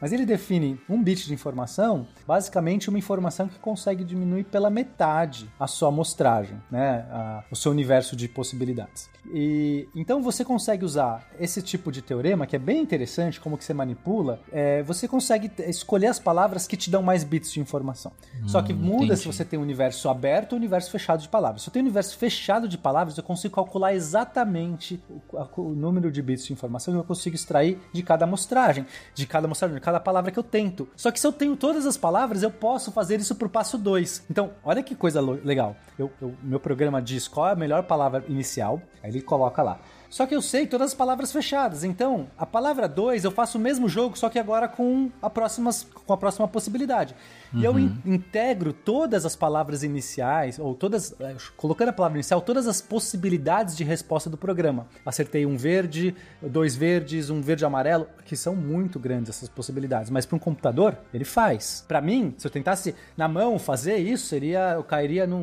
Mas 0.00 0.12
ele 0.12 0.24
define 0.24 0.80
um 0.88 1.02
bit 1.02 1.26
de 1.26 1.34
informação, 1.34 2.06
basicamente 2.26 2.81
uma 2.90 2.98
informação 2.98 3.48
que 3.48 3.58
consegue 3.58 4.04
diminuir 4.04 4.44
pela 4.44 4.70
metade 4.70 5.48
a 5.58 5.66
sua 5.66 5.88
amostragem, 5.88 6.60
né? 6.70 7.06
A- 7.10 7.44
o 7.50 7.56
seu 7.56 7.70
universo 7.72 8.14
de 8.16 8.28
possibilidades. 8.28 9.08
E 9.32 9.88
então 9.94 10.20
você 10.22 10.44
consegue 10.44 10.84
usar 10.84 11.26
esse 11.38 11.62
tipo 11.62 11.92
de 11.92 12.02
teorema, 12.02 12.46
que 12.46 12.56
é 12.56 12.58
bem 12.58 12.80
interessante, 12.82 13.40
como 13.40 13.56
que 13.56 13.64
você 13.64 13.72
manipula, 13.72 14.40
é, 14.52 14.82
você 14.82 15.06
consegue 15.06 15.50
escolher 15.68 16.08
as 16.08 16.18
palavras 16.18 16.66
que 16.66 16.76
te 16.76 16.90
dão 16.90 17.02
mais 17.02 17.22
bits 17.24 17.52
de 17.52 17.60
informação. 17.60 18.12
Só 18.46 18.60
que 18.62 18.72
muda 18.72 19.04
entendi. 19.04 19.20
se 19.20 19.26
você 19.26 19.44
tem 19.44 19.58
um 19.58 19.62
universo 19.62 20.08
aberto 20.08 20.52
ou 20.52 20.56
um 20.56 20.60
universo 20.60 20.90
fechado 20.90 21.20
de 21.20 21.28
palavras. 21.28 21.62
Se 21.62 21.68
eu 21.68 21.72
tenho 21.72 21.84
um 21.84 21.86
universo 21.86 22.16
fechado 22.16 22.66
de 22.68 22.76
palavras, 22.76 23.16
eu 23.16 23.22
consigo 23.24 23.54
calcular 23.54 23.94
exatamente 23.94 25.02
o, 25.08 25.60
o 25.62 25.74
número 25.74 26.10
de 26.10 26.20
bits 26.22 26.46
de 26.46 26.52
informação 26.52 26.92
que 26.94 27.00
eu 27.00 27.04
consigo 27.04 27.36
extrair 27.36 27.78
de 27.92 28.02
cada 28.02 28.24
amostragem, 28.24 28.86
de 29.14 29.26
cada 29.26 29.46
amostragem, 29.46 29.74
de 29.76 29.80
cada 29.80 30.00
palavra 30.00 30.30
que 30.30 30.38
eu 30.38 30.42
tento. 30.42 30.88
Só 30.96 31.10
que 31.10 31.20
se 31.20 31.26
eu 31.26 31.32
tenho 31.32 31.56
todas 31.56 31.86
as 31.86 31.96
palavras, 31.96 32.42
eu 32.42 32.50
posso 32.62 32.92
fazer 32.92 33.18
isso 33.18 33.34
pro 33.34 33.48
passo 33.48 33.76
2. 33.76 34.22
Então, 34.30 34.52
olha 34.62 34.84
que 34.84 34.94
coisa 34.94 35.20
legal. 35.20 35.74
Eu, 35.98 36.12
eu- 36.20 36.32
meu 36.40 36.60
programa 36.60 37.02
diz 37.02 37.26
qual 37.26 37.48
é 37.48 37.52
a 37.52 37.56
melhor 37.56 37.82
palavra 37.82 38.24
inicial, 38.28 38.80
aí 39.02 39.10
ele 39.10 39.20
coloca 39.20 39.60
lá. 39.64 39.80
Só 40.08 40.26
que 40.26 40.34
eu 40.36 40.40
sei 40.40 40.64
todas 40.68 40.88
as 40.88 40.94
palavras 40.94 41.32
fechadas. 41.32 41.82
Então, 41.82 42.28
a 42.38 42.46
palavra 42.46 42.86
2 42.86 43.24
eu 43.24 43.32
faço 43.32 43.58
o 43.58 43.60
mesmo 43.60 43.88
jogo, 43.88 44.16
só 44.16 44.28
que 44.28 44.38
agora 44.38 44.68
com 44.68 45.10
a, 45.20 45.28
próximas, 45.28 45.82
com 46.06 46.12
a 46.12 46.16
próxima 46.16 46.46
possibilidade. 46.46 47.16
E 47.54 47.64
eu 47.64 47.78
in- 47.78 47.96
integro 48.04 48.72
todas 48.72 49.26
as 49.26 49.36
palavras 49.36 49.82
iniciais, 49.82 50.58
ou 50.58 50.74
todas. 50.74 51.14
eh, 51.20 51.36
Colocando 51.56 51.88
a 51.90 51.92
palavra 51.92 52.18
inicial, 52.18 52.40
todas 52.40 52.66
as 52.66 52.80
possibilidades 52.80 53.76
de 53.76 53.84
resposta 53.84 54.30
do 54.30 54.36
programa. 54.36 54.86
Acertei 55.04 55.44
um 55.44 55.56
verde, 55.56 56.14
dois 56.40 56.74
verdes, 56.74 57.30
um 57.30 57.40
verde 57.40 57.64
e 57.64 57.66
amarelo, 57.66 58.06
que 58.24 58.36
são 58.36 58.54
muito 58.56 58.98
grandes 58.98 59.30
essas 59.30 59.48
possibilidades. 59.48 60.10
Mas 60.10 60.24
para 60.24 60.36
um 60.36 60.38
computador, 60.38 60.96
ele 61.12 61.24
faz. 61.24 61.84
Para 61.86 62.00
mim, 62.00 62.34
se 62.38 62.46
eu 62.46 62.50
tentasse 62.50 62.94
na 63.16 63.28
mão 63.28 63.58
fazer 63.58 63.96
isso, 63.98 64.26
seria. 64.26 64.72
Eu 64.74 64.84
cairia 64.84 65.26
num, 65.26 65.40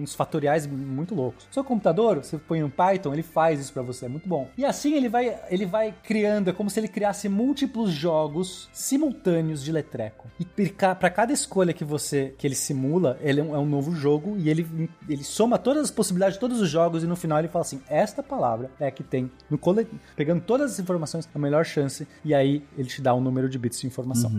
nos 0.00 0.14
fatoriais 0.14 0.66
muito 0.66 1.14
loucos. 1.14 1.46
Seu 1.50 1.62
computador, 1.62 2.18
você 2.24 2.38
põe 2.38 2.62
um 2.62 2.70
Python, 2.70 3.12
ele 3.12 3.22
faz 3.22 3.60
isso 3.60 3.72
para 3.72 3.82
você, 3.82 4.06
é 4.06 4.08
muito 4.08 4.28
bom. 4.28 4.48
E 4.58 4.64
assim 4.64 4.94
ele 4.94 5.08
vai, 5.08 5.38
ele 5.48 5.66
vai 5.66 5.94
criando, 6.02 6.50
é 6.50 6.52
como 6.52 6.68
se 6.70 6.80
ele 6.80 6.88
criasse 6.88 7.28
múltiplos 7.28 7.90
jogos 7.92 8.68
simultâneos 8.72 9.62
de 9.62 9.70
letreco. 9.70 10.28
E 10.38 10.44
para 10.44 11.10
cada 11.10 11.32
escolha 11.32 11.51
que 11.74 11.84
você 11.84 12.34
que 12.38 12.46
ele 12.46 12.54
simula, 12.54 13.18
ele 13.20 13.40
é 13.40 13.44
um, 13.44 13.54
é 13.54 13.58
um 13.58 13.66
novo 13.66 13.94
jogo 13.94 14.36
e 14.38 14.48
ele, 14.48 14.88
ele 15.08 15.22
soma 15.22 15.58
todas 15.58 15.84
as 15.84 15.90
possibilidades 15.90 16.36
de 16.36 16.40
todos 16.40 16.60
os 16.60 16.70
jogos 16.70 17.04
e 17.04 17.06
no 17.06 17.14
final 17.14 17.38
ele 17.38 17.48
fala 17.48 17.62
assim: 17.62 17.80
esta 17.88 18.22
palavra 18.22 18.70
é 18.80 18.86
a 18.86 18.90
que 18.90 19.02
tem 19.02 19.30
no 19.50 19.58
cole... 19.58 19.86
pegando 20.16 20.40
todas 20.40 20.72
as 20.72 20.78
informações 20.78 21.28
a 21.34 21.38
melhor 21.38 21.64
chance 21.64 22.08
e 22.24 22.34
aí 22.34 22.64
ele 22.76 22.88
te 22.88 23.02
dá 23.02 23.14
um 23.14 23.20
número 23.20 23.48
de 23.48 23.58
bits 23.58 23.80
de 23.80 23.86
informação. 23.86 24.30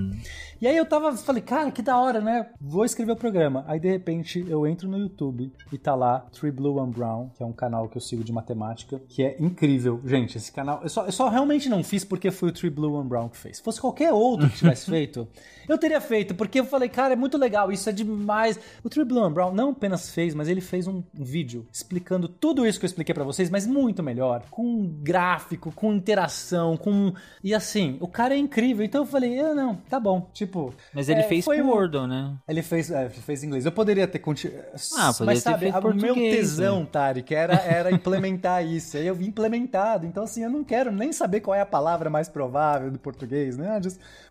E 0.60 0.68
aí 0.68 0.76
eu 0.76 0.86
tava, 0.86 1.16
falei, 1.16 1.42
cara, 1.42 1.72
que 1.72 1.82
da 1.82 1.98
hora, 1.98 2.20
né? 2.20 2.48
Vou 2.60 2.84
escrever 2.84 3.12
o 3.12 3.16
programa. 3.16 3.64
Aí 3.68 3.80
de 3.80 3.90
repente 3.90 4.44
eu 4.48 4.66
entro 4.66 4.90
no 4.90 4.98
YouTube 4.98 5.52
e 5.72 5.78
tá 5.78 5.94
lá 5.94 6.20
Three 6.32 6.52
Blue 6.52 6.78
One 6.78 6.92
Brown, 6.92 7.30
que 7.36 7.44
é 7.44 7.46
um 7.46 7.54
canal 7.54 7.88
que 7.88 7.98
eu 7.98 8.02
sigo 8.02 8.24
de 8.24 8.32
matemática, 8.32 9.00
que 9.08 9.24
é 9.24 9.36
incrível. 9.40 10.02
Gente, 10.06 10.38
esse 10.38 10.52
canal, 10.52 10.80
eu 10.82 10.90
só, 10.90 11.06
eu 11.06 11.12
só 11.12 11.30
realmente 11.30 11.70
não 11.70 11.84
fiz 11.84 12.04
porque 12.04 12.32
foi 12.32 12.50
o 12.50 12.52
Three 12.52 12.72
Blue 12.72 12.94
One 12.94 13.08
Brown 13.08 13.30
que 13.30 13.38
fez. 13.38 13.58
Se 13.58 13.64
fosse 13.64 13.80
qualquer 13.80 14.12
outro 14.12 14.50
que 14.50 14.58
tivesse 14.58 14.86
feito, 14.90 15.28
eu 15.68 15.78
teria 15.78 16.00
feito, 16.02 16.36
porque 16.36 16.60
eu 16.60 16.66
falei, 16.66 16.90
cara, 16.90 17.14
é 17.14 17.16
muito 17.16 17.38
legal, 17.38 17.72
isso 17.72 17.90
é 17.90 17.92
demais. 17.94 18.60
O 18.84 18.90
One 19.20 19.34
Brown 19.34 19.54
não 19.54 19.70
apenas 19.72 20.10
fez, 20.10 20.34
mas 20.34 20.48
ele 20.48 20.62
fez 20.62 20.88
um 20.88 21.04
vídeo 21.14 21.66
explicando 21.72 22.28
tudo 22.28 22.66
isso 22.66 22.80
que 22.80 22.86
eu 22.86 22.88
expliquei 22.88 23.14
pra 23.14 23.24
vocês, 23.24 23.50
mas 23.50 23.66
muito 23.68 24.02
melhor, 24.04 24.44
com 24.50 24.86
gráfico, 25.02 25.72
com 25.72 25.94
interação, 25.94 26.78
com 26.78 27.14
e 27.44 27.54
assim, 27.54 27.98
o 28.00 28.08
cara 28.08 28.34
é 28.34 28.38
incrível. 28.38 28.86
Então 28.86 29.02
eu 29.02 29.06
falei, 29.06 29.40
ah, 29.40 29.54
não, 29.54 29.76
tá 29.90 30.00
bom, 30.00 30.30
tipo, 30.34 30.74
Mas 30.94 31.10
ele 31.10 31.22
é, 31.22 31.24
fez 31.24 31.46
foi 31.46 31.62
um- 31.62 31.68
Wordle, 31.70 32.08
né? 32.08 32.34
ele 32.48 32.62
fez, 32.62 32.92
é, 32.92 33.10
fez 33.10 33.44
em 33.44 33.48
inglês. 33.48 33.66
Eu 33.66 33.72
poderia 33.72 34.08
ter 34.08 34.20
continuado. 34.20 34.64
Ah, 34.98 35.08
poderia 35.14 35.26
Mas 35.26 35.40
sabe, 35.44 35.68
o 35.70 35.94
meu 35.94 36.16
tesão, 36.16 36.82
né? 36.82 36.88
Tarek, 36.92 37.34
era, 37.34 37.56
era 37.56 37.92
implementar 37.92 38.64
isso. 38.66 38.98
Aí 38.98 39.08
eu 39.08 39.16
vi 39.16 39.26
implementado. 39.28 40.06
Então, 40.06 40.24
assim, 40.24 40.44
eu 40.44 40.50
não 40.50 40.64
quero 40.64 40.92
nem 40.92 41.12
saber 41.12 41.42
qual 41.42 41.56
é 41.56 41.62
a 41.62 41.66
palavra 41.66 42.10
mais 42.10 42.28
provável 42.30 42.92
do 42.92 43.00
português, 43.00 43.58
né? 43.58 43.80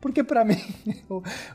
Porque 0.00 0.22
pra 0.22 0.44
mim, 0.44 0.56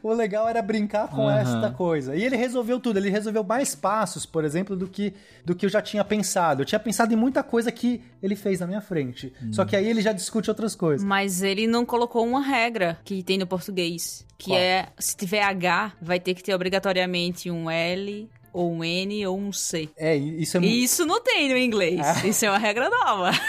o, 0.04 0.10
o 0.10 0.14
legal 0.14 0.48
era 0.48 0.62
brincar 0.62 1.08
com 1.10 1.28
Aham. 1.28 1.40
esta 1.40 1.72
coisa. 1.72 2.16
E 2.16 2.24
ele 2.24 2.36
resolveu 2.36 2.80
tudo. 2.80 2.98
Ele 2.98 3.10
resolveu 3.10 3.44
mais 3.44 3.76
passos, 3.76 4.26
por 4.26 4.44
exemplo, 4.44 4.76
do 4.76 4.88
que, 4.88 5.14
do 5.46 5.56
que 5.56 5.66
eu 5.66 5.70
já 5.70 5.82
tinha 5.82 6.04
pensado. 6.04 6.62
Eu 6.62 6.66
tinha 6.66 6.80
pensado 6.80 7.14
em 7.14 7.18
muita 7.18 7.44
coisa 7.44 7.72
que 7.72 8.02
ele 8.22 8.36
fez 8.36 8.60
na 8.60 8.68
minha 8.68 8.82
frente. 8.82 9.34
Só 9.52 9.66
que 9.66 9.76
aí 9.76 9.88
ele 9.88 10.02
já 10.02 10.12
discute 10.12 10.50
outras 10.50 10.76
coisas. 10.76 11.06
Mas 11.06 11.42
ele 11.42 11.68
não 11.68 11.86
colocou 11.86 12.26
uma 12.26 12.42
regra 12.42 12.98
que 13.04 13.24
tem 13.24 13.38
no 13.38 13.48
português. 13.48 14.26
Que 14.38 14.52
Qual? 14.52 14.60
é, 14.60 14.88
se 15.00 15.16
tiver 15.16 15.42
H, 15.42 15.94
vai 16.02 16.20
ter 16.20 16.34
que 16.34 16.44
ter 16.44 16.54
obrigatoriamente 16.54 17.50
um 17.50 17.70
L, 17.70 18.30
ou 18.54 18.72
um 18.72 18.84
N, 18.84 19.26
ou 19.28 19.38
um 19.38 19.52
C. 19.52 19.90
É, 19.98 20.16
isso 20.16 20.58
é 20.58 20.62
E 20.62 20.84
isso 20.84 21.06
não 21.06 21.22
tem 21.22 21.50
no 21.50 21.58
inglês. 21.58 22.24
Isso 22.24 22.46
é 22.46 22.50
uma 22.50 22.58
regra 22.58 22.90
nova. 22.90 23.32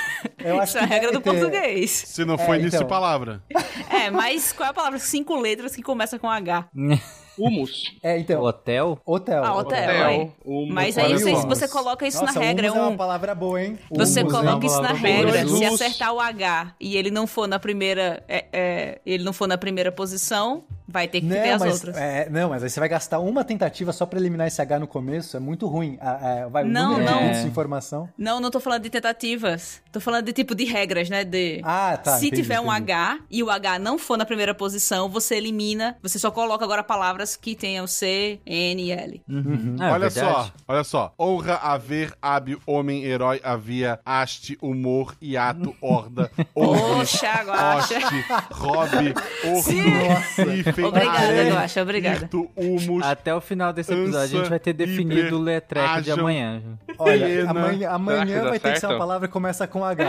Eu 0.50 0.60
acho 0.60 0.70
Isso 0.70 0.78
é 0.78 0.80
a 0.82 0.86
regra 0.86 1.12
do 1.12 1.20
ter. 1.20 1.30
português. 1.30 1.90
Se 1.90 2.24
não 2.24 2.34
É, 2.34 2.38
foi 2.38 2.56
início 2.58 2.76
então. 2.76 2.86
de 2.86 2.88
palavra. 2.88 3.42
É, 3.90 4.10
mas 4.10 4.52
qual 4.52 4.66
é 4.66 4.70
a 4.70 4.74
palavra? 4.74 4.98
Cinco 4.98 5.36
letras 5.40 5.74
que 5.74 5.82
começa 5.82 6.18
com 6.18 6.28
H. 6.28 6.68
Humus. 7.38 7.84
É, 8.02 8.18
então. 8.18 8.42
Hotel? 8.42 9.00
Hotel. 9.06 9.44
Ah, 9.44 9.56
hotel. 9.56 9.78
Hotel. 9.80 10.34
Humus. 10.44 10.74
Mas 10.74 10.98
aí 10.98 11.12
você, 11.12 11.32
você 11.46 11.68
coloca 11.68 12.06
isso 12.06 12.20
Nossa, 12.20 12.38
na 12.38 12.44
regra. 12.44 12.66
É 12.66 12.70
humus 12.70 12.80
é 12.82 12.84
uma 12.84 12.90
um, 12.90 12.96
palavra 12.96 13.32
boa, 13.34 13.62
hein? 13.62 13.78
Você 13.92 14.22
Humus, 14.22 14.32
coloca 14.32 14.64
hein? 14.64 14.66
isso 14.66 14.82
na 14.82 14.92
regra. 14.92 15.44
boa. 15.44 15.56
Se 15.56 15.64
acertar 15.64 16.12
o 16.12 16.18
H 16.20 16.74
e 16.80 16.96
ele 16.96 17.10
não 17.12 17.26
for 17.28 17.46
na 17.46 17.58
primeira. 17.60 18.24
É, 18.28 18.44
é, 18.52 19.00
ele 19.06 19.22
não 19.22 19.32
for 19.32 19.46
na 19.46 19.56
primeira 19.56 19.92
posição, 19.92 20.64
vai 20.88 21.06
ter 21.06 21.20
que 21.20 21.28
ter 21.28 21.46
Não 21.46 21.54
as 21.54 21.60
mas, 21.60 21.74
outras. 21.74 21.96
é, 21.96 22.28
não, 22.30 22.48
mas 22.50 22.62
aí 22.62 22.70
você 22.70 22.80
vai 22.80 22.88
gastar 22.88 23.18
uma 23.18 23.44
tentativa 23.44 23.92
só 23.92 24.06
pra 24.06 24.18
eliminar 24.18 24.46
esse 24.46 24.60
H 24.62 24.78
no 24.78 24.86
começo, 24.86 25.36
é 25.36 25.40
muito 25.40 25.66
ruim. 25.66 25.98
Ah, 26.00 26.18
é, 26.22 26.48
vai, 26.48 26.64
Não, 26.64 26.98
não. 26.98 27.30
de 27.32 27.46
informação. 27.46 28.08
Não, 28.16 28.40
não 28.40 28.50
tô 28.50 28.58
falando 28.60 28.82
de 28.82 28.90
tentativas. 28.90 29.82
Tô 29.92 30.00
falando 30.00 30.24
de 30.26 30.32
tipo 30.32 30.54
de 30.54 30.64
regras, 30.64 31.08
né? 31.10 31.24
De. 31.24 31.60
Ah, 31.64 31.96
tá, 32.02 32.12
Se 32.18 32.26
entendi, 32.28 32.42
tiver 32.42 32.60
um 32.60 32.72
entendi. 32.72 32.92
H 32.92 33.18
e 33.30 33.42
o 33.42 33.50
H 33.50 33.78
não 33.78 33.98
for 33.98 34.16
na 34.16 34.24
primeira 34.24 34.54
posição, 34.54 35.08
você 35.08 35.36
elimina. 35.36 35.96
Você 36.02 36.18
só 36.18 36.30
coloca 36.30 36.64
agora 36.64 36.82
palavras 36.82 37.36
que 37.36 37.54
tenham 37.54 37.86
C, 37.86 38.40
N 38.46 38.82
e 38.82 38.92
L. 38.92 39.22
Ah, 39.80 39.92
olha 39.92 40.08
verdade. 40.08 40.18
só, 40.34 40.52
olha 40.66 40.84
só. 40.84 41.14
Honra, 41.18 41.54
haver, 41.56 42.12
hábil, 42.22 42.60
homem, 42.66 43.04
herói, 43.04 43.40
havia, 43.42 43.98
haste, 44.04 44.56
humor, 44.62 45.14
hiato, 45.20 45.74
horda, 45.80 46.30
honra, 46.56 46.78
Poxa, 46.98 47.42
Guaxa. 47.44 47.98
hoste, 47.98 48.24
hobby, 48.52 49.14
Sim. 49.62 50.72
Hífen, 50.80 50.88
Obrigada, 51.08 51.50
Guaxa, 51.50 51.82
obrigada. 51.82 52.30
humus, 52.56 53.04
Até 53.04 53.34
o 53.34 53.40
final 53.40 53.72
desse 53.72 53.92
episódio 53.92 54.18
a 54.18 54.26
gente 54.42 54.48
vai 54.50 54.58
ter 54.58 54.72
definido 54.72 55.20
hiper, 55.20 55.34
o 55.34 55.38
letreco 55.38 56.02
de 56.02 56.10
amanhã. 56.10 56.62
Olha, 56.98 57.50
amanhã, 57.50 57.90
amanhã 57.90 58.44
vai 58.44 58.58
ter 58.58 58.72
que 58.72 58.80
ser 58.80 58.86
uma 58.86 58.98
palavra 58.98 59.28
que 59.28 59.32
começa 59.32 59.66
com 59.66 59.84
H. 59.84 60.04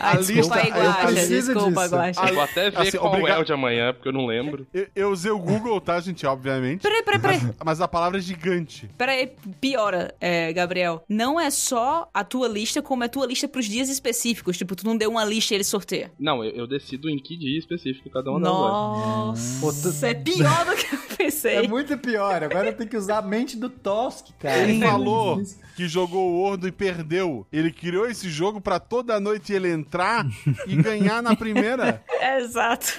Ai, 0.00 0.16
lista- 0.18 0.32
desculpa 0.34 0.56
aí, 0.56 0.68
eu 0.68 0.74
Guaxa. 0.74 1.06
preciso 1.06 1.54
Desculpa, 1.54 1.82
disso. 1.82 1.94
Guaxa. 1.96 2.28
Eu 2.28 2.34
vou 2.34 2.42
até 2.44 2.70
ver 2.70 2.78
Assim, 2.80 2.98
qual 2.98 3.12
obrigado- 3.12 3.38
é 3.38 3.40
o 3.40 3.44
de 3.44 3.52
amanhã, 3.52 3.92
porque 3.92 4.08
eu 4.08 4.12
não 4.12 4.26
lembro. 4.26 4.66
Eu, 4.74 4.86
eu 4.94 5.10
usei 5.10 5.30
o 5.30 5.38
Google, 5.38 5.80
tá, 5.80 5.98
gente? 6.00 6.26
Obviamente. 6.26 6.82
Peraí, 6.82 7.02
peraí, 7.02 7.20
peraí. 7.20 7.40
Mas 7.64 7.80
a 7.80 7.88
palavra 7.88 8.18
é 8.18 8.20
gigante. 8.20 8.88
Peraí, 8.96 9.32
piora, 9.60 10.14
é, 10.20 10.52
Gabriel. 10.52 11.02
Não 11.08 11.40
é 11.40 11.50
só 11.50 12.08
a 12.12 12.22
tua 12.24 12.48
lista, 12.48 12.82
como 12.82 13.02
é 13.02 13.06
a 13.06 13.08
tua 13.08 13.26
lista 13.26 13.48
pros 13.48 13.66
dias 13.66 13.88
específicos. 13.88 14.56
Tipo, 14.58 14.76
tu 14.76 14.84
não 14.84 14.96
deu 14.96 15.10
uma 15.10 15.24
lista 15.24 15.54
e 15.54 15.56
ele 15.56 15.64
sorteia. 15.64 16.10
Não, 16.18 16.44
eu, 16.44 16.50
eu 16.52 16.66
decido 16.66 17.08
em 17.08 17.18
que 17.18 17.36
dia 17.36 17.58
específico 17.58 18.10
cada 18.10 18.30
uma 18.30 18.40
vai. 18.40 18.50
Nossa, 18.50 19.60
é 20.06 20.14
pior 20.14 20.64
do 20.66 20.74
que 20.76 20.94
eu 20.94 20.98
pensei. 21.16 21.56
É 21.56 21.68
muito 21.68 21.96
pior, 21.98 22.42
agora 22.42 22.68
eu 22.68 22.72
tenho 22.72 22.88
que 22.88 22.96
usar 22.96 23.18
a 23.18 23.22
mente 23.22 23.56
do 23.56 23.68
Tosk, 23.68 24.28
cara. 24.38 24.58
Ele 24.58 24.82
É 24.82 24.86
falou 24.88 25.42
que 25.76 25.86
jogou 25.88 26.30
o 26.30 26.40
Wordo 26.42 26.66
e 26.68 26.72
perdeu. 26.72 27.46
Ele 27.52 27.70
criou 27.72 28.06
esse 28.06 28.28
jogo 28.28 28.60
pra 28.60 28.78
toda 28.78 29.18
noite 29.20 29.52
ele 29.52 29.70
entrar 29.70 30.26
e 30.66 30.76
ganhar 30.76 31.22
na 31.22 31.34
primeira. 31.36 32.02
Exato. 32.38 32.92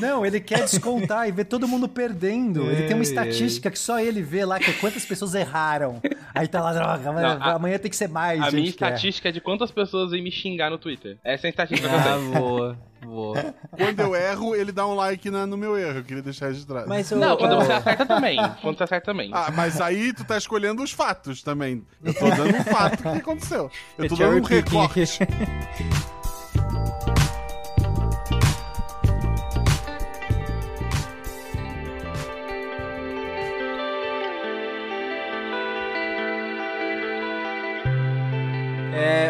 Não, 0.00 0.24
ele 0.24 0.40
quer 0.40 0.60
descontar 0.64 1.28
e 1.28 1.32
ver 1.32 1.44
todo 1.44 1.68
mundo 1.68 1.88
perdendo. 1.88 2.70
Ele 2.70 2.86
tem 2.86 2.94
uma 2.94 3.02
estatística 3.02 3.70
que 3.70 3.78
só 3.78 3.98
ele 4.00 4.22
vê 4.22 4.44
lá, 4.44 4.58
que 4.58 4.70
é 4.70 4.74
quantas 4.74 5.04
pessoas 5.04 5.34
erraram. 5.34 6.00
Aí 6.34 6.48
tá 6.48 6.60
lá, 6.62 6.72
droga, 6.72 7.10
amanhã, 7.10 7.34
Não, 7.38 7.42
a- 7.46 7.52
amanhã 7.54 7.78
tem 7.78 7.90
que 7.90 7.96
ser 7.96 8.08
mais, 8.08 8.40
A 8.40 8.44
gente. 8.44 8.54
minha 8.54 8.66
é. 8.66 8.70
estatística 8.70 9.28
é 9.28 9.32
de 9.32 9.40
quantas 9.40 9.70
pessoas 9.70 10.10
vêm 10.10 10.22
me 10.22 10.30
xingar 10.30 10.70
no 10.70 10.78
Twitter. 10.78 11.18
Essa 11.24 11.46
é 11.46 11.48
a 11.48 11.50
estatística 11.50 11.88
que 11.88 11.94
eu 11.94 11.98
Ah, 12.00 12.02
tenho. 12.18 12.32
boa, 12.32 12.78
boa. 13.04 13.54
Quando 13.76 14.00
eu 14.00 14.14
erro, 14.14 14.54
ele 14.54 14.72
dá 14.72 14.86
um 14.86 14.94
like 14.94 15.30
na- 15.30 15.46
no 15.46 15.56
meu 15.56 15.76
erro. 15.76 15.98
Eu 15.98 16.04
queria 16.04 16.22
deixar 16.22 16.48
registrado. 16.48 16.88
Mas 16.88 17.10
o, 17.10 17.16
Não, 17.16 17.36
quando 17.36 17.52
o- 17.52 17.56
você 17.64 17.72
acerta 17.72 18.06
também. 18.06 18.36
Quando 18.60 18.76
você 18.78 18.84
acerta 18.84 19.06
também. 19.06 19.30
Ah, 19.32 19.50
mas 19.54 19.80
aí 19.80 20.12
tu 20.12 20.24
tá 20.24 20.36
escolhendo 20.36 20.82
os 20.82 20.92
fatos 20.92 21.42
também. 21.42 21.84
Eu 22.02 22.14
tô 22.14 22.28
dando 22.30 22.56
um 22.56 22.64
fato 22.64 23.02
que 23.02 23.08
aconteceu. 23.08 23.70
Eu 23.98 24.08
tô 24.08 24.16
dando 24.16 24.38
um 24.38 24.42
recorte. 24.44 25.18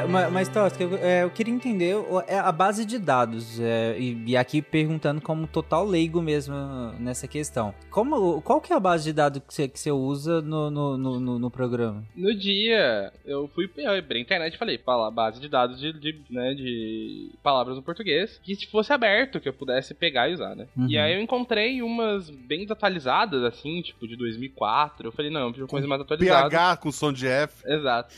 É, 0.03 0.07
ma- 0.07 0.31
mas, 0.31 0.49
Tosca, 0.49 0.83
eu, 0.83 0.97
é, 0.97 1.23
eu 1.25 1.31
queria 1.31 1.53
entender 1.55 1.95
é 2.27 2.39
a 2.39 2.53
base 2.53 2.85
de 2.85 2.99
dados. 2.99 3.59
é, 3.61 3.97
e, 3.99 4.23
e 4.27 4.37
aqui 4.37 4.61
perguntando 4.63 5.21
como 5.21 5.47
total 5.47 5.85
leigo 5.87 6.21
mesmo 6.23 6.55
nessa 6.99 7.27
questão. 7.29 7.75
Como, 7.91 8.41
qual 8.43 8.61
que 8.61 8.73
é 8.73 8.77
a 8.77 8.81
base 8.81 9.05
de 9.05 9.13
dados 9.13 9.43
que 9.47 9.53
você, 9.55 9.69
que 9.69 9.79
você 9.79 9.91
usa 9.91 10.41
no, 10.43 10.71
no, 10.71 10.97
no, 10.99 11.39
no- 11.39 11.51
programa? 11.51 12.03
No 12.17 12.35
dia, 12.35 13.13
eu 13.27 13.47
fui 13.55 13.69
pra 13.69 14.19
internet 14.19 14.55
e 14.55 14.59
falei, 14.59 14.79
fala, 14.79 15.11
base 15.11 15.39
de 15.41 15.49
dados 15.49 15.79
de, 15.79 15.93
de, 15.93 16.21
né, 16.31 16.55
de 16.55 17.31
palavras 17.43 17.77
no 17.77 17.83
português, 17.83 18.41
que 18.43 18.57
se 18.57 18.67
fosse 18.67 18.91
aberto, 18.93 19.39
que 19.39 19.49
eu 19.49 19.53
pudesse 19.53 19.93
pegar 19.95 20.29
e 20.31 20.35
usar, 20.35 20.57
né? 20.57 20.67
Uhum. 20.77 20.89
E 20.89 20.97
aí 20.97 21.15
eu 21.15 21.21
encontrei 21.21 21.83
umas 21.83 22.31
bem 22.31 22.63
desatualizadas, 22.63 23.43
assim, 23.45 23.83
tipo 23.83 24.09
de 24.09 24.17
2004. 24.17 25.07
Eu 25.09 25.13
falei, 25.13 25.31
não, 25.31 25.41
eu 25.43 25.47
preciso 25.49 25.59
de 25.59 25.63
uma 25.65 25.69
coisa 25.69 25.87
mais 25.87 26.01
atualizada. 26.01 26.49
PH 26.49 26.77
com 26.79 26.91
som 26.91 27.13
de 27.13 27.27
F. 27.27 27.63
Exato. 27.67 28.15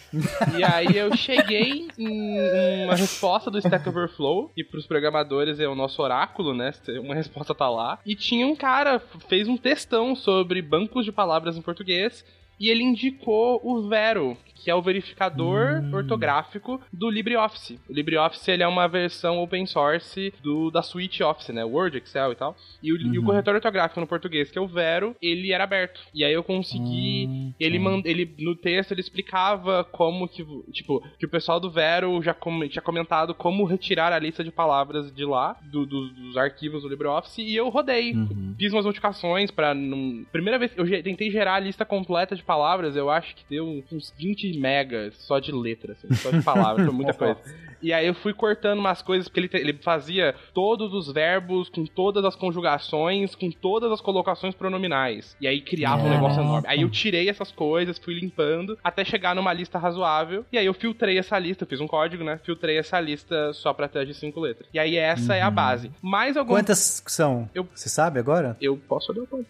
E 0.56 0.62
aí 0.62 0.96
eu 0.96 1.14
cheguei 1.16 1.73
uma 1.98 2.94
resposta 2.94 3.50
do 3.50 3.58
Stack 3.58 3.88
Overflow, 3.88 4.50
e 4.56 4.64
pros 4.64 4.86
programadores 4.86 5.60
é 5.60 5.68
o 5.68 5.74
nosso 5.74 6.02
oráculo, 6.02 6.54
né? 6.54 6.72
Uma 7.00 7.14
resposta 7.14 7.54
tá 7.54 7.68
lá. 7.68 7.98
E 8.04 8.14
tinha 8.14 8.46
um 8.46 8.56
cara, 8.56 9.00
fez 9.28 9.48
um 9.48 9.56
textão 9.56 10.14
sobre 10.14 10.60
bancos 10.62 11.04
de 11.04 11.12
palavras 11.12 11.56
em 11.56 11.62
português, 11.62 12.24
e 12.58 12.68
ele 12.68 12.82
indicou 12.82 13.60
o 13.64 13.88
Vero, 13.88 14.36
que 14.64 14.70
é 14.70 14.74
o 14.74 14.80
verificador 14.82 15.82
ortográfico 15.92 16.80
do 16.92 17.10
LibreOffice. 17.10 17.78
O 17.88 17.92
LibreOffice 17.92 18.50
ele 18.50 18.62
é 18.62 18.68
uma 18.68 18.88
versão 18.88 19.38
open 19.42 19.66
source 19.66 20.32
do 20.42 20.70
da 20.70 20.82
suite 20.82 21.22
Office, 21.22 21.50
né? 21.50 21.62
Word, 21.64 21.98
Excel 21.98 22.32
e 22.32 22.34
tal. 22.36 22.56
E 22.82 22.92
o, 22.92 22.96
e 22.96 23.18
o 23.18 23.22
corretor 23.24 23.54
ortográfico 23.54 24.00
no 24.00 24.06
português, 24.06 24.50
que 24.50 24.58
é 24.58 24.60
o 24.60 24.66
Vero, 24.66 25.14
ele 25.20 25.52
era 25.52 25.64
aberto. 25.64 26.00
E 26.14 26.24
aí 26.24 26.32
eu 26.32 26.42
consegui. 26.42 27.52
ele, 27.60 27.78
mand, 27.78 28.02
ele 28.04 28.34
no 28.38 28.56
texto 28.56 28.92
ele 28.92 29.00
explicava 29.00 29.84
como 29.84 30.26
que, 30.28 30.44
tipo, 30.72 31.02
que 31.18 31.26
o 31.26 31.28
pessoal 31.28 31.60
do 31.60 31.70
Vero 31.70 32.22
já 32.22 32.32
com, 32.34 32.66
tinha 32.68 32.82
comentado 32.82 33.34
como 33.34 33.64
retirar 33.64 34.12
a 34.12 34.18
lista 34.18 34.42
de 34.42 34.50
palavras 34.50 35.12
de 35.14 35.24
lá, 35.24 35.56
do, 35.70 35.84
do- 35.86 36.08
dos 36.10 36.36
arquivos 36.36 36.82
do 36.82 36.88
LibreOffice, 36.88 37.42
e 37.42 37.54
eu 37.54 37.68
rodei. 37.68 38.14
Fiz 38.58 38.72
umas 38.72 38.84
modificações 38.84 39.50
pra. 39.50 39.74
Não... 39.74 40.24
Primeira 40.32 40.58
vez 40.58 40.72
eu 40.76 40.86
tentei 41.02 41.30
gerar 41.30 41.54
a 41.56 41.60
lista 41.60 41.84
completa 41.84 42.34
de 42.36 42.42
palavras, 42.42 42.96
eu 42.96 43.10
acho 43.10 43.34
que 43.34 43.44
deu 43.48 43.82
uns 43.92 44.12
20 44.16 44.50
megas 44.58 45.14
só 45.18 45.38
de 45.38 45.52
letras, 45.52 45.98
assim, 46.04 46.14
só 46.14 46.30
de 46.30 46.42
palavras, 46.42 46.86
foi 46.86 46.94
muita 46.94 47.12
coisa. 47.14 47.36
E 47.82 47.92
aí 47.92 48.06
eu 48.06 48.14
fui 48.14 48.32
cortando 48.32 48.78
umas 48.78 49.02
coisas, 49.02 49.28
porque 49.28 49.40
ele, 49.40 49.48
te- 49.48 49.58
ele 49.58 49.74
fazia 49.74 50.34
todos 50.54 50.94
os 50.94 51.12
verbos 51.12 51.68
com 51.68 51.84
todas 51.84 52.24
as 52.24 52.34
conjugações, 52.34 53.34
com 53.34 53.50
todas 53.50 53.92
as 53.92 54.00
colocações 54.00 54.54
pronominais. 54.54 55.36
E 55.38 55.46
aí 55.46 55.60
criava 55.60 56.02
um 56.02 56.08
negócio 56.08 56.40
enorme. 56.40 56.66
Aí 56.66 56.80
eu 56.80 56.88
tirei 56.90 57.28
essas 57.28 57.52
coisas, 57.52 57.98
fui 57.98 58.14
limpando, 58.18 58.78
até 58.82 59.04
chegar 59.04 59.34
numa 59.34 59.52
lista 59.52 59.78
razoável. 59.78 60.46
E 60.50 60.56
aí 60.56 60.64
eu 60.64 60.72
filtrei 60.72 61.18
essa 61.18 61.38
lista, 61.38 61.66
fiz 61.66 61.78
um 61.78 61.86
código, 61.86 62.24
né? 62.24 62.40
Filtrei 62.42 62.78
essa 62.78 62.98
lista 62.98 63.52
só 63.52 63.74
pra 63.74 63.86
ter 63.86 64.06
de 64.06 64.14
cinco 64.14 64.40
letras. 64.40 64.66
E 64.72 64.78
aí 64.78 64.96
essa 64.96 65.34
é 65.34 65.42
a 65.42 65.50
base. 65.50 65.90
Mais 66.00 66.38
algum. 66.38 66.54
Quantas 66.54 67.02
são? 67.06 67.50
Eu- 67.54 67.68
Você 67.74 67.90
sabe 67.90 68.18
agora? 68.18 68.56
Eu 68.62 68.78
posso 68.78 69.12
olhar 69.12 69.24
o 69.24 69.28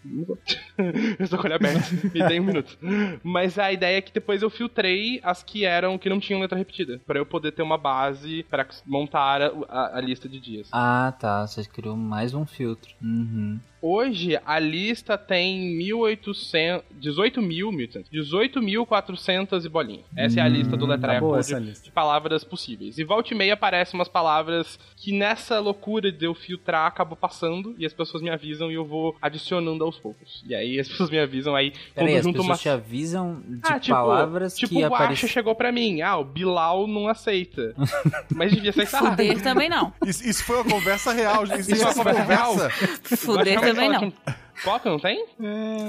eu 0.77 1.23
estou 1.23 1.39
com 1.39 1.47
ele 1.47 1.53
aberto. 1.55 1.89
Me 2.13 2.27
dei 2.27 2.39
um 2.39 2.43
minuto. 2.43 2.77
Mas 3.23 3.57
a 3.57 3.71
ideia 3.71 3.97
é 3.97 4.01
que 4.01 4.11
depois 4.13 4.41
eu 4.41 4.49
filtrei 4.49 4.94
as 5.23 5.43
que 5.43 5.65
eram 5.65 5.97
que 5.97 6.09
não 6.09 6.19
tinham 6.19 6.39
letra 6.41 6.57
repetida. 6.57 6.99
Pra 7.05 7.17
eu 7.19 7.25
poder 7.25 7.51
ter 7.51 7.61
uma 7.63 7.77
base 7.77 8.43
pra 8.49 8.65
montar 8.85 9.41
a, 9.41 9.51
a- 9.69 9.97
a 9.97 10.01
lista 10.01 10.27
de 10.29 10.39
dias. 10.39 10.69
Ah, 10.71 11.13
tá. 11.19 11.45
Você 11.47 11.63
criou 11.65 11.95
mais 11.95 12.33
um 12.33 12.45
filtro. 12.45 12.93
Uhum. 13.01 13.59
Hoje 13.87 14.39
a 14.43 14.57
lista 14.57 15.15
tem 15.15 15.77
1800, 15.77 16.83
18 16.99 17.39
mil, 17.39 17.69
18.400 17.69 19.63
e 19.63 19.69
bolinha. 19.69 20.03
Essa 20.17 20.39
é 20.39 20.43
a 20.43 20.47
lista 20.47 20.75
do 20.75 20.87
tá 20.87 20.93
letreco 20.93 21.27
boa 21.27 21.35
de, 21.35 21.39
essa 21.41 21.59
lista. 21.59 21.83
de 21.85 21.91
palavras 21.91 22.43
possíveis. 22.43 22.97
E 22.97 23.03
volta 23.03 23.31
e 23.31 23.37
meia 23.37 23.53
aparecem 23.53 23.93
umas 23.93 24.07
palavras 24.07 24.79
que 24.97 25.11
nessa 25.11 25.59
loucura 25.59 26.11
de 26.11 26.25
eu 26.25 26.33
filtrar 26.33 26.87
acabou 26.87 27.15
passando 27.15 27.75
e 27.77 27.85
as 27.85 27.93
pessoas 27.93 28.23
me 28.23 28.31
avisam 28.31 28.71
e 28.71 28.73
eu 28.73 28.83
vou 28.83 29.15
adicionando 29.21 29.83
aos 29.83 29.99
poucos. 29.99 30.43
E 30.47 30.55
aí 30.55 30.79
as 30.79 30.87
pessoas 30.89 31.11
me 31.11 31.19
avisam 31.19 31.55
aí 31.55 31.71
quando 31.93 32.07
as 32.07 32.23
junto 32.23 32.37
pessoas 32.37 32.47
uma 32.47 32.57
te 32.57 32.69
avisam 32.69 33.39
de 33.47 33.59
ah, 33.61 33.79
tipo, 33.79 33.95
palavras 33.95 34.55
tipo 34.55 34.73
que 34.73 34.77
o 34.77 34.87
Guaxa 34.87 34.95
aparecem. 34.95 35.29
chegou 35.29 35.53
pra 35.53 35.71
mim. 35.71 36.01
Ah, 36.01 36.17
o 36.17 36.23
Bilal 36.23 36.87
não 36.87 37.07
aceita. 37.07 37.75
Mas 38.33 38.51
devia 38.51 38.71
aceitar. 38.71 39.11
Fuder 39.11 39.39
também 39.43 39.69
não. 39.69 39.93
Isso, 40.03 40.27
isso 40.27 40.43
foi 40.43 40.55
uma 40.55 40.71
conversa 40.71 41.13
real, 41.13 41.45
gente. 41.45 41.59
Isso, 41.59 41.73
Isso 41.73 41.83
foi 41.83 41.93
uma 41.93 42.13
conversa 42.15 42.45
conversa. 42.47 43.17
Fuder 43.17 43.61
também 43.61 43.74
não. 43.75 44.13
Coca 44.63 44.89
não 44.89 44.99
tem? 44.99 45.25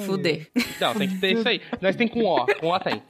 Fuder. 0.05 0.51
Não, 0.81 0.95
tem 0.95 1.09
que 1.09 1.19
ter 1.19 1.33
isso 1.37 1.49
aí. 1.49 1.61
Nós 1.81 1.95
tem 1.95 2.09
com 2.09 2.25
O. 2.25 2.47
Com 2.59 2.71
O 2.71 2.81
tem. 2.81 3.03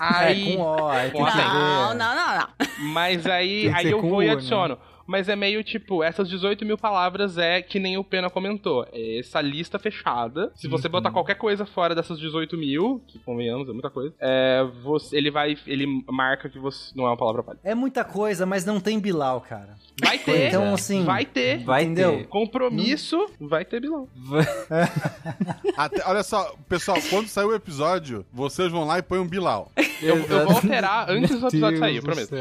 Aí, 0.00 0.52
É, 0.52 0.56
com 0.56 0.62
O, 0.62 0.88
aí 0.88 1.10
tem 1.10 1.20
Com 1.20 1.26
que 1.26 1.30
O 1.30 1.34
tem. 1.36 1.44
Não, 1.44 1.94
não, 1.94 2.14
não, 2.14 2.38
não. 2.38 2.48
Mas 2.92 3.26
aí, 3.26 3.70
aí 3.74 3.90
eu 3.90 4.00
vou 4.00 4.22
e 4.22 4.30
O, 4.34 4.68
né? 4.68 4.76
Mas 5.06 5.28
é 5.28 5.36
meio 5.36 5.62
tipo, 5.62 6.02
essas 6.02 6.28
18 6.28 6.64
mil 6.64 6.78
palavras 6.78 7.38
é 7.38 7.60
que 7.62 7.78
nem 7.78 7.96
o 7.98 8.04
Pena 8.04 8.30
comentou. 8.30 8.86
É 8.92 9.18
essa 9.18 9.40
lista 9.40 9.78
fechada. 9.78 10.50
Se 10.54 10.68
você 10.68 10.88
botar 10.88 11.10
qualquer 11.10 11.34
coisa 11.36 11.66
fora 11.66 11.94
dessas 11.94 12.18
18 12.18 12.56
mil, 12.56 13.02
que 13.06 13.18
convenhamos, 13.18 13.68
é 13.68 13.72
muita 13.72 13.90
coisa, 13.90 14.14
é, 14.20 14.64
você, 14.82 15.16
ele 15.16 15.30
vai. 15.30 15.56
Ele 15.66 15.86
marca 16.10 16.48
que 16.48 16.58
você 16.58 16.92
não 16.96 17.04
é 17.04 17.08
uma 17.10 17.16
palavra 17.16 17.42
válida. 17.42 17.62
É 17.64 17.74
muita 17.74 18.04
coisa, 18.04 18.46
mas 18.46 18.64
não 18.64 18.80
tem 18.80 18.98
Bilal, 18.98 19.40
cara. 19.40 19.76
Vai 20.02 20.18
ter. 20.18 20.48
Então, 20.48 20.74
assim, 20.74 21.04
Vai 21.04 21.24
ter. 21.24 21.58
Vai 21.64 21.84
Entendeu? 21.84 22.18
ter. 22.18 22.26
Compromisso, 22.28 23.26
vai 23.40 23.64
ter 23.64 23.80
bilão. 23.80 24.08
Até- 25.76 26.02
olha 26.06 26.22
só, 26.22 26.54
pessoal, 26.68 26.98
quando 27.10 27.28
sair 27.28 27.44
o 27.44 27.54
episódio, 27.54 28.24
vocês 28.32 28.70
vão 28.70 28.84
lá 28.84 28.98
e 28.98 29.02
põem 29.02 29.20
um 29.20 29.26
Bilal. 29.28 29.70
Eu, 30.02 30.16
eu 30.16 30.46
vou 30.46 30.56
alterar 30.56 31.10
antes 31.10 31.38
do 31.40 31.46
episódio 31.48 31.78
sair, 31.78 31.96
eu 31.96 32.02
prometo. 32.02 32.34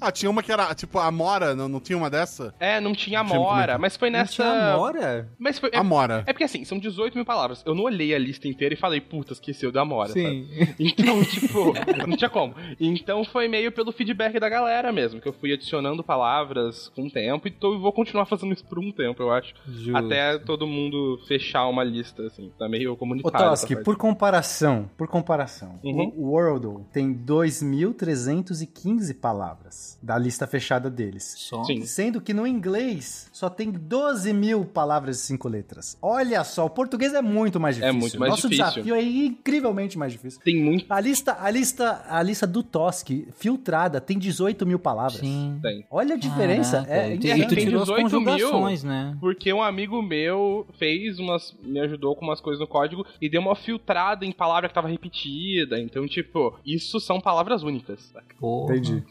Ah, 0.00 0.10
tinha 0.10 0.30
uma 0.30 0.42
que 0.42 0.50
era, 0.52 0.74
tipo, 0.74 0.98
a 0.98 1.10
Mora, 1.10 1.41
não, 1.54 1.68
não 1.68 1.80
tinha 1.80 1.96
uma 1.98 2.08
dessa? 2.10 2.54
É, 2.58 2.80
não 2.80 2.92
tinha 2.94 3.22
Não 3.22 3.34
Amora, 3.36 3.78
mas 3.78 3.96
foi 3.96 4.10
Não 4.10 4.18
nessa. 4.20 4.32
tinha 4.34 4.72
Amora? 4.74 5.28
Mas 5.38 5.58
foi. 5.58 5.70
É, 5.72 5.78
Amora. 5.78 6.24
é 6.26 6.32
porque 6.32 6.44
assim, 6.44 6.64
são 6.64 6.78
18 6.78 7.14
mil 7.14 7.24
palavras. 7.24 7.62
Eu 7.66 7.74
não 7.74 7.84
olhei 7.84 8.14
a 8.14 8.18
lista 8.18 8.46
inteira 8.48 8.74
e 8.74 8.76
falei, 8.76 9.00
puta, 9.00 9.32
esqueceu 9.32 9.70
da 9.72 9.82
Amora. 9.82 10.12
Sim. 10.12 10.46
sabe? 10.48 10.74
Então, 10.78 11.22
tipo, 11.24 11.72
não 12.08 12.16
tinha 12.16 12.30
como. 12.30 12.54
Então 12.80 13.24
foi 13.24 13.48
meio 13.48 13.70
pelo 13.72 13.92
feedback 13.92 14.38
da 14.40 14.48
galera 14.48 14.92
mesmo, 14.92 15.20
que 15.20 15.28
eu 15.28 15.32
fui 15.32 15.52
adicionando 15.52 16.02
palavras 16.04 16.88
com 16.94 17.06
o 17.06 17.10
tempo 17.10 17.48
e 17.48 17.50
tô- 17.50 17.78
vou 17.78 17.92
continuar 17.92 18.26
fazendo 18.26 18.52
isso 18.52 18.64
por 18.64 18.78
um 18.78 18.90
tempo, 18.92 19.22
eu 19.22 19.30
acho. 19.32 19.54
Justo. 19.66 19.96
Até 19.96 20.38
todo 20.38 20.66
mundo 20.66 21.18
fechar 21.26 21.66
uma 21.68 21.82
lista, 21.84 22.22
assim. 22.26 22.50
Tá 22.58 22.68
meio 22.68 22.92
Ô 22.92 22.96
comunitário. 22.96 23.36
essa 23.52 23.66
Toski, 23.66 23.82
por 23.82 23.96
comparação, 23.96 24.88
por 24.96 25.08
comparação, 25.08 25.78
Uhum. 25.82 26.12
o 26.16 26.30
Wordle 26.30 26.84
tem 26.92 27.12
2.315 27.12 29.14
palavras 29.20 29.98
da 30.02 30.16
lista 30.18 30.46
fechada 30.46 30.90
deles. 30.90 31.31
Só. 31.36 31.64
Sim. 31.64 31.84
Sendo 31.84 32.20
que 32.20 32.32
no 32.34 32.46
inglês 32.46 33.28
só 33.32 33.48
tem 33.50 33.70
12 33.70 34.32
mil 34.32 34.64
palavras 34.64 35.16
de 35.16 35.22
cinco 35.22 35.48
letras. 35.48 35.96
Olha 36.00 36.42
só, 36.44 36.66
o 36.66 36.70
português 36.70 37.12
é 37.14 37.22
muito 37.22 37.58
mais 37.58 37.76
difícil. 37.76 37.98
muito 37.98 38.18
mais 38.18 38.30
Nosso 38.30 38.48
difícil. 38.48 38.82
desafio 38.82 38.94
é 38.94 39.02
incrivelmente 39.02 39.98
mais 39.98 40.12
difícil. 40.12 40.40
Tem 40.42 40.56
muito. 40.62 40.84
A 40.90 41.00
lista, 41.00 41.36
a 41.40 41.50
lista, 41.50 42.04
a 42.08 42.22
lista 42.22 42.46
do 42.46 42.62
Toski 42.62 43.28
filtrada 43.36 44.00
tem 44.00 44.18
18 44.18 44.66
mil 44.66 44.78
palavras. 44.78 45.20
Sim. 45.20 45.58
Tem. 45.62 45.84
Olha 45.90 46.14
a 46.14 46.18
diferença. 46.18 46.82
Caraca, 46.84 46.92
é 46.92 47.14
é, 47.14 47.16
tem 47.46 47.64
tirou 47.64 47.82
as 47.82 47.88
18 47.88 48.20
mil. 48.20 48.24
conjugações, 48.24 48.84
né? 48.84 49.16
Porque 49.20 49.52
um 49.52 49.62
amigo 49.62 50.00
meu 50.02 50.66
fez 50.78 51.18
umas. 51.18 51.54
me 51.62 51.80
ajudou 51.80 52.14
com 52.16 52.24
umas 52.24 52.40
coisas 52.40 52.60
no 52.60 52.66
código 52.66 53.04
e 53.20 53.28
deu 53.28 53.40
uma 53.40 53.56
filtrada 53.56 54.24
em 54.24 54.32
palavra 54.32 54.68
que 54.68 54.74
tava 54.74 54.88
repetida. 54.88 55.78
Então, 55.80 56.06
tipo, 56.06 56.54
isso 56.64 57.00
são 57.00 57.20
palavras 57.20 57.62
únicas. 57.62 58.12
Porra. 58.38 58.76
Entendi. 58.76 59.02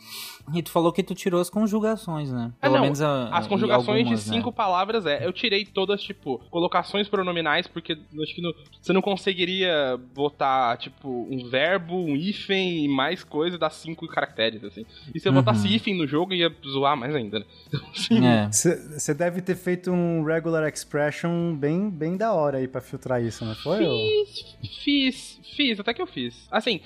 E 0.54 0.62
tu 0.62 0.72
falou 0.72 0.92
que 0.92 1.04
tu 1.04 1.14
tirou 1.14 1.40
as 1.40 1.50
conjugações, 1.50 2.11
né? 2.32 2.52
Ah, 2.62 2.70
não. 2.70 2.84
a- 2.86 3.38
As 3.38 3.48
conjugações 3.48 4.00
algumas, 4.02 4.24
de 4.24 4.30
né? 4.30 4.36
cinco 4.38 4.52
palavras 4.52 5.06
é. 5.06 5.26
Eu 5.26 5.32
tirei 5.32 5.66
todas, 5.66 6.02
tipo, 6.02 6.40
colocações 6.50 7.08
pronominais, 7.08 7.68
porque 7.68 7.94
acho 7.94 8.36
que 8.36 8.42
no- 8.42 8.54
você 8.82 8.92
não 8.94 9.02
conseguiria 9.02 10.00
botar, 10.14 10.78
tipo, 10.78 11.28
um 11.30 11.50
verbo, 11.50 11.96
um 11.96 12.16
hífen 12.16 12.84
e 12.84 12.88
mais 12.88 13.24
coisa 13.24 13.58
das 13.58 13.74
cinco 13.76 14.08
caracteres, 14.08 14.64
assim. 14.64 14.86
E 15.14 15.20
se 15.20 15.28
eu 15.28 15.34
botasse 15.34 15.68
Uhum. 15.68 15.74
hífen 15.74 15.98
no 15.98 16.06
jogo, 16.08 16.34
ia 16.34 16.54
zoar 16.66 16.98
mais 16.98 17.16
ainda, 17.16 17.40
né? 17.40 17.46
Então, 17.72 17.82
assim, 17.92 18.26
É. 18.26 18.48
Você 18.52 19.14
deve 19.14 19.42
ter 19.42 19.56
feito 19.56 19.92
um 19.92 20.24
regular 20.24 20.68
expression 20.68 21.56
bem, 21.56 21.90
bem 21.90 22.18
da 22.18 22.34
hora 22.34 22.58
aí 22.58 22.68
pra 22.68 22.82
filtrar 22.82 23.22
isso, 23.24 23.46
não 23.46 23.56
foi? 23.56 23.80
Fiz, 23.86 24.58
fiz, 24.84 25.40
fiz, 25.56 25.80
até 25.80 25.94
que 25.94 26.02
eu 26.02 26.08
fiz. 26.08 26.48
Assim, 26.52 26.82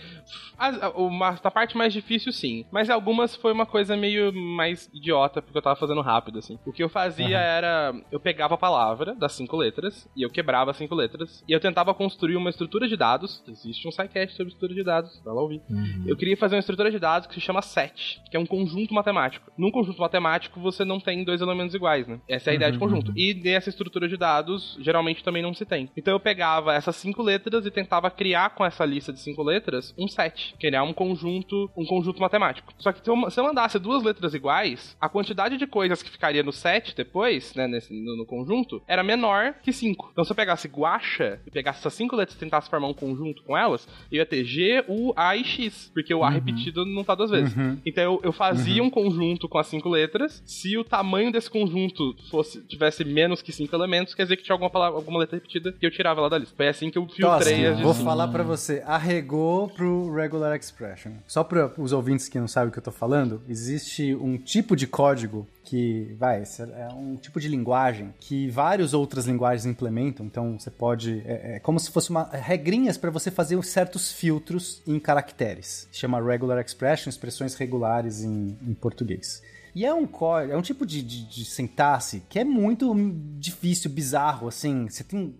as, 0.58 0.82
a, 0.82 0.90
uma, 0.92 1.30
a 1.44 1.52
parte 1.52 1.76
mais 1.78 1.94
difícil, 1.94 2.32
sim. 2.32 2.66
Mas 2.72 2.90
algumas 2.90 3.36
foi 3.36 3.52
uma 3.52 3.66
coisa 3.66 3.96
meio 3.98 4.32
mais 4.34 4.90
idiota, 4.94 5.15
porque 5.42 5.58
eu 5.58 5.62
tava 5.62 5.76
fazendo 5.76 6.02
rápido, 6.02 6.40
assim. 6.40 6.58
O 6.66 6.72
que 6.72 6.84
eu 6.84 6.90
fazia 6.90 7.38
era. 7.38 7.94
Eu 8.12 8.20
pegava 8.20 8.56
a 8.56 8.58
palavra 8.58 9.16
das 9.16 9.34
cinco 9.34 9.56
letras, 9.58 10.08
e 10.16 10.24
eu 10.24 10.30
quebrava 10.30 10.72
as 10.72 10.78
cinco 10.78 10.96
letras, 10.96 11.44
e 11.48 11.54
eu 11.54 11.60
tentava 11.60 11.94
construir 11.94 12.36
uma 12.36 12.50
estrutura 12.50 12.88
de 12.88 12.98
dados. 12.98 13.44
Existe 13.48 13.88
um 13.88 13.92
sidecast 13.92 14.36
sobre 14.36 14.54
estrutura 14.54 14.74
de 14.74 14.84
dados, 14.84 15.22
vai 15.24 15.34
lá 15.34 15.42
ouvir. 15.42 15.62
Uhum. 15.70 16.06
Eu 16.08 16.16
queria 16.16 16.38
fazer 16.38 16.56
uma 16.56 16.60
estrutura 16.60 16.92
de 16.92 17.00
dados 17.00 17.28
que 17.28 17.36
se 17.36 17.42
chama 17.42 17.62
set, 17.62 18.22
que 18.30 18.38
é 18.38 18.40
um 18.40 18.46
conjunto 18.46 18.94
matemático. 18.94 19.52
Num 19.58 19.72
conjunto 19.72 20.00
matemático, 20.00 20.60
você 20.60 20.84
não 20.84 21.00
tem 21.00 21.24
dois 21.24 21.42
elementos 21.42 21.76
iguais, 21.76 22.08
né? 22.08 22.20
Essa 22.28 22.50
é 22.50 22.54
a 22.54 22.56
ideia 22.56 22.72
de 22.72 22.80
conjunto. 22.80 23.12
E 23.16 23.34
nessa 23.34 23.70
estrutura 23.70 24.08
de 24.08 24.18
dados, 24.18 24.78
geralmente 24.82 25.24
também 25.24 25.44
não 25.44 25.54
se 25.54 25.66
tem. 25.66 25.90
Então 25.96 26.14
eu 26.14 26.20
pegava 26.20 26.74
essas 26.74 26.96
cinco 26.96 27.22
letras 27.22 27.66
e 27.66 27.72
tentava 27.72 28.10
criar 28.10 28.52
com 28.52 28.66
essa 28.66 28.86
lista 28.86 29.14
de 29.14 29.20
cinco 29.20 29.44
letras 29.44 29.94
um 29.98 30.08
set, 30.08 30.56
criar 30.60 30.84
um 30.84 30.94
conjunto, 30.94 31.70
um 31.76 31.86
conjunto 31.86 32.20
matemático. 32.20 32.74
Só 32.78 32.92
que 32.92 33.00
se 33.04 33.40
eu 33.40 33.44
mandasse 33.44 33.80
duas 33.80 34.04
letras 34.04 34.34
iguais, 34.34 34.96
a 35.06 35.10
quantidade 35.10 35.58
de 35.58 35.68
coisas 35.68 36.02
que 36.02 36.10
ficaria 36.10 36.44
no 36.44 36.52
set 36.52 36.96
depois, 36.96 37.54
né, 37.56 37.68
nesse, 37.68 37.94
no, 37.94 38.18
no 38.18 38.26
conjunto, 38.26 38.82
era 38.88 39.04
menor 39.04 39.56
que 39.64 39.72
cinco. 39.72 40.10
Então 40.12 40.24
se 40.24 40.32
eu 40.32 40.36
pegasse 40.36 40.68
guacha 40.68 41.40
e 41.46 41.52
pegasse 41.52 41.80
essas 41.80 41.94
cinco 41.94 42.16
letras 42.16 42.36
e 42.36 42.40
tentasse 42.40 42.70
formar 42.70 42.88
um 42.88 42.94
conjunto 42.94 43.44
com 43.44 43.58
elas, 43.58 43.88
eu 44.12 44.18
ia 44.18 44.26
ter 44.26 44.44
G, 44.44 44.84
U, 44.88 45.14
A 45.16 45.36
e 45.36 45.44
X, 45.44 45.92
porque 45.94 46.14
o 46.14 46.24
A 46.24 46.30
repetido 46.30 46.86
não 46.86 47.04
tá 47.04 47.16
duas 47.16 47.30
vezes. 47.32 47.54
Então 47.86 48.04
eu, 48.04 48.20
eu 48.24 48.32
fazia 48.32 48.82
um 48.84 48.90
conjunto 48.90 49.48
com 49.48 49.58
as 49.58 49.68
cinco 49.68 49.90
letras. 49.90 50.42
Se 50.46 50.78
o 50.78 50.84
tamanho 50.84 51.32
desse 51.32 51.50
conjunto 51.50 52.16
fosse 52.30 52.62
tivesse 52.62 53.04
menos 53.06 53.42
que 53.42 53.52
cinco 53.52 53.76
elementos, 53.76 54.14
quer 54.14 54.24
dizer 54.24 54.38
que 54.38 54.44
tinha 54.44 54.54
alguma, 54.54 54.70
palavra, 54.70 54.98
alguma 54.98 55.20
letra 55.20 55.38
repetida 55.38 55.76
e 55.82 55.86
eu 55.86 55.92
tirava 55.92 56.20
ela 56.20 56.30
da 56.30 56.38
lista. 56.38 56.56
Foi 56.56 56.68
assim 56.68 56.90
que 56.90 56.98
eu 56.98 57.08
filtrei 57.08 57.30
Toski, 57.30 57.66
as 57.66 57.78
de 57.78 57.84
vou 57.84 57.94
cinco. 57.94 58.06
falar 58.06 58.28
pra 58.30 58.44
você, 58.44 58.84
arregou 58.86 59.70
pro 59.70 60.14
regular 60.14 60.56
expression. 60.58 61.14
Só 61.28 61.44
para 61.44 61.72
os 61.78 61.92
ouvintes 61.92 62.28
que 62.28 62.40
não 62.40 62.48
sabem 62.48 62.70
o 62.70 62.72
que 62.72 62.80
eu 62.80 62.84
tô 62.84 62.92
falando, 62.92 63.42
existe 63.48 64.16
um 64.16 64.38
tipo 64.38 64.76
de 64.76 64.88
código 64.96 65.46
que, 65.62 66.16
vai, 66.18 66.44
esse 66.44 66.62
é 66.62 66.88
um 66.96 67.18
tipo 67.18 67.38
de 67.38 67.50
linguagem 67.50 68.14
que 68.18 68.50
várias 68.50 68.94
outras 68.94 69.26
linguagens 69.26 69.66
implementam. 69.66 70.26
Então, 70.26 70.58
você 70.58 70.72
pode. 70.72 71.22
É, 71.26 71.56
é 71.56 71.60
como 71.60 71.78
se 71.82 71.92
fosse 71.92 72.10
uma 72.10 72.24
regrinhas 72.32 72.98
para 72.98 73.12
você 73.12 73.30
fazer 73.30 73.62
certos 73.66 74.14
filtros 74.14 74.82
em 74.88 74.98
caracteres. 74.98 75.90
Chama 75.92 76.22
regular 76.22 76.64
expression, 76.64 77.10
expressões 77.10 77.56
regulares 77.56 78.24
em, 78.24 78.58
em 78.66 78.74
português. 78.74 79.44
E 79.76 79.86
é 79.86 79.94
um 79.94 80.08
código, 80.08 80.54
é 80.54 80.58
um 80.58 80.62
tipo 80.62 80.86
de, 80.86 81.02
de, 81.02 81.26
de 81.26 81.44
sintaxe 81.44 82.24
que 82.30 82.40
é 82.40 82.46
muito 82.46 82.96
difícil, 83.38 83.92
bizarro, 83.92 84.48
assim. 84.48 84.88
Você 84.88 85.04
tem 85.04 85.36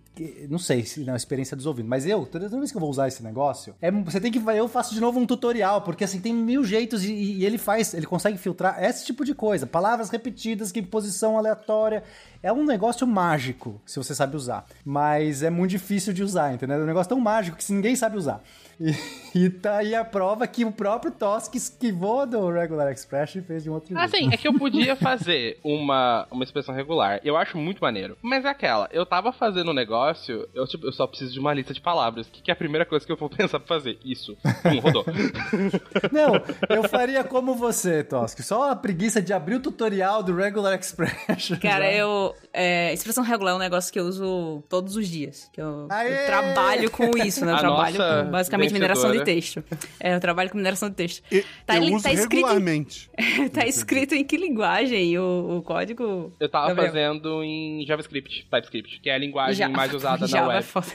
não 0.48 0.58
sei 0.58 0.84
se 0.84 1.04
na 1.04 1.16
experiência 1.16 1.56
dos 1.56 1.66
ouvidos, 1.66 1.88
mas 1.88 2.06
eu, 2.06 2.24
toda 2.26 2.48
vez 2.48 2.70
que 2.70 2.76
eu 2.76 2.80
vou 2.80 2.90
usar 2.90 3.08
esse 3.08 3.22
negócio, 3.22 3.74
é, 3.80 3.90
você 3.90 4.20
tem 4.20 4.32
que. 4.32 4.38
Eu 4.38 4.68
faço 4.68 4.94
de 4.94 5.00
novo 5.00 5.18
um 5.18 5.26
tutorial, 5.26 5.82
porque 5.82 6.04
assim, 6.04 6.20
tem 6.20 6.32
mil 6.32 6.64
jeitos 6.64 7.04
e, 7.04 7.12
e 7.12 7.44
ele 7.44 7.58
faz, 7.58 7.94
ele 7.94 8.06
consegue 8.06 8.38
filtrar 8.38 8.82
esse 8.82 9.04
tipo 9.04 9.24
de 9.24 9.34
coisa. 9.34 9.66
Palavras 9.66 10.10
repetidas, 10.10 10.72
que 10.72 10.82
posição 10.82 11.36
aleatória. 11.36 12.02
É 12.42 12.52
um 12.52 12.64
negócio 12.64 13.06
mágico, 13.06 13.80
se 13.84 13.98
você 13.98 14.14
sabe 14.14 14.36
usar. 14.36 14.66
Mas 14.84 15.42
é 15.42 15.50
muito 15.50 15.70
difícil 15.72 16.12
de 16.12 16.22
usar, 16.22 16.54
entendeu? 16.54 16.78
É 16.78 16.82
um 16.82 16.86
negócio 16.86 17.08
tão 17.08 17.20
mágico 17.20 17.56
que 17.56 17.72
ninguém 17.72 17.96
sabe 17.96 18.16
usar. 18.16 18.42
E, 18.80 18.94
e 19.34 19.50
tá 19.50 19.78
aí 19.78 19.94
a 19.94 20.04
prova 20.04 20.46
que 20.46 20.64
o 20.64 20.70
próprio 20.70 21.10
Tosk 21.10 21.54
esquivou 21.54 22.26
do 22.26 22.50
Regular 22.50 22.92
Expression 22.92 23.40
e 23.40 23.44
fez 23.44 23.64
de 23.64 23.70
um 23.70 23.74
outro 23.74 23.88
jeito. 23.88 24.00
Assim, 24.00 24.32
é 24.32 24.36
que 24.36 24.46
eu 24.46 24.54
podia 24.54 24.94
fazer 24.94 25.58
uma, 25.64 26.26
uma 26.30 26.44
expressão 26.44 26.74
regular. 26.74 27.20
Eu 27.24 27.36
acho 27.36 27.58
muito 27.58 27.80
maneiro. 27.80 28.16
Mas 28.22 28.44
é 28.44 28.48
aquela, 28.48 28.88
eu 28.92 29.04
tava 29.04 29.32
fazendo 29.32 29.70
um 29.70 29.74
negócio, 29.74 30.05
eu, 30.54 30.66
tipo, 30.66 30.86
eu 30.86 30.92
só 30.92 31.06
preciso 31.06 31.32
de 31.32 31.40
uma 31.40 31.52
lista 31.52 31.72
de 31.72 31.80
palavras. 31.80 32.26
O 32.26 32.30
que, 32.30 32.42
que 32.42 32.50
é 32.50 32.54
a 32.54 32.56
primeira 32.56 32.84
coisa 32.84 33.04
que 33.04 33.12
eu 33.12 33.16
vou 33.16 33.28
pensar 33.30 33.58
pra 33.58 33.68
fazer? 33.68 33.98
Isso. 34.04 34.36
Hum, 34.64 34.78
rodou. 34.80 35.04
Não, 36.12 36.34
eu 36.68 36.88
faria 36.88 37.24
como 37.24 37.54
você, 37.54 38.02
Tosk. 38.04 38.40
Só 38.40 38.70
a 38.70 38.76
preguiça 38.76 39.20
de 39.20 39.32
abrir 39.32 39.56
o 39.56 39.60
tutorial 39.60 40.22
do 40.22 40.34
Regular 40.34 40.78
Expression. 40.78 41.58
Cara, 41.60 41.84
já. 41.84 41.92
eu. 41.92 42.34
É, 42.52 42.92
expressão 42.92 43.22
regular 43.22 43.52
é 43.52 43.56
um 43.56 43.60
negócio 43.60 43.92
que 43.92 43.98
eu 43.98 44.04
uso 44.04 44.62
todos 44.68 44.96
os 44.96 45.08
dias. 45.08 45.50
Que 45.52 45.60
eu, 45.60 45.88
eu 45.88 46.26
trabalho 46.26 46.90
com 46.90 47.16
isso, 47.18 47.44
né? 47.44 47.52
Eu 47.52 47.56
a 47.56 47.58
trabalho 47.58 47.96
com 47.96 48.30
basicamente 48.30 48.72
mineração 48.72 49.12
de 49.12 49.24
texto. 49.24 49.62
É, 50.00 50.14
eu 50.14 50.20
trabalho 50.20 50.50
com 50.50 50.56
mineração 50.56 50.88
de 50.88 50.96
texto. 50.96 51.22
E, 51.30 51.44
tá, 51.64 51.76
eu 51.76 51.94
uso 51.94 52.04
tá 52.04 52.10
regularmente. 52.10 53.10
Escrito, 53.18 53.52
tá 53.54 53.66
escrito 53.66 54.14
em 54.14 54.24
que 54.24 54.36
linguagem 54.36 55.18
o, 55.18 55.58
o 55.58 55.62
código? 55.62 56.32
Eu 56.38 56.48
tava 56.48 56.74
fazendo 56.74 57.42
em 57.42 57.84
JavaScript, 57.86 58.46
TypeScript, 58.50 59.00
que 59.00 59.10
é 59.10 59.14
a 59.14 59.18
linguagem 59.18 59.68
mais 59.68 59.94
usada 59.96 60.26
na 60.28 60.46
web. 60.46 60.58
É 60.58 60.62
foda. 60.62 60.86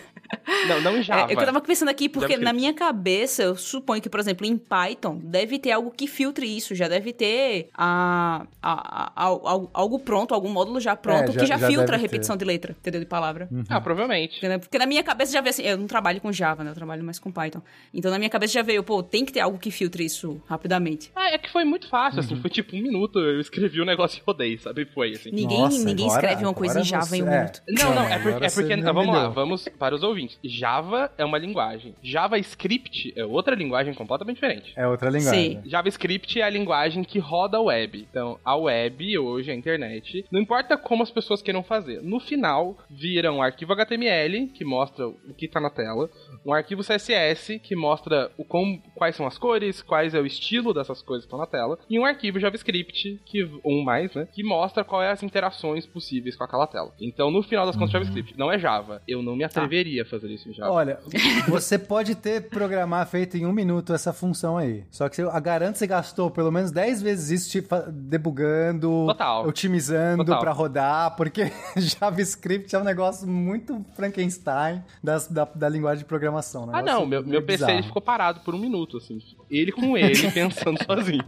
Não, 0.68 0.82
não 0.82 0.98
em 0.98 1.04
Java. 1.04 1.32
É, 1.32 1.34
eu 1.34 1.38
tava 1.38 1.62
pensando 1.62 1.90
aqui, 1.90 2.08
porque 2.10 2.38
na 2.38 2.54
minha 2.54 2.74
cabeça, 2.74 3.44
eu 3.44 3.56
suponho 3.56 4.02
que, 4.02 4.10
por 4.10 4.20
exemplo, 4.20 4.46
em 4.46 4.58
Python, 4.58 5.20
deve 5.24 5.60
ter 5.60 5.72
algo 5.72 5.92
que 5.92 6.08
filtre 6.08 6.46
isso. 6.46 6.76
Já 6.76 6.88
deve 6.88 7.14
ter 7.14 7.70
a, 7.74 8.46
a, 8.62 9.12
a, 9.16 9.28
a 9.28 9.32
algo 9.74 10.00
pronto, 10.00 10.34
algum 10.34 10.50
módulo 10.50 10.80
já 10.80 10.96
pronto, 10.96 11.30
é, 11.30 11.34
já, 11.34 11.40
que 11.40 11.46
já, 11.46 11.58
já 11.58 11.68
filtra 11.68 11.96
a 11.96 12.00
repetição 12.00 12.38
ter. 12.38 12.46
de 12.46 12.52
letra, 12.52 12.76
entendeu? 12.80 13.02
De 13.02 13.08
palavra. 13.08 13.48
Uhum. 13.52 13.64
Ah, 13.70 13.82
provavelmente. 13.82 14.40
Porque 14.60 14.78
na 14.78 14.86
minha 14.86 15.04
cabeça 15.04 15.32
já 15.32 15.42
veio 15.42 15.52
assim, 15.52 15.64
eu 15.64 15.78
não 15.78 15.88
trabalho 15.88 16.22
com 16.22 16.32
Java, 16.32 16.64
né? 16.64 16.72
Eu 16.72 16.76
trabalho 16.76 17.04
mais 17.04 17.20
com 17.20 17.32
Python. 17.32 17.62
Então 17.94 18.12
na 18.12 18.18
minha 18.18 18.30
cabeça 18.30 18.54
já 18.54 18.62
veio, 18.62 18.84
pô, 18.84 19.02
tem 19.04 19.26
que 19.26 19.32
ter 19.32 19.40
algo 19.40 19.58
que 19.58 19.72
filtre 19.72 20.06
isso 20.06 20.42
rapidamente. 20.48 21.12
Ah, 21.16 21.32
é 21.32 21.38
que 21.38 21.52
foi 21.52 21.64
muito 21.64 21.90
fácil, 21.90 22.20
assim, 22.20 22.30
uhum. 22.30 22.34
assim, 22.36 22.42
foi 22.42 22.50
tipo 22.50 22.76
um 22.76 22.82
minuto, 22.82 23.20
eu 23.20 23.40
escrevi 23.40 23.80
o 23.80 23.84
um 23.84 23.86
negócio 23.86 24.20
e 24.20 24.24
rodei, 24.26 24.58
sabe? 24.58 24.86
Foi 24.86 25.12
assim. 25.12 25.32
Ninguém, 25.32 25.60
Nossa, 25.60 25.84
ninguém 25.84 26.06
agora, 26.06 26.22
escreve 26.22 26.46
uma 26.46 26.54
coisa 26.54 26.80
em 26.80 26.84
Java 26.84 27.06
você... 27.06 27.18
em 27.18 27.24
um 27.24 27.28
é. 27.28 27.38
minuto. 27.38 27.62
Não, 27.68 27.96
não, 27.96 28.04
é, 28.04 28.20
por, 28.20 28.44
é 28.44 28.50
porque. 28.50 28.74
Então, 28.74 28.94
vamos 28.94 29.14
lá, 29.14 29.30
vamos 29.30 29.68
para 29.78 29.96
os 29.96 30.04
ouvintes. 30.04 30.21
Java 30.44 31.12
é 31.18 31.26
uma 31.26 31.38
linguagem. 31.38 31.96
JavaScript 32.02 33.14
é 33.16 33.26
outra 33.26 33.56
linguagem 33.56 33.94
completamente 33.94 34.36
diferente. 34.36 34.74
É 34.76 34.88
outra 34.88 35.10
linguagem. 35.10 35.62
Sim. 35.62 35.70
JavaScript 35.70 36.40
é 36.40 36.44
a 36.44 36.50
linguagem 36.50 37.04
que 37.04 37.20
roda 37.20 37.58
a 37.58 37.62
web. 37.62 38.08
Então, 38.10 38.40
a 38.44 38.56
web, 38.56 39.18
hoje, 39.18 39.52
a 39.52 39.56
internet, 39.56 40.26
não 40.32 40.40
importa 40.40 40.78
como 40.78 41.04
as 41.04 41.12
pessoas 41.12 41.42
queiram 41.42 41.64
fazer. 41.64 42.02
No 42.02 42.20
final, 42.20 42.78
vira 42.90 43.32
um 43.32 43.42
arquivo 43.42 43.74
HTML, 43.74 44.48
que 44.48 44.66
mostra 44.66 45.08
o 45.08 45.34
que 45.36 45.46
está 45.46 45.60
na 45.60 45.70
tela, 45.70 46.10
um 46.46 46.54
arquivo 46.54 46.84
CSS, 46.84 47.60
que 47.60 47.76
mostra 47.76 48.32
o 48.38 48.44
com, 48.44 48.82
quais 48.96 49.16
são 49.16 49.26
as 49.26 49.38
cores, 49.38 49.82
quais 49.82 50.14
é 50.14 50.20
o 50.20 50.26
estilo 50.26 50.74
dessas 50.74 51.02
coisas 51.02 51.26
que 51.26 51.28
estão 51.28 51.40
na 51.40 51.46
tela, 51.46 51.78
e 51.90 52.00
um 52.00 52.06
arquivo 52.06 52.40
JavaScript, 52.40 53.20
que, 53.26 53.50
um 53.64 53.84
mais, 53.84 54.14
né, 54.14 54.28
que 54.32 54.44
mostra 54.44 54.84
quais 54.84 55.08
é 55.08 55.12
as 55.12 55.24
interações 55.24 55.86
possíveis 55.86 56.36
com 56.36 56.44
aquela 56.44 56.68
tela. 56.68 56.94
Então, 57.00 57.32
no 57.32 57.42
final 57.42 57.66
das 57.66 57.76
contas, 57.76 57.94
uhum. 57.94 58.00
JavaScript 58.00 58.38
não 58.38 58.52
é 58.52 58.60
Java. 58.60 59.02
Eu 59.08 59.22
não 59.22 59.36
me 59.36 59.42
tá. 59.42 59.48
atreveria 59.48 60.04
tá. 60.04 60.10
Fazer 60.12 60.30
isso 60.30 60.50
em 60.50 60.54
Java. 60.54 60.72
Olha, 60.72 61.00
você 61.48 61.80
pode 61.80 62.16
ter 62.16 62.50
programar 62.50 63.08
feito 63.08 63.38
em 63.38 63.46
um 63.46 63.52
minuto 63.52 63.94
essa 63.94 64.14
função 64.14 64.58
aí. 64.58 64.84
Só 64.92 65.08
que 65.10 65.22
eu 65.22 65.32
garanto 65.42 65.74
que 65.74 65.80
você 65.80 65.88
gastou 65.88 66.30
pelo 66.30 66.52
menos 66.52 66.72
10 66.72 67.02
vezes 67.02 67.42
isso 67.42 67.52
tipo, 67.52 67.76
debugando, 67.92 69.06
Total. 69.08 69.48
otimizando 69.48 70.26
para 70.26 70.52
rodar, 70.52 71.16
porque 71.16 71.52
JavaScript 71.78 72.76
é 72.76 72.80
um 72.80 72.84
negócio 72.84 73.28
muito 73.28 73.84
Frankenstein 73.96 74.84
das, 75.04 75.28
da, 75.28 75.46
da 75.46 75.70
linguagem 75.70 76.00
de 76.00 76.06
programação. 76.06 76.70
ah, 76.72 76.82
não, 76.82 77.06
meu, 77.06 77.26
meu 77.26 77.42
PC 77.42 77.72
ele 77.72 77.84
ficou 77.84 78.02
parado 78.02 78.42
por 78.42 78.54
um 78.54 78.60
minuto, 78.60 78.98
assim. 78.98 79.20
Ele 79.50 79.72
com 79.72 79.98
ele, 79.98 80.16
pensando 80.32 80.84
sozinho. 80.84 81.24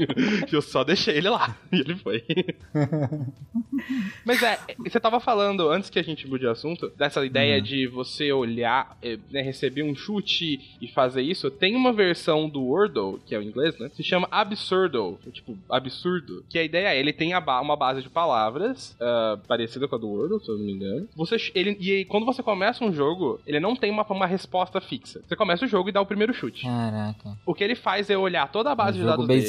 Eu 0.51 0.61
só 0.61 0.83
deixei 0.83 1.17
ele 1.17 1.29
lá. 1.29 1.55
E 1.71 1.79
ele 1.79 1.95
foi. 1.95 2.23
Mas 4.25 4.41
é, 4.41 4.59
você 4.77 4.99
tava 4.99 5.19
falando, 5.19 5.69
antes 5.69 5.89
que 5.89 5.99
a 5.99 6.03
gente 6.03 6.27
mude 6.27 6.45
o 6.45 6.51
assunto, 6.51 6.89
dessa 6.97 7.25
ideia 7.25 7.57
uhum. 7.57 7.63
de 7.63 7.87
você 7.87 8.31
olhar, 8.31 8.72
eh, 9.01 9.17
né, 9.31 9.41
receber 9.41 9.83
um 9.83 9.95
chute 9.95 10.77
e 10.81 10.87
fazer 10.87 11.21
isso. 11.21 11.49
Tem 11.51 11.75
uma 11.75 11.91
versão 11.91 12.47
do 12.49 12.61
Wordle, 12.61 13.19
que 13.25 13.35
é 13.35 13.39
o 13.39 13.43
inglês, 13.43 13.77
né? 13.79 13.89
Se 13.95 14.03
chama 14.03 14.27
Absurdo. 14.31 15.19
Tipo, 15.31 15.57
absurdo. 15.69 16.43
Que 16.49 16.59
a 16.59 16.63
ideia 16.63 16.93
é, 16.93 16.99
ele 16.99 17.13
tem 17.13 17.33
ba 17.39 17.61
uma 17.61 17.75
base 17.75 18.01
de 18.01 18.09
palavras 18.09 18.95
uh, 18.99 19.37
parecida 19.47 19.87
com 19.87 19.95
a 19.95 19.99
do 19.99 20.09
Wordle, 20.09 20.39
se 20.39 20.49
eu 20.49 20.57
não 20.57 20.65
me 20.65 20.73
engano. 20.73 21.07
Você, 21.15 21.37
ele, 21.55 21.71
e 21.79 22.05
quando 22.05 22.25
você 22.25 22.43
começa 22.43 22.83
um 22.83 22.93
jogo, 22.93 23.39
ele 23.45 23.59
não 23.59 23.75
tem 23.75 23.91
uma, 23.91 24.03
uma 24.03 24.27
resposta 24.27 24.79
fixa. 24.81 25.21
Você 25.27 25.35
começa 25.35 25.65
o 25.65 25.67
jogo 25.67 25.89
e 25.89 25.91
dá 25.91 26.01
o 26.01 26.05
primeiro 26.05 26.33
chute. 26.33 26.65
Caraca. 26.65 27.37
O 27.45 27.53
que 27.53 27.63
ele 27.63 27.75
faz 27.75 28.09
é 28.09 28.17
olhar 28.17 28.51
toda 28.51 28.71
a 28.71 28.75
base 28.75 28.97
um 28.97 29.01
de 29.01 29.07
dados 29.07 29.27
dele 29.27 29.43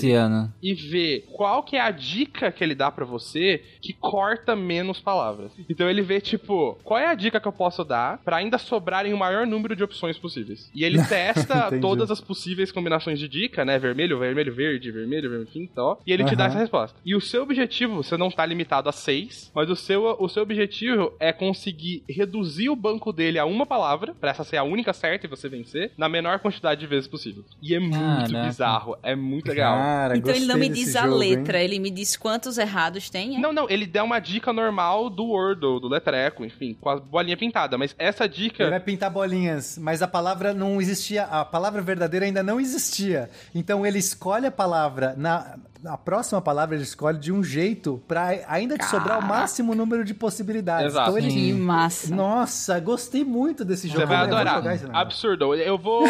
e 0.63 0.75
ver 0.75 1.27
qual 1.33 1.63
que 1.63 1.77
é 1.77 1.81
a 1.81 1.91
dica 1.91 2.51
que 2.51 2.63
ele 2.63 2.75
dá 2.75 2.91
para 2.91 3.05
você 3.05 3.63
que 3.81 3.93
corta 3.93 4.57
menos 4.57 5.01
palavras. 5.01 5.53
Então 5.69 5.89
ele 5.89 6.03
vê, 6.03 6.21
tipo, 6.21 6.79
qual 6.85 6.99
é 6.99 7.07
a 7.07 7.15
dica 7.15 7.41
que 7.41 7.49
eu 7.49 7.53
posso 7.53 7.85
dar 7.85 8.19
para 8.19 8.37
ainda 8.37 8.59
sobrarem 8.59 9.14
o 9.15 9.19
maior 9.19 9.47
número 9.47 9.75
de 9.75 9.85
opções 9.85 10.19
possíveis. 10.19 10.71
E 10.75 10.85
ele 10.85 11.03
testa 11.07 11.71
todas 11.81 12.11
as 12.11 12.21
possíveis 12.21 12.73
combinações 12.73 13.19
de 13.19 13.29
dica, 13.29 13.65
né? 13.65 13.79
Vermelho, 13.79 14.19
vermelho, 14.19 14.55
verde, 14.55 14.91
vermelho, 14.91 15.31
vermelho, 15.31 15.49
enfim, 15.49 15.69
tal. 15.75 16.01
E 16.07 16.13
ele 16.13 16.23
uhum. 16.23 16.29
te 16.29 16.37
dá 16.37 16.47
essa 16.47 16.59
resposta. 16.59 16.99
E 17.05 17.15
o 17.15 17.21
seu 17.21 17.43
objetivo, 17.43 18.03
você 18.03 18.17
não 18.17 18.31
tá 18.31 18.45
limitado 18.45 18.89
a 18.89 18.93
seis, 18.93 19.51
mas 19.55 19.71
o 19.71 19.77
seu, 19.77 20.17
o 20.19 20.29
seu 20.29 20.43
objetivo 20.43 21.13
é 21.19 21.33
conseguir 21.33 22.03
reduzir 22.09 22.69
o 22.69 22.77
banco 22.77 23.13
dele 23.13 23.39
a 23.39 23.45
uma 23.45 23.67
palavra, 23.67 24.15
pra 24.15 24.31
essa 24.31 24.45
ser 24.45 24.57
a 24.57 24.65
única 24.65 24.93
certa 24.93 25.27
e 25.27 25.29
você 25.29 25.49
vencer, 25.49 25.93
na 25.97 26.09
menor 26.09 26.39
quantidade 26.41 26.81
de 26.81 26.87
vezes 26.87 27.09
possível. 27.09 27.45
E 27.63 27.75
é 27.75 27.81
muito 27.81 28.33
bizarro, 28.45 28.97
é 29.03 29.15
muito 29.15 29.49
legal. 29.49 29.77
Cara, 29.77 30.17
então 30.17 30.35
ele 30.35 30.47
não 30.47 30.57
me 30.57 30.69
diz 30.69 30.97
a 30.97 31.03
jogo, 31.03 31.17
letra, 31.17 31.59
hein? 31.59 31.65
ele 31.65 31.79
me 31.79 31.91
diz 31.91 32.17
quantos 32.17 32.59
errados 32.59 33.11
tem, 33.11 33.37
é? 33.37 33.39
Não, 33.39 33.53
não, 33.53 33.69
ele 33.69 33.87
dá 33.87 34.03
uma 34.03 34.19
dica 34.19 34.53
normal 34.53 35.09
do 35.11 35.25
Wordle, 35.25 35.81
do 35.81 35.89
letreco, 35.89 36.45
enfim, 36.45 36.77
com 36.81 36.89
a 36.89 36.97
bolinha 36.97 37.37
pintada, 37.37 37.79
mas 37.79 37.95
essa 37.99 38.29
dica... 38.29 38.65
Ele 38.65 38.71
vai 38.71 38.81
pintar 38.95 39.11
bolinhas, 39.11 39.77
mas 39.77 40.03
a 40.03 40.09
palavra 40.09 40.55
não 40.55 40.81
existia, 40.81 41.25
a 41.25 41.45
palavra 41.45 41.83
verdadeira 41.83 42.27
ainda 42.27 42.43
não 42.43 42.61
existia. 42.61 43.29
Então 43.55 43.85
ele 43.85 43.99
escolhe 43.99 44.47
a 44.47 44.51
palavra 44.51 45.15
na 45.17 45.57
a 45.87 45.99
próxima 45.99 46.41
palavra 46.41 46.75
ele 46.75 46.83
escolhe 46.83 47.19
de 47.19 47.31
um 47.31 47.45
jeito 47.45 48.03
para 48.09 48.41
ainda 48.49 48.79
te 48.79 48.87
sobrar 48.87 49.19
o 49.19 49.23
máximo 49.23 49.75
número 49.75 50.03
de 50.03 50.15
possibilidades. 50.15 50.87
Exato. 50.87 51.11
Então 51.11 51.19
ele 51.19 51.31
que 51.31 51.53
massa. 51.53 52.15
Nossa, 52.15 52.81
gostei 52.81 53.23
muito 53.23 53.67
desse 53.67 53.87
jogo. 53.89 54.01
Você 54.01 54.07
vai 54.07 54.17
adorar. 54.17 54.63
Absurdo. 54.95 55.55
Eu 55.55 55.77
vou 55.77 56.07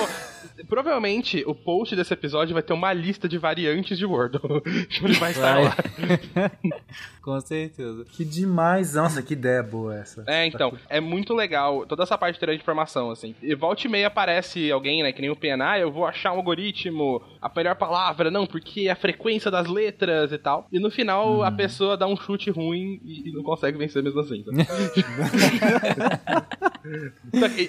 Provavelmente 0.68 1.42
o 1.46 1.54
post 1.54 1.96
desse 1.96 2.12
episódio 2.12 2.52
vai 2.52 2.62
ter 2.62 2.72
uma 2.72 2.92
lista 2.92 3.28
de 3.28 3.38
variantes 3.38 3.98
de 3.98 4.04
Wordle. 4.06 4.62
Ele 5.02 5.14
vai 5.14 5.30
estar 5.32 5.54
vai. 5.54 5.64
lá. 5.64 5.76
Com 7.22 7.40
certeza. 7.40 8.04
Que 8.04 8.24
demais. 8.24 8.94
Nossa, 8.94 9.22
que 9.22 9.32
ideia 9.32 9.62
boa 9.62 9.96
essa. 9.96 10.24
É, 10.26 10.46
então. 10.46 10.76
É 10.88 11.00
muito 11.00 11.32
legal 11.34 11.86
toda 11.86 12.02
essa 12.02 12.18
parte 12.18 12.38
de 12.38 12.54
informação, 12.54 13.10
assim. 13.10 13.34
E 13.42 13.54
volta 13.54 13.86
e 13.86 13.90
meia 13.90 14.08
aparece 14.08 14.70
alguém, 14.70 15.02
né, 15.02 15.12
que 15.12 15.22
nem 15.22 15.30
o 15.30 15.36
PNA, 15.36 15.70
ah, 15.70 15.78
eu 15.78 15.90
vou 15.90 16.04
achar 16.04 16.32
um 16.32 16.36
algoritmo, 16.36 17.22
a 17.40 17.50
melhor 17.54 17.74
palavra, 17.76 18.30
não, 18.30 18.46
porque 18.46 18.88
é 18.88 18.90
a 18.90 18.96
frequência 18.96 19.50
das 19.50 19.66
letras 19.66 20.30
e 20.30 20.38
tal. 20.38 20.68
E 20.70 20.78
no 20.78 20.90
final 20.90 21.38
hum. 21.38 21.42
a 21.42 21.50
pessoa 21.50 21.96
dá 21.96 22.06
um 22.06 22.16
chute 22.16 22.50
ruim 22.50 23.00
e 23.02 23.32
não 23.32 23.42
consegue 23.42 23.78
vencer 23.78 24.02
mesmo 24.02 24.20
assim. 24.20 24.44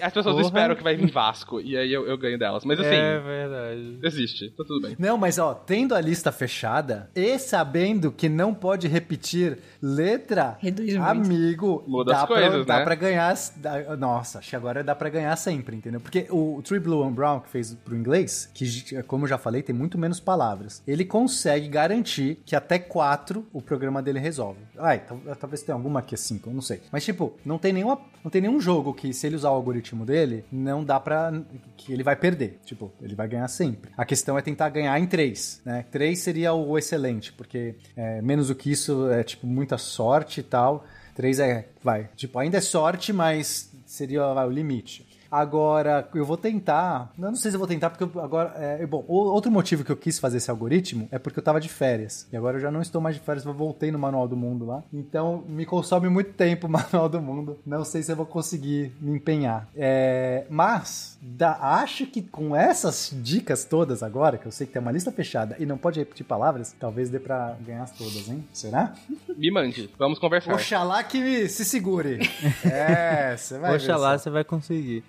As 0.01 0.13
pessoas 0.13 0.35
Porra. 0.35 0.47
esperam 0.47 0.75
que 0.75 0.83
vai 0.83 0.97
vir 0.97 1.09
Vasco, 1.09 1.61
e 1.61 1.77
aí 1.77 1.91
eu, 1.91 2.05
eu 2.05 2.17
ganho 2.17 2.37
delas 2.37 2.65
negócio. 2.65 2.67
Mas 2.77 2.87
assim. 2.87 2.95
É 2.95 3.19
verdade. 3.19 3.99
Existe, 4.03 4.49
tá 4.51 4.63
tudo 4.65 4.81
bem. 4.87 4.95
Não, 4.99 5.17
mas 5.17 5.37
ó, 5.39 5.53
tendo 5.53 5.95
a 5.95 6.01
lista 6.01 6.31
fechada 6.31 7.09
e 7.15 7.37
sabendo 7.39 8.11
que 8.11 8.27
não 8.29 8.53
pode 8.53 8.87
repetir 8.87 9.59
letra, 9.81 10.57
Reduz 10.59 10.95
amigo, 10.95 11.83
Muda 11.87 12.11
dá, 12.11 12.21
as 12.21 12.25
pra, 12.27 12.41
coisas, 12.41 12.65
dá 12.65 12.77
né? 12.79 12.83
pra 12.83 12.95
ganhar. 12.95 13.35
dá- 13.57 13.95
nossa, 13.97 14.39
acho 14.39 14.49
que 14.49 14.55
agora 14.55 14.83
dá 14.83 14.95
pra 14.95 15.09
ganhar 15.09 15.35
sempre, 15.35 15.75
entendeu? 15.75 15.99
Porque 15.99 16.27
o 16.29 16.61
Tree 16.63 16.79
Blue 16.79 17.03
and 17.03 17.11
Brown, 17.13 17.39
que 17.39 17.49
fez 17.49 17.73
pro 17.73 17.95
inglês, 17.95 18.49
que 18.53 19.01
como 19.03 19.25
eu 19.25 19.29
já 19.29 19.37
falei, 19.37 19.61
tem 19.61 19.75
muito 19.75 19.97
menos 19.97 20.19
palavras. 20.19 20.81
Ele 20.87 21.05
consegue 21.05 21.67
garantir 21.67 22.39
que 22.45 22.55
até 22.55 22.77
quatro 22.79 23.45
o 23.53 23.61
programa 23.61 24.01
dele 24.01 24.19
resolve. 24.19 24.59
Ai, 24.77 24.99
tal- 24.99 25.19
talvez 25.39 25.61
tenha 25.61 25.75
alguma 25.75 26.01
que 26.01 26.15
é 26.15 26.17
cinco, 26.17 26.49
eu 26.49 26.53
não 26.53 26.61
sei. 26.61 26.81
Mas, 26.91 27.03
tipo, 27.05 27.33
não 27.45 27.57
tem, 27.57 27.71
nenhuma, 27.73 27.99
não 28.23 28.31
tem 28.31 28.41
nenhum 28.41 28.59
jogo 28.59 28.93
que, 28.93 29.13
se 29.13 29.27
ele 29.27 29.35
usar 29.35 29.49
o 29.51 29.53
algoritmo 29.55 30.05
dele, 30.05 30.43
não 30.51 30.83
dá 30.83 30.99
pra. 30.99 31.31
que 31.77 31.91
ele 31.93 32.03
vai 32.03 32.15
perder. 32.15 32.59
Tipo, 32.65 32.91
ele 32.99 33.13
vai 33.13 33.27
ganhar 33.27 33.47
sempre. 33.47 33.91
A 33.95 34.03
questão 34.03 34.37
é 34.37 34.41
tentar 34.41 34.69
ganhar 34.69 34.99
em 34.99 35.05
três, 35.05 35.61
né? 35.63 35.85
Três 35.91 36.19
seria 36.19 36.51
o 36.53 36.77
excelente, 36.77 37.31
porque 37.31 37.75
é, 37.95 38.21
menos 38.23 38.47
do 38.47 38.55
que 38.55 38.71
isso 38.71 39.07
é, 39.11 39.23
tipo, 39.23 39.45
muita 39.45 39.77
sorte 39.77 40.39
e 40.39 40.43
tal. 40.43 40.83
Três 41.13 41.39
é, 41.39 41.69
vai, 41.83 42.09
tipo, 42.15 42.39
ainda 42.39 42.57
é 42.57 42.61
sorte, 42.61 43.13
mas 43.13 43.71
seria 43.85 44.33
vai, 44.33 44.47
o 44.47 44.49
limite. 44.49 45.04
Agora, 45.31 46.07
eu 46.13 46.25
vou 46.25 46.37
tentar. 46.37 47.11
Eu 47.17 47.25
não 47.25 47.35
sei 47.35 47.51
se 47.51 47.55
eu 47.55 47.59
vou 47.59 47.67
tentar, 47.67 47.89
porque 47.89 48.03
eu 48.03 48.21
agora. 48.23 48.53
É, 48.57 48.85
bom, 48.85 49.03
o- 49.07 49.15
outro 49.33 49.51
motivo 49.51 49.83
que 49.83 49.91
eu 49.91 49.97
quis 49.97 50.19
fazer 50.19 50.37
esse 50.37 50.49
algoritmo 50.49 51.07
é 51.11 51.19
porque 51.19 51.39
eu 51.39 51.43
tava 51.43 51.59
de 51.59 51.69
férias. 51.69 52.27
E 52.31 52.37
agora 52.37 52.57
eu 52.57 52.61
já 52.61 52.71
não 52.71 52.81
estou 52.81 53.01
mais 53.01 53.15
de 53.15 53.21
férias, 53.21 53.45
eu 53.45 53.53
voltei 53.53 53.91
no 53.91 53.99
Manual 53.99 54.27
do 54.27 54.35
Mundo 54.37 54.65
lá. 54.65 54.83
Então, 54.93 55.43
me 55.47 55.65
consome 55.65 56.09
muito 56.09 56.33
tempo 56.33 56.67
o 56.67 56.69
Manual 56.71 57.09
do 57.09 57.21
Mundo. 57.21 57.57
Não 57.65 57.83
sei 57.83 58.01
se 58.03 58.11
eu 58.11 58.15
vou 58.15 58.25
conseguir 58.25 58.91
me 59.01 59.11
empenhar. 59.15 59.67
É, 59.75 60.45
mas, 60.49 61.17
da, 61.21 61.57
acho 61.79 62.05
que 62.07 62.21
com 62.21 62.55
essas 62.55 63.11
dicas 63.21 63.65
todas 63.65 64.03
agora, 64.03 64.37
que 64.37 64.45
eu 64.45 64.51
sei 64.51 64.67
que 64.67 64.73
tem 64.73 64.81
uma 64.81 64.91
lista 64.91 65.11
fechada 65.11 65.55
e 65.59 65.65
não 65.65 65.77
pode 65.77 65.99
repetir 65.99 66.25
palavras, 66.25 66.75
talvez 66.79 67.09
dê 67.09 67.19
pra 67.19 67.55
ganhar 67.65 67.89
todas, 67.89 68.27
hein? 68.29 68.43
Será? 68.53 68.93
Me 69.35 69.51
mande, 69.51 69.89
vamos 69.97 70.17
conversar. 70.19 70.53
Oxalá 70.53 71.03
que 71.03 71.47
se 71.49 71.65
segure. 71.65 72.19
é, 72.63 73.35
você 73.37 73.57
vai 73.57 73.71
ver 73.71 73.75
Oxalá 73.77 74.17
você 74.17 74.29
vai 74.29 74.43
conseguir. 74.43 75.03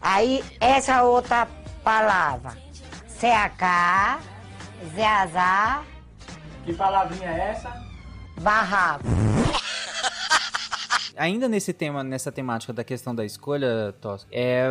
Aí, 0.00 0.44
essa 0.60 1.02
outra 1.02 1.46
palavra. 1.84 2.56
CH, 3.08 4.20
ZAZA, 4.96 5.82
Que 6.64 6.72
palavrinha 6.74 7.30
é 7.30 7.50
essa? 7.52 7.72
barraco. 8.40 9.04
Ainda 11.16 11.48
nesse 11.48 11.72
tema, 11.72 12.02
nessa 12.02 12.30
temática 12.32 12.72
da 12.72 12.84
questão 12.84 13.14
da 13.14 13.24
escolha, 13.24 13.94
Tosca, 14.00 14.28
é, 14.32 14.66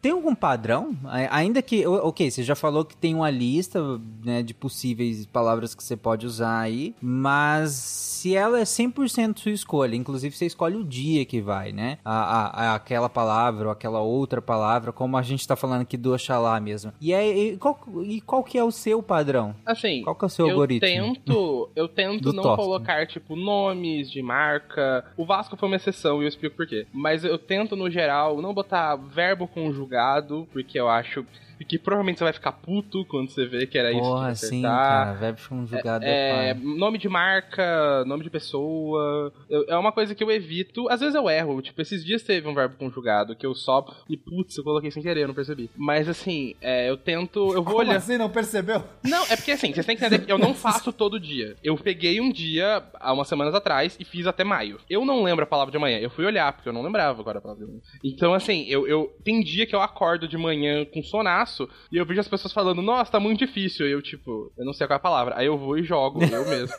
tem 0.00 0.12
algum 0.12 0.34
padrão? 0.34 0.96
Ainda 1.30 1.60
que, 1.62 1.86
ok, 1.86 2.30
você 2.30 2.42
já 2.42 2.54
falou 2.54 2.84
que 2.84 2.96
tem 2.96 3.14
uma 3.14 3.30
lista 3.30 3.80
né, 4.24 4.42
de 4.42 4.54
possíveis 4.54 5.26
palavras 5.26 5.74
que 5.74 5.82
você 5.82 5.96
pode 5.96 6.26
usar 6.26 6.58
aí, 6.60 6.94
mas 7.00 7.70
se 7.72 8.34
ela 8.36 8.60
é 8.60 8.62
100% 8.64 9.38
sua 9.38 9.50
escolha, 9.52 9.96
inclusive 9.96 10.36
você 10.36 10.46
escolhe 10.46 10.76
o 10.76 10.84
dia 10.84 11.24
que 11.24 11.40
vai, 11.40 11.72
né? 11.72 11.98
A, 12.04 12.12
a- 12.12 12.48
a- 12.72 12.74
aquela 12.74 13.08
palavra 13.08 13.66
ou 13.66 13.72
aquela 13.72 14.00
outra 14.00 14.40
palavra, 14.42 14.92
como 14.92 15.16
a 15.16 15.22
gente 15.22 15.46
tá 15.46 15.56
falando 15.56 15.82
aqui 15.82 15.96
do 15.96 16.12
Oxalá 16.12 16.58
mesmo. 16.60 16.92
E, 17.00 17.12
é, 17.12 17.26
e, 17.28 17.56
qual, 17.56 17.78
e 18.04 18.20
qual 18.20 18.44
que 18.44 18.58
é 18.58 18.64
o 18.64 18.70
seu 18.70 19.02
padrão? 19.02 19.54
Assim, 19.64 20.02
Qual 20.02 20.14
que 20.14 20.24
é 20.24 20.26
o 20.26 20.30
seu 20.30 20.46
eu 20.46 20.52
algoritmo? 20.52 20.80
tento, 21.14 21.70
eu 21.74 21.88
tento 21.88 22.32
não 22.32 22.42
Tosca. 22.42 22.62
colocar, 22.62 23.06
tipo, 23.06 23.34
nomes 23.36 24.10
de 24.10 24.22
marca. 24.22 25.04
O 25.16 25.24
Vasco 25.24 25.56
foi 25.56 25.68
uma 25.68 25.76
exceção 25.80 26.20
e 26.20 26.24
eu 26.24 26.28
explico 26.28 26.56
por 26.56 26.66
quê. 26.66 26.86
Mas 26.92 27.24
eu 27.24 27.38
tento, 27.38 27.74
no 27.74 27.90
geral, 27.90 28.40
não 28.40 28.54
botar 28.54 28.96
verbo 28.96 29.48
conjugado, 29.48 30.46
porque 30.52 30.78
eu 30.78 30.88
acho 30.88 31.24
que 31.64 31.78
provavelmente 31.78 32.18
você 32.18 32.24
vai 32.24 32.32
ficar 32.32 32.52
puto 32.52 33.04
quando 33.06 33.30
você 33.30 33.46
vê 33.46 33.66
que 33.66 33.78
era 33.78 33.90
isso 33.90 34.00
que 34.00 34.06
Porra, 34.06 34.28
ia 34.30 34.34
sim, 34.34 34.46
acertar. 34.66 35.06
cara. 35.06 35.12
Verbo 35.18 35.40
conjugado 35.48 36.04
É, 36.04 36.50
é, 36.50 36.54
nome 36.54 36.98
de 36.98 37.08
marca, 37.08 38.04
nome 38.06 38.22
de 38.24 38.30
pessoa. 38.30 39.32
eu- 39.48 39.64
é 39.68 39.76
uma 39.76 39.92
coisa 39.92 40.14
que 40.14 40.22
eu 40.22 40.30
evito. 40.30 40.88
Às 40.88 41.00
vezes 41.00 41.14
eu 41.14 41.28
erro. 41.28 41.60
Tipo, 41.62 41.80
esses 41.82 42.04
dias 42.04 42.22
teve 42.22 42.48
um 42.48 42.54
verbo 42.54 42.76
conjugado 42.76 43.34
que 43.36 43.46
eu 43.46 43.54
só. 43.54 43.84
E 44.08 44.16
putz, 44.16 44.56
eu 44.56 44.64
coloquei 44.64 44.90
sem 44.90 45.02
querer, 45.02 45.22
eu 45.22 45.28
não 45.28 45.34
percebi. 45.34 45.70
Mas 45.76 46.08
assim, 46.08 46.54
é, 46.60 46.88
eu 46.88 46.96
tento. 46.96 47.38
Eu 47.52 47.62
vou 47.62 47.74
Como 47.74 47.78
olhar. 47.78 47.96
assim, 47.96 48.16
não 48.16 48.30
percebeu? 48.30 48.82
Não, 49.04 49.24
é 49.26 49.36
porque 49.36 49.52
assim, 49.52 49.72
vocês 49.72 49.86
têm 49.86 49.96
que 49.96 50.04
entender 50.04 50.24
que 50.24 50.32
eu 50.32 50.38
não 50.38 50.54
faço 50.54 50.92
todo 50.92 51.18
dia. 51.20 51.56
Eu 51.62 51.76
peguei 51.76 52.20
um 52.20 52.30
dia, 52.32 52.82
há 52.94 53.12
umas 53.12 53.28
semanas 53.28 53.54
atrás, 53.54 53.96
e 54.00 54.04
fiz 54.04 54.26
até 54.26 54.44
maio. 54.44 54.78
Eu 54.88 55.04
não 55.04 55.22
lembro 55.22 55.44
a 55.44 55.46
palavra 55.46 55.70
de 55.70 55.76
amanhã. 55.76 55.98
Eu 55.98 56.10
fui 56.10 56.24
olhar, 56.24 56.52
porque 56.52 56.68
eu 56.68 56.72
não 56.72 56.82
lembrava 56.82 57.20
agora 57.20 57.38
a 57.38 57.42
palavra 57.42 57.64
de 57.64 57.70
manhã. 57.70 57.82
Então, 58.04 58.32
assim, 58.34 58.64
eu, 58.68 58.86
eu 58.86 59.14
tem 59.24 59.40
dia 59.42 59.66
que 59.66 59.74
eu 59.74 59.80
acordo 59.80 60.26
de 60.28 60.36
manhã 60.36 60.84
com 60.84 61.02
sonaço 61.02 61.49
e 61.90 61.96
eu 61.96 62.04
vejo 62.04 62.20
as 62.20 62.28
pessoas 62.28 62.52
falando, 62.52 62.82
nossa, 62.82 63.12
tá 63.12 63.20
muito 63.20 63.38
difícil. 63.38 63.86
E 63.88 63.92
eu, 63.92 64.02
tipo, 64.02 64.52
eu 64.56 64.64
não 64.64 64.72
sei 64.72 64.86
qual 64.86 64.94
é 64.94 64.98
a 64.98 65.00
palavra. 65.00 65.34
Aí 65.36 65.46
eu 65.46 65.56
vou 65.56 65.78
e 65.78 65.82
jogo, 65.82 66.22
eu 66.24 66.48
mesmo, 66.48 66.76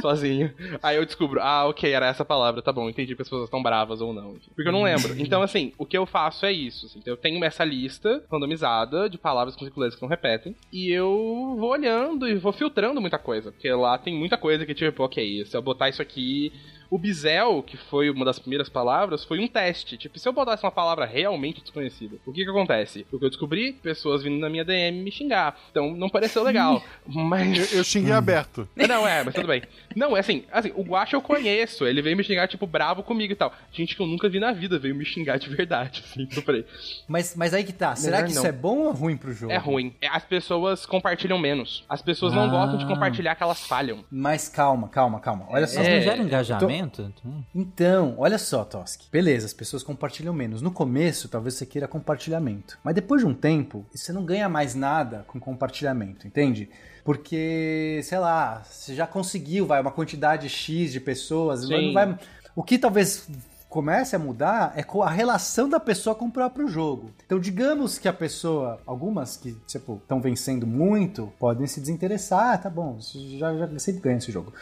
sozinho. 0.00 0.52
Aí 0.82 0.96
eu 0.96 1.04
descubro, 1.04 1.40
ah, 1.40 1.66
ok, 1.66 1.90
era 1.92 2.06
essa 2.06 2.24
palavra, 2.24 2.62
tá 2.62 2.72
bom, 2.72 2.88
entendi 2.88 3.14
que 3.14 3.22
as 3.22 3.28
pessoas 3.28 3.44
estão 3.44 3.62
bravas 3.62 4.00
ou 4.00 4.12
não. 4.12 4.36
Porque 4.54 4.68
eu 4.68 4.72
não 4.72 4.82
lembro. 4.82 5.14
Então, 5.20 5.40
assim, 5.42 5.72
o 5.78 5.86
que 5.86 5.96
eu 5.96 6.06
faço 6.06 6.46
é 6.46 6.52
isso. 6.52 6.86
assim. 6.86 6.98
Então, 6.98 7.12
eu 7.12 7.16
tenho 7.16 7.42
essa 7.44 7.64
lista 7.64 8.24
randomizada 8.30 9.08
de 9.08 9.18
palavras 9.18 9.56
com 9.56 9.64
circulares 9.64 9.94
que 9.94 10.02
não 10.02 10.08
repetem. 10.08 10.54
E 10.72 10.90
eu 10.92 11.56
vou 11.58 11.70
olhando 11.70 12.28
e 12.28 12.34
vou 12.34 12.52
filtrando 12.52 13.00
muita 13.00 13.18
coisa. 13.18 13.52
Porque 13.52 13.70
lá 13.72 13.98
tem 13.98 14.14
muita 14.14 14.36
coisa 14.36 14.66
que, 14.66 14.74
tipo, 14.74 15.02
ok, 15.02 15.44
se 15.46 15.56
eu 15.56 15.62
botar 15.62 15.88
isso 15.88 16.02
aqui. 16.02 16.52
O 16.92 16.98
Bizel, 16.98 17.62
que 17.62 17.76
foi 17.78 18.10
uma 18.10 18.22
das 18.22 18.38
primeiras 18.38 18.68
palavras, 18.68 19.24
foi 19.24 19.38
um 19.40 19.48
teste. 19.48 19.96
Tipo, 19.96 20.18
se 20.18 20.28
eu 20.28 20.32
botasse 20.34 20.62
uma 20.62 20.70
palavra 20.70 21.06
realmente 21.06 21.62
desconhecida, 21.62 22.16
o 22.26 22.32
que 22.32 22.44
que 22.44 22.50
acontece? 22.50 23.06
O 23.10 23.18
que 23.18 23.24
eu 23.24 23.30
descobri? 23.30 23.72
Pessoas 23.72 24.22
vindo 24.22 24.38
na 24.38 24.50
minha 24.50 24.62
DM 24.62 25.02
me 25.02 25.10
xingar. 25.10 25.58
Então, 25.70 25.96
não 25.96 26.10
pareceu 26.10 26.42
legal. 26.42 26.82
Mas... 27.08 27.72
Eu, 27.72 27.78
eu 27.78 27.84
xinguei 27.84 28.12
aberto. 28.12 28.68
Não, 28.76 29.08
é, 29.08 29.24
mas 29.24 29.34
tudo 29.34 29.46
bem. 29.48 29.62
Não, 29.96 30.14
é 30.14 30.20
assim, 30.20 30.44
assim, 30.52 30.70
o 30.76 30.82
Guacha 30.82 31.16
eu 31.16 31.22
conheço, 31.22 31.86
ele 31.86 32.02
veio 32.02 32.14
me 32.16 32.22
xingar, 32.22 32.46
tipo, 32.46 32.66
bravo 32.66 33.02
comigo 33.02 33.32
e 33.32 33.36
tal. 33.36 33.54
Gente 33.72 33.96
que 33.96 34.02
eu 34.02 34.06
nunca 34.06 34.28
vi 34.28 34.38
na 34.38 34.52
vida 34.52 34.78
veio 34.78 34.94
me 34.94 35.04
xingar 35.06 35.38
de 35.38 35.48
verdade, 35.48 36.02
assim, 36.04 36.28
eu 36.36 36.42
falei, 36.42 36.64
Mas, 37.08 37.34
mas 37.34 37.54
aí 37.54 37.64
que 37.64 37.72
tá. 37.72 37.96
Será 37.96 38.18
Melhor 38.18 38.26
que 38.26 38.32
isso 38.32 38.42
não. 38.42 38.48
é 38.48 38.52
bom 38.52 38.78
ou 38.80 38.92
ruim 38.92 39.16
pro 39.16 39.32
jogo? 39.32 39.50
é 39.50 39.56
ruim. 39.56 39.94
É, 40.00 40.08
As 40.08 40.24
pessoas 40.24 40.84
compartilham 40.84 41.38
menos. 41.38 41.84
As 41.88 42.02
pessoas 42.02 42.34
não 42.34 42.42
Ah. 42.44 42.48
gostam 42.48 42.76
de 42.76 42.84
compartilhar 42.86 43.34
que 43.34 43.42
elas 43.42 43.66
falham. 43.66 44.04
Mas 44.10 44.46
calma, 44.48 44.88
calma, 44.88 45.20
calma. 45.20 45.46
Olha 45.48 45.66
só. 45.66 45.80
É, 45.80 45.96
não 45.96 46.02
gera 46.02 46.22
engajamento? 46.22 46.81
Então, 47.54 48.14
olha 48.18 48.38
só, 48.38 48.64
Toski. 48.64 49.08
Beleza, 49.10 49.46
as 49.46 49.52
pessoas 49.52 49.82
compartilham 49.82 50.32
menos. 50.32 50.62
No 50.62 50.70
começo, 50.70 51.28
talvez 51.28 51.54
você 51.54 51.66
queira 51.66 51.88
compartilhamento. 51.88 52.78
Mas 52.82 52.94
depois 52.94 53.22
de 53.22 53.26
um 53.26 53.34
tempo, 53.34 53.84
você 53.94 54.12
não 54.12 54.24
ganha 54.24 54.48
mais 54.48 54.74
nada 54.74 55.24
com 55.28 55.38
compartilhamento, 55.40 56.26
entende? 56.26 56.68
Porque, 57.04 58.00
sei 58.04 58.18
lá, 58.18 58.62
você 58.64 58.94
já 58.94 59.06
conseguiu, 59.06 59.66
vai, 59.66 59.80
uma 59.80 59.90
quantidade 59.90 60.48
X 60.48 60.92
de 60.92 61.00
pessoas. 61.00 61.68
Não 61.68 61.92
vai, 61.92 62.18
o 62.54 62.62
que 62.62 62.78
talvez 62.78 63.28
comece 63.72 64.14
a 64.14 64.18
mudar 64.18 64.74
é 64.76 64.82
com 64.82 65.02
a 65.02 65.08
relação 65.08 65.66
da 65.66 65.80
pessoa 65.80 66.14
com 66.14 66.26
o 66.26 66.30
próprio 66.30 66.68
jogo. 66.68 67.10
Então, 67.24 67.40
digamos 67.40 67.98
que 67.98 68.06
a 68.06 68.12
pessoa, 68.12 68.78
algumas 68.86 69.38
que, 69.38 69.52
tipo, 69.66 69.96
estão 69.96 70.20
vencendo 70.20 70.66
muito, 70.66 71.32
podem 71.38 71.66
se 71.66 71.80
desinteressar. 71.80 72.52
Ah, 72.52 72.58
tá 72.58 72.68
bom, 72.68 72.98
já, 73.38 73.56
já 73.56 73.78
sempre 73.78 74.02
ganha 74.02 74.18
esse 74.18 74.30
jogo. 74.30 74.52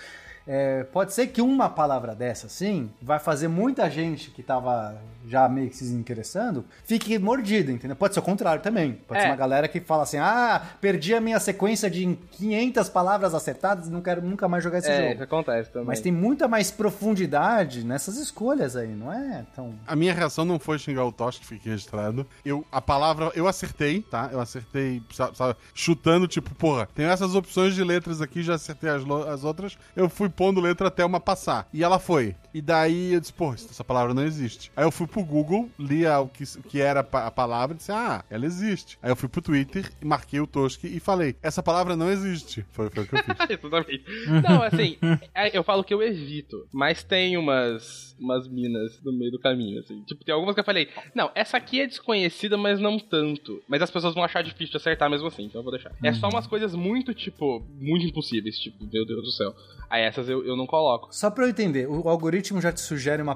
É, 0.47 0.85
pode 0.85 1.13
ser 1.13 1.29
que 1.29 1.43
uma 1.43 1.69
palavra 1.69 2.15
dessa, 2.15 2.47
assim, 2.47 2.91
vai 3.01 3.19
fazer 3.19 3.49
muita 3.49 3.91
gente 3.91 4.31
que 4.31 4.43
tava 4.43 4.97
já 5.27 5.49
meio 5.49 5.69
que 5.71 5.77
se 5.77 5.85
desinteressando, 5.85 6.65
fique 6.85 7.19
mordida, 7.19 7.71
entendeu? 7.71 7.97
Pode 7.97 8.15
ser 8.15 8.21
o 8.21 8.23
contrário 8.23 8.63
também. 8.63 8.93
Pode 9.07 9.21
É. 9.21 9.23
ser 9.25 9.29
uma 9.31 9.37
galera 9.37 9.69
que 9.69 9.81
fala 9.81 10.03
assim, 10.05 10.19
ah, 10.19 10.63
perdi 10.81 11.15
a 11.15 11.21
minha 11.21 11.39
sequência 11.39 11.91
de 11.91 12.17
500 12.33 12.89
palavras 12.89 13.35
acertadas 13.35 13.89
e 13.89 13.91
não 13.91 14.01
quero 14.01 14.23
nunca 14.23 14.49
mais 14.49 14.63
jogar 14.65 14.79
esse 14.79 14.91
é, 14.91 15.01
jogo. 15.03 15.13
isso 15.15 15.23
acontece 15.23 15.71
também. 15.71 15.87
Mas 15.89 16.01
tem 16.01 16.13
muita 16.13 16.49
mais 16.49 16.71
profundidade 16.71 17.85
nessas 17.85 18.17
escolhas 18.17 18.77
aí, 18.77 18.89
não 18.89 19.13
é 19.13 19.45
tão... 19.55 19.75
A 19.87 19.97
minha 19.97 20.13
reação 20.15 20.45
não 20.45 20.59
foi 20.59 20.79
xingar 20.79 21.05
o 21.05 21.13
Tosh, 21.13 21.39
que 21.39 21.47
fiquei 21.47 21.73
registrado. 21.73 22.27
Eu, 22.45 22.65
a 22.71 22.81
palavra, 22.81 23.31
eu 23.35 23.47
acertei, 23.49 24.03
tá? 24.03 24.29
Eu 24.33 24.41
acertei, 24.41 25.03
sabe, 25.13 25.37
sabe, 25.37 25.57
chutando, 25.75 26.27
tipo, 26.29 26.55
porra, 26.55 26.89
tem 26.95 27.07
essas 27.07 27.35
opções 27.35 27.75
de 27.75 27.83
letras 27.83 28.21
aqui, 28.21 28.43
já 28.43 28.55
acertei 28.55 28.91
as, 28.91 29.03
as 29.29 29.45
outras. 29.45 29.77
Eu 29.95 30.09
fui 30.09 30.29
pondo 30.29 30.61
letra 30.61 30.89
até 30.89 31.05
uma 31.05 31.21
passar. 31.21 31.69
E 31.73 31.83
ela 31.83 31.99
foi. 31.99 32.35
E 32.53 32.61
daí 32.61 33.13
eu 33.15 33.21
disse, 33.21 33.33
porra, 33.33 33.55
essa 33.55 33.83
palavra 33.85 34.15
não 34.15 34.23
existe. 34.25 34.71
Aí 34.77 34.85
eu 34.85 34.91
fui 34.91 35.07
pro 35.07 35.23
Google, 35.25 35.69
li 35.79 36.07
a- 36.07 36.21
o 36.21 36.29
que, 36.29 36.45
o 36.45 36.63
que 36.63 36.81
era 36.81 37.01
a 37.01 37.05
pa- 37.05 37.27
a 37.27 37.31
palavra 37.31 37.75
e 37.75 37.79
disse, 37.79 37.91
ah, 37.93 38.25
ela 38.31 38.47
existe. 38.47 38.99
Aí 39.03 39.11
eu 39.11 39.17
fui 39.17 39.29
pro 39.29 39.43
Twitter, 39.43 39.91
e 40.01 40.05
marquei 40.05 40.41
o 40.41 40.47
Toski 40.47 40.87
e 40.87 41.01
falei, 41.01 41.35
essa 41.43 41.63
palavra 41.63 41.97
não 41.97 42.11
existe. 42.11 42.65
Foi, 42.71 42.89
foi 42.91 43.05
o 43.05 43.07
que 43.07 43.15
eu 43.15 43.19
fiz. 43.25 43.27
Exatamente. 43.51 44.05
Não, 44.49 44.63
assim, 44.63 44.97
é, 45.35 45.57
eu 45.57 45.65
falo 45.65 45.83
que 45.83 45.93
eu 45.93 46.03
evito, 46.03 46.67
mas 46.73 47.03
tem 47.03 47.37
umas, 47.37 48.17
umas 48.21 48.47
minas 48.49 49.01
no 49.03 49.13
meio 49.13 49.33
do 49.33 49.39
caminho, 49.41 49.81
assim. 49.81 50.03
Tipo, 50.03 50.25
tem 50.25 50.33
algumas 50.35 50.55
que 50.55 50.61
eu 50.61 50.65
falei, 50.65 50.89
não, 51.15 51.31
essa 51.35 51.57
aqui 51.57 51.81
é 51.81 51.87
desconhecida, 51.87 52.57
mas 52.57 52.79
não 52.81 52.99
tanto. 52.99 53.61
Mas 53.69 53.83
as 53.83 53.91
pessoas 53.91 54.15
vão 54.15 54.23
achar 54.25 54.43
difícil 54.43 54.71
de 54.73 54.77
acertar 54.77 55.11
mesmo 55.11 55.27
assim, 55.27 55.45
então 55.45 55.61
eu 55.61 55.65
vou 55.65 55.73
deixar. 55.73 55.93
É 56.05 56.13
só 56.13 56.29
umas 56.29 56.47
coisas 56.47 56.75
muito, 56.75 57.13
tipo, 57.15 57.65
muito 57.81 58.07
impossíveis, 58.07 58.59
tipo, 58.59 58.85
meu 58.93 59.05
Deus 59.05 59.23
do 59.25 59.31
céu. 59.33 59.55
Aí 59.89 60.03
essas 60.03 60.21
essas 60.21 60.29
eu, 60.29 60.45
eu 60.45 60.57
não 60.57 60.67
coloco. 60.67 61.09
Só 61.15 61.31
pra 61.31 61.45
eu 61.45 61.49
entender, 61.49 61.89
o 61.89 62.07
algoritmo 62.09 62.40
já 62.61 62.73
te 62.73 62.81
sugere 62.81 63.23
uma, 63.23 63.35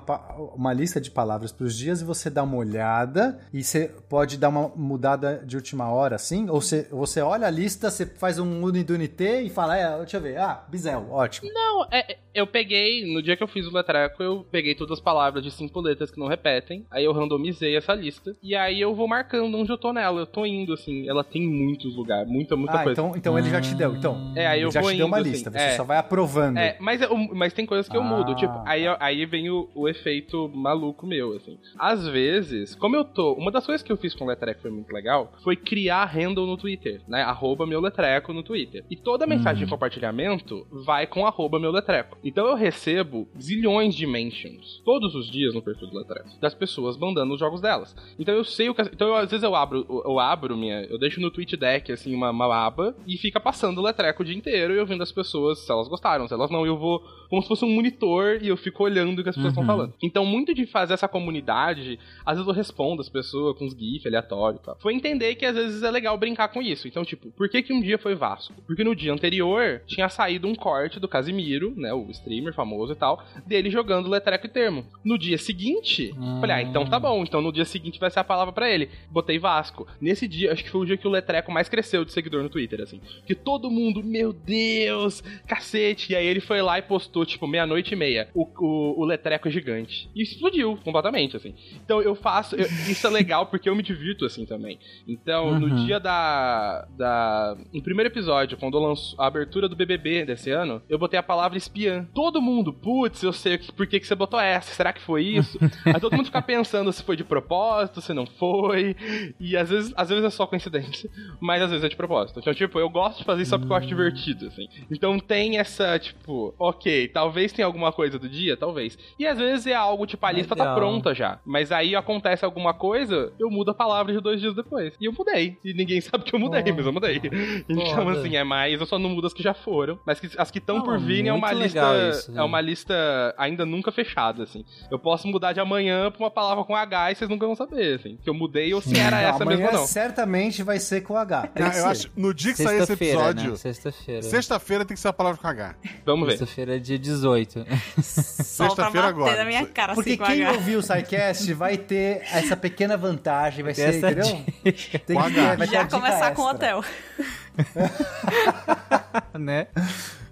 uma 0.54 0.72
lista 0.72 1.00
de 1.00 1.10
palavras 1.10 1.52
pros 1.52 1.76
dias 1.76 2.00
e 2.00 2.04
você 2.04 2.30
dá 2.30 2.42
uma 2.42 2.56
olhada 2.56 3.38
e 3.52 3.62
você 3.62 3.88
pode 4.08 4.38
dar 4.38 4.48
uma 4.48 4.68
mudada 4.74 5.42
de 5.44 5.56
última 5.56 5.90
hora, 5.90 6.16
assim? 6.16 6.48
Ou 6.48 6.60
você, 6.60 6.88
você 6.90 7.20
olha 7.20 7.46
a 7.46 7.50
lista, 7.50 7.90
você 7.90 8.06
faz 8.06 8.38
um 8.38 8.62
unidunité 8.62 9.42
e 9.42 9.50
fala, 9.50 9.76
é, 9.76 9.98
deixa 9.98 10.16
eu 10.16 10.20
ver, 10.20 10.38
ah, 10.38 10.64
Bizel, 10.68 11.06
ótimo. 11.10 11.50
Não, 11.52 11.86
é, 11.90 12.18
eu 12.34 12.46
peguei, 12.46 13.04
no 13.12 13.22
dia 13.22 13.36
que 13.36 13.42
eu 13.42 13.48
fiz 13.48 13.66
o 13.66 13.74
letreco, 13.74 14.22
eu 14.22 14.46
peguei 14.50 14.74
todas 14.74 14.98
as 14.98 15.00
palavras 15.00 15.42
de 15.42 15.50
cinco 15.50 15.80
letras 15.80 16.10
que 16.10 16.18
não 16.18 16.26
repetem, 16.26 16.84
aí 16.90 17.04
eu 17.04 17.12
randomizei 17.12 17.76
essa 17.76 17.94
lista, 17.94 18.34
e 18.42 18.54
aí 18.54 18.80
eu 18.80 18.94
vou 18.94 19.06
marcando 19.06 19.56
onde 19.56 19.70
eu 19.70 19.78
tô 19.78 19.92
nela, 19.92 20.20
eu 20.20 20.26
tô 20.26 20.44
indo, 20.44 20.72
assim, 20.72 21.08
ela 21.08 21.22
tem 21.22 21.46
muitos 21.46 21.94
lugares, 21.96 22.28
muita, 22.30 22.56
muita 22.56 22.80
ah, 22.80 22.82
coisa. 22.82 23.00
Então, 23.00 23.16
então 23.16 23.38
ele 23.38 23.50
já 23.50 23.60
te 23.60 23.74
deu, 23.74 23.94
então. 23.94 24.32
É, 24.36 24.46
aí 24.46 24.62
eu 24.62 24.70
já 24.70 24.80
vou 24.80 24.90
te 24.90 24.94
indo, 24.94 24.98
deu 24.98 25.06
uma 25.06 25.18
assim, 25.18 25.30
lista, 25.30 25.50
você 25.50 25.58
é. 25.58 25.70
só 25.76 25.84
vai 25.84 25.98
aprovando. 25.98 26.58
É, 26.58 26.76
mas, 26.80 27.00
eu- 27.00 27.16
mas 27.16 27.52
tem 27.52 27.64
coisas 27.66 27.88
que 27.88 27.96
eu 27.96 28.02
Ah, 28.02 28.04
mudo, 28.04 28.34
tipo, 28.34 28.60
aí, 28.66 28.84
tá. 28.84 28.96
aí 29.00 29.24
vem 29.26 29.50
o, 29.50 29.68
o 29.74 29.88
efeito 29.88 30.50
maluco 30.54 31.06
meu, 31.06 31.34
assim. 31.36 31.58
Às 31.78 32.06
vezes, 32.06 32.74
como 32.74 32.96
eu 32.96 33.04
tô. 33.04 33.32
Uma 33.34 33.50
das 33.50 33.64
coisas 33.64 33.82
que 33.82 33.92
eu 33.92 33.96
fiz 33.96 34.14
com 34.14 34.24
o 34.24 34.28
Letreco 34.28 34.60
foi 34.62 34.70
muito 34.70 34.92
legal 34.92 35.32
foi 35.42 35.56
criar 35.56 36.04
handle 36.06 36.46
no 36.46 36.56
Twitter, 36.56 37.00
né? 37.06 37.22
Arroba 37.22 37.66
meu 37.66 37.80
Letreco 37.80 38.32
no 38.32 38.42
Twitter. 38.42 38.84
E 38.90 38.96
toda 38.96 39.26
mensagem 39.26 39.60
Uhum. 39.62 39.66
de 39.66 39.70
compartilhamento 39.70 40.66
vai 40.84 41.06
com 41.06 41.26
arroba 41.26 41.58
meu 41.58 41.70
Letreco. 41.70 42.18
Então 42.24 42.46
eu 42.46 42.54
recebo 42.54 43.28
zilhões 43.38 43.94
de 43.94 44.06
mentions 44.06 44.80
todos 44.84 45.14
os 45.14 45.30
dias 45.30 45.54
no 45.54 45.62
perfil 45.62 45.88
do 45.88 45.98
Letreco 45.98 46.28
das 46.40 46.54
pessoas 46.54 46.96
mandando 46.96 47.34
os 47.34 47.40
jogos 47.40 47.60
delas. 47.60 47.94
Então 48.18 48.34
eu 48.34 48.44
sei 48.44 48.68
o 48.68 48.74
que. 48.74 48.82
Então 48.82 49.08
eu, 49.08 49.16
às 49.16 49.30
vezes 49.30 49.44
eu 49.44 49.54
abro, 49.54 49.86
eu, 50.04 50.18
abro 50.18 50.56
minha. 50.56 50.82
Eu 50.84 50.98
deixo 50.98 51.20
no 51.20 51.30
tweet 51.30 51.56
deck, 51.56 51.92
assim, 51.92 52.14
uma, 52.14 52.30
uma 52.30 52.46
aba 52.66 52.96
e 53.06 53.16
fica 53.18 53.38
passando 53.38 53.78
o 53.78 53.82
Letreco 53.82 54.22
o 54.22 54.24
dia 54.24 54.36
inteiro 54.36 54.74
e 54.74 54.78
eu 54.78 54.86
vendo 54.86 55.02
as 55.02 55.12
pessoas 55.12 55.58
se 55.60 55.70
elas 55.70 55.88
gostaram, 55.88 56.26
se 56.26 56.34
elas 56.34 56.50
não, 56.50 56.64
eu 56.66 56.78
vou 56.78 57.02
como 57.28 57.42
se 57.42 57.48
fosse 57.48 57.64
um 57.64 57.70
monitor 57.74 58.38
e 58.42 58.48
eu 58.48 58.56
fico 58.56 58.84
olhando 58.84 59.18
o 59.18 59.22
que 59.22 59.28
as 59.28 59.34
pessoas 59.34 59.52
estão 59.52 59.62
Uhum. 59.62 59.66
falando. 59.68 59.94
Então, 60.02 60.24
muito 60.24 60.54
de 60.54 60.66
fazer 60.66 60.94
essa 60.94 61.08
comunidade, 61.08 61.98
às 62.24 62.36
vezes 62.36 62.46
eu 62.48 62.54
respondo 62.54 63.00
as 63.00 63.08
pessoas 63.08 63.56
com 63.58 63.64
uns 63.64 63.72
GIF 63.76 64.06
aleatórios 64.06 64.60
e 64.60 64.64
tal. 64.64 64.76
Foi 64.80 64.94
entender 64.94 65.34
que 65.34 65.44
às 65.44 65.54
vezes 65.56 65.82
é 65.82 65.90
legal 65.90 66.16
brincar 66.16 66.48
com 66.48 66.62
isso. 66.62 66.86
Então, 66.86 67.04
tipo, 67.04 67.30
por 67.32 67.48
que 67.48 67.62
que 67.62 67.72
um 67.72 67.80
dia 67.80 67.98
foi 67.98 68.14
Vasco? 68.14 68.54
Porque 68.66 68.84
no 68.84 68.94
dia 68.94 69.12
anterior 69.12 69.80
tinha 69.86 70.08
saído 70.08 70.46
um 70.46 70.54
corte 70.54 71.00
do 71.00 71.08
Casimiro, 71.08 71.72
né, 71.76 71.92
o 71.92 72.08
streamer 72.14 72.54
famoso 72.54 72.92
e 72.92 72.96
tal, 72.96 73.22
dele 73.46 73.70
jogando 73.70 74.08
letreco 74.08 74.46
e 74.46 74.48
termo. 74.48 74.84
No 75.04 75.18
dia 75.18 75.38
seguinte, 75.38 76.12
falei, 76.40 76.56
ah, 76.56 76.62
então 76.62 76.86
tá 76.86 76.98
bom. 76.98 77.22
Então 77.22 77.40
no 77.40 77.52
dia 77.52 77.64
seguinte 77.64 77.98
vai 78.00 78.10
ser 78.10 78.20
a 78.20 78.24
palavra 78.24 78.52
pra 78.52 78.70
ele. 78.70 78.88
Botei 79.10 79.38
Vasco. 79.38 79.86
Nesse 80.00 80.26
dia, 80.26 80.52
acho 80.52 80.64
que 80.64 80.70
foi 80.70 80.80
o 80.80 80.84
dia 80.86 80.96
que 80.96 81.06
o 81.06 81.10
letreco 81.10 81.52
mais 81.52 81.68
cresceu 81.68 82.04
de 82.04 82.12
seguidor 82.12 82.42
no 82.42 82.48
Twitter, 82.48 82.80
assim. 82.80 83.00
Que 83.26 83.34
todo 83.34 83.70
mundo, 83.70 84.02
meu 84.02 84.32
Deus, 84.32 85.22
cacete. 85.46 86.12
E 86.12 86.16
aí 86.16 86.26
ele 86.26 86.40
foi 86.40 86.60
lá 86.62 86.78
e 86.78 86.82
postou, 86.82 87.24
tipo, 87.26 87.46
meia-noite 87.46 87.92
e 87.94 87.96
meia, 87.96 88.28
o, 88.34 88.42
o, 88.58 89.00
o 89.02 89.04
letreco 89.04 89.50
gigante. 89.50 90.08
E 90.14 90.22
explodiu 90.22 90.76
completamente, 90.84 91.36
assim. 91.36 91.54
Então 91.84 92.00
eu 92.02 92.14
faço. 92.14 92.54
eu- 92.56 92.66
isso 92.88 93.06
é 93.06 93.10
legal 93.10 93.46
porque 93.46 93.68
eu 93.68 93.74
me 93.74 93.82
divirto 93.82 94.24
assim 94.24 94.44
também. 94.46 94.78
Então, 95.06 95.58
no 95.58 95.66
Uhum. 95.66 95.84
dia 95.86 95.98
da. 96.00 96.86
da 96.96 97.56
no 97.72 97.82
primeiro 97.82 98.10
episódio, 98.10 98.56
quando 98.58 98.76
eu 98.76 98.82
lanço 98.82 99.14
a 99.18 99.26
abertura 99.26 99.68
do 99.68 99.76
BBB 99.76 100.24
desse 100.24 100.50
ano, 100.50 100.82
eu 100.88 100.98
botei 100.98 101.18
a 101.18 101.22
palavra 101.22 101.56
espiã. 101.58 102.03
Todo 102.12 102.40
mundo, 102.42 102.72
putz, 102.72 103.22
eu 103.22 103.32
sei 103.32 103.58
por 103.58 103.86
que, 103.86 104.00
que 104.00 104.06
você 104.06 104.14
botou 104.14 104.38
essa. 104.40 104.72
Será 104.74 104.92
que 104.92 105.00
foi 105.00 105.22
isso? 105.24 105.58
Aí 105.86 106.00
todo 106.00 106.14
mundo 106.16 106.26
fica 106.26 106.42
pensando 106.42 106.92
se 106.92 107.02
foi 107.02 107.16
de 107.16 107.24
propósito, 107.24 108.00
se 108.00 108.12
não 108.12 108.26
foi. 108.26 108.96
E 109.40 109.56
às 109.56 109.70
vezes, 109.70 109.92
às 109.96 110.08
vezes 110.08 110.24
é 110.24 110.30
só 110.30 110.46
coincidência, 110.46 111.10
mas 111.40 111.62
às 111.62 111.70
vezes 111.70 111.84
é 111.84 111.88
de 111.88 111.96
propósito. 111.96 112.40
Então, 112.40 112.52
tipo, 112.54 112.78
eu 112.78 112.88
gosto 112.90 113.18
de 113.18 113.24
fazer 113.24 113.42
isso 113.42 113.50
só 113.50 113.58
porque 113.58 113.72
eu 113.72 113.76
acho 113.76 113.86
divertido, 113.88 114.46
assim. 114.48 114.66
Então 114.90 115.18
tem 115.18 115.58
essa, 115.58 115.98
tipo, 115.98 116.54
ok, 116.58 117.08
talvez 117.08 117.52
tenha 117.52 117.66
alguma 117.66 117.92
coisa 117.92 118.18
do 118.18 118.28
dia, 118.28 118.56
talvez. 118.56 118.98
E 119.18 119.26
às 119.26 119.38
vezes 119.38 119.66
é 119.66 119.74
algo, 119.74 120.06
tipo, 120.06 120.24
a 120.26 120.32
lista 120.32 120.54
tá 120.56 120.64
Legal. 120.64 120.76
pronta 120.78 121.14
já. 121.14 121.38
Mas 121.44 121.70
aí 121.72 121.94
acontece 121.96 122.44
alguma 122.44 122.74
coisa, 122.74 123.32
eu 123.38 123.50
mudo 123.50 123.70
a 123.70 123.74
palavra 123.74 124.12
de 124.12 124.20
dois 124.20 124.40
dias 124.40 124.54
depois. 124.54 124.94
E 125.00 125.06
eu 125.06 125.12
mudei. 125.12 125.58
E 125.64 125.72
ninguém 125.74 126.00
sabe 126.02 126.24
que 126.24 126.34
eu 126.34 126.38
mudei, 126.38 126.62
Oh. 126.66 126.74
mas 126.74 126.86
eu 126.86 126.92
mudei. 126.92 127.20
Então, 127.68 127.86
Foda. 128.04 128.20
assim, 128.20 128.36
é 128.36 128.44
mais. 128.44 128.80
Eu 128.80 128.86
só 128.86 128.98
não 128.98 129.10
mudo 129.10 129.26
as 129.26 129.32
que 129.34 129.42
já 129.42 129.54
foram. 129.54 129.98
Mas 130.06 130.18
que- 130.20 130.30
as 130.38 130.50
que 130.50 130.58
estão 130.58 130.82
por 130.82 130.98
vir 130.98 131.26
é 131.26 131.32
uma 131.32 131.48
muito 131.48 131.62
lista. 131.62 131.80
Legal 131.96 132.10
isso, 132.10 132.32
né? 132.32 132.40
É 132.40 132.44
uma 132.44 132.60
lista 132.60 133.34
ainda 133.38 133.64
nunca 133.66 133.90
fechada, 133.92 134.42
assim. 134.42 134.64
Eu 134.90 134.98
posso 134.98 135.26
mudar 135.28 135.52
de 135.52 135.60
amanhã 135.60 136.10
pra 136.10 136.22
uma 136.24 136.30
palavra 136.30 136.64
com 136.64 136.74
H 136.74 137.12
e 137.12 137.14
vocês 137.14 137.30
nunca 137.30 137.46
vão 137.46 137.54
saber, 137.56 137.96
assim. 137.96 138.18
Que 138.22 138.28
eu 138.30 138.34
mudei 138.34 138.72
ou 138.74 138.80
se 138.80 138.98
era 138.98 139.20
essa 139.20 139.42
Amanhã 139.42 139.58
mesmo 139.58 139.72
ou 139.72 139.78
não. 139.80 139.86
certamente 139.86 140.62
vai 140.62 140.78
ser 140.78 141.00
com 141.02 141.16
H. 141.16 141.46
Tem 141.48 141.70
que 141.70 141.76
eu 141.76 141.82
ser. 141.82 141.88
acho, 141.88 142.10
no 142.16 142.32
dia 142.34 142.52
que 142.52 142.62
sair 142.62 142.76
esse 142.76 142.86
Sexta-feira, 142.86 143.20
episódio, 143.20 143.50
né? 143.52 143.56
Sexta-feira. 143.56 144.22
sexta-feira 144.22 144.84
tem 144.84 144.94
que 144.94 145.00
ser 145.00 145.08
a 145.08 145.12
palavra 145.12 145.40
com 145.40 145.46
H. 145.48 145.74
Vamos 146.04 146.26
ver. 146.26 146.38
Sexta-feira 146.38 146.76
é 146.76 146.78
dia 146.78 146.98
18. 146.98 147.64
Só 147.64 147.64
pra 147.64 148.02
Sexta-feira 148.02 148.90
bater 148.92 149.08
agora. 149.08 149.36
na 149.36 149.44
minha 149.44 149.66
cara, 149.66 149.94
Porque 149.94 150.10
assim, 150.10 150.18
com 150.18 150.24
quem 150.26 150.44
H. 150.44 150.52
ouviu 150.52 150.78
o 150.78 150.82
SciCast 150.82 151.52
vai 151.54 151.76
ter 151.76 152.22
essa 152.32 152.56
pequena 152.56 152.96
vantagem, 152.96 153.64
vai 153.64 153.74
ser, 153.74 153.94
essa 153.94 154.10
entendeu? 154.10 154.44
dica. 154.64 154.98
Tem 155.00 155.16
Com 155.16 155.22
que 155.24 155.32
ter, 155.34 155.56
vai 155.56 155.66
Já 155.66 155.86
começar 155.86 156.34
com 156.34 156.42
o 156.42 156.50
extra. 156.50 156.76
hotel. 156.78 156.84
né? 159.38 159.66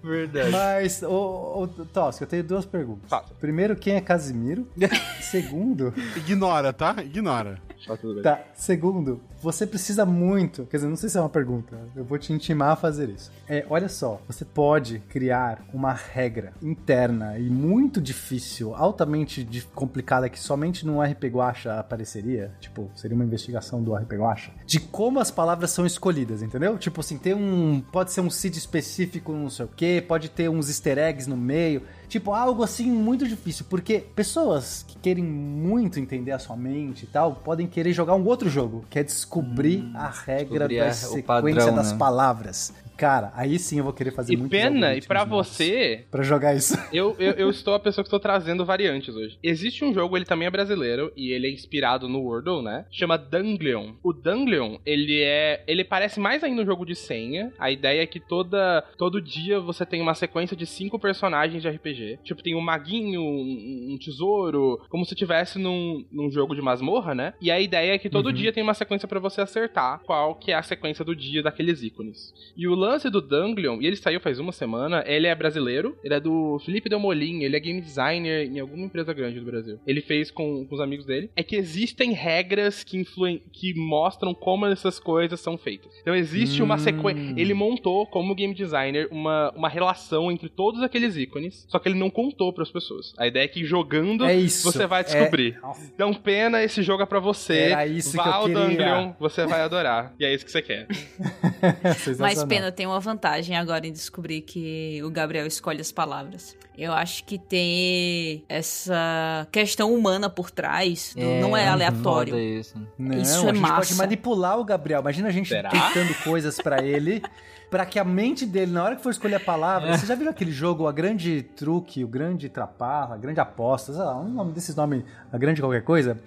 Verdade. 0.03 0.51
Mas, 0.51 1.03
ô, 1.03 1.63
ô, 1.63 1.69
Tosca, 1.69 2.25
eu 2.25 2.29
tenho 2.29 2.45
duas 2.45 2.67
perguntas. 2.67 3.11
Primeiro, 3.41 3.77
quem 3.77 3.95
é 3.95 4.01
Casimiro? 4.01 4.67
Segundo, 5.21 5.95
Ignora, 6.17 6.73
tá? 6.73 6.97
Ignora. 7.03 7.61
Tá 7.87 7.97
tá. 8.23 8.45
Segundo, 8.55 9.21
você 9.41 9.67
precisa 9.67 10.07
muito. 10.07 10.67
Quer 10.67 10.79
dizer, 10.79 10.89
não 10.89 10.97
sei 10.97 11.09
se 11.09 11.19
é 11.19 11.21
uma 11.21 11.29
pergunta. 11.29 11.77
Eu 11.97 12.05
vou 12.05 12.19
te 12.19 12.33
intimar 12.33 12.71
a 12.71 12.77
fazer 12.77 13.09
isso. 13.09 13.31
É, 13.49 13.65
olha 13.69 13.89
só, 13.89 14.21
você 14.27 14.45
pode 14.45 15.01
criar 15.09 15.65
uma 15.73 15.93
regra 15.93 16.53
interna 16.63 17.39
e 17.39 17.49
muito 17.51 18.01
difícil, 18.01 18.75
altamente 18.75 19.47
complicada, 19.75 20.29
que 20.29 20.39
somente 20.39 20.87
no 20.87 21.03
RP 21.03 21.25
Guacha 21.25 21.79
apareceria. 21.79 22.53
Tipo, 22.61 22.91
seria 22.95 23.15
uma 23.15 23.25
investigação 23.25 23.83
do 23.83 23.95
RP 23.95 24.13
Guacha. 24.13 24.53
De 24.67 24.79
como 24.79 25.21
as 25.21 25.31
palavras 25.31 25.71
são 25.71 25.85
escolhidas, 25.85 26.43
entendeu? 26.43 26.79
Tipo 26.79 27.01
assim, 27.01 27.19
tem 27.19 27.35
um. 27.35 27.81
Pode 27.81 28.13
ser 28.13 28.21
um 28.21 28.31
seed 28.31 28.57
específico, 28.57 29.33
não 29.33 29.51
sei 29.51 29.65
o 29.65 29.69
quê, 29.69 30.05
pode 30.07 30.29
ter 30.31 30.49
uns 30.49 30.69
easter 30.69 30.99
eggs 30.99 31.29
no 31.29 31.37
meio. 31.37 31.83
Tipo, 32.13 32.35
algo 32.35 32.63
assim 32.63 32.91
muito 32.91 33.27
difícil, 33.27 33.65
porque 33.71 33.99
pessoas 34.15 34.85
que 34.87 34.99
querem 34.99 35.25
muito 35.25 35.99
entender 35.99 36.31
a 36.33 36.39
sua 36.39 36.55
mente 36.55 37.05
e 37.05 37.07
tal, 37.07 37.37
podem 37.37 37.67
querer 37.67 37.95
jogar 37.95 38.15
um 38.17 38.25
outro 38.27 38.51
jogo, 38.51 38.85
que 38.91 38.99
é 38.99 39.03
descobrir 39.03 39.91
a 39.95 40.11
regra 40.11 40.69
descobrir 40.69 40.77
da 40.79 40.89
a- 40.89 40.93
sequência 40.93 41.23
padrão, 41.23 41.75
das 41.75 41.93
né? 41.93 41.99
palavas. 41.99 42.71
Cara, 42.97 43.33
aí 43.35 43.59
sim 43.59 43.79
eu 43.79 43.85
vou 43.85 43.93
querer 43.93 44.13
fazer 44.13 44.35
E 44.35 44.37
muito 44.37 44.51
pena, 44.51 44.95
e 44.95 45.03
pra 45.03 45.25
você, 45.25 46.05
Pra 46.11 46.23
jogar 46.23 46.55
isso. 46.55 46.75
eu, 46.93 47.17
eu, 47.19 47.33
eu 47.33 47.51
estou 47.51 47.75
a 47.75 47.81
pessoa 47.81 48.05
que 48.05 48.09
estou 48.09 48.21
trazendo 48.21 48.65
variantes 48.65 49.15
hoje. 49.15 49.39
Existe 49.43 49.85
um 49.85 49.93
jogo, 49.93 50.17
ele 50.17 50.25
também 50.25 50.47
é 50.47 50.51
brasileiro, 50.51 51.13
e 51.17 51.33
ele 51.33 51.47
é 51.47 51.51
inspirado 51.51 52.09
no 52.09 52.21
Wordle, 52.21 52.63
né? 52.63 52.87
Chama 52.91 53.17
Dunglion. 53.19 53.95
O 54.03 54.13
Dunglion, 54.13 54.79
ele 54.85 55.21
é. 55.23 55.65
Ele 55.67 55.85
parece 55.85 56.21
mais 56.21 56.45
ainda 56.45 56.63
um 56.63 56.67
jogo 56.67 56.85
de 56.85 56.95
senha. 56.95 57.53
A 57.59 57.71
ideia 57.71 58.03
é 58.03 58.07
que 58.07 58.21
toda, 58.21 58.85
todo 58.97 59.21
dia 59.21 59.59
você 59.61 59.85
tem 59.85 60.01
uma 60.01 60.15
sequência 60.15 60.57
de 60.57 60.67
cinco 60.67 60.99
personagens 60.99 61.63
de 61.63 61.69
RPG. 61.69 62.21
Tipo, 62.23 62.43
tem 62.43 62.55
um 62.55 62.61
maguinho, 62.61 63.21
um, 63.21 63.93
um 63.93 63.99
tesouro, 63.99 64.81
como 64.89 65.05
se 65.05 65.15
tivesse 65.15 65.59
num, 65.59 66.05
num 66.11 66.31
jogo 66.31 66.55
de 66.55 66.63
masmorra, 66.63 67.15
né? 67.15 67.35
E 67.41 67.51
a 67.51 67.61
ideia 67.61 67.95
é 67.95 67.99
que 67.99 68.11
todo 68.11 68.33
dia 68.33 68.53
tem 68.53 68.63
uma 68.63 68.75
sequência 68.75 69.09
pra 69.09 69.19
você 69.19 69.41
acertar 69.41 70.01
qual 70.05 70.35
que 70.35 70.53
é 70.53 70.55
a 70.55 70.63
sequência 70.63 71.05
do 71.05 71.17
dia 71.17 71.43
daqueles 71.43 71.83
ícones. 71.83 72.33
E 72.57 72.69
o 72.69 72.75
lance 72.75 72.92
do 73.11 73.21
Dunglion, 73.21 73.81
e 73.81 73.87
ele 73.87 73.97
saiu 73.97 74.21
faz 74.21 74.39
uma 74.39 74.53
semana, 74.53 75.03
ele 75.07 75.27
é 75.27 75.35
brasileiro, 75.35 75.97
ele 76.05 76.15
é 76.15 76.21
do 76.21 76.59
Felipe 76.65 76.89
Delmolin, 76.89 77.43
ele 77.43 77.57
é 77.57 77.61
game 77.61 77.81
designer 77.81 78.47
em 78.47 78.59
alguma 78.61 78.85
empresa 78.87 79.13
grande 79.13 79.41
do 79.41 79.47
Brasil. 79.47 79.79
Ele 79.87 80.01
fez 80.01 80.31
com, 80.31 80.65
com 80.67 80.75
os 80.75 80.81
amigos 80.81 81.07
dele. 81.07 81.31
É 81.37 81.43
que 81.43 81.57
existem 81.57 82.13
regras 82.13 82.85
que 82.85 82.97
influem, 82.99 83.43
que 83.53 83.75
mostram 83.75 84.35
como 84.35 84.67
essas 84.67 84.99
coisas 84.99 85.41
são 85.41 85.57
feitas. 85.59 85.93
Então 86.01 86.15
existe 86.15 86.63
uma 86.63 86.75
Hum. 86.77 86.79
sequência. 86.79 87.35
Ele 87.37 87.55
montou, 87.55 88.07
como 88.07 88.35
game 88.35 88.55
designer, 88.55 89.09
uma, 89.11 89.51
uma 89.57 89.69
relação 89.69 90.31
entre 90.31 90.49
todos 90.49 90.83
aqueles 90.83 91.17
ícones, 91.17 91.67
só 91.69 91.79
que 91.79 91.89
ele 91.89 91.99
não 91.99 92.11
contou 92.11 92.53
para 92.53 92.63
as 92.63 92.71
pessoas. 92.71 93.13
A 93.19 93.27
ideia 93.27 93.45
é 93.45 93.49
que 93.49 93.65
jogando 93.65 94.25
É 94.25 94.35
isso. 94.37 94.71
você 94.71 94.87
vai 94.87 95.01
É- 95.01 95.05
descobrir. 95.05 95.59
Então, 95.95 96.13
pena, 96.15 96.63
esse 96.63 96.83
jogo 96.83 97.03
é 97.03 97.07
pra 97.07 97.21
você. 97.21 97.57
Era 97.73 97.87
isso 97.87 98.17
Vá 98.17 98.23
que 98.25 98.29
eu 98.29 98.33
ao 98.35 98.45
queria. 98.47 98.67
Dungeon, 98.69 99.13
você 99.19 99.47
vai 99.47 99.61
adorar. 99.61 100.15
E 100.19 100.25
é 100.25 100.33
isso 100.35 100.45
que 100.45 100.51
você 100.51 100.63
quer. 100.63 100.87
Mas 101.83 101.99
Sensacional. 101.99 102.47
Pena, 102.73 102.77
tem 102.77 102.87
uma 102.87 102.99
vantagem 103.01 103.57
agora 103.57 103.87
em 103.87 103.93
descobrir 103.93 104.41
que 104.41 105.01
o 105.05 105.11
Gabriel 105.11 105.47
escolhe 105.47 105.81
as 105.81 105.93
palavras. 105.93 106.57
Eu 106.77 106.93
acho 106.93 107.25
que 107.25 107.39
tem 107.39 108.45
essa 108.49 109.47
questão 109.53 109.93
humana 109.95 110.31
por 110.31 110.51
trás, 110.51 111.15
do- 111.15 111.21
não 111.41 111.57
é 111.57 111.69
aleatório. 111.69 112.39
Isso. 112.39 112.75
Não, 112.99 113.19
Isso 113.21 113.41
a 113.47 113.51
é 113.51 113.53
gente 113.53 113.61
massa. 113.61 113.75
pode 113.77 113.95
manipular 113.97 114.59
o 114.59 114.65
Gabriel. 114.65 115.01
Imagina 115.01 115.29
a 115.29 115.33
gente 115.33 115.49
Será? 115.51 115.69
tentando 115.71 116.15
coisas 116.25 116.57
pra 116.57 116.83
ele, 116.83 117.23
pra 117.71 117.85
que 117.85 117.99
a 117.99 118.05
mente 118.05 118.47
dele, 118.47 118.73
na 118.73 118.83
hora 118.85 118.97
que 118.97 119.03
for 119.03 119.11
escolher 119.11 119.35
a 119.37 119.41
palavra, 119.41 119.97
você 119.99 120.07
já 120.07 120.15
viu 120.15 120.31
aquele 120.31 120.51
jogo, 120.53 120.87
a 120.87 120.93
grande 120.93 121.43
truque, 121.43 122.03
o 122.05 122.09
grande 122.09 122.49
traparra, 122.49 123.15
a 123.15 123.19
grande 123.19 123.39
aposta, 123.41 123.93
sei 123.93 124.03
lá, 124.03 124.19
um 124.19 124.29
nome 124.29 124.53
desses 124.53 124.75
nomes, 124.75 125.05
a 125.31 125.37
grande 125.39 125.61
qualquer 125.61 125.83
coisa? 125.83 126.19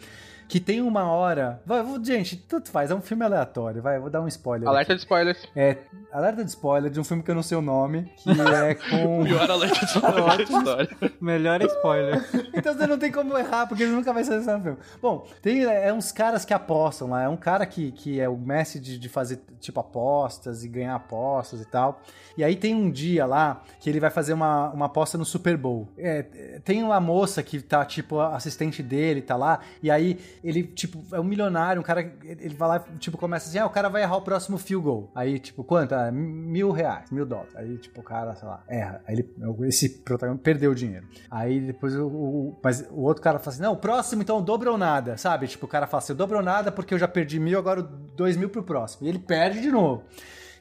Que 0.47 0.59
tem 0.59 0.81
uma 0.81 1.05
hora. 1.05 1.61
Vai, 1.65 1.83
gente, 2.03 2.35
tudo 2.35 2.69
faz, 2.69 2.91
é 2.91 2.95
um 2.95 3.01
filme 3.01 3.23
aleatório, 3.23 3.81
vai, 3.81 3.99
vou 3.99 4.09
dar 4.09 4.21
um 4.21 4.27
spoiler. 4.27 4.67
Alerta 4.67 4.93
aqui. 4.93 4.99
de 4.99 5.03
spoilers. 5.03 5.47
É, 5.55 5.77
alerta 6.11 6.43
de 6.43 6.49
spoiler 6.49 6.91
de 6.91 6.99
um 6.99 7.03
filme 7.03 7.23
que 7.23 7.31
eu 7.31 7.35
não 7.35 7.43
sei 7.43 7.57
o 7.57 7.61
nome, 7.61 8.11
que 8.17 8.29
é 8.41 8.75
com. 8.75 9.23
Pior 9.25 9.49
alerta 9.49 9.85
de 9.85 9.91
spoiler 10.43 10.89
Melhor 11.19 11.61
spoiler. 11.63 12.23
então 12.53 12.73
você 12.73 12.87
não 12.87 12.97
tem 12.97 13.11
como 13.11 13.37
errar, 13.37 13.67
porque 13.67 13.85
nunca 13.85 14.13
vai 14.13 14.23
ser 14.23 14.35
esse 14.39 14.45
filme. 14.45 14.77
Bom, 15.01 15.27
tem 15.41 15.63
é, 15.63 15.91
uns 15.91 16.11
caras 16.11 16.45
que 16.45 16.53
apostam 16.53 17.09
lá, 17.09 17.23
é 17.23 17.29
um 17.29 17.37
cara 17.37 17.65
que, 17.65 17.91
que 17.91 18.19
é 18.19 18.29
o 18.29 18.37
mestre 18.37 18.79
de, 18.79 18.97
de 18.97 19.09
fazer, 19.09 19.39
tipo, 19.59 19.79
apostas 19.79 20.63
e 20.63 20.67
ganhar 20.67 20.95
apostas 20.95 21.61
e 21.61 21.65
tal. 21.65 22.01
E 22.37 22.43
aí 22.43 22.55
tem 22.55 22.75
um 22.75 22.91
dia 22.91 23.25
lá 23.25 23.63
que 23.79 23.89
ele 23.89 23.99
vai 23.99 24.09
fazer 24.09 24.33
uma, 24.33 24.69
uma 24.69 24.85
aposta 24.85 25.17
no 25.17 25.25
Super 25.25 25.57
Bowl. 25.57 25.87
É, 25.97 26.23
tem 26.63 26.83
uma 26.83 26.99
moça 26.99 27.41
que 27.41 27.61
tá, 27.61 27.83
tipo, 27.85 28.19
assistente 28.19 28.83
dele, 28.83 29.21
tá 29.21 29.35
lá, 29.35 29.59
e 29.81 29.89
aí 29.89 30.19
ele, 30.47 30.63
tipo, 30.63 31.03
é 31.11 31.19
um 31.19 31.23
milionário, 31.23 31.81
um 31.81 31.83
cara, 31.83 32.13
ele 32.23 32.53
vai 32.53 32.69
lá, 32.69 32.79
tipo, 32.99 33.17
começa 33.17 33.49
assim, 33.49 33.57
ah, 33.57 33.65
o 33.65 33.69
cara 33.69 33.89
vai 33.89 34.03
errar 34.03 34.17
o 34.17 34.21
próximo 34.21 34.57
field 34.57 34.83
goal. 34.83 35.11
Aí, 35.15 35.39
tipo, 35.39 35.63
quanto? 35.63 35.93
Ah, 35.93 36.11
mil 36.11 36.71
reais, 36.71 37.09
mil 37.11 37.25
dólares. 37.25 37.55
Aí, 37.55 37.77
tipo, 37.77 38.01
o 38.01 38.03
cara, 38.03 38.35
sei 38.35 38.47
lá, 38.47 38.63
erra. 38.67 39.01
Aí 39.07 39.15
ele, 39.15 39.33
esse 39.67 39.89
protagonista 39.89 40.43
perdeu 40.43 40.71
o 40.71 40.75
dinheiro. 40.75 41.07
Aí 41.29 41.59
depois 41.59 41.95
o, 41.95 42.07
o, 42.07 42.59
mas 42.63 42.85
o 42.91 43.01
outro 43.01 43.23
cara 43.23 43.39
fala 43.39 43.53
assim, 43.53 43.63
não, 43.63 43.73
o 43.73 43.77
próximo 43.77 44.21
então 44.21 44.41
dobro 44.41 44.71
ou 44.71 44.77
nada, 44.77 45.17
sabe? 45.17 45.47
Tipo, 45.47 45.65
o 45.65 45.69
cara 45.69 45.87
fala 45.87 46.03
assim, 46.03 46.13
eu 46.13 46.17
dobro 46.17 46.37
ou 46.37 46.43
nada 46.43 46.71
porque 46.71 46.93
eu 46.93 46.99
já 46.99 47.07
perdi 47.07 47.39
mil, 47.39 47.57
agora 47.57 47.81
dois 47.81 48.37
mil 48.37 48.49
pro 48.49 48.63
próximo. 48.63 49.07
E 49.07 49.09
ele 49.09 49.19
perde 49.19 49.61
de 49.61 49.71
novo 49.71 50.03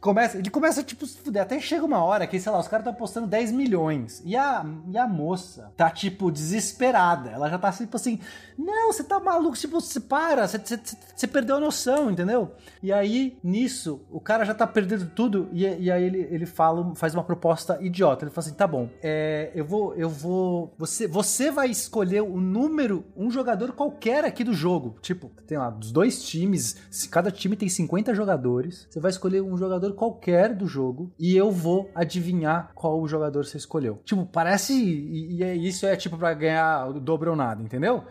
começa, 0.05 0.37
ele 0.37 0.51
começa, 0.51 0.83
tipo, 0.83 1.07
se 1.07 1.17
fuder. 1.17 1.41
Até 1.41 1.59
chega 1.59 1.83
uma 1.83 2.05
hora 2.05 2.27
que, 2.27 2.39
sei 2.39 2.53
lá, 2.53 2.61
os 2.61 2.69
caras 2.69 2.83
estão 2.83 2.93
apostando 2.93 3.27
10 3.27 3.53
milhões. 3.53 4.21
E 4.23 4.37
a, 4.37 4.63
e 4.87 4.99
a 4.99 5.09
moça 5.09 5.73
tá, 5.79 5.89
tipo, 5.89 6.31
desesperada. 6.31 7.31
Ela 7.31 7.49
já 7.49 7.59
tá, 7.59 7.73
tipo 7.73 7.97
assim, 7.97 8.21
não, 8.59 8.93
você 8.93 9.03
tá 9.03 9.19
maluco, 9.19 9.57
tipo, 9.57 9.81
você 9.81 9.99
para, 9.99 10.47
você, 10.47 10.59
você, 10.59 10.79
você, 11.17 11.27
perdeu 11.27 11.57
a 11.57 11.61
noção, 11.61 12.11
entendeu? 12.11 12.53
E 12.83 12.93
aí, 12.93 13.39
nisso, 13.43 14.03
o 14.11 14.21
cara 14.21 14.45
já 14.45 14.53
tá 14.53 14.67
perdendo 14.67 15.07
tudo, 15.07 15.49
e, 15.51 15.65
e 15.65 15.91
aí 15.91 16.05
ele, 16.05 16.29
ele 16.31 16.45
fala, 16.45 16.95
faz 16.95 17.15
uma 17.15 17.25
proposta 17.25 17.79
idiota. 17.81 18.27
Ele 18.27 18.31
fala 18.31 18.47
assim: 18.47 18.55
tá 18.55 18.67
bom, 18.67 18.91
é, 19.03 19.53
eu 19.55 19.65
vou, 19.65 19.95
eu 19.95 20.11
vou. 20.11 20.75
Você, 20.77 21.09
você 21.09 21.51
vai 21.51 21.71
escolher 21.71 22.21
o 22.21 22.39
número, 22.39 23.07
um 23.17 23.31
jogador 23.31 23.73
qualquer 23.73 24.27
aqui 24.27 24.45
do 24.45 24.53
jogo. 24.53 24.97
Tipo, 25.01 25.31
tem 25.47 25.57
lá, 25.57 25.71
dos 25.71 25.91
dois 25.91 26.23
times, 26.23 26.77
cada 27.11 27.31
time 27.31 27.57
tem 27.57 27.71
50 27.71 28.15
jogadores, 28.15 28.87
você 28.91 29.01
vai 29.01 29.11
escolher 29.11 29.41
um 29.41 29.57
jogador 29.57 29.94
qualquer 29.95 30.55
do 30.55 30.67
jogo 30.67 31.13
e 31.19 31.37
eu 31.37 31.51
vou 31.51 31.91
adivinhar 31.95 32.71
qual 32.75 33.07
jogador 33.07 33.45
você 33.45 33.57
escolheu. 33.57 34.01
Tipo, 34.05 34.27
parece. 34.27 34.75
E, 34.75 35.37
e 35.37 35.43
é, 35.43 35.55
isso 35.55 35.87
é 35.87 35.97
tipo 35.97 36.19
para 36.19 36.35
ganhar 36.35 36.89
o 36.89 37.01
dobro 37.01 37.31
ou 37.31 37.37
nada, 37.37 37.63
entendeu? 37.63 38.05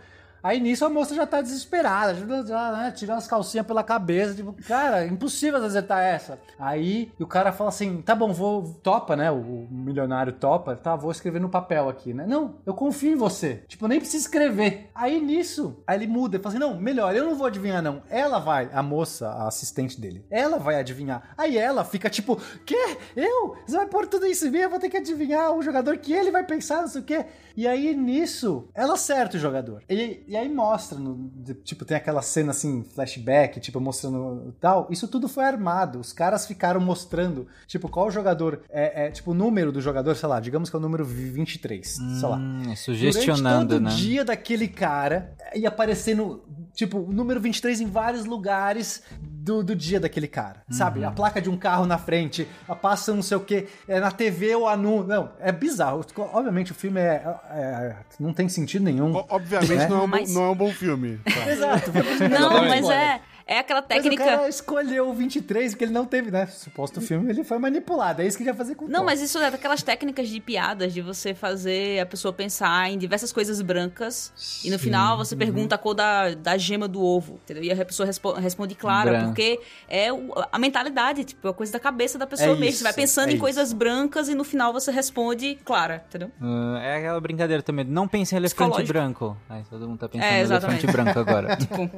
Aí 0.43 0.59
nisso 0.59 0.83
a 0.83 0.89
moça 0.89 1.15
já 1.15 1.25
tá 1.25 1.41
desesperada, 1.41 2.13
já, 2.13 2.43
já 2.43 2.71
né, 2.73 2.91
tirando 2.91 3.19
as 3.19 3.27
calcinhas 3.27 3.65
pela 3.65 3.81
cabeça, 3.81 4.35
tipo, 4.35 4.53
cara, 4.67 5.05
impossível 5.05 5.63
acertar 5.63 6.01
essa. 6.03 6.37
Aí 6.59 7.11
o 7.17 7.25
cara 7.25 7.53
fala 7.53 7.69
assim: 7.69 8.01
tá 8.01 8.13
bom, 8.13 8.33
vou. 8.33 8.73
Topa, 8.83 9.15
né? 9.15 9.31
O, 9.31 9.35
o 9.35 9.67
milionário 9.71 10.33
topa, 10.33 10.75
tá, 10.75 10.97
vou 10.97 11.11
escrever 11.11 11.39
no 11.39 11.47
papel 11.47 11.87
aqui, 11.87 12.13
né? 12.13 12.25
Não, 12.27 12.55
eu 12.65 12.73
confio 12.73 13.13
em 13.13 13.15
você. 13.15 13.63
Tipo, 13.69 13.87
nem 13.87 13.99
precisa 13.99 14.25
escrever. 14.25 14.89
Aí 14.93 15.21
nisso, 15.21 15.81
aí 15.87 15.97
ele 15.97 16.07
muda, 16.07 16.35
ele 16.35 16.43
fala 16.43 16.55
assim: 16.55 16.63
não, 16.63 16.77
melhor, 16.77 17.15
eu 17.15 17.23
não 17.23 17.35
vou 17.35 17.47
adivinhar, 17.47 17.81
não. 17.81 18.03
Ela 18.09 18.39
vai, 18.39 18.69
a 18.73 18.83
moça, 18.83 19.29
a 19.29 19.47
assistente 19.47 19.99
dele, 19.99 20.25
ela 20.29 20.59
vai 20.59 20.75
adivinhar. 20.75 21.33
Aí 21.37 21.57
ela 21.57 21.85
fica 21.85 22.09
tipo, 22.09 22.35
quê? 22.65 22.97
Eu? 23.15 23.55
Você 23.65 23.77
vai 23.77 23.87
pôr 23.87 24.07
tudo 24.07 24.25
isso 24.25 24.47
em 24.47 24.51
mim? 24.51 24.57
Eu 24.57 24.69
vou 24.69 24.79
ter 24.79 24.89
que 24.89 24.97
adivinhar 24.97 25.55
o 25.55 25.61
jogador 25.61 25.97
que 25.97 26.11
ele 26.11 26.31
vai 26.31 26.43
pensar, 26.45 26.81
não 26.81 26.87
sei 26.89 27.01
o 27.01 27.05
quê. 27.05 27.25
E 27.55 27.67
aí 27.67 27.95
nisso, 27.95 28.67
ela 28.73 28.95
acerta 28.95 29.37
o 29.37 29.39
jogador. 29.39 29.83
E, 29.89 30.23
e 30.33 30.35
aí 30.35 30.49
mostra, 30.49 30.97
no, 30.97 31.29
tipo, 31.63 31.85
tem 31.85 31.95
aquela 31.95 32.23
cena 32.23 32.49
assim, 32.49 32.83
flashback, 32.95 33.59
tipo, 33.59 33.79
mostrando 33.79 34.51
tal. 34.59 34.87
Isso 34.89 35.07
tudo 35.07 35.27
foi 35.27 35.43
armado. 35.43 35.99
Os 35.99 36.11
caras 36.11 36.47
ficaram 36.47 36.81
mostrando, 36.81 37.45
tipo, 37.67 37.87
qual 37.87 38.09
jogador 38.09 38.61
é, 38.71 39.05
é 39.05 39.11
tipo, 39.11 39.29
o 39.29 39.33
número 39.35 39.71
do 39.71 39.79
jogador, 39.79 40.15
sei 40.15 40.27
lá, 40.27 40.39
digamos 40.39 40.71
que 40.71 40.75
é 40.75 40.79
o 40.79 40.81
número 40.81 41.05
23, 41.05 41.99
hum, 41.99 42.19
sei 42.19 42.29
lá. 42.29 42.37
Hum, 42.37 42.75
sugestionando, 42.75 43.67
Durante 43.67 43.83
todo 43.83 43.83
né? 43.83 43.95
dia 43.95 44.25
daquele 44.25 44.67
cara 44.67 45.35
ia 45.53 45.67
aparecendo, 45.67 46.43
tipo, 46.73 46.97
o 46.97 47.13
número 47.13 47.39
23 47.39 47.81
em 47.81 47.85
vários 47.85 48.25
lugares 48.25 49.03
do, 49.43 49.61
do 49.61 49.75
dia 49.75 49.99
daquele 49.99 50.27
cara, 50.27 50.63
uhum. 50.69 50.75
sabe? 50.75 51.03
A 51.03 51.11
placa 51.11 51.41
de 51.41 51.49
um 51.49 51.57
carro 51.57 51.85
na 51.85 51.97
frente, 51.97 52.47
a 52.67 52.73
passa 52.73 53.13
não 53.13 53.21
sei 53.21 53.35
o 53.35 53.41
que, 53.41 53.67
é 53.87 53.99
na 53.99 54.09
TV 54.09 54.55
ou 54.55 54.69
anúncio. 54.69 55.07
Não, 55.07 55.31
é 55.39 55.51
bizarro. 55.51 56.05
Obviamente 56.31 56.71
o 56.71 56.75
filme 56.75 57.01
é, 57.01 57.21
é 57.51 57.95
não 58.19 58.33
tem 58.33 58.47
sentido 58.47 58.85
nenhum. 58.85 59.11
O, 59.13 59.25
obviamente 59.29 59.75
né? 59.75 59.87
não, 59.87 59.97
é 59.97 60.03
um, 60.03 60.07
Mas... 60.07 60.33
não 60.33 60.43
é 60.43 60.49
um 60.49 60.55
bom 60.55 60.71
filme. 60.71 61.19
Tá? 61.33 61.51
Exato. 61.51 61.91
Não, 62.29 62.67
mas 62.67 62.87
é. 62.89 63.19
É 63.45 63.59
aquela 63.59 63.81
técnica. 63.81 64.23
Mas 64.23 64.33
o 64.33 64.37
cara 64.37 64.49
escolheu 64.49 65.09
o 65.09 65.13
23 65.13 65.73
porque 65.73 65.85
ele 65.85 65.91
não 65.91 66.05
teve, 66.05 66.31
né? 66.31 66.45
Suposto 66.47 67.01
filme, 67.01 67.29
ele 67.29 67.43
foi 67.43 67.57
manipulado. 67.57 68.21
É 68.21 68.27
isso 68.27 68.37
que 68.37 68.43
ele 68.43 68.49
ia 68.49 68.55
fazer 68.55 68.75
com 68.75 68.85
o 68.85 68.89
Não, 68.89 69.03
mas 69.03 69.21
isso 69.21 69.37
é 69.39 69.51
daquelas 69.51 69.83
técnicas 69.83 70.29
de 70.29 70.39
piadas 70.39 70.93
de 70.93 71.01
você 71.01 71.33
fazer 71.33 71.99
a 71.99 72.05
pessoa 72.05 72.33
pensar 72.33 72.89
em 72.89 72.97
diversas 72.97 73.33
coisas 73.33 73.61
brancas 73.61 74.31
Sim. 74.35 74.67
e 74.67 74.71
no 74.71 74.79
final 74.79 75.17
você 75.17 75.35
pergunta 75.35 75.75
a 75.75 75.77
cor 75.77 75.93
da, 75.93 76.33
da 76.33 76.57
gema 76.57 76.87
do 76.87 77.01
ovo, 77.01 77.39
entendeu? 77.43 77.63
E 77.63 77.71
a 77.71 77.85
pessoa 77.85 78.05
respo 78.05 78.33
responde 78.33 78.75
clara, 78.75 79.11
Branco. 79.11 79.27
porque 79.27 79.59
é 79.87 80.11
o, 80.11 80.31
a 80.51 80.57
mentalidade, 80.57 81.23
tipo, 81.23 81.47
a 81.47 81.53
coisa 81.53 81.73
da 81.73 81.79
cabeça 81.79 82.17
da 82.17 82.25
pessoa 82.25 82.51
é 82.51 82.55
mesmo. 82.55 82.65
Isso, 82.65 82.77
você 82.79 82.83
vai 82.83 82.93
pensando 82.93 83.27
é 83.27 83.31
em 83.31 83.35
isso. 83.35 83.41
coisas 83.41 83.73
brancas 83.73 84.29
e 84.29 84.35
no 84.35 84.43
final 84.43 84.71
você 84.71 84.91
responde 84.91 85.57
clara, 85.65 86.03
entendeu? 86.07 86.31
Uh, 86.41 86.77
é 86.77 86.97
aquela 86.97 87.19
brincadeira 87.19 87.61
também. 87.61 87.85
Não 87.85 88.07
pense 88.07 88.33
em 88.33 88.37
elefante 88.37 88.83
branco. 88.83 89.37
Aí 89.49 89.63
todo 89.69 89.87
mundo 89.87 89.99
tá 89.99 90.09
pensando 90.09 90.27
é, 90.27 90.39
em 90.39 90.43
elefante 90.43 90.87
branco 90.87 91.19
agora. 91.19 91.55
tipo... 91.57 91.89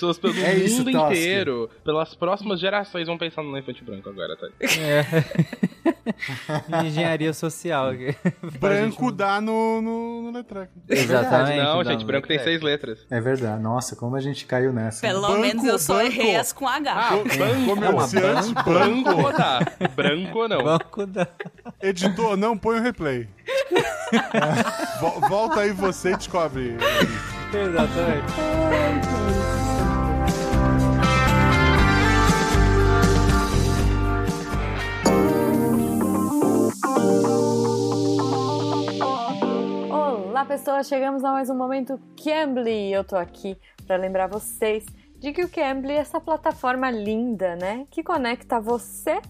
Pessoas 0.00 0.18
pelo 0.18 0.34
é 0.38 0.54
mundo 0.54 0.64
isso, 0.64 0.88
inteiro, 0.88 1.68
pelas 1.84 2.14
próximas 2.14 2.58
gerações, 2.58 3.06
vão 3.06 3.18
pensar 3.18 3.42
no 3.42 3.50
elefante 3.50 3.84
branco 3.84 4.08
agora, 4.08 4.34
tá? 4.34 4.48
É. 4.62 5.04
Engenharia 6.86 7.34
social. 7.34 7.90
branco 8.58 9.08
gente... 9.08 9.14
dá 9.14 9.42
no, 9.42 9.82
no, 9.82 10.22
no 10.22 10.32
letreco. 10.32 10.72
Exatamente. 10.88 11.58
Não, 11.58 11.84
gente, 11.84 12.02
branco 12.06 12.26
tem 12.26 12.38
seis 12.38 12.62
letras. 12.62 13.04
É 13.10 13.20
verdade. 13.20 13.62
Nossa, 13.62 13.94
como 13.94 14.16
a 14.16 14.20
gente 14.20 14.46
caiu 14.46 14.72
nessa. 14.72 15.02
Pelo 15.02 15.20
banco, 15.20 15.38
menos 15.38 15.64
eu 15.64 15.78
só 15.78 15.98
banco. 15.98 16.06
errei 16.06 16.36
as 16.36 16.50
com 16.50 16.66
H. 16.66 16.92
Ah, 16.94 17.10
banco, 17.10 17.28
comerciante, 17.76 18.54
branco 18.54 19.32
dá. 19.36 19.60
Branco 19.94 20.48
não. 20.48 20.64
Banco 20.64 21.06
dá. 21.06 21.28
Editor, 21.82 22.38
não 22.38 22.56
põe 22.56 22.78
o 22.78 22.82
replay. 22.82 23.28
Volta 25.28 25.60
aí 25.60 25.72
você 25.72 26.12
e 26.12 26.16
descobre. 26.16 26.78
Exatamente. 27.52 29.59
Olá, 40.40 40.48
pessoas! 40.48 40.88
Chegamos 40.88 41.22
a 41.22 41.32
mais 41.32 41.50
um 41.50 41.54
momento 41.54 42.00
Cambly. 42.16 42.90
Eu 42.90 43.04
tô 43.04 43.14
aqui 43.14 43.58
para 43.86 43.96
lembrar 43.96 44.26
vocês 44.26 44.86
de 45.18 45.34
que 45.34 45.44
o 45.44 45.50
Cambly 45.50 45.92
é 45.92 45.96
essa 45.96 46.18
plataforma 46.18 46.90
linda, 46.90 47.56
né? 47.56 47.86
Que 47.90 48.02
conecta 48.02 48.58
você 48.58 49.20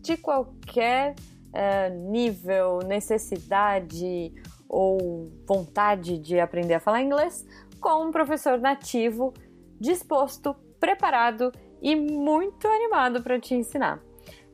de 0.00 0.16
qualquer 0.16 1.16
uh, 1.48 2.12
nível, 2.12 2.78
necessidade 2.86 4.32
ou 4.68 5.32
vontade 5.44 6.16
de 6.18 6.38
aprender 6.38 6.74
a 6.74 6.80
falar 6.80 7.02
inglês 7.02 7.44
com 7.80 8.06
um 8.06 8.12
professor 8.12 8.56
nativo 8.56 9.34
disposto, 9.80 10.54
preparado 10.78 11.50
e 11.82 11.96
muito 11.96 12.68
animado 12.68 13.24
para 13.24 13.40
te 13.40 13.56
ensinar. 13.56 14.00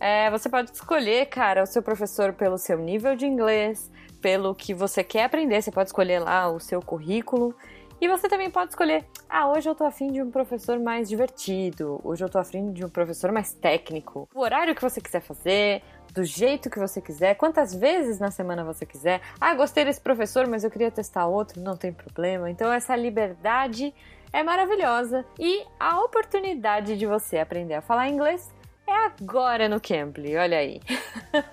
É, 0.00 0.30
você 0.30 0.48
pode 0.48 0.70
escolher, 0.70 1.26
cara, 1.26 1.62
o 1.62 1.66
seu 1.66 1.82
professor 1.82 2.32
pelo 2.32 2.56
seu 2.56 2.78
nível 2.78 3.14
de 3.14 3.26
inglês, 3.26 3.90
pelo 4.20 4.54
que 4.54 4.74
você 4.74 5.04
quer 5.04 5.24
aprender. 5.24 5.60
Você 5.60 5.70
pode 5.70 5.88
escolher 5.88 6.18
lá 6.18 6.50
o 6.50 6.60
seu 6.60 6.80
currículo. 6.80 7.54
E 7.98 8.08
você 8.08 8.28
também 8.28 8.50
pode 8.50 8.70
escolher, 8.70 9.06
ah, 9.26 9.48
hoje 9.48 9.70
eu 9.70 9.74
tô 9.74 9.84
afim 9.84 10.12
de 10.12 10.20
um 10.20 10.30
professor 10.30 10.78
mais 10.78 11.08
divertido, 11.08 11.98
hoje 12.04 12.22
eu 12.22 12.28
tô 12.28 12.38
afim 12.38 12.70
de 12.70 12.84
um 12.84 12.90
professor 12.90 13.32
mais 13.32 13.54
técnico. 13.54 14.28
O 14.34 14.40
horário 14.40 14.74
que 14.74 14.82
você 14.82 15.00
quiser 15.00 15.22
fazer, 15.22 15.82
do 16.12 16.22
jeito 16.22 16.68
que 16.68 16.78
você 16.78 17.00
quiser, 17.00 17.36
quantas 17.36 17.74
vezes 17.74 18.18
na 18.18 18.30
semana 18.30 18.62
você 18.64 18.84
quiser. 18.84 19.22
Ah, 19.40 19.54
gostei 19.54 19.82
desse 19.82 20.00
professor, 20.00 20.46
mas 20.46 20.62
eu 20.62 20.70
queria 20.70 20.90
testar 20.90 21.26
outro, 21.26 21.58
não 21.62 21.74
tem 21.74 21.90
problema. 21.90 22.50
Então 22.50 22.70
essa 22.70 22.94
liberdade 22.94 23.94
é 24.30 24.42
maravilhosa 24.42 25.24
e 25.38 25.64
a 25.80 26.00
oportunidade 26.00 26.98
de 26.98 27.06
você 27.06 27.38
aprender 27.38 27.74
a 27.74 27.80
falar 27.80 28.08
inglês 28.08 28.52
é 28.86 29.06
agora 29.06 29.68
no 29.68 29.80
Cambly, 29.80 30.36
olha 30.36 30.58
aí. 30.58 30.80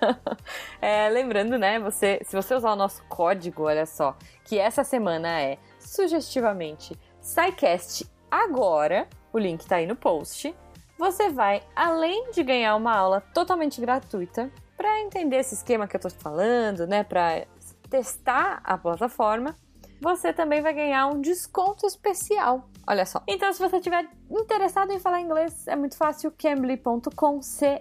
é, 0.80 1.08
lembrando, 1.08 1.58
né, 1.58 1.78
você, 1.78 2.20
se 2.24 2.34
você 2.34 2.54
usar 2.54 2.72
o 2.72 2.76
nosso 2.76 3.02
código, 3.04 3.64
olha 3.64 3.86
só, 3.86 4.16
que 4.44 4.58
essa 4.58 4.84
semana 4.84 5.40
é 5.40 5.58
sugestivamente 5.78 6.98
SciCast 7.20 8.06
agora, 8.30 9.08
o 9.32 9.38
link 9.38 9.66
tá 9.66 9.76
aí 9.76 9.86
no 9.86 9.96
post, 9.96 10.54
você 10.98 11.28
vai, 11.28 11.62
além 11.74 12.30
de 12.30 12.42
ganhar 12.42 12.76
uma 12.76 12.96
aula 12.96 13.20
totalmente 13.20 13.80
gratuita, 13.80 14.50
para 14.76 15.00
entender 15.00 15.36
esse 15.36 15.54
esquema 15.54 15.88
que 15.88 15.96
eu 15.96 16.00
tô 16.00 16.10
falando, 16.10 16.86
né, 16.86 17.02
para 17.02 17.46
testar 17.88 18.60
a 18.64 18.76
plataforma, 18.76 19.56
você 20.00 20.32
também 20.32 20.60
vai 20.60 20.74
ganhar 20.74 21.06
um 21.06 21.20
desconto 21.20 21.86
especial. 21.86 22.68
Olha 22.86 23.06
só. 23.06 23.22
Então, 23.26 23.52
se 23.52 23.58
você 23.58 23.78
estiver 23.78 24.08
interessado 24.30 24.92
em 24.92 24.98
falar 24.98 25.20
inglês, 25.20 25.66
é 25.66 25.74
muito 25.74 25.96
fácil. 25.96 26.30
Cambly.com, 26.36 27.40
C-A-M-B-L-Y.com. 27.40 27.78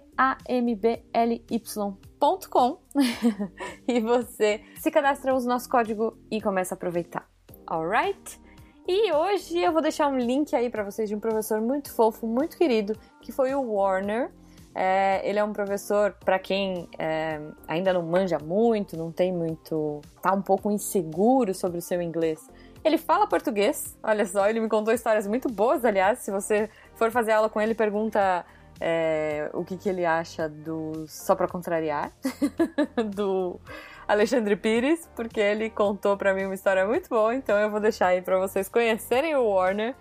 e 3.88 4.00
você 4.00 4.64
se 4.80 4.90
cadastra, 4.90 5.36
usa 5.36 5.46
o 5.46 5.50
nosso 5.50 5.70
código 5.70 6.18
e 6.32 6.42
começa 6.42 6.74
a 6.74 6.78
aproveitar. 6.78 7.28
Alright? 7.68 8.42
E 8.88 9.14
hoje 9.14 9.60
eu 9.60 9.72
vou 9.72 9.82
deixar 9.82 10.08
um 10.08 10.18
link 10.18 10.54
aí 10.56 10.70
para 10.70 10.84
vocês 10.84 11.08
de 11.08 11.16
um 11.16 11.20
professor 11.20 11.62
muito 11.62 11.92
fofo, 11.94 12.28
muito 12.28 12.58
querido, 12.58 12.98
que 13.22 13.32
foi 13.32 13.56
o 13.56 13.62
Warner. 13.62 14.32
É, 14.76 15.22
ele 15.28 15.38
é 15.38 15.44
um 15.44 15.54
professor, 15.54 16.18
para 16.26 16.40
quem 16.40 16.90
é, 16.98 17.40
ainda 17.68 17.94
não 17.94 18.02
manja 18.02 18.40
muito, 18.40 18.98
não 18.98 19.12
tem 19.12 19.32
muito. 19.32 20.02
tá 20.22 20.34
um 20.34 20.42
pouco 20.42 20.72
inseguro 20.72 21.54
sobre 21.54 21.78
o 21.78 21.82
seu 21.82 22.02
inglês. 22.02 22.46
Ele 22.84 22.98
fala 22.98 23.26
português, 23.26 23.98
olha 24.04 24.26
só, 24.26 24.50
ele 24.50 24.60
me 24.60 24.68
contou 24.68 24.94
histórias 24.94 25.26
muito 25.26 25.48
boas, 25.48 25.86
aliás. 25.86 26.20
Se 26.20 26.32
você 26.32 26.70
for 26.96 27.12
fazer 27.12 27.32
aula 27.32 27.50
com 27.50 27.62
ele, 27.62 27.74
pergunta 27.74 28.46
é, 28.80 29.50
o 29.54 29.64
que, 29.64 29.78
que 29.78 29.88
ele 29.88 30.06
acha 30.06 30.50
do 30.50 31.06
Só 31.08 31.36
Pra 31.36 31.48
Contrariar, 31.48 32.12
do 33.16 33.60
Alexandre 34.06 34.58
Pires, 34.58 35.10
porque 35.16 35.40
ele 35.40 35.70
contou 35.70 36.18
para 36.18 36.34
mim 36.34 36.44
uma 36.44 36.56
história 36.56 36.86
muito 36.86 37.08
boa, 37.08 37.34
então 37.34 37.58
eu 37.58 37.70
vou 37.70 37.80
deixar 37.80 38.08
aí 38.08 38.22
para 38.22 38.38
vocês 38.38 38.68
conhecerem 38.68 39.36
o 39.36 39.46
Warner. 39.46 39.96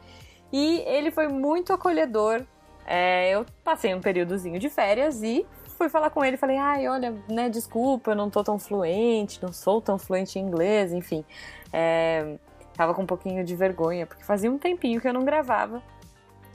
E 0.53 0.81
ele 0.87 1.11
foi 1.11 1.29
muito 1.29 1.73
acolhedor. 1.73 2.45
É, 2.85 3.31
eu 3.31 3.47
passei 3.63 3.95
um 3.95 4.01
períodozinho 4.01 4.59
de 4.59 4.69
férias 4.69 5.23
e 5.23 5.47
fui 5.79 5.89
falar 5.89 6.11
com 6.11 6.25
ele, 6.25 6.37
falei, 6.37 6.59
ai, 6.59 6.89
olha, 6.89 7.15
né, 7.29 7.49
desculpa, 7.49 8.11
eu 8.11 8.17
não 8.17 8.29
tô 8.29 8.43
tão 8.43 8.59
fluente, 8.59 9.41
não 9.43 9.53
sou 9.53 9.81
tão 9.81 9.99
fluente 9.99 10.39
em 10.39 10.43
inglês, 10.43 10.93
enfim. 10.93 11.25
É, 11.73 12.37
tava 12.75 12.95
com 12.95 13.03
um 13.03 13.07
pouquinho 13.07 13.45
de 13.45 13.55
vergonha, 13.55 14.07
porque 14.07 14.25
fazia 14.25 14.51
um 14.51 14.59
tempinho 14.59 15.01
que 15.01 15.09
eu 15.09 15.13
não 15.13 15.25
gravava 15.25 15.83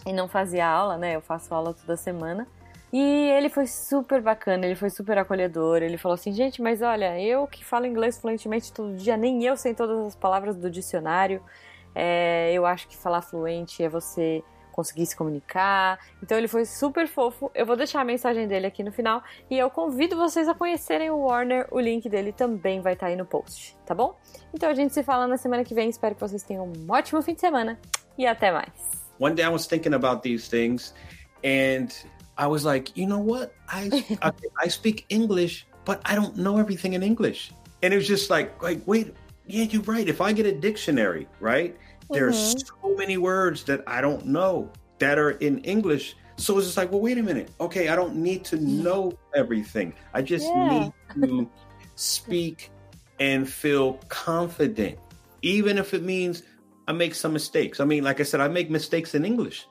e 0.05 0.13
não 0.13 0.27
fazia 0.27 0.67
aula, 0.67 0.97
né? 0.97 1.15
Eu 1.15 1.21
faço 1.21 1.53
aula 1.53 1.73
toda 1.73 1.95
semana. 1.97 2.47
E 2.91 3.29
ele 3.31 3.49
foi 3.49 3.67
super 3.67 4.21
bacana, 4.21 4.65
ele 4.65 4.75
foi 4.75 4.89
super 4.89 5.17
acolhedor. 5.17 5.81
Ele 5.81 5.97
falou 5.97 6.15
assim: 6.15 6.31
gente, 6.31 6.61
mas 6.61 6.81
olha, 6.81 7.19
eu 7.19 7.45
que 7.47 7.63
falo 7.65 7.85
inglês 7.85 8.17
fluentemente 8.17 8.71
todo 8.71 8.95
dia, 8.95 9.17
nem 9.17 9.43
eu 9.43 9.57
sei 9.57 9.73
todas 9.73 9.99
as 9.99 10.15
palavras 10.15 10.55
do 10.55 10.69
dicionário. 10.69 11.41
É, 11.93 12.51
eu 12.53 12.65
acho 12.65 12.87
que 12.87 12.95
falar 12.95 13.21
fluente 13.21 13.83
é 13.83 13.89
você 13.89 14.43
conseguir 14.77 15.07
se 15.07 15.15
comunicar. 15.15 15.97
Então 16.21 16.37
ele 16.37 16.47
foi 16.47 16.63
super 16.63 17.07
fofo. 17.07 17.49
Eu 17.55 17.65
vou 17.65 17.75
deixar 17.75 18.01
a 18.01 18.05
mensagem 18.05 18.47
dele 18.47 18.67
aqui 18.67 18.83
no 18.83 18.91
final 18.91 19.23
e 19.49 19.57
eu 19.57 19.71
convido 19.71 20.15
vocês 20.15 20.47
a 20.47 20.53
conhecerem 20.53 21.09
o 21.09 21.17
Warner. 21.17 21.67
O 21.71 21.79
link 21.79 22.07
dele 22.07 22.31
também 22.31 22.79
vai 22.79 22.93
estar 22.93 23.07
aí 23.07 23.15
no 23.15 23.25
post, 23.25 23.75
tá 23.87 23.95
bom? 23.95 24.15
Então 24.53 24.69
a 24.69 24.75
gente 24.75 24.93
se 24.93 25.01
fala 25.01 25.27
na 25.27 25.35
semana 25.35 25.63
que 25.63 25.73
vem. 25.73 25.89
Espero 25.89 26.13
que 26.13 26.21
vocês 26.21 26.43
tenham 26.43 26.71
um 26.71 26.91
ótimo 26.91 27.23
fim 27.23 27.33
de 27.33 27.41
semana 27.41 27.79
e 28.15 28.27
até 28.27 28.51
mais. 28.51 28.69
One 29.19 29.33
day 29.33 29.43
I 29.43 29.49
was 29.49 29.65
thinking 29.65 29.95
about 29.95 30.21
these 30.21 30.47
things 30.47 30.93
and 31.43 31.87
I 32.37 32.45
was 32.45 32.63
like, 32.63 32.91
you 32.95 33.07
know 33.07 33.19
what? 33.19 33.51
I, 33.67 33.89
I 34.63 34.69
speak 34.69 35.05
English, 35.09 35.65
but 35.85 35.99
I 36.05 36.15
don't 36.15 36.37
know 36.37 36.59
everything 36.59 36.93
in 36.93 37.01
English. 37.01 37.51
And 37.81 37.93
it 37.93 37.97
was 37.97 38.07
just 38.07 38.29
like, 38.29 38.61
like, 38.61 38.81
wait, 38.85 39.15
yeah, 39.47 39.63
you're 39.63 39.81
right. 39.83 40.07
If 40.07 40.21
I 40.21 40.33
get 40.33 40.45
a 40.45 40.51
dictionary, 40.51 41.27
right, 41.39 41.75
mm-hmm. 42.09 42.13
there's 42.13 42.65
so 42.67 42.95
many 42.95 43.17
words 43.17 43.63
that 43.65 43.83
I 43.87 44.01
don't 44.01 44.25
know 44.25 44.71
that 44.99 45.17
are 45.17 45.31
in 45.31 45.59
English. 45.59 46.15
So 46.37 46.57
it's 46.57 46.67
just 46.67 46.77
like, 46.77 46.91
well, 46.91 47.01
wait 47.01 47.17
a 47.17 47.23
minute. 47.23 47.49
Okay, 47.59 47.89
I 47.89 47.95
don't 47.95 48.15
need 48.15 48.43
to 48.45 48.57
know 48.57 49.13
everything. 49.35 49.93
I 50.13 50.21
just 50.21 50.45
yeah. 50.45 50.79
need 50.79 50.93
to 51.27 51.49
speak 51.95 52.71
and 53.19 53.49
feel 53.49 53.93
confident, 54.09 54.99
even 55.41 55.77
if 55.77 55.93
it 55.93 56.03
means 56.03 56.43
I 56.87 56.93
make 56.93 57.15
some 57.15 57.33
mistakes. 57.33 57.79
I 57.79 57.85
mean, 57.85 58.03
like 58.03 58.19
I 58.19 58.23
said, 58.23 58.39
I 58.39 58.47
make 58.47 58.69
mistakes 58.69 59.15
in 59.15 59.25
English. 59.25 59.67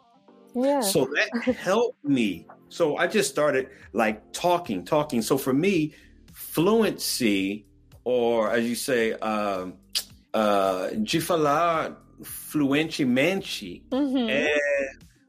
Yeah. 0.54 0.80
So 0.80 1.08
that 1.14 1.54
helped 1.54 2.04
me 2.04 2.46
so 2.68 2.96
I 2.96 3.06
just 3.06 3.30
started 3.30 3.70
like 3.92 4.32
talking, 4.32 4.84
talking. 4.84 5.22
So 5.22 5.38
for 5.38 5.52
me, 5.52 5.94
fluency, 6.32 7.66
or 8.04 8.50
as 8.50 8.64
you 8.64 8.74
say, 8.74 9.12
um, 9.14 9.74
uh, 10.34 10.88
falar 10.90 11.96
fluentemente 12.22 13.82
mm-hmm. 13.90 14.28
é 14.30 14.56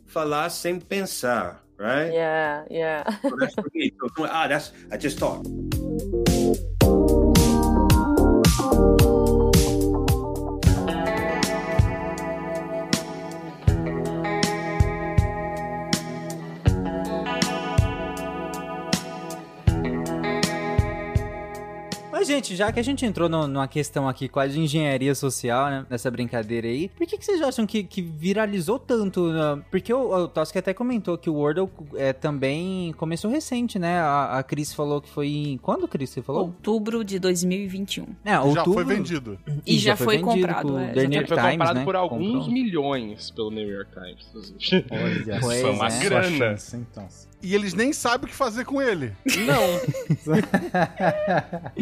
falar 0.06 0.50
sem 0.50 0.80
pensar, 0.80 1.64
right? 1.78 2.14
Yeah, 2.14 2.66
yeah. 2.70 3.04
so 3.22 3.36
that's 3.36 3.54
for 3.54 3.70
me. 3.74 3.92
So, 4.00 4.26
ah, 4.26 4.48
that's 4.48 4.72
I 4.92 4.98
just 4.98 5.20
talked. 5.20 5.48
Gente, 22.28 22.56
já 22.56 22.72
que 22.72 22.80
a 22.80 22.84
gente 22.84 23.06
entrou 23.06 23.30
no, 23.30 23.48
numa 23.48 23.68
questão 23.68 24.08
aqui 24.08 24.28
quase 24.28 24.54
de 24.54 24.60
engenharia 24.60 25.16
social, 25.16 25.70
né? 25.70 25.86
Nessa 25.90 26.12
brincadeira 26.12 26.68
aí, 26.68 26.90
por 26.90 27.08
que, 27.08 27.18
que 27.18 27.26
vocês 27.26 27.42
acham 27.42 27.66
que, 27.66 27.84
que 27.84 28.02
viralizou 28.02 28.78
tanto? 28.78 29.32
Né? 29.32 29.64
Porque 29.72 29.94
o, 29.94 30.14
o 30.14 30.28
Tosca 30.28 30.60
até 30.60 30.74
comentou 30.74 31.18
que 31.18 31.30
o 31.30 31.34
Wordle 31.34 31.70
é, 31.96 32.14
também 32.14 32.94
começou 32.98 33.32
recente, 33.32 33.80
né? 33.80 34.00
A, 34.00 34.40
a 34.40 34.44
Cris 34.44 34.74
falou 34.74 35.02
que 35.02 35.10
foi 35.10 35.28
em. 35.28 35.58
Quando, 35.58 35.88
Cris? 35.88 36.10
Você 36.10 36.22
falou? 36.22 36.44
Outubro 36.44 37.04
de 37.04 37.20
2021. 37.20 38.06
É, 38.24 38.32
já 38.32 38.42
outubro... 38.42 38.74
foi 38.74 38.84
vendido. 38.84 39.40
E, 39.66 39.76
e 39.76 39.80
já, 39.80 39.92
já, 39.92 39.98
foi, 39.98 40.20
foi 40.20 40.20
comprado. 40.20 40.78
É, 40.78 40.92
The 40.94 41.08
New 41.08 41.20
York 41.20 41.28
foi 41.30 41.38
Times, 41.38 41.52
comprado 41.52 41.76
né? 41.78 41.86
por 41.86 41.96
alguns 41.96 42.28
Comprou. 42.28 42.52
milhões 42.52 43.32
pelo 43.32 43.52
New 43.52 43.68
York 43.68 43.92
Times. 43.92 44.84
Olha, 44.92 45.40
foi 45.42 45.64
uma 45.64 45.88
é. 45.88 46.00
grana. 46.00 46.38
Chance, 46.38 46.76
então 46.76 47.08
e 47.42 47.54
eles 47.54 47.74
nem 47.74 47.94
sabem 47.94 48.26
o 48.26 48.30
que 48.30 48.36
fazer 48.36 48.66
com 48.66 48.82
ele. 48.82 49.14
Não. 49.46 49.64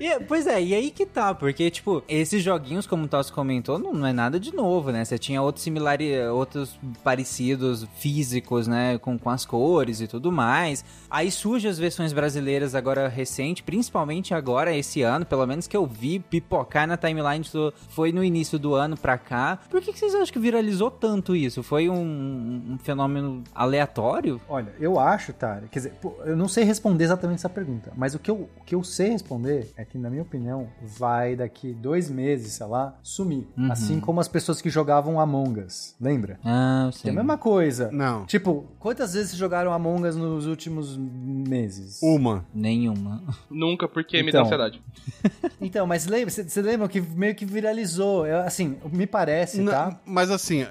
e, 0.00 0.20
pois 0.20 0.46
é, 0.46 0.60
e 0.60 0.74
aí 0.74 0.90
que 0.90 1.06
tá, 1.06 1.32
porque, 1.32 1.70
tipo, 1.70 2.02
esses 2.08 2.42
joguinhos, 2.42 2.86
como 2.86 3.04
o 3.04 3.08
Toss 3.08 3.30
comentou, 3.30 3.78
não, 3.78 3.92
não, 3.92 4.06
é 4.06 4.12
nada 4.12 4.40
de 4.40 4.54
novo, 4.54 4.90
né? 4.90 5.04
Você 5.04 5.16
tinha 5.16 5.40
outros 5.40 5.62
similares, 5.62 6.26
outros 6.28 6.78
parecidos 7.04 7.86
físicos, 7.96 8.66
né? 8.66 8.98
Com, 8.98 9.16
com 9.18 9.30
as 9.30 9.46
cores 9.46 10.00
e 10.00 10.08
tudo 10.08 10.32
mais. 10.32 10.84
Aí 11.08 11.30
surgem 11.30 11.70
as 11.70 11.78
versões 11.78 12.12
brasileiras 12.12 12.74
agora 12.74 13.08
recente, 13.08 13.62
principalmente 13.62 14.34
agora, 14.34 14.74
esse 14.74 15.02
ano, 15.02 15.24
pelo 15.24 15.46
menos 15.46 15.66
que 15.68 15.76
eu 15.76 15.86
vi 15.86 16.18
pipocar 16.18 16.86
na 16.86 16.96
timeline, 16.96 17.44
foi 17.90 18.10
no 18.12 18.24
início 18.24 18.58
do 18.58 18.74
ano 18.74 18.96
pra 18.96 19.16
cá. 19.16 19.58
Por 19.70 19.80
que, 19.80 19.92
que 19.92 19.98
vocês 19.98 20.14
acham 20.14 20.32
que 20.32 20.38
viralizou 20.38 20.90
tanto 20.90 21.36
isso? 21.36 21.62
Foi 21.62 21.88
um, 21.88 22.72
um 22.72 22.78
fenômeno 22.78 23.44
aleatório? 23.54 24.40
Olha, 24.48 24.79
eu 24.80 24.98
acho, 24.98 25.32
tá? 25.32 25.60
Quer 25.70 25.78
dizer, 25.78 25.92
eu 26.24 26.36
não 26.36 26.48
sei 26.48 26.64
responder 26.64 27.04
exatamente 27.04 27.38
essa 27.38 27.48
pergunta, 27.48 27.92
mas 27.96 28.14
o 28.14 28.18
que, 28.18 28.30
eu, 28.30 28.48
o 28.58 28.64
que 28.64 28.74
eu 28.74 28.82
sei 28.82 29.10
responder 29.10 29.70
é 29.76 29.84
que, 29.84 29.98
na 29.98 30.08
minha 30.08 30.22
opinião, 30.22 30.68
vai 30.82 31.36
daqui 31.36 31.72
dois 31.72 32.10
meses, 32.10 32.54
sei 32.54 32.66
lá, 32.66 32.98
sumir. 33.02 33.46
Uhum. 33.56 33.70
Assim 33.70 34.00
como 34.00 34.20
as 34.20 34.28
pessoas 34.28 34.60
que 34.60 34.70
jogavam 34.70 35.20
Among 35.20 35.60
Us, 35.60 35.94
lembra? 36.00 36.40
Ah, 36.44 36.90
sim. 36.92 37.08
É 37.08 37.10
a 37.10 37.14
mesma 37.14 37.36
coisa. 37.36 37.90
Não. 37.92 38.24
Tipo, 38.26 38.66
quantas 38.78 39.14
vezes 39.14 39.36
jogaram 39.36 39.72
Among 39.72 40.06
Us 40.08 40.16
nos 40.16 40.46
últimos 40.46 40.96
meses? 40.96 42.00
Uma. 42.02 42.46
Nenhuma. 42.54 43.22
Nunca, 43.50 43.86
porque 43.86 44.16
então, 44.16 44.26
me 44.26 44.32
dá 44.32 44.38
então. 44.40 44.46
ansiedade. 44.46 44.82
então, 45.60 45.86
mas 45.86 46.06
lembra, 46.06 46.30
você 46.30 46.62
lembra 46.62 46.88
que 46.88 47.00
meio 47.00 47.34
que 47.34 47.44
viralizou? 47.44 48.26
Eu, 48.26 48.38
assim, 48.40 48.76
me 48.92 49.06
parece, 49.06 49.60
não, 49.60 49.72
tá? 49.72 50.00
Mas 50.04 50.30
assim, 50.30 50.66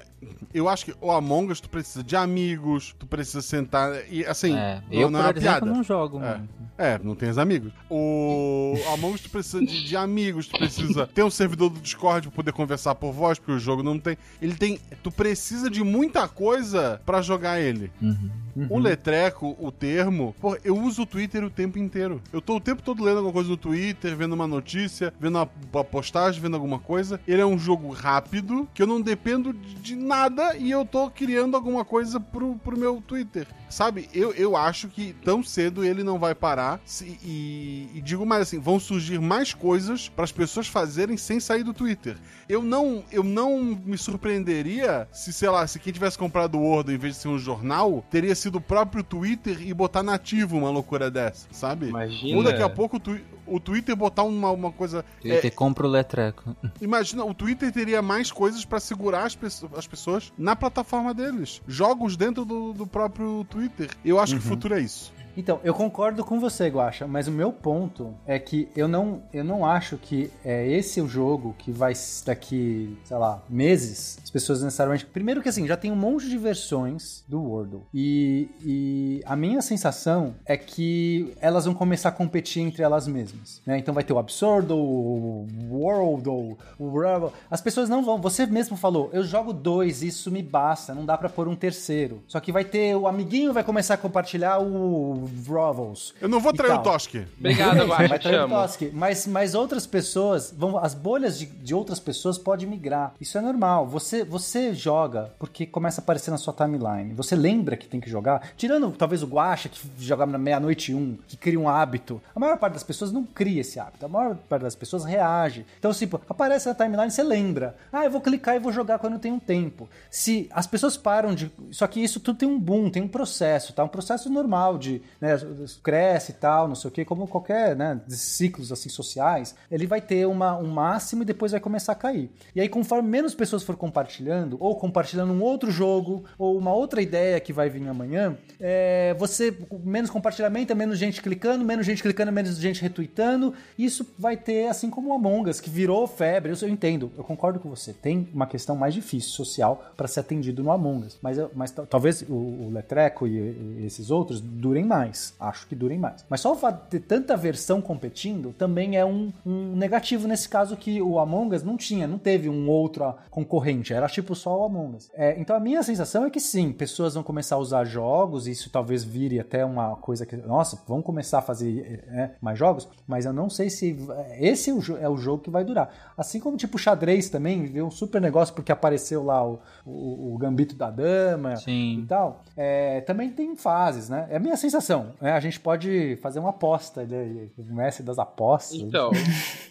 eu 0.52 0.68
acho 0.68 0.84
que 0.84 0.94
o 1.00 1.10
Among 1.10 1.52
Us 1.52 1.60
tu 1.60 1.68
precisa 1.68 2.02
de 2.02 2.16
amigos, 2.16 2.94
tu 2.98 3.06
precisa 3.06 3.40
sentar 3.40 3.92
e 4.10 4.24
assim, 4.24 4.54
é, 4.54 4.82
não, 4.90 5.00
eu, 5.00 5.10
não 5.10 5.20
é 5.20 5.22
exemplo, 5.30 5.40
piada. 5.40 5.66
não 5.66 5.82
jogo, 5.82 6.20
é. 6.22 6.40
É, 6.76 6.98
não 7.02 7.14
tem 7.14 7.28
os 7.28 7.36
amigos. 7.36 7.72
O 7.90 8.74
Among 8.94 9.14
Us 9.14 9.20
tu 9.20 9.30
precisa 9.30 9.60
de, 9.60 9.84
de, 9.84 9.96
amigos, 9.96 10.46
tu 10.46 10.58
precisa 10.58 11.06
ter 11.06 11.22
um 11.22 11.30
servidor 11.30 11.68
do 11.68 11.78
Discord 11.78 12.28
pra 12.28 12.36
poder 12.36 12.52
conversar 12.52 12.94
por 12.94 13.12
voz, 13.12 13.38
porque 13.38 13.52
o 13.52 13.58
jogo 13.58 13.82
não 13.82 13.98
tem. 13.98 14.16
Ele 14.40 14.54
tem. 14.54 14.78
Tu 15.02 15.10
precisa 15.10 15.68
de 15.68 15.84
muita 15.84 16.26
coisa 16.26 17.00
para 17.04 17.20
jogar 17.20 17.60
ele. 17.60 17.92
Uhum. 18.00 18.30
Uhum. 18.56 18.66
O 18.70 18.78
letreco, 18.78 19.56
o 19.58 19.70
termo, 19.70 20.34
pô, 20.40 20.56
eu 20.64 20.76
uso 20.76 21.02
o 21.02 21.06
Twitter 21.06 21.44
o 21.44 21.50
tempo 21.50 21.78
inteiro. 21.78 22.20
Eu 22.32 22.40
tô 22.40 22.56
o 22.56 22.60
tempo 22.60 22.82
todo 22.82 23.04
lendo 23.04 23.18
alguma 23.18 23.32
coisa 23.32 23.48
no 23.48 23.56
Twitter, 23.56 24.16
vendo 24.16 24.32
uma 24.32 24.46
notícia, 24.46 25.12
vendo 25.20 25.36
uma, 25.36 25.48
uma 25.72 25.84
postagem, 25.84 26.40
vendo 26.40 26.54
alguma 26.54 26.78
coisa. 26.78 27.20
Ele 27.28 27.40
é 27.40 27.46
um 27.46 27.58
jogo 27.58 27.90
rápido, 27.90 28.68
que 28.74 28.82
eu 28.82 28.86
não 28.86 29.00
dependo 29.00 29.52
de, 29.52 29.74
de 29.74 29.96
nada 30.10 30.56
e 30.56 30.72
eu 30.72 30.84
tô 30.84 31.08
criando 31.08 31.56
alguma 31.56 31.84
coisa 31.84 32.18
pro, 32.18 32.56
pro 32.56 32.76
meu 32.76 33.00
Twitter. 33.00 33.46
Sabe, 33.68 34.08
eu, 34.12 34.32
eu 34.32 34.56
acho 34.56 34.88
que 34.88 35.12
tão 35.24 35.44
cedo 35.44 35.84
ele 35.84 36.02
não 36.02 36.18
vai 36.18 36.34
parar. 36.34 36.80
Se, 36.84 37.16
e, 37.22 37.88
e, 37.94 38.02
digo 38.02 38.26
mais 38.26 38.42
assim: 38.42 38.58
vão 38.58 38.80
surgir 38.80 39.20
mais 39.20 39.54
coisas 39.54 40.08
para 40.08 40.24
as 40.24 40.32
pessoas 40.32 40.66
fazerem 40.66 41.16
sem 41.16 41.38
sair 41.38 41.62
do 41.62 41.72
Twitter. 41.72 42.16
Eu 42.48 42.62
não, 42.64 43.04
eu 43.12 43.22
não 43.22 43.80
me 43.84 43.96
surpreenderia 43.96 45.06
se, 45.12 45.32
sei 45.32 45.48
lá, 45.48 45.64
se 45.68 45.78
quem 45.78 45.92
tivesse 45.92 46.18
comprado 46.18 46.58
o 46.58 46.62
Word 46.62 46.92
em 46.92 46.98
vez 46.98 47.14
de 47.14 47.20
ser 47.20 47.28
um 47.28 47.38
jornal, 47.38 48.04
teria 48.10 48.34
sido 48.34 48.56
o 48.56 48.60
próprio 48.60 49.04
Twitter 49.04 49.62
e 49.62 49.72
botar 49.72 50.02
nativo 50.02 50.56
uma 50.56 50.70
loucura 50.70 51.08
dessa, 51.08 51.46
sabe? 51.52 51.86
Imagina. 51.86 52.36
Ou 52.36 52.42
daqui 52.42 52.62
a 52.62 52.68
pouco 52.68 52.96
o, 52.96 53.20
o 53.50 53.58
Twitter 53.58 53.94
botar 53.96 54.22
uma, 54.22 54.50
uma 54.50 54.72
coisa. 54.72 55.04
Twitter 55.20 55.46
é, 55.46 55.50
compra 55.50 55.86
o 55.86 55.90
letreco. 55.90 56.56
Imagina, 56.80 57.24
o 57.24 57.34
Twitter 57.34 57.72
teria 57.72 58.00
mais 58.00 58.30
coisas 58.30 58.64
para 58.64 58.80
segurar 58.80 59.24
as, 59.24 59.34
pe 59.34 59.46
as 59.76 59.86
pessoas 59.86 60.32
na 60.38 60.54
plataforma 60.54 61.12
deles. 61.12 61.60
Jogos 61.66 62.16
dentro 62.16 62.44
do, 62.44 62.72
do 62.72 62.86
próprio 62.86 63.44
Twitter. 63.44 63.90
Eu 64.04 64.20
acho 64.20 64.34
uhum. 64.34 64.40
que 64.40 64.46
o 64.46 64.48
futuro 64.48 64.74
é 64.74 64.80
isso. 64.80 65.12
Então, 65.36 65.60
eu 65.62 65.74
concordo 65.74 66.24
com 66.24 66.40
você, 66.40 66.68
Guaxa, 66.68 67.06
mas 67.06 67.28
o 67.28 67.32
meu 67.32 67.52
ponto 67.52 68.14
é 68.26 68.38
que 68.38 68.68
eu 68.74 68.88
não, 68.88 69.22
eu 69.32 69.44
não 69.44 69.64
acho 69.64 69.96
que 69.96 70.30
é 70.44 70.66
esse 70.70 71.00
o 71.00 71.08
jogo 71.08 71.54
que 71.58 71.70
vai 71.70 71.92
daqui, 72.24 72.98
sei 73.04 73.16
lá, 73.16 73.42
meses, 73.48 74.18
as 74.22 74.30
pessoas 74.30 74.62
necessariamente. 74.62 75.06
Primeiro 75.06 75.42
que 75.42 75.48
assim, 75.48 75.66
já 75.66 75.76
tem 75.76 75.90
um 75.90 75.96
monte 75.96 76.28
de 76.28 76.38
versões 76.38 77.24
do 77.28 77.42
Wordle. 77.42 77.82
E, 77.92 78.48
e 78.62 79.22
a 79.24 79.36
minha 79.36 79.62
sensação 79.62 80.34
é 80.44 80.56
que 80.56 81.32
elas 81.40 81.64
vão 81.64 81.74
começar 81.74 82.10
a 82.10 82.12
competir 82.12 82.62
entre 82.62 82.82
elas 82.82 83.06
mesmas. 83.06 83.60
Né? 83.66 83.78
Então 83.78 83.94
vai 83.94 84.04
ter 84.04 84.12
o 84.12 84.18
Absurdo, 84.18 84.76
o 84.76 85.46
World, 85.70 86.28
o 86.28 86.56
Rubble. 86.78 87.30
As 87.50 87.60
pessoas 87.60 87.88
não 87.88 88.04
vão. 88.04 88.20
Você 88.20 88.46
mesmo 88.46 88.76
falou, 88.76 89.10
eu 89.12 89.24
jogo 89.24 89.52
dois, 89.52 90.02
isso 90.02 90.30
me 90.30 90.42
basta, 90.42 90.94
não 90.94 91.04
dá 91.04 91.16
para 91.16 91.28
pôr 91.28 91.48
um 91.48 91.56
terceiro. 91.56 92.22
Só 92.26 92.40
que 92.40 92.52
vai 92.52 92.64
ter 92.64 92.94
o 92.94 93.06
amiguinho 93.06 93.52
vai 93.52 93.64
começar 93.64 93.94
a 93.94 93.98
compartilhar 93.98 94.58
o 94.58 95.19
Rovels. 95.46 96.14
Eu 96.20 96.28
não 96.28 96.40
vou 96.40 96.52
trair 96.52 96.72
o 96.72 96.82
Toski. 96.82 97.26
Obrigado, 97.38 97.84
Guaxa, 97.86 98.08
Vai 98.08 98.18
trair 98.18 98.44
o 98.44 98.48
Toski. 98.48 98.90
Mas, 98.92 99.26
mas 99.26 99.54
outras 99.54 99.86
pessoas, 99.86 100.54
vão, 100.56 100.78
as 100.78 100.94
bolhas 100.94 101.38
de, 101.38 101.46
de 101.46 101.74
outras 101.74 102.00
pessoas 102.00 102.38
podem 102.38 102.68
migrar. 102.68 103.14
Isso 103.20 103.36
é 103.38 103.40
normal. 103.40 103.86
Você, 103.86 104.24
você 104.24 104.74
joga 104.74 105.32
porque 105.38 105.66
começa 105.66 106.00
a 106.00 106.02
aparecer 106.02 106.30
na 106.30 106.38
sua 106.38 106.52
timeline. 106.52 107.14
Você 107.14 107.34
lembra 107.34 107.76
que 107.76 107.88
tem 107.88 108.00
que 108.00 108.10
jogar. 108.10 108.50
Tirando 108.56 108.90
talvez 108.92 109.22
o 109.22 109.26
Guaxa, 109.26 109.68
que 109.68 109.80
jogava 109.98 110.30
na 110.30 110.38
meia-noite 110.38 110.94
um, 110.94 111.16
que 111.26 111.36
cria 111.36 111.58
um 111.58 111.68
hábito. 111.68 112.20
A 112.34 112.40
maior 112.40 112.58
parte 112.58 112.74
das 112.74 112.82
pessoas 112.82 113.12
não 113.12 113.24
cria 113.24 113.60
esse 113.60 113.78
hábito. 113.78 114.04
A 114.04 114.08
maior 114.08 114.36
parte 114.36 114.62
das 114.62 114.74
pessoas 114.74 115.04
reage. 115.04 115.64
Então, 115.78 115.92
tipo, 115.92 116.20
aparece 116.28 116.68
na 116.68 116.74
timeline, 116.74 117.10
você 117.10 117.22
lembra. 117.22 117.76
Ah, 117.92 118.04
eu 118.04 118.10
vou 118.10 118.20
clicar 118.20 118.56
e 118.56 118.58
vou 118.58 118.72
jogar 118.72 118.98
quando 118.98 119.18
tem 119.18 119.32
um 119.32 119.38
tempo. 119.38 119.88
Se 120.10 120.48
as 120.52 120.66
pessoas 120.66 120.96
param 120.96 121.34
de. 121.34 121.50
Só 121.70 121.86
que 121.86 122.00
isso 122.00 122.20
tudo 122.20 122.38
tem 122.38 122.48
um 122.48 122.58
boom, 122.58 122.90
tem 122.90 123.02
um 123.02 123.08
processo, 123.08 123.72
tá? 123.72 123.84
Um 123.84 123.88
processo 123.88 124.30
normal 124.30 124.78
de 124.78 125.02
né, 125.20 125.36
cresce 125.82 126.32
e 126.32 126.34
tal, 126.34 126.66
não 126.66 126.74
sei 126.74 126.88
o 126.88 126.92
que, 126.92 127.04
como 127.04 127.26
qualquer, 127.28 127.76
né, 127.76 128.00
ciclos 128.08 128.72
assim 128.72 128.88
sociais, 128.88 129.54
ele 129.70 129.86
vai 129.86 130.00
ter 130.00 130.26
uma, 130.26 130.56
um 130.56 130.68
máximo 130.68 131.22
e 131.22 131.26
depois 131.26 131.52
vai 131.52 131.60
começar 131.60 131.92
a 131.92 131.96
cair. 131.96 132.30
E 132.54 132.60
aí, 132.60 132.68
conforme 132.68 133.08
menos 133.08 133.34
pessoas 133.34 133.62
for 133.62 133.76
compartilhando, 133.76 134.56
ou 134.60 134.76
compartilhando 134.76 135.32
um 135.32 135.42
outro 135.42 135.70
jogo, 135.70 136.24
ou 136.38 136.56
uma 136.56 136.72
outra 136.72 137.02
ideia 137.02 137.38
que 137.40 137.52
vai 137.52 137.68
vir 137.68 137.86
amanhã, 137.86 138.36
é, 138.58 139.14
você, 139.18 139.56
menos 139.84 140.10
compartilhamento, 140.10 140.72
é 140.72 140.74
menos 140.74 140.98
gente 140.98 141.20
clicando, 141.20 141.64
menos 141.64 141.84
gente 141.84 142.02
clicando, 142.02 142.32
menos 142.32 142.56
gente 142.56 142.80
retweetando, 142.80 143.52
isso 143.78 144.06
vai 144.18 144.36
ter, 144.36 144.68
assim 144.68 144.88
como 144.88 145.10
o 145.10 145.12
Among 145.12 145.50
Us, 145.50 145.60
que 145.60 145.68
virou 145.68 146.06
febre, 146.06 146.52
eu, 146.52 146.56
eu 146.62 146.68
entendo, 146.68 147.10
eu 147.16 147.24
concordo 147.24 147.60
com 147.60 147.68
você, 147.68 147.92
tem 147.92 148.28
uma 148.32 148.46
questão 148.46 148.76
mais 148.76 148.94
difícil 148.94 149.30
social 149.30 149.92
para 149.96 150.08
ser 150.08 150.20
atendido 150.20 150.62
no 150.62 150.70
Among 150.70 151.06
Us, 151.06 151.18
mas, 151.20 151.38
mas 151.54 151.70
talvez 151.70 152.22
o, 152.22 152.34
o 152.34 152.70
Letreco 152.72 153.26
e, 153.26 153.38
e 153.38 153.84
esses 153.86 154.10
outros 154.10 154.40
durem 154.40 154.84
mais 154.84 155.09
mais. 155.10 155.34
Acho 155.38 155.66
que 155.66 155.74
durem 155.74 155.98
mais. 155.98 156.24
Mas 156.28 156.40
só 156.40 156.52
o 156.52 156.56
fato 156.56 156.84
de 156.84 156.90
ter 156.90 157.00
tanta 157.00 157.36
versão 157.36 157.80
competindo 157.80 158.54
também 158.56 158.96
é 158.96 159.04
um, 159.04 159.32
um 159.44 159.74
negativo 159.76 160.28
nesse 160.28 160.48
caso 160.48 160.76
que 160.76 161.02
o 161.02 161.18
Among 161.18 161.54
Us 161.54 161.62
não 161.62 161.76
tinha, 161.76 162.06
não 162.06 162.18
teve 162.18 162.48
um 162.48 162.68
outro 162.68 163.14
concorrente. 163.30 163.92
Era 163.92 164.06
tipo 164.08 164.34
só 164.34 164.60
o 164.60 164.64
Among 164.64 164.96
Us. 164.96 165.10
É, 165.14 165.38
então 165.40 165.56
a 165.56 165.60
minha 165.60 165.82
sensação 165.82 166.24
é 166.24 166.30
que 166.30 166.40
sim, 166.40 166.72
pessoas 166.72 167.14
vão 167.14 167.22
começar 167.22 167.56
a 167.56 167.58
usar 167.58 167.84
jogos, 167.84 168.46
e 168.46 168.52
isso 168.52 168.70
talvez 168.70 169.02
vire 169.02 169.40
até 169.40 169.64
uma 169.64 169.96
coisa 169.96 170.24
que, 170.24 170.36
nossa, 170.36 170.78
vão 170.86 171.02
começar 171.02 171.38
a 171.38 171.42
fazer 171.42 172.04
é, 172.08 172.30
mais 172.40 172.58
jogos, 172.58 172.88
mas 173.06 173.26
eu 173.26 173.32
não 173.32 173.50
sei 173.50 173.68
se 173.68 173.96
esse 174.38 174.70
é 174.70 174.74
o, 174.74 174.98
é 174.98 175.08
o 175.08 175.16
jogo 175.16 175.42
que 175.42 175.50
vai 175.50 175.64
durar. 175.64 176.12
Assim 176.16 176.38
como 176.38 176.56
tipo 176.56 176.78
xadrez 176.78 177.28
também, 177.28 177.64
viu 177.64 177.86
um 177.86 177.90
super 177.90 178.20
negócio 178.20 178.54
porque 178.54 178.70
apareceu 178.70 179.24
lá 179.24 179.44
o, 179.44 179.60
o, 179.84 180.34
o 180.34 180.38
Gambito 180.38 180.74
da 180.74 180.90
Dama 180.90 181.56
sim. 181.56 182.00
e 182.02 182.06
tal. 182.06 182.42
É, 182.56 183.00
também 183.02 183.30
tem 183.30 183.56
fases, 183.56 184.08
né? 184.08 184.26
É 184.30 184.36
a 184.36 184.40
minha 184.40 184.56
sensação 184.56 184.99
é, 185.20 185.30
a 185.30 185.40
gente 185.40 185.58
pode 185.60 186.16
fazer 186.16 186.38
uma 186.38 186.50
aposta, 186.50 187.04
né? 187.04 187.48
o 187.56 187.74
mestre 187.74 188.04
das 188.04 188.18
apostas. 188.18 188.80
Então, 188.80 189.10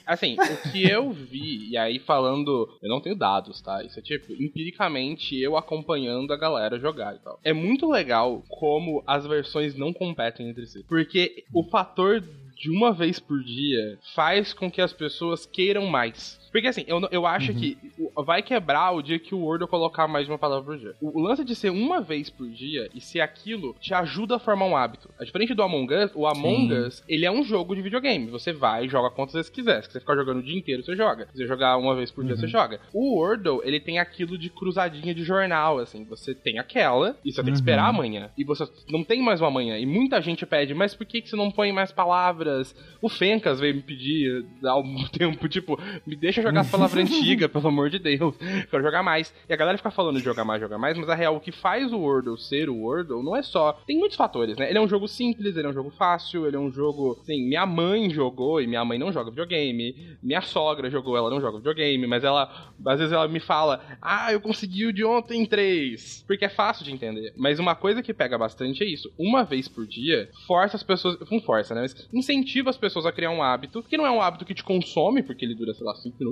assim, 0.05 0.35
o 0.35 0.71
que 0.71 0.89
eu 0.89 1.11
vi, 1.11 1.69
e 1.69 1.77
aí 1.77 1.99
falando, 1.99 2.69
eu 2.81 2.89
não 2.89 3.01
tenho 3.01 3.15
dados, 3.15 3.61
tá? 3.61 3.83
Isso 3.83 3.99
é 3.99 4.01
tipo, 4.01 4.33
empiricamente 4.33 5.39
eu 5.39 5.57
acompanhando 5.57 6.31
a 6.33 6.37
galera 6.37 6.79
jogar 6.79 7.15
e 7.15 7.19
tal. 7.19 7.39
É 7.43 7.53
muito 7.53 7.89
legal 7.89 8.43
como 8.49 9.03
as 9.05 9.25
versões 9.25 9.75
não 9.75 9.93
competem 9.93 10.49
entre 10.49 10.65
si. 10.65 10.83
Porque 10.87 11.43
o 11.53 11.63
fator 11.63 12.23
de 12.59 12.69
uma 12.69 12.91
vez 12.91 13.19
por 13.19 13.41
dia 13.41 13.97
faz 14.13 14.53
com 14.53 14.69
que 14.69 14.81
as 14.81 14.91
pessoas 14.91 15.45
queiram 15.45 15.85
mais. 15.85 16.38
Porque 16.51 16.67
assim, 16.67 16.83
eu, 16.87 17.01
eu 17.11 17.25
acho 17.25 17.51
uhum. 17.51 17.57
que 17.57 17.77
vai 18.25 18.41
quebrar 18.41 18.91
o 18.91 19.01
dia 19.01 19.19
que 19.19 19.35
o 19.35 19.39
Word 19.39 19.67
colocar 19.67 20.07
mais 20.07 20.25
de 20.25 20.31
uma 20.31 20.37
palavra 20.37 20.63
por 20.63 20.77
dia. 20.77 20.95
O, 21.01 21.19
o, 21.19 21.21
lance 21.21 21.43
de 21.43 21.55
ser 21.55 21.69
uma 21.69 22.01
vez 22.01 22.29
por 22.29 22.49
dia 22.49 22.89
e 22.93 23.01
ser 23.01 23.21
aquilo 23.21 23.75
te 23.79 23.93
ajuda 23.93 24.35
a 24.35 24.39
formar 24.39 24.65
um 24.65 24.75
hábito. 24.75 25.09
A 25.19 25.23
diferente 25.23 25.53
do 25.53 25.63
Among 25.63 25.93
Us, 25.93 26.11
o 26.15 26.27
Among 26.27 26.67
Sim. 26.67 26.87
Us, 26.87 27.03
ele 27.07 27.25
é 27.25 27.31
um 27.31 27.43
jogo 27.43 27.75
de 27.75 27.81
videogame. 27.81 28.27
Você 28.27 28.51
vai 28.51 28.85
e 28.85 28.89
joga 28.89 29.09
quantas 29.09 29.35
vezes 29.35 29.49
quiser. 29.49 29.83
Se 29.83 29.91
você 29.91 29.99
ficar 29.99 30.15
jogando 30.15 30.39
o 30.39 30.43
dia 30.43 30.57
inteiro, 30.57 30.83
você 30.83 30.95
joga. 30.95 31.27
Se 31.31 31.37
você 31.37 31.47
jogar 31.47 31.77
uma 31.77 31.95
vez 31.95 32.11
por 32.11 32.23
dia, 32.23 32.33
uhum. 32.33 32.39
você 32.39 32.47
joga. 32.47 32.79
O 32.93 33.15
Wordle, 33.15 33.61
ele 33.63 33.79
tem 33.79 33.99
aquilo 33.99 34.37
de 34.37 34.49
cruzadinha 34.49 35.13
de 35.13 35.23
jornal, 35.23 35.79
assim. 35.79 36.03
Você 36.05 36.33
tem 36.33 36.59
aquela 36.59 37.15
e 37.23 37.31
você 37.31 37.39
uhum. 37.39 37.45
tem 37.45 37.53
que 37.53 37.59
esperar 37.59 37.83
uhum. 37.83 37.95
amanhã. 37.95 38.29
E 38.37 38.43
você 38.43 38.67
não 38.89 39.03
tem 39.03 39.21
mais 39.21 39.41
uma 39.41 39.47
amanhã. 39.47 39.77
E 39.77 39.85
muita 39.85 40.21
gente 40.21 40.45
pede, 40.45 40.73
mas 40.73 40.93
por 40.93 41.05
que, 41.05 41.21
que 41.21 41.29
você 41.29 41.35
não 41.35 41.51
põe 41.51 41.71
mais 41.71 41.91
palavras? 41.91 42.75
O 43.01 43.09
Fencas 43.09 43.59
veio 43.59 43.75
me 43.75 43.81
pedir 43.81 44.45
há 44.63 44.71
algum 44.71 45.05
tempo, 45.09 45.47
tipo, 45.47 45.79
me 46.05 46.15
deixa 46.15 46.38
jogar 46.41 46.61
as 46.61 46.69
palavras 46.69 46.97
antigas, 47.09 47.49
pelo 47.51 47.67
amor 47.67 47.89
de 47.89 47.99
Deus. 47.99 48.35
Quero 48.69 48.83
jogar 48.83 49.03
mais. 49.03 49.33
E 49.47 49.53
a 49.53 49.55
galera 49.55 49.77
fica 49.77 49.91
falando 49.91 50.17
de 50.17 50.23
jogar 50.23 50.45
mais, 50.45 50.61
jogar 50.61 50.77
mais, 50.77 50.97
mas 50.97 51.09
a 51.09 51.15
real, 51.15 51.35
o 51.35 51.39
que 51.39 51.51
faz 51.51 51.91
o 51.91 51.99
Wordle 51.99 52.37
ser 52.37 52.69
o 52.69 52.77
Wordle 52.77 53.23
não 53.23 53.35
é 53.35 53.41
só. 53.41 53.73
Tem 53.85 53.97
muitos 53.97 54.17
fatores, 54.17 54.57
né? 54.57 54.69
Ele 54.69 54.77
é 54.77 54.81
um 54.81 54.87
jogo 54.87 55.07
simples, 55.07 55.55
ele 55.55 55.67
é 55.67 55.69
um 55.69 55.73
jogo 55.73 55.89
fácil, 55.91 56.45
ele 56.45 56.55
é 56.55 56.59
um 56.59 56.71
jogo. 56.71 57.19
Sim, 57.23 57.47
minha 57.47 57.65
mãe 57.65 58.09
jogou 58.09 58.61
e 58.61 58.67
minha 58.67 58.83
mãe 58.85 58.97
não 58.97 59.11
joga 59.11 59.29
videogame. 59.29 60.17
Minha 60.21 60.41
sogra 60.41 60.89
jogou, 60.89 61.17
ela 61.17 61.29
não 61.29 61.41
joga 61.41 61.57
videogame, 61.57 62.05
mas 62.07 62.23
ela. 62.23 62.71
Às 62.85 62.99
vezes 62.99 63.13
ela 63.13 63.27
me 63.27 63.39
fala, 63.39 63.81
ah, 64.01 64.31
eu 64.31 64.39
consegui 64.39 64.85
o 64.85 64.93
de 64.93 65.03
ontem 65.03 65.41
em 65.41 65.45
três. 65.45 66.23
Porque 66.27 66.45
é 66.45 66.49
fácil 66.49 66.85
de 66.85 66.91
entender. 66.91 67.33
Mas 67.37 67.59
uma 67.59 67.75
coisa 67.75 68.01
que 68.01 68.13
pega 68.13 68.37
bastante 68.37 68.83
é 68.83 68.87
isso. 68.87 69.11
Uma 69.17 69.43
vez 69.43 69.67
por 69.67 69.85
dia, 69.85 70.29
força 70.47 70.75
as 70.75 70.83
pessoas. 70.83 71.17
Não 71.29 71.41
força, 71.41 71.75
né? 71.75 71.81
Mas 71.81 72.09
incentiva 72.13 72.69
as 72.69 72.77
pessoas 72.77 73.05
a 73.05 73.11
criar 73.11 73.31
um 73.31 73.41
hábito, 73.41 73.83
que 73.83 73.97
não 73.97 74.05
é 74.05 74.11
um 74.11 74.21
hábito 74.21 74.45
que 74.45 74.53
te 74.53 74.63
consome, 74.63 75.23
porque 75.23 75.45
ele 75.45 75.55
dura, 75.55 75.73
sei 75.73 75.85
lá, 75.85 75.95
5 75.95 76.15
minutos 76.19 76.28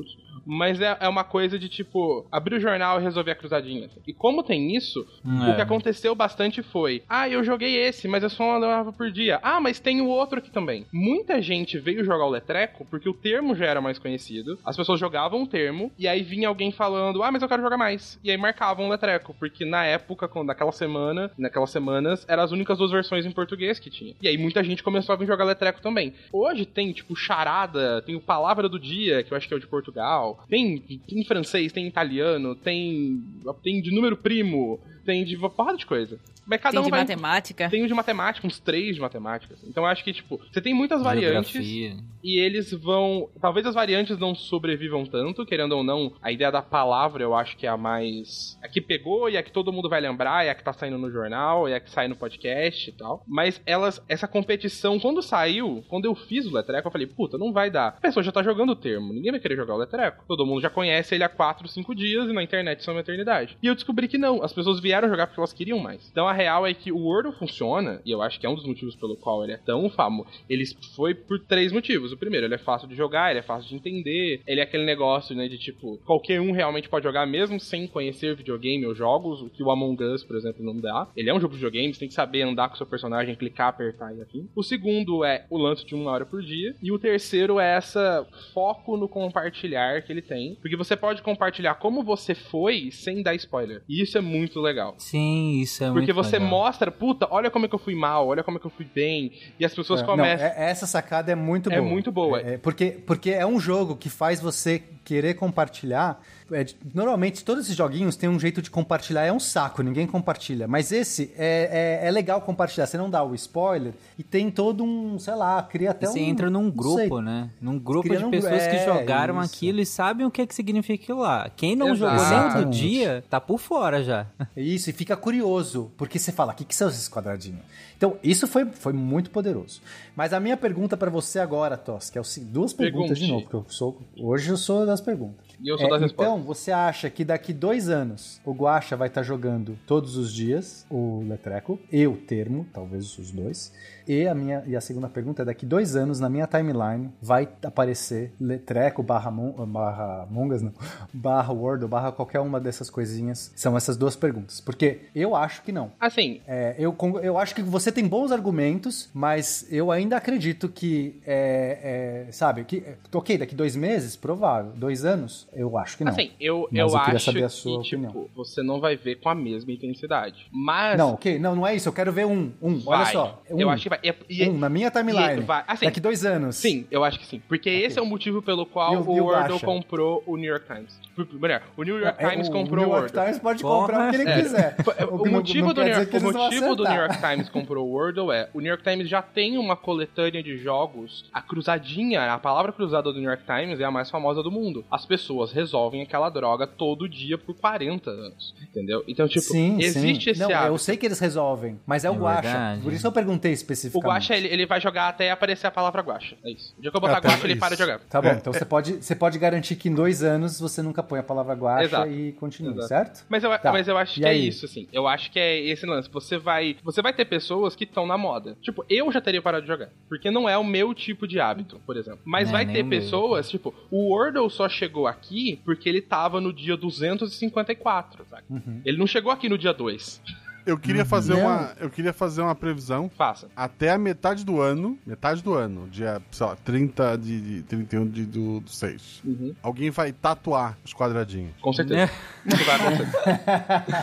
mas 0.48 0.80
é, 0.80 0.98
é 1.02 1.10
uma 1.10 1.26
coisa 1.26 1.60
de 1.60 1.68
tipo, 1.68 2.26
abrir 2.32 2.56
o 2.56 2.60
jornal 2.60 3.00
e 3.00 3.04
resolver 3.04 3.32
a 3.32 3.36
cruzadinha. 3.36 3.90
E 4.08 4.14
como 4.14 4.42
tem 4.42 4.76
isso, 4.76 5.06
é. 5.26 5.52
o 5.52 5.56
que 5.56 5.62
aconteceu 5.62 6.16
bastante 6.16 6.64
foi: 6.64 7.04
ah, 7.10 7.28
eu 7.28 7.44
joguei 7.44 7.76
esse, 7.76 8.08
mas 8.08 8.24
eu 8.24 8.30
só 8.30 8.56
andava 8.56 8.94
por 8.94 9.12
dia. 9.12 9.40
Ah, 9.44 9.60
mas 9.60 9.80
tem 9.80 10.02
o 10.02 10.08
outro 10.08 10.40
aqui 10.40 10.50
também. 10.50 10.86
Muita 10.92 11.42
gente 11.42 11.78
veio 11.78 12.04
jogar 12.04 12.26
o 12.26 12.30
Letreco 12.30 12.86
porque 12.90 13.10
o 13.10 13.14
termo 13.14 13.56
já 13.56 13.66
era 13.66 13.82
mais 13.82 14.00
conhecido, 14.00 14.58
as 14.66 14.78
pessoas 14.78 15.00
jogavam 15.00 15.44
o 15.44 15.48
termo, 15.48 15.92
e 15.98 16.08
aí 16.08 16.24
vinha 16.24 16.48
alguém 16.48 16.72
falando: 16.72 17.22
ah, 17.24 17.32
mas 17.32 17.42
eu 17.42 17.50
quero 17.50 17.62
jogar 17.62 17.78
mais. 17.78 18.18
E 18.24 18.32
aí 18.32 18.38
marcavam 18.38 18.88
o 18.88 18.90
Letreco, 18.90 19.36
porque 19.38 19.66
na 19.66 19.84
época, 19.86 20.30
naquela 20.44 20.72
semana, 20.72 21.30
naquelas 21.38 21.72
semanas, 21.72 22.26
eram 22.28 22.44
as 22.44 22.52
únicas 22.52 22.78
duas 22.78 22.92
versões 22.92 23.26
em 23.26 23.32
português 23.32 23.80
que 23.80 23.90
tinha. 23.90 24.16
E 24.22 24.28
aí 24.28 24.38
muita 24.38 24.64
gente 24.64 24.82
começou 24.82 25.14
a 25.14 25.18
vir 25.18 25.28
jogar 25.28 25.44
Letreco 25.44 25.82
também. 25.82 26.14
Hoje 26.32 26.66
tem, 26.66 26.94
tipo, 26.94 27.16
charada, 27.16 28.02
tem 28.04 28.16
o 28.16 28.22
Palavra 28.22 28.70
do 28.70 28.80
Dia, 28.80 29.24
que 29.24 29.34
eu 29.34 29.38
acho 29.38 29.48
que 29.48 29.54
é 29.54 29.58
o 29.58 29.60
de 29.60 29.68
Portugal. 29.88 30.44
Tem, 30.50 30.80
tem 30.80 31.24
francês, 31.24 31.72
tem 31.72 31.88
italiano, 31.88 32.56
tem, 32.56 33.24
tem 33.64 33.82
de 33.82 33.92
número 33.92 34.18
primo, 34.18 34.80
tem 35.08 35.24
de 35.24 35.38
uma 35.38 35.50
porrada 35.50 35.78
de 35.78 35.86
coisa. 35.86 36.20
Mas 36.46 36.60
cada 36.60 36.72
tem 36.74 36.82
um 36.82 36.84
de 36.84 36.92
vai... 36.92 37.00
matemática. 37.00 37.70
Tem 37.70 37.84
um 37.84 37.88
de 37.88 37.94
matemática, 37.94 38.46
uns 38.46 38.60
três 38.60 38.96
de 38.96 39.02
matemática. 39.02 39.56
Então 39.66 39.84
eu 39.84 39.88
acho 39.88 40.04
que, 40.04 40.12
tipo, 40.12 40.38
você 40.52 40.62
tem 40.62 40.74
muitas 40.74 41.02
variantes. 41.02 41.56
E 41.56 42.40
eles 42.40 42.72
vão. 42.74 43.30
Talvez 43.40 43.66
as 43.66 43.74
variantes 43.74 44.18
não 44.18 44.36
sobrevivam 44.36 45.06
tanto, 45.06 45.46
querendo 45.46 45.74
ou 45.74 45.84
não. 45.84 46.14
A 46.22 46.30
ideia 46.30 46.52
da 46.52 46.62
palavra 46.62 47.24
eu 47.24 47.34
acho 47.34 47.56
que 47.56 47.66
é 47.66 47.70
a 47.70 47.78
mais. 47.78 48.58
A 48.62 48.68
que 48.68 48.82
pegou 48.82 49.30
e 49.30 49.38
a 49.38 49.44
que 49.44 49.52
todo 49.52 49.72
mundo 49.72 49.88
vai 49.88 50.02
lembrar, 50.02 50.46
é 50.46 50.50
a 50.50 50.56
que 50.56 50.64
tá 50.64 50.74
saindo 50.74 50.98
no 50.98 51.10
jornal, 51.10 51.68
é 51.68 51.76
a 51.76 51.80
que 51.80 51.90
sai 51.90 52.10
no 52.10 52.16
podcast 52.16 52.90
e 52.90 52.94
tal. 52.94 53.24
Mas 53.26 53.62
elas. 53.66 54.02
Essa 54.10 54.28
competição, 54.28 55.00
quando 55.00 55.22
saiu, 55.22 55.84
quando 55.88 56.06
eu 56.06 56.16
fiz 56.16 56.46
o 56.46 56.54
Letreco, 56.54 56.88
eu 56.88 56.92
falei, 56.92 57.08
puta, 57.08 57.38
não 57.38 57.54
vai 57.54 57.70
dar. 57.70 57.88
A 57.90 58.02
pessoa 58.02 58.24
já 58.24 58.32
tá 58.32 58.44
jogando 58.44 58.72
o 58.72 58.76
termo. 58.76 59.14
Ninguém 59.14 59.32
vai 59.32 59.40
querer 59.40 59.56
jogar 59.56 59.76
o 59.76 59.78
Letreco. 59.78 60.26
Todo 60.28 60.46
mundo 60.46 60.62
já 60.62 60.70
conhece 60.70 61.16
ele 61.16 61.24
há 61.24 61.30
4, 61.30 61.68
5 61.68 61.96
dias 61.96 62.30
e 62.30 62.34
na 62.34 62.44
internet 62.44 62.84
são 62.84 62.94
uma 62.94 63.02
eternidade. 63.02 63.58
E 63.62 63.68
eu 63.68 63.76
descobri 63.76 64.08
que 64.08 64.18
não. 64.18 64.44
As 64.44 64.52
pessoas 64.52 64.80
vieram 64.80 64.97
vieram 64.98 65.10
jogar 65.10 65.28
porque 65.28 65.40
elas 65.40 65.54
queriam 65.54 65.80
mais. 65.80 66.10
Então 66.12 66.28
a 66.28 66.34
real 66.34 66.66
é 66.66 66.74
que 66.74 66.92
o 66.92 66.98
Wordle 66.98 67.34
funciona, 67.34 68.02
e 68.06 68.12
eu 68.12 68.22
acho 68.22 68.40
que 68.40 68.46
é 68.46 68.50
um 68.50 68.56
dos 68.56 68.66
motivos 68.66 68.96
pelo 68.96 69.16
qual 69.16 69.44
ele 69.44 69.54
é 69.54 69.58
tão 69.58 69.90
famoso. 69.90 70.30
Ele 70.50 70.66
foi 70.96 71.14
por 71.14 71.40
três 71.40 71.72
motivos. 71.72 72.12
O 72.12 72.18
primeiro, 72.18 72.46
ele 72.46 72.56
é 72.56 72.60
fácil 72.60 72.88
de 72.88 72.96
jogar, 72.96 73.30
ele 73.30 73.40
é 73.40 73.44
fácil 73.44 73.70
de 73.70 73.76
entender, 73.76 74.42
ele 74.46 74.60
é 74.60 74.64
aquele 74.64 74.86
negócio, 74.86 75.36
né, 75.36 75.48
de 75.48 75.58
tipo, 75.58 75.98
qualquer 76.06 76.42
um 76.42 76.52
realmente 76.52 76.90
pode 76.90 77.04
jogar 77.04 77.26
mesmo 77.26 77.60
sem 77.60 77.88
conhecer 77.88 78.36
videogame 78.36 78.86
ou 78.86 78.96
jogos, 78.96 79.42
o 79.42 79.50
que 79.50 79.64
o 79.64 79.72
Among 79.72 80.04
Us, 80.04 80.24
por 80.24 80.36
exemplo, 80.36 80.64
não 80.64 80.80
dá. 80.80 81.08
Ele 81.16 81.30
é 81.30 81.34
um 81.34 81.40
jogo 81.40 81.54
de 81.54 81.60
videogame, 81.60 81.94
você 81.94 82.00
tem 82.00 82.08
que 82.08 82.14
saber 82.14 82.42
andar 82.42 82.70
com 82.70 82.76
o 82.76 82.78
seu 82.78 82.86
personagem, 82.86 83.36
clicar, 83.36 83.70
apertar 83.70 84.16
e 84.16 84.22
afim. 84.22 84.48
O 84.56 84.64
segundo 84.64 85.24
é 85.24 85.46
o 85.50 85.58
lance 85.58 85.86
de 85.86 85.96
uma 85.96 86.12
hora 86.12 86.26
por 86.26 86.42
dia. 86.42 86.76
E 86.82 86.92
o 86.92 87.00
terceiro 87.00 87.60
é 87.60 87.76
essa 87.76 88.28
foco 88.54 88.98
no 88.98 89.08
compartilhar 89.08 90.02
que 90.02 90.12
ele 90.12 90.22
tem. 90.22 90.56
Porque 90.56 90.76
você 90.76 90.96
pode 90.96 91.22
compartilhar 91.22 91.76
como 91.76 92.04
você 92.04 92.34
foi 92.34 92.90
sem 92.92 93.22
dar 93.22 93.36
spoiler. 93.36 93.82
E 93.88 94.02
isso 94.02 94.18
é 94.18 94.22
muito 94.22 94.60
legal. 94.60 94.87
Sim, 94.98 95.60
isso 95.60 95.84
é 95.84 95.88
Porque 95.92 96.14
muito 96.14 96.14
você 96.14 96.38
legal. 96.38 96.50
mostra, 96.50 96.92
puta, 96.92 97.28
olha 97.32 97.50
como 97.50 97.66
é 97.66 97.70
que 97.70 97.76
eu 97.76 97.80
fui 97.80 97.96
mal, 97.96 98.28
olha 98.28 98.44
como 98.44 98.58
é 98.58 98.60
que 98.60 98.66
eu 98.68 98.72
fui 98.72 98.86
bem. 98.94 99.32
E 99.60 99.66
as 99.66 99.74
pessoas 99.74 100.02
É, 100.02 100.06
começam. 100.06 100.48
não, 100.48 100.54
é- 100.56 100.70
essa 100.70 100.86
sacada 100.86 101.32
é 101.32 101.36
muito 101.36 101.72
É 101.72 101.80
boa. 101.80 101.90
muito 101.90 102.12
boa. 102.12 102.40
É, 102.42 102.54
é 102.54 102.58
porque, 102.58 102.92
porque 103.06 103.32
é 103.32 103.46
um 103.46 103.60
jogo 103.60 103.96
que 103.96 104.10
faz 104.10 104.40
você 104.40 104.84
querer 105.04 105.34
compartilhar. 105.36 106.22
É, 106.52 106.64
de- 106.64 106.76
normalmente, 106.94 107.44
todos 107.44 107.66
esses 107.66 107.76
joguinhos 107.76 108.16
têm 108.16 108.30
um 108.30 108.40
jeito 108.40 108.62
de 108.62 108.70
compartilhar, 108.70 109.24
é 109.26 109.34
um 109.34 109.40
saco, 109.40 109.82
ninguém 109.84 110.08
compartilha. 110.08 110.68
Mas 110.68 110.92
esse 110.92 111.32
é, 111.38 112.00
é, 112.02 112.08
é 112.08 112.12
legal 112.12 112.42
compartilhar. 112.42 112.86
Você 112.88 112.98
não 112.98 113.10
dá 113.10 113.24
o 113.24 113.36
spoiler 113.36 113.94
e 114.18 114.24
tem 114.24 114.50
todo 114.50 114.84
um, 114.84 115.20
sei 115.20 115.36
lá, 115.36 115.62
cria 115.64 115.92
até 115.92 116.08
Você 116.08 116.20
um. 116.20 116.24
entra 116.24 116.50
num 116.50 116.70
grupo, 116.72 117.20
né? 117.22 117.50
Num 117.62 117.78
grupo 117.78 118.10
de 118.10 118.20
num 118.22 118.32
pessoas 118.32 118.66
que 118.68 118.76
é, 118.76 118.86
jogaram 118.86 119.42
isso. 119.42 119.54
aquilo 119.56 119.80
e 119.82 119.86
sabem 119.86 120.26
o 120.26 120.32
que, 120.32 120.42
é 120.42 120.48
que 120.48 120.56
significa 120.56 121.04
aquilo 121.04 121.20
lá. 121.20 121.50
Quem 121.56 121.76
não 121.76 121.96
jogou 121.96 122.16
nem 122.16 122.24
do 122.26 122.34
Exatamente. 122.46 122.80
dia, 122.80 123.24
tá 123.30 123.40
por 123.42 123.60
fora 123.60 124.04
já. 124.04 124.26
Isso, 124.56 124.90
e 124.90 124.94
fica 124.94 125.16
curioso, 125.18 125.92
porque 125.98 126.18
você 126.20 126.32
fala, 126.32 126.54
o 126.54 126.56
que, 126.56 126.64
que 126.66 126.76
são 126.76 126.88
esses 126.90 127.10
quadradinhos? 127.10 127.62
Então, 127.98 128.18
isso 128.24 128.48
foi, 128.48 128.66
foi 128.66 128.94
muito 128.94 129.32
poderoso. 129.32 129.82
Mas 130.16 130.32
a 130.32 130.40
minha 130.40 130.56
pergunta 130.56 130.96
pra 130.96 131.10
você 131.10 131.40
agora, 131.40 131.76
Tos, 131.76 132.10
que 132.12 132.18
é 132.18 132.22
o, 132.22 132.24
duas 132.44 132.72
perguntas 132.72 133.18
de 133.18 133.26
Pergunte. 133.26 133.32
novo, 133.32 133.42
porque 133.44 133.56
eu 133.56 133.66
sou, 133.74 133.98
hoje 134.20 134.50
eu 134.50 134.58
sou 134.58 134.86
das 134.86 135.02
perguntas. 135.02 135.46
E 135.60 135.68
eu 135.68 135.78
sou 135.78 135.88
É, 135.88 135.90
das 135.90 136.02
respostas. 136.02 136.34
então, 136.36 136.46
você 136.46 136.72
acha 136.72 137.10
que 137.10 137.26
daqui 137.26 137.52
dois 137.52 137.90
anos 137.90 138.40
o 138.46 138.54
Guaxa 138.54 138.96
vai 138.96 139.08
estar 139.08 139.24
jogando 139.24 139.78
todos 139.88 140.16
os 140.16 140.32
dias 140.32 140.86
o 140.90 141.24
Letreco 141.28 141.80
e 141.92 142.06
o 142.06 142.16
Termo, 142.16 142.66
talvez 142.72 143.18
os 143.18 143.32
dois. 143.32 143.74
E 144.08 144.26
a, 144.26 144.34
minha, 144.34 144.64
e 144.66 144.76
a 144.76 144.80
segunda 144.80 145.10
pergunta 145.10 145.42
é: 145.42 145.46
daqui 145.46 145.66
dois 145.66 145.96
anos, 145.96 146.20
na 146.20 146.30
minha 146.30 146.48
timeline, 146.48 147.10
vai 147.22 147.50
aparecer 147.64 148.32
Letreco 148.40 149.04
barra, 149.04 149.30
Mon, 149.32 149.52
barra 149.66 150.26
Mongas, 150.30 150.62
não, 150.62 150.72
barra 151.12 151.52
Wordle, 151.52 151.90
barra 151.90 152.12
qualquer 152.12 152.40
uma 152.40 152.60
dessas 152.60 152.90
coisinhas? 152.90 153.52
São 153.56 153.76
essas 153.76 153.98
duas 153.98 154.16
perguntas. 154.16 154.62
Porque 154.62 155.02
eu 155.14 155.36
acho 155.36 155.62
que 155.64 155.72
não. 155.72 155.92
Assim, 156.00 156.42
É, 156.48 156.76
eu, 156.78 156.96
eu 157.22 157.38
acho 157.38 157.54
que 157.56 157.62
você 157.62 157.87
tem 157.92 158.08
bons 158.08 158.32
argumentos, 158.32 159.10
mas 159.14 159.68
eu 159.72 159.92
ainda 159.92 160.18
acredito 160.18 160.70
que, 160.70 161.20
é, 161.26 162.26
é, 162.28 162.32
sabe, 162.32 162.64
que, 162.64 162.84
ok, 163.14 163.38
daqui 163.38 163.56
dois 163.56 163.76
meses, 163.76 164.16
provável, 164.16 164.72
dois 164.76 165.06
anos, 165.06 165.48
eu 165.54 165.78
acho 165.78 165.98
que 165.98 166.04
não. 166.04 166.12
assim, 166.12 166.32
eu, 166.40 166.68
Mas 166.72 166.80
eu, 166.80 166.88
eu 166.88 167.00
queria 167.04 167.16
acho 167.16 167.26
saber 167.26 167.44
a 167.44 167.48
que, 167.48 167.54
sua 167.54 167.82
tipo, 167.82 168.08
opinião. 168.08 168.30
você 168.36 168.62
não 168.64 168.80
vai 168.80 168.96
ver 168.96 169.16
com 169.16 169.30
a 169.30 169.36
mesma 169.36 169.72
intensidade. 169.72 170.48
Mas. 170.52 170.98
Não, 170.98 171.14
ok, 171.14 171.38
não, 171.40 171.56
não 171.56 171.68
é 171.68 171.76
isso, 171.76 171.88
eu 171.90 171.94
quero 171.94 172.12
ver 172.12 172.26
um, 172.26 172.52
um, 172.62 172.82
olha 172.86 173.04
vai. 173.04 173.12
só. 173.12 173.42
Um, 173.50 173.60
Eu 173.60 173.70
acho 173.70 173.84
que 173.84 173.90
vai. 173.90 174.00
E- 174.04 174.16
e- 174.30 174.50
um, 174.50 174.58
na 174.58 174.70
minha 174.70 174.90
timeline, 174.92 175.42
vai- 175.42 175.64
assim, 175.68 175.86
daqui 175.86 176.00
dois 176.00 176.26
anos. 176.26 176.56
Sim, 176.56 176.86
eu 176.92 177.04
acho 177.04 177.20
que 177.20 177.26
sim. 177.26 177.42
Porque 177.48 177.70
esse 177.70 177.98
é 178.00 178.02
o 178.02 178.06
motivo 178.06 178.42
pelo 178.42 178.66
qual 178.66 178.94
o- 178.96 179.02
o, 179.10 179.20
o 179.22 179.24
Wordle 179.26 179.60
comprou 179.60 180.24
o 180.26 180.36
New 180.38 180.50
York 180.50 180.66
Times. 180.68 180.98
Melhor, 181.34 181.62
o 181.76 181.84
New 181.84 182.00
York 182.00 182.24
É, 182.24 182.30
Times 182.30 182.48
o 182.48 182.52
comprou 182.52 182.80
New 182.80 182.90
o 182.90 182.92
York 182.92 183.02
Wordle. 183.16 183.22
Times 183.24 183.40
pode 183.40 183.62
Porra, 183.62 183.80
comprar 183.82 184.08
o 184.08 184.10
que 184.12 184.16
ele 184.18 184.30
É. 184.30 184.42
quiser. 184.42 184.76
O, 185.12 185.18
que 185.20 185.26
não- 185.30 185.32
motivo, 185.38 185.74
do 185.74 185.84
New, 185.84 185.94
York, 185.94 186.12
que 186.12 186.18
o 186.18 186.22
motivo 186.32 186.76
do 186.76 186.84
New. 186.84 186.94
York 186.94 187.18
Times 187.20 187.50
comprou 187.50 187.77
o 187.78 187.86
Wordle 187.86 188.32
é 188.32 188.50
o 188.54 188.60
New 188.60 188.70
York 188.70 188.84
Times 188.84 189.10
já 189.10 189.22
tem 189.22 189.58
uma 189.58 189.76
coletânea 189.76 190.42
de 190.44 190.58
jogos. 190.58 191.26
A 191.34 191.42
cruzadinha, 191.42 192.34
a 192.34 192.38
palavra 192.40 192.72
cruzada 192.72 193.12
do 193.12 193.20
New 193.20 193.30
York 193.30 193.44
Times 193.46 193.80
é 193.80 193.84
a 193.84 193.92
mais 193.92 194.10
famosa 194.10 194.42
do 194.44 194.52
mundo. 194.52 194.86
As 194.92 195.06
pessoas 195.06 195.52
resolvem 195.52 196.02
aquela 196.02 196.30
droga 196.30 196.66
todo 196.68 197.08
dia 197.08 197.38
por 197.38 197.56
40 197.56 198.10
anos. 198.10 198.54
Entendeu? 198.62 199.04
Então, 199.08 199.28
tipo, 199.28 199.42
sim, 199.42 199.78
existe 199.82 200.24
sim. 200.26 200.30
esse 200.32 200.40
não, 200.42 200.50
hábito. 200.52 200.74
Eu 200.74 200.78
sei 200.78 200.98
que 200.98 201.06
eles 201.06 201.20
resolvem, 201.20 201.80
mas 201.86 202.04
é 202.06 202.10
o 202.10 202.14
É 202.14 202.18
Guacha. 202.18 202.42
verdade. 202.42 202.82
Por 202.82 202.94
isso 202.94 203.06
eu 203.08 203.12
perguntei 203.12 203.52
O 203.52 203.54
especificamente. 203.54 204.08
Guacha, 204.08 204.36
ele, 204.36 204.48
ele 204.48 204.66
vai 204.66 204.80
jogar 204.82 205.10
até 205.10 205.32
aparecer 205.32 205.68
a 205.68 205.72
palavra 205.72 206.02
Guacha. 206.02 206.36
É 206.44 206.52
isso. 206.52 206.74
O 206.78 206.82
dia 206.82 206.92
que 206.92 206.98
eu 206.98 207.02
botar 207.02 207.18
Até 207.18 207.28
Guacha, 207.30 207.46
ele 207.46 207.56
para 207.56 207.76
de 207.76 207.82
jogar. 207.82 208.00
Tá 208.00 208.22
bom, 208.22 208.30
É, 208.30 208.34
então 208.34 208.54
você, 208.54 208.66
pode, 208.66 208.94
você 209.04 209.16
pode 209.16 209.38
garantir 209.40 209.76
que 209.76 209.90
em 209.90 209.94
dois 209.94 210.24
anos 210.24 210.60
você 210.60 210.82
nunca 210.82 211.02
põe 211.04 211.20
a 211.20 211.24
palavra 211.24 211.54
guacha 211.54 211.84
Exato. 211.86 212.12
e 212.12 212.32
continua, 212.34 212.72
Exato. 212.74 212.88
certo? 212.88 213.26
Mas 213.30 213.44
eu, 213.44 213.58
Tá. 213.58 213.72
mas 213.72 213.88
eu 213.88 213.98
acho 213.98 214.20
E 214.20 214.22
que 214.22 214.26
é 214.28 214.30
aí? 214.30 214.48
isso, 214.48 214.66
assim. 214.66 214.88
Eu 214.92 215.08
acho 215.08 215.32
que 215.32 215.40
é 215.40 215.60
esse 215.60 215.86
lance. 215.86 216.10
Você 216.12 216.38
vai, 216.38 216.76
você 216.84 217.02
vai 217.02 217.14
ter 217.14 217.26
pessoas 217.26 217.67
que 217.76 217.84
estão 217.84 218.06
na 218.06 218.18
moda. 218.18 218.58
Tipo, 218.62 218.86
eu 218.90 219.12
já 219.12 219.22
teria 219.22 219.42
parado 219.42 219.64
de 219.64 219.68
jogar. 219.68 219.90
Porque 220.08 220.30
não 220.32 220.48
é 220.48 220.58
o 220.58 220.64
meu 220.64 220.94
tipo 220.94 221.28
de 221.28 221.40
hábito, 221.40 221.80
por 221.86 221.98
exemplo. 221.98 222.20
Mas 222.26 222.50
É, 222.50 222.52
vai 222.52 222.66
ter 222.66 222.84
pessoas, 222.86 223.50
tipo, 223.50 223.74
o 223.92 224.14
Wordle 224.14 224.50
só 224.50 224.68
chegou 224.70 225.08
aqui 225.08 225.60
porque 225.64 225.88
ele 225.88 226.02
tava 226.02 226.40
no 226.42 226.54
dia 226.54 226.76
254, 226.78 228.26
sabe? 228.30 228.44
Uhum. 228.50 228.82
Ele 228.86 228.98
não 228.98 229.08
chegou 229.08 229.32
aqui 229.32 229.50
no 229.50 229.58
dia 229.58 229.74
2. 229.74 230.22
Eu 230.68 230.78
queria 230.78 231.06
fazer 231.06 231.34
Não. 231.34 231.42
uma, 231.42 231.72
eu 231.80 231.90
queria 231.90 232.12
fazer 232.14 232.42
uma 232.42 232.54
previsão 232.54 233.10
Faça. 233.18 233.48
até 233.56 233.90
a 233.92 233.98
metade 233.98 234.44
do 234.46 234.60
ano, 234.62 234.98
metade 235.06 235.42
do 235.42 235.54
ano, 235.54 235.88
dia, 235.90 236.22
sei 236.32 236.46
lá, 236.46 236.56
30 236.58 237.18
de, 237.18 237.42
de 237.42 237.64
31 237.64 238.08
de, 238.08 238.26
do, 238.26 238.60
do 238.60 238.70
6. 238.70 239.22
Uhum. 239.26 239.56
Alguém 239.64 239.90
vai 239.90 240.12
tatuar 240.12 240.78
os 240.84 240.94
quadradinhos. 240.94 241.54
Com 241.62 241.72
certeza. 241.72 242.02
É. 242.02 242.54
Isso 242.54 242.64
vai 242.66 242.76
acontecer. 242.76 243.18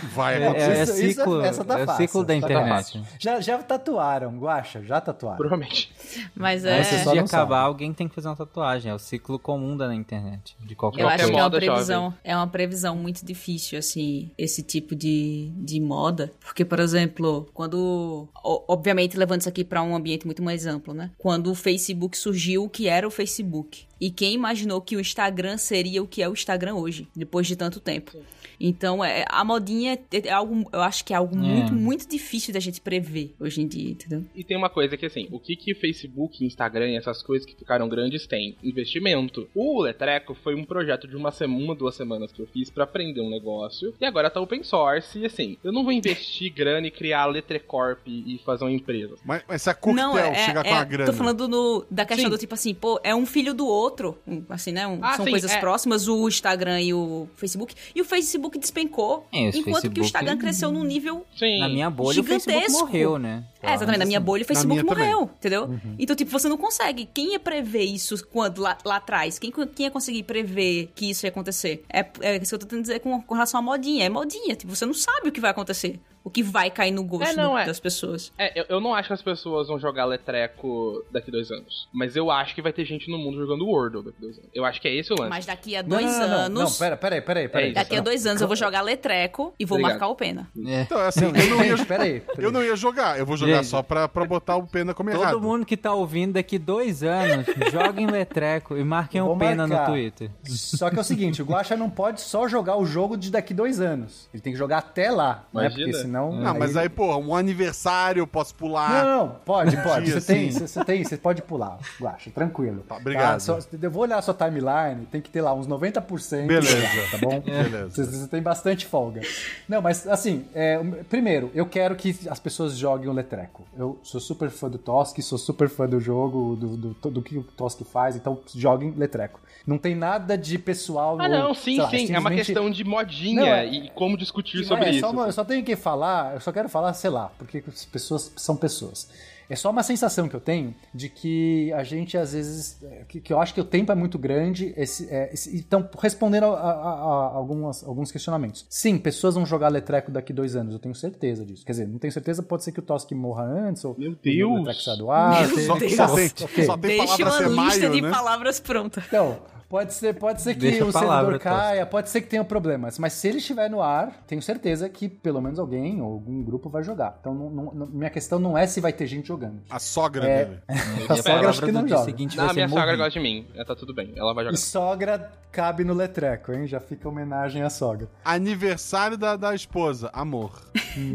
Vai 0.15 0.43
É, 0.43 0.47
acontecer. 0.47 0.71
é 0.71 0.83
Isso- 0.83 0.93
isso- 0.93 1.21
ciclo, 1.21 1.41
essa 1.43 1.65
tá 1.65 1.79
é 1.79 1.83
o 1.83 1.87
fácil, 1.87 2.07
ciclo 2.07 2.23
da 2.23 2.27
tá 2.29 2.35
internet. 2.37 3.03
Já, 3.19 3.41
já 3.41 3.59
tatuaram, 3.63 4.37
guacha, 4.39 4.83
já 4.83 5.01
tatuaram. 5.01 5.37
Provavelmente. 5.37 5.93
Mas 6.35 6.65
é. 6.65 6.79
Antes 6.81 7.03
de 7.03 7.19
acabar, 7.19 7.29
sabe. 7.29 7.55
alguém 7.67 7.93
tem 7.93 8.09
que 8.09 8.15
fazer 8.15 8.29
uma 8.29 8.37
tatuagem. 8.37 8.91
É 8.91 8.95
o 8.95 8.99
ciclo 8.99 9.39
comum 9.39 9.77
da 9.77 9.95
internet. 9.95 10.57
De 10.61 10.75
qualquer 10.75 11.01
Eu 11.03 11.07
Qualquer 11.07 11.23
acho 11.25 11.33
que 11.33 11.39
é 11.39 11.43
uma 11.43 11.51
previsão, 11.51 12.15
é 12.25 12.37
uma 12.37 12.47
previsão 12.47 12.97
muito 12.97 13.25
difícil, 13.25 13.79
assim, 13.79 14.31
esse 14.39 14.63
tipo 14.63 14.95
de, 14.95 15.51
de 15.57 15.81
moda. 15.81 16.33
Porque, 16.55 16.65
por 16.65 16.79
exemplo, 16.79 17.51
quando. 17.53 18.29
Obviamente, 18.45 19.17
levando 19.17 19.41
isso 19.41 19.49
aqui 19.49 19.65
para 19.65 19.83
um 19.83 19.97
ambiente 19.97 20.25
muito 20.25 20.41
mais 20.41 20.67
amplo, 20.67 20.95
né? 20.95 21.11
Quando 21.19 21.51
o 21.51 21.55
Facebook 21.55 22.17
surgiu, 22.17 22.63
o 22.63 22.69
que 22.69 22.87
era 22.87 23.05
o 23.05 23.11
Facebook? 23.11 23.85
E 24.01 24.09
quem 24.09 24.35
imaginou 24.35 24.81
que 24.81 24.95
o 24.95 25.01
Instagram 25.01 25.59
seria 25.59 26.01
o 26.01 26.07
que 26.07 26.23
é 26.23 26.29
o 26.29 26.33
Instagram 26.33 26.77
hoje, 26.77 27.09
depois 27.15 27.49
de 27.49 27.57
tanto 27.57 27.81
tempo? 27.81 28.17
Então, 28.67 29.05
é, 29.05 29.25
a 29.29 29.45
modinha 29.45 29.93
é, 30.11 30.29
é 30.29 30.33
algo, 30.33 30.69
eu 30.73 30.81
acho 30.81 31.05
que 31.05 31.13
é 31.13 31.17
algo 31.17 31.37
muito, 31.37 31.75
muito 31.75 32.09
difícil 32.09 32.53
da 32.55 32.61
gente 32.61 32.81
prever 32.81 33.35
hoje 33.39 33.61
em 33.61 33.67
dia, 33.69 33.91
entendeu? 33.91 34.25
E 34.35 34.43
tem 34.43 34.57
uma 34.57 34.71
coisa 34.71 34.97
que 34.97 35.05
assim, 35.05 35.29
o 35.31 35.39
que 35.39 35.55
que 35.55 35.75
Facebook, 35.75 36.43
Instagram 36.45 36.89
e 36.91 36.97
essas 36.97 37.23
coisas 37.23 37.47
que 37.47 37.55
ficaram 37.55 37.89
grandes 37.89 38.27
têm? 38.27 38.57
Investimento. 38.63 39.47
O 39.55 39.83
Letreco 39.83 40.35
foi 40.35 40.55
um 40.55 40.65
projeto 40.65 41.07
de 41.07 41.15
uma 41.15 41.31
semana, 41.31 41.75
duas 41.75 41.95
semanas 41.95 42.33
que 42.33 42.41
eu 42.41 42.47
fiz 42.47 42.71
pra 42.71 42.85
aprender 42.85 43.21
um 43.21 43.29
negócio. 43.29 43.95
E 44.01 44.05
agora 44.07 44.31
tá 44.31 44.41
open 44.41 44.63
source. 44.63 45.19
E 45.19 45.27
assim, 45.27 45.59
eu 45.63 45.71
não 45.73 45.85
vou 45.85 45.93
investir 45.93 46.51
grana 46.55 46.87
e 46.87 46.91
criar 46.91 47.23
a 47.23 47.27
Letrecorp 47.27 48.07
e 48.07 48.41
fazer 48.47 48.65
uma 48.65 48.73
empresa. 48.73 49.17
Mas, 49.25 49.43
mas 49.47 49.61
se 49.63 49.69
a 49.69 49.75
Coquetel 49.75 50.07
Não, 50.09 50.19
é, 50.19 50.35
chegar 50.47 50.65
é, 50.65 50.69
com 50.71 50.75
a 50.75 50.85
grana. 50.85 51.11
Tô 51.13 51.17
falando 51.17 51.47
no- 51.49 51.85
da 51.91 52.05
questão 52.07 52.27
Sim. 52.27 52.31
do 52.31 52.39
tipo 52.39 52.55
assim, 52.55 52.73
pô, 52.75 52.99
é 53.05 53.15
um 53.15 53.27
filho 53.27 53.53
do 53.53 53.67
outro, 53.67 54.19
assim, 54.49 54.73
né? 54.73 54.87
um- 54.87 54.99
Ah, 55.03 55.17
são 55.17 55.25
sim, 55.27 55.31
coisas 55.31 55.53
é. 55.53 55.61
próximas, 55.61 56.09
o 56.09 56.27
Instagram 56.29 56.81
e 56.81 56.95
o 56.95 57.29
Facebook. 57.37 57.75
E 57.95 58.01
o 58.01 58.05
Facebook 58.05 58.54
despencou, 58.59 59.27
É, 59.33 59.49
enquanto 59.49 59.63
que 59.63 59.71
o 59.71 59.73
Facebook- 59.75 60.01
Instagram 60.01 60.39
cresceu 60.39 60.71
num 60.73 60.85
nível... 60.85 61.25
Sim. 61.37 61.61
Na 61.61 61.69
minha 61.69 61.91
bolha, 61.91 62.21
o 62.21 62.25
Facebook 62.25 62.53
Gigantesco. 62.61 62.87
morreu, 62.87 63.19
né? 63.19 63.45
É, 63.63 63.75
exatamente, 63.75 63.99
na 64.01 64.05
minha 64.05 64.21
bolha 64.21 64.43
o 64.43 64.47
Facebook 64.47 64.83
minha 64.83 64.85
também. 64.95 65.11
morreu, 65.13 65.31
entendeu? 65.39 65.81
Então, 65.99 66.15
tipo, 66.15 66.31
você 66.31 66.49
não 66.49 66.57
consegue. 66.59 67.09
Quem 67.15 67.33
ia 67.33 67.41
prever 67.41 67.85
isso 67.85 68.27
quando 68.27 68.61
lá, 68.61 68.77
lá 68.85 68.97
atrás? 68.97 69.39
Quem, 69.39 69.51
quem 69.51 69.87
ia 69.87 69.91
conseguir 69.91 70.23
prever 70.25 70.91
que 70.95 71.09
isso 71.11 71.25
ia 71.25 71.31
acontecer? 71.31 71.83
É, 71.93 72.07
é 72.21 72.37
isso 72.37 72.51
que 72.51 72.55
eu 72.55 72.59
tô 72.59 72.67
tentando 72.67 72.83
dizer 72.83 73.01
com, 73.01 73.21
com 73.23 73.35
relação 73.35 73.59
à 73.59 73.63
modinha. 73.63 74.05
É 74.05 74.09
modinha, 74.09 74.55
tipo, 74.55 74.75
você 74.75 74.85
não 74.85 74.93
sabe 74.95 75.29
o 75.29 75.33
que 75.33 75.41
vai 75.41 75.51
acontecer. 75.51 75.99
O 76.25 76.31
que 76.31 76.43
vai 76.43 76.71
cair 76.71 76.91
no 76.91 77.05
gosto 77.05 77.33
É, 77.33 77.37
não, 77.37 77.53
do- 77.53 77.59
é. 77.59 77.67
das 77.67 77.79
pessoas. 77.79 78.33
É, 78.39 78.59
eu, 78.59 78.65
eu 78.71 78.81
não 78.81 78.95
acho 78.95 79.09
que 79.09 79.13
as 79.13 79.21
pessoas 79.23 79.69
vão 79.69 79.79
jogar 79.79 80.07
Letreco 80.07 81.05
daqui 81.13 81.31
dois 81.31 81.51
anos. 81.51 81.87
Mas 81.93 82.17
eu 82.17 82.31
acho 82.31 82.55
que 82.55 82.63
vai 82.63 82.73
ter 82.73 82.85
gente 82.87 83.11
no 83.11 83.19
mundo 83.19 83.37
jogando 83.39 83.67
Wordle 83.67 84.03
daqui 84.03 84.21
dois 84.21 84.39
anos. 84.39 84.51
Eu 84.55 84.65
acho 84.65 84.81
que 84.81 84.89
é 84.89 84.95
esse 84.95 85.13
o 85.13 85.17
lance. 85.19 85.29
Mas 85.29 85.45
daqui 85.47 85.77
a 85.77 85.83
dois 85.83 86.05
não, 86.07 86.19
não, 86.29 86.37
anos... 86.39 86.71
Não, 86.73 86.79
pera, 86.79 86.97
pera 86.97 87.15
aí, 87.17 87.21
pera 87.21 87.41
aí, 87.41 87.49
pera 87.49 87.65
aí. 87.67 87.71
É 87.71 87.75
Daqui 87.75 87.97
a 87.97 88.01
dois 88.01 88.25
anos 88.27 88.41
eu 88.41 88.49
vou 88.49 88.57
jogar 88.57 88.81
Letreco 88.81 89.53
e 89.59 89.67
vou 89.67 89.77
Obrigado. 89.77 89.93
marcar 90.01 90.09
o 90.09 90.17
pena. 90.17 90.49
É. 90.67 90.81
Então, 90.83 90.99
assim, 90.99 91.27
eu 91.27 91.33
não 91.57 91.63
ia, 91.65 91.77
Pera 91.85 92.05
aí, 92.05 92.21
pera 92.21 92.39
aí. 92.39 92.39
eu 92.45 92.51
não 92.51 92.63
ia 92.65 92.75
jogar. 92.75 93.19
Eu 93.19 93.27
vou 93.27 93.37
jogar 93.37 93.57
Gente. 93.57 93.67
só 93.67 93.83
pra, 93.83 94.09
pra 94.09 94.25
botar 94.25 94.57
o 94.57 94.67
pena 94.67 94.95
como 94.95 95.11
Todo 95.11 95.21
errado. 95.21 95.41
mundo 95.43 95.67
que 95.67 95.77
tá 95.77 95.93
ouvindo 95.93 96.33
daqui 96.35 96.59
dois 96.59 97.03
anos, 97.03 97.45
joguem 97.71 98.07
Letreco 98.07 98.79
e 98.79 98.83
marquem 98.83 99.21
o 99.21 99.37
pena 99.37 99.67
marcar. 99.67 99.89
no 99.89 99.95
Twitter. 99.95 100.31
Só 100.45 100.89
que 100.89 100.97
é 100.97 101.01
o 101.01 101.05
seguinte, 101.05 101.43
o 101.43 101.45
Guacha 101.45 101.77
não 101.77 101.91
pode 101.91 102.23
só 102.23 102.49
jogar 102.49 102.77
o 102.77 102.87
jogo 102.87 103.15
de 103.17 103.31
daqui 103.31 103.53
dois 103.53 103.79
anos. 103.79 104.27
Ele 104.33 104.41
tem 104.41 104.53
que 104.55 104.59
jogar 104.59 104.79
até 104.79 105.11
lá, 105.11 105.45
né? 105.53 105.67
Imagina. 105.67 105.85
Porque 105.85 105.93
senão. 105.99 106.14
Não, 106.23 106.53
aí... 106.53 106.59
mas 106.59 106.77
aí, 106.77 106.89
pô, 106.89 107.17
um 107.17 107.35
aniversário 107.35 108.21
eu 108.21 108.27
posso 108.27 108.55
pular. 108.55 109.05
Não, 109.05 109.27
não, 109.27 109.29
pode, 109.45 109.77
pode. 109.83 110.11
Você 110.13 110.21
tem, 110.35 110.49
assim. 110.49 110.67
você 110.67 110.85
tem, 110.85 111.05
você 111.05 111.17
pode 111.17 111.43
pular, 111.43 111.79
Guaxa, 112.01 112.31
tranquilo. 112.31 112.83
Tá, 112.89 112.97
obrigado. 112.97 113.41
Só- 113.41 113.59
eu 113.81 113.91
vou 113.91 114.03
olhar 114.03 114.19
a 114.19 114.23
sua 114.23 114.35
timeline, 114.35 115.07
tem 115.11 115.21
que 115.21 115.31
ter 115.31 115.41
lá 115.41 115.53
uns 115.55 115.67
90%. 115.67 116.47
Beleza. 116.47 116.77
tá 117.11 117.19
bom? 117.19 117.41
Beleza. 117.45 117.91
Você, 117.91 118.05
você 118.05 118.29
tem 118.29 118.43
bastante 118.43 118.87
folga. 118.87 119.21
Não, 119.69 119.81
mas 119.81 120.07
assim, 120.07 120.45
é, 120.55 120.79
primeiro, 121.09 121.51
eu 121.55 121.67
quero 121.67 121.95
que 121.97 122.17
as 122.29 122.39
pessoas 122.39 122.77
joguem 122.77 123.09
o 123.09 123.13
Letreco. 123.13 123.65
Eu 123.77 123.99
sou 124.03 124.21
super 124.21 124.51
fã 124.51 124.69
do 124.69 124.79
Tosk, 124.79 125.19
sou 125.23 125.39
super 125.39 125.69
fã 125.69 125.89
do 125.89 126.01
jogo, 126.01 126.57
do, 126.57 126.77
do, 126.77 127.11
do 127.11 127.23
que 127.23 127.39
o 127.39 127.43
Tosk 127.43 127.83
faz, 127.85 128.17
então 128.17 128.39
joguem 128.55 128.93
Letreco. 128.97 129.41
Não 129.67 129.79
tem 129.79 129.95
nada 129.95 130.37
de 130.37 130.59
pessoal. 130.59 131.19
Ah, 131.19 131.25
ou, 131.25 131.29
não, 131.31 131.55
sim, 131.55 131.79
lá, 131.79 131.89
sim. 131.89 131.97
É 131.97 132.19
uma 132.19 132.31
simplesmente- 132.31 132.47
questão 132.47 132.71
de 132.71 132.85
modinha 132.85 133.41
Não, 133.41 133.49
é- 133.49 133.67
e 133.67 133.91
como 133.91 134.17
discutir 134.17 134.59
não, 134.59 134.65
sobre 134.65 134.85
é 134.87 134.91
isso. 134.91 135.01
só 135.01 135.11
uma- 135.11 135.27
eu 135.27 135.33
só 135.33 135.43
tenho 135.45 135.65
que 135.65 135.75
falar, 135.75 136.04
eu 136.35 136.41
só 136.41 136.53
quero 136.53 136.69
falar, 136.69 136.93
sei 136.95 137.11
lá, 137.11 137.31
porque 137.39 137.63
as 137.67 137.85
pessoas 137.85 138.33
são 138.37 138.57
pessoas. 138.57 139.09
É 139.47 139.55
só 139.55 139.71
uma 139.71 139.83
sensação 139.83 140.27
que 140.27 140.35
eu 140.35 140.41
tenho 140.41 140.75
de 140.95 141.07
que 141.11 141.71
a 141.75 141.85
gente, 141.85 142.17
às 142.17 142.33
vezes, 142.33 142.83
é, 142.83 143.05
que, 143.07 143.21
que 143.21 143.31
eu 143.31 143.39
acho 143.39 143.53
que 143.53 143.61
o 143.61 143.65
tempo 143.65 143.93
é 143.93 143.95
muito 143.95 144.19
grande. 144.19 144.73
Esse, 144.75 145.07
é, 145.11 145.31
esse- 145.35 145.55
então, 145.55 145.87
respondendo 146.01 146.45
a, 146.47 146.49
a- 146.59 146.73
a- 146.73 147.37
algumas, 147.37 147.85
alguns 147.85 148.11
questionamentos. 148.11 148.65
Sim, 148.71 148.97
pessoas 148.97 149.35
vão 149.35 149.45
jogar 149.45 149.69
Letreco 149.69 150.11
daqui 150.11 150.33
dois 150.33 150.57
anos, 150.57 150.73
eu 150.73 150.79
tenho 150.81 150.95
certeza 150.95 151.45
disso. 151.45 151.63
Quer 151.63 151.73
dizer, 151.73 151.87
não 151.87 151.99
tenho 151.99 152.11
certeza, 152.13 152.43
pode 152.43 152.65
ser 152.65 152.73
que 152.73 152.79
o 152.79 152.83
Tosk 152.83 153.13
morra 153.13 153.43
antes, 153.45 153.85
ou 153.85 153.95
Meu 153.99 154.13
o 154.13 154.17
Deus. 154.23 154.59
Letreco 154.61 154.81
saia 154.81 154.97
do 154.97 155.11
ar. 155.11 155.47
Meu 155.47 155.57
Deus. 155.57 155.67
só 155.67 155.77
tem, 156.15 156.27
Ok. 156.43 156.65
só 156.65 156.77
tem 156.79 156.97
Deixa 156.99 157.23
uma 157.23 157.39
lista 157.41 157.51
maio, 157.51 157.91
de 157.93 158.01
né? 158.01 158.11
palavras 158.11 158.61
pronta. 158.61 159.05
Então, 159.07 159.39
pode 159.75 159.93
ser, 159.93 160.15
pode 160.15 160.41
ser 160.41 160.55
que 160.55 160.61
Deixa 160.61 160.85
o 160.85 160.93
servidor 160.93 161.37
caia, 161.41 161.85
pode 161.85 162.09
ser 162.09 162.21
que 162.21 162.29
tenha 162.29 162.45
problemas, 162.45 162.97
mas 162.97 163.13
se 163.13 163.27
ele 163.27 163.39
estiver 163.39 163.69
no 163.69 163.83
ar, 163.83 164.23
tenho 164.25 164.41
certeza 164.41 164.89
que 164.89 165.09
pelo 165.09 165.41
menos 165.41 165.59
alguém 165.59 166.01
ou 166.01 166.13
algum 166.13 166.45
grupo 166.45 166.69
vai 166.71 166.85
jogar. 166.85 167.17
Então, 167.21 167.35
não- 167.35 167.51
não- 167.75 167.87
minha 167.89 168.09
questão 168.09 168.39
não 168.39 168.57
é 168.57 168.69
se 168.69 168.81
vai 168.81 168.93
ter 168.93 169.09
gente 169.09 169.27
jogando. 169.27 169.63
A 169.69 169.81
sogra 169.81 170.29
É. 170.29 170.45
dele. 170.45 170.61
A 171.09 171.17
sogra 171.17 171.49
acho 171.49 171.61
que 171.63 171.73
não 171.73 171.89
joga. 171.89 172.05
seguinte 172.05 172.37
Não, 172.37 172.55
minha 172.55 172.69
ser 172.69 172.75
sogra 172.75 172.95
gosta 172.97 173.11
de 173.11 173.19
mim. 173.21 173.47
É, 173.57 173.65
tá 173.65 173.75
tudo 173.75 173.93
bem. 173.93 174.13
Ela 174.15 174.33
vai 174.33 174.45
jogar. 174.45 174.55
E 174.55 174.59
sogra 174.61 175.33
cabe 175.51 175.83
no 175.85 175.93
letreco, 175.95 176.53
hein? 176.53 176.67
Já 176.69 176.79
fica 176.79 177.09
homenagem 177.09 177.63
à 177.63 177.71
sogra. 177.71 178.09
Aniversário 178.25 179.17
da, 179.19 179.37
da 179.37 179.55
esposa, 179.57 180.09
amor. 180.13 180.53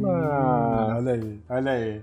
Ah, 0.05 0.95
olha 0.97 1.13
aí, 1.13 1.39
olha 1.49 1.71
aí. 1.71 2.01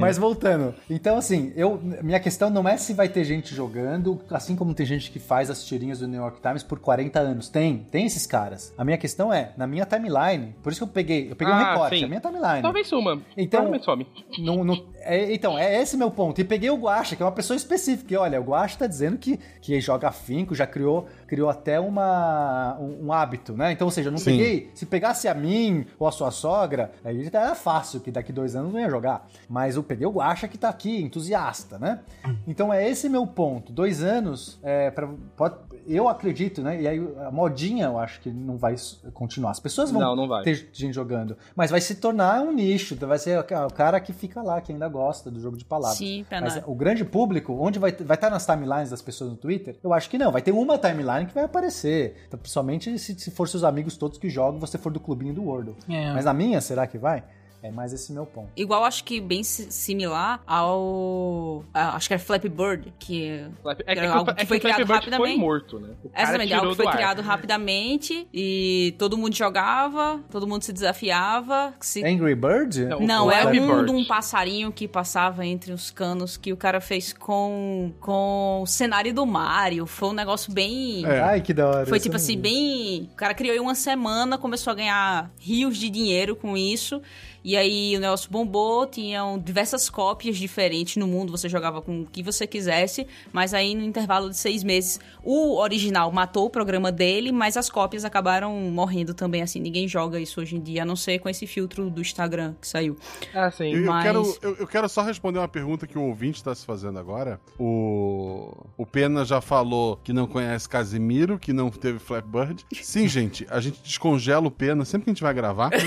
Mas 0.00 0.18
voltando, 0.18 0.74
então 0.88 1.16
assim, 1.16 1.52
eu, 1.56 1.80
minha 2.02 2.20
questão 2.20 2.50
não 2.50 2.68
é 2.68 2.76
se 2.76 2.92
vai 2.94 3.08
ter 3.08 3.24
gente 3.24 3.54
jogando, 3.54 4.20
assim 4.30 4.54
como 4.56 4.74
tem 4.74 4.86
gente 4.86 5.10
que 5.10 5.18
faz 5.18 5.50
as 5.50 5.64
tirinhas 5.64 5.95
do 5.98 6.08
New 6.08 6.20
York 6.20 6.40
Times 6.40 6.62
por 6.62 6.78
40 6.78 7.18
anos. 7.18 7.48
Tem, 7.48 7.78
tem 7.90 8.06
esses 8.06 8.26
caras. 8.26 8.72
A 8.76 8.84
minha 8.84 8.98
questão 8.98 9.32
é, 9.32 9.52
na 9.56 9.66
minha 9.66 9.84
timeline, 9.86 10.54
por 10.62 10.70
isso 10.72 10.80
que 10.80 10.84
eu 10.84 10.88
peguei, 10.92 11.30
eu 11.30 11.36
peguei 11.36 11.52
um 11.52 11.56
Ah, 11.56 11.72
recorte, 11.72 11.98
sim. 11.98 12.04
a 12.04 12.08
minha 12.08 12.20
timeline. 12.20 12.62
Talvez 12.62 12.86
suma. 12.86 13.20
Então- 13.36 13.60
Provavelmente 13.68 13.84
some. 13.84 14.06
Não, 14.38 14.64
não- 14.64 14.86
é, 15.00 15.32
então, 15.32 15.58
é 15.58 15.80
esse 15.80 15.96
meu 15.96 16.10
ponto. 16.10 16.40
E 16.40 16.44
peguei 16.44 16.68
o 16.70 16.76
Guacha, 16.76 17.14
que 17.16 17.22
é 17.22 17.26
uma 17.26 17.32
pessoa 17.32 17.56
específica. 17.56 18.12
E 18.12 18.16
olha, 18.16 18.40
o 18.40 18.44
Guacha 18.44 18.78
tá 18.78 18.86
dizendo 18.86 19.16
que, 19.18 19.38
que 19.60 19.80
joga 19.80 20.08
afinco, 20.08 20.54
já 20.54 20.66
criou, 20.66 21.06
criou 21.26 21.50
até 21.50 21.78
uma, 21.78 22.76
um, 22.78 23.06
um 23.06 23.12
hábito, 23.12 23.54
né? 23.54 23.72
Então, 23.72 23.86
ou 23.86 23.90
seja, 23.90 24.08
eu 24.08 24.12
não 24.12 24.18
Sim. 24.18 24.32
peguei. 24.32 24.70
Se 24.74 24.86
pegasse 24.86 25.28
a 25.28 25.34
mim 25.34 25.86
ou 25.98 26.06
a 26.06 26.12
sua 26.12 26.30
sogra, 26.30 26.92
aí 27.04 27.26
era 27.26 27.54
fácil, 27.54 28.00
que 28.00 28.10
daqui 28.10 28.32
dois 28.32 28.54
anos 28.56 28.72
não 28.72 28.80
ia 28.80 28.88
jogar. 28.88 29.26
Mas 29.48 29.76
eu 29.76 29.82
peguei 29.82 30.06
o 30.06 30.10
Guacha 30.10 30.48
que 30.48 30.56
tá 30.58 30.68
aqui, 30.68 31.02
entusiasta, 31.02 31.78
né? 31.78 32.00
Então 32.46 32.72
é 32.72 32.88
esse 32.88 33.08
meu 33.08 33.26
ponto. 33.26 33.72
Dois 33.72 34.02
anos, 34.02 34.58
é, 34.62 34.90
pra, 34.90 35.08
pode, 35.36 35.56
eu 35.86 36.08
acredito, 36.08 36.62
né? 36.62 36.80
E 36.80 36.88
aí 36.88 37.14
a 37.26 37.30
modinha 37.30 37.86
eu 37.86 37.98
acho 37.98 38.20
que 38.20 38.30
não 38.30 38.56
vai 38.56 38.74
continuar. 39.12 39.50
As 39.50 39.60
pessoas 39.60 39.90
vão 39.90 40.00
Não, 40.00 40.16
não 40.16 40.28
vai. 40.28 40.42
ter 40.42 40.68
gente 40.72 40.94
jogando. 40.94 41.36
Mas 41.54 41.70
vai 41.70 41.80
se 41.80 41.96
tornar 41.96 42.40
um 42.42 42.52
nicho, 42.52 42.96
vai 42.96 43.18
ser 43.18 43.38
o 43.38 43.72
cara 43.72 44.00
que 44.00 44.12
fica 44.12 44.42
lá, 44.42 44.60
que 44.60 44.72
ainda 44.72 44.88
gosta 44.88 45.30
do 45.30 45.40
jogo 45.40 45.56
de 45.56 45.64
palavras. 45.64 45.98
Sim, 45.98 46.24
Mas 46.30 46.54
pena. 46.54 46.66
o 46.66 46.74
grande 46.74 47.04
público, 47.04 47.56
onde 47.58 47.78
vai 47.78 47.92
vai 47.92 48.16
estar 48.16 48.30
nas 48.30 48.44
timelines 48.44 48.90
das 48.90 49.02
pessoas 49.02 49.30
no 49.30 49.36
Twitter? 49.36 49.76
Eu 49.82 49.92
acho 49.92 50.08
que 50.10 50.18
não. 50.18 50.30
Vai 50.30 50.42
ter 50.42 50.52
uma 50.52 50.78
timeline 50.78 51.15
que 51.24 51.32
vai 51.32 51.44
aparecer. 51.44 52.16
Então, 52.26 52.38
principalmente 52.38 52.98
se, 52.98 53.18
se 53.18 53.30
for 53.30 53.48
seus 53.48 53.64
amigos 53.64 53.96
todos 53.96 54.18
que 54.18 54.28
jogam, 54.28 54.60
você 54.60 54.76
for 54.76 54.92
do 54.92 55.00
clubinho 55.00 55.32
do 55.32 55.44
Wordle. 55.44 55.76
É. 55.88 56.12
Mas 56.12 56.24
na 56.24 56.34
minha, 56.34 56.60
será 56.60 56.86
que 56.86 56.98
vai? 56.98 57.24
É 57.66 57.70
mais 57.70 57.92
esse 57.92 58.12
meu 58.12 58.24
ponto. 58.26 58.48
Igual 58.56 58.84
acho 58.84 59.02
que 59.04 59.20
bem 59.20 59.42
si- 59.42 59.70
similar 59.72 60.40
ao. 60.46 61.64
a- 61.74 61.96
acho 61.96 62.08
que 62.08 62.14
era 62.14 62.22
Flappy 62.22 62.48
Bird, 62.48 62.92
que. 62.98 63.44
Flap- 63.62 63.80
É 63.86 63.94
que, 63.94 64.00
Era 64.00 64.10
o- 64.10 64.18
algo 64.18 64.30
é 64.30 64.34
que 64.34 64.40
que 64.40 64.46
foi 64.46 64.60
Flappy 64.60 64.74
criado 64.74 64.86
Bird 64.88 64.88
foi 65.04 65.10
rapidamente. 65.10 65.40
morto, 65.40 65.80
né? 65.80 65.88
O 66.04 66.08
cara 66.10 66.22
Exatamente, 66.22 66.54
algo 66.54 66.70
que 66.70 66.76
foi 66.76 66.86
ar. 66.86 66.92
criado 66.92 67.22
rapidamente 67.22 68.28
e 68.32 68.94
todo 68.98 69.16
mundo 69.18 69.34
jogava, 69.34 70.20
todo 70.30 70.46
mundo 70.46 70.62
se 70.62 70.72
desafiava. 70.72 71.74
que 71.78 71.86
se- 71.86 72.04
Angry 72.04 72.34
Bird? 72.34 72.84
Não, 73.00 73.30
é 73.30 73.46
um 73.46 73.50
Bird. 73.50 73.86
de 73.86 73.90
um 73.92 74.04
passarinho 74.04 74.70
que 74.72 74.86
passava 74.86 75.44
entre 75.46 75.72
os 75.72 75.90
canos 75.90 76.36
que 76.36 76.52
o 76.52 76.56
cara 76.56 76.80
fez 76.80 77.12
com, 77.12 77.92
com 78.00 78.60
o 78.62 78.66
cenário 78.66 79.12
do 79.12 79.24
Mario. 79.26 79.86
Foi 79.86 80.08
um 80.08 80.12
negócio 80.12 80.52
bem. 80.52 81.04
É. 81.04 81.20
Ai, 81.20 81.40
que 81.40 81.52
da 81.52 81.66
hora. 81.68 81.86
Foi 81.86 81.98
tipo 82.00 82.16
assim, 82.16 82.38
bem. 82.38 83.08
O 83.12 83.16
cara 83.16 83.34
criou 83.34 83.54
em 83.56 83.60
uma 83.60 83.74
semana, 83.74 84.38
começou 84.38 84.70
a 84.70 84.74
ganhar 84.74 85.30
rios 85.40 85.76
de 85.76 85.88
dinheiro 85.90 86.36
com 86.36 86.56
isso. 86.56 87.00
E 87.46 87.56
aí 87.56 87.96
o 87.96 88.00
negócio 88.00 88.28
bombou, 88.28 88.88
tinham 88.88 89.38
diversas 89.38 89.88
cópias 89.88 90.36
diferentes 90.36 90.96
no 90.96 91.06
mundo, 91.06 91.30
você 91.30 91.48
jogava 91.48 91.80
com 91.80 92.00
o 92.00 92.04
que 92.04 92.20
você 92.20 92.44
quisesse, 92.44 93.06
mas 93.32 93.54
aí 93.54 93.72
no 93.72 93.84
intervalo 93.84 94.28
de 94.28 94.36
seis 94.36 94.64
meses 94.64 94.98
o 95.22 95.56
original 95.60 96.10
matou 96.10 96.46
o 96.46 96.50
programa 96.50 96.90
dele, 96.90 97.30
mas 97.30 97.56
as 97.56 97.70
cópias 97.70 98.04
acabaram 98.04 98.52
morrendo 98.72 99.14
também, 99.14 99.42
assim, 99.42 99.60
ninguém 99.60 99.86
joga 99.86 100.18
isso 100.18 100.40
hoje 100.40 100.56
em 100.56 100.60
dia, 100.60 100.82
a 100.82 100.84
não 100.84 100.96
ser 100.96 101.20
com 101.20 101.28
esse 101.28 101.46
filtro 101.46 101.88
do 101.88 102.00
Instagram 102.00 102.54
que 102.60 102.66
saiu. 102.66 102.96
Ah, 103.32 103.48
sim. 103.52 103.72
Eu, 103.72 103.84
eu 103.84 103.86
Mas- 103.92 104.02
quero, 104.02 104.38
eu, 104.42 104.56
eu 104.56 104.66
quero 104.66 104.88
só 104.88 105.02
responder 105.02 105.38
uma 105.38 105.46
pergunta 105.46 105.86
que 105.86 105.96
o 105.96 106.02
ouvinte 106.02 106.38
está 106.38 106.52
se 106.52 106.66
fazendo 106.66 106.98
agora. 106.98 107.40
O, 107.56 108.52
o 108.76 108.84
Pena 108.84 109.24
já 109.24 109.40
falou 109.40 110.00
que 110.02 110.12
não 110.12 110.26
conhece 110.26 110.68
Casimiro, 110.68 111.38
que 111.38 111.52
não 111.52 111.70
teve 111.70 112.00
Flapbird. 112.00 112.66
Sim, 112.82 113.06
gente, 113.08 113.46
a 113.48 113.60
gente 113.60 113.80
descongela 113.84 114.48
o 114.48 114.50
Pena 114.50 114.84
sempre 114.84 115.04
que 115.04 115.10
a 115.10 115.14
gente 115.14 115.22
vai 115.22 115.32
gravar. 115.32 115.70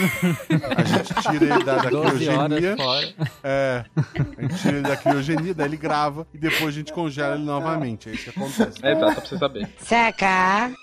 A 0.77 0.83
gente 0.83 1.13
tira 1.21 1.48
ele 1.55 1.63
da, 1.63 1.77
da 1.77 1.89
12 1.89 2.29
horas 2.29 2.59
criogenia. 2.59 2.75
É, 3.43 3.85
a 4.37 4.41
gente 4.41 4.61
tira 4.61 4.77
ele 4.77 4.87
da 4.87 4.97
criogenia, 4.97 5.53
daí 5.53 5.67
ele 5.67 5.77
grava 5.77 6.27
e 6.33 6.37
depois 6.37 6.67
a 6.67 6.71
gente 6.71 6.93
congela 6.93 7.35
ele 7.35 7.43
novamente. 7.43 8.09
É 8.09 8.13
isso 8.13 8.23
que 8.25 8.29
acontece. 8.29 8.79
É, 8.81 8.95
tá, 8.95 9.07
só 9.07 9.13
pra 9.13 9.25
você 9.25 9.37
saber. 9.37 9.67
CK, 9.67 10.75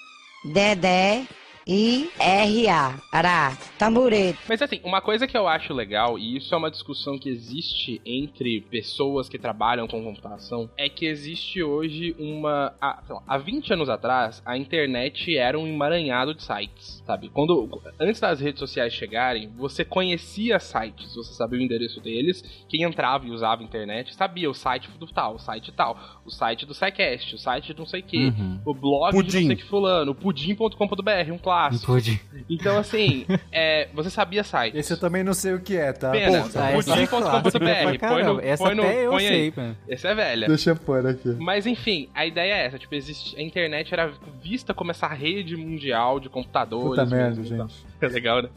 Dedé 0.53 1.27
e 1.67 2.09
RA. 2.19 2.95
Ará, 3.11 3.59
tamborete. 3.77 4.39
Mas 4.49 4.63
assim, 4.63 4.81
uma 4.85 5.01
coisa 5.01 5.27
que 5.27 5.37
eu 5.37 5.49
acho 5.49 5.75
legal, 5.75 6.17
e 6.19 6.37
isso 6.37 6.55
é 6.55 6.59
uma 6.59 6.71
discussão 6.71 7.19
que 7.19 7.29
existe 7.29 8.01
entre 8.07 8.61
pessoas 8.61 9.29
que 9.29 9.39
trabalham 9.39 9.89
com 9.89 10.03
computação, 10.05 10.71
é 10.77 10.89
que 10.89 11.07
existe 11.07 11.63
hoje 11.63 12.15
uma. 12.19 12.75
Há, 12.81 13.03
lá, 13.09 13.23
há 13.27 13.37
20 13.37 13.73
anos 13.73 13.89
atrás, 13.89 14.41
a 14.47 14.57
internet 14.57 15.37
era 15.37 15.59
um 15.59 15.67
emaranhado 15.67 16.35
de 16.35 16.43
sites, 16.45 16.96
sabe? 17.07 17.29
Quando. 17.29 17.81
Antes 18.01 18.21
das 18.21 18.41
redes 18.41 18.59
sociais 18.59 18.93
chegarem, 18.93 19.49
você 19.57 19.85
conhecia 19.85 20.59
sites, 20.59 21.15
você 21.15 21.33
sabia 21.35 21.59
o 21.59 21.63
endereço 21.63 22.01
deles, 22.01 22.43
quem 22.69 22.83
entrava 22.83 23.27
e 23.27 23.31
usava 23.31 23.63
a 23.63 23.65
internet 23.65 24.15
sabia 24.15 24.51
o 24.51 24.55
site 24.55 24.91
do 24.99 25.07
tal, 25.07 25.37
o 25.37 25.39
site 25.39 25.73
tal, 25.73 25.97
o 26.25 26.31
site 26.31 26.67
do 26.67 26.75
SciCast, 26.75 27.35
o 27.35 27.39
site 27.39 27.73
de 27.73 27.79
não 27.79 27.87
sei 27.87 28.01
o 28.01 28.03
que, 28.03 28.27
Uhum. 28.27 28.61
o 28.65 28.75
blog 28.75 29.13
de 29.13 29.17
Pudim. 29.23 29.41
não 29.41 29.47
sei 29.49 29.57
que 29.57 29.65
fulano, 29.65 30.11
o 30.13 30.15
pudim.com.br, 30.15 31.33
um 31.33 31.39
clássico. 31.39 31.87
Pude. 31.93 32.21
Então, 32.49 32.79
assim, 32.79 33.27
é, 33.53 33.89
você 33.95 34.11
sabia 34.11 34.43
sites. 34.43 34.79
Esse 34.79 34.93
eu 34.93 34.99
também 35.01 35.23
não 35.23 35.35
sei 35.35 35.55
o 35.55 35.61
que 35.61 35.77
é, 35.77 35.93
tá? 35.93 36.11
Pena. 36.11 36.43
Pô, 36.43 36.59
Ah, 36.59 36.71
essa 36.73 36.93
é 36.93 37.07
pudim.com.br, 37.07 37.99
pra 37.99 38.09
põe 38.11 38.25
no-. 38.25 38.41
Essa 38.41 38.65
põe 38.65 38.75
no- 38.75 38.83
até 38.83 39.07
eu 39.07 39.11
põe 39.11 39.23
aí. 39.23 39.29
sei, 39.29 39.53
mano. 39.57 39.77
Essa 39.89 40.09
é 40.09 40.15
velha. 40.15 40.47
Deixa 40.49 40.71
eu 40.71 40.77
pôr 40.77 41.07
aqui. 41.07 41.29
Mas 41.39 41.67
enfim, 41.67 42.09
a 42.15 42.25
ideia 42.27 42.55
é 42.55 42.67
essa, 42.67 42.79
tipo, 42.79 42.95
existe, 42.95 43.37
a 43.39 43.43
internet 43.43 43.93
era 43.93 44.13
vista 44.43 44.73
como 44.75 44.91
essa 44.91 45.07
rede 45.09 45.57
mundial 45.57 46.19
de 46.21 46.29
computadores. 46.29 46.96
Puta 46.97 47.15
merda, 47.15 47.43
gente. 47.43 47.87
É 48.07 48.07
legal, 48.09 48.43
né? 48.43 48.49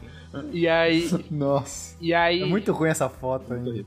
E 0.52 0.68
aí, 0.68 1.08
Nossa. 1.28 1.96
e 2.00 2.14
aí, 2.14 2.42
É 2.42 2.46
muito 2.46 2.70
ruim 2.72 2.88
essa 2.90 3.08
foto 3.08 3.52
ainda. 3.52 3.84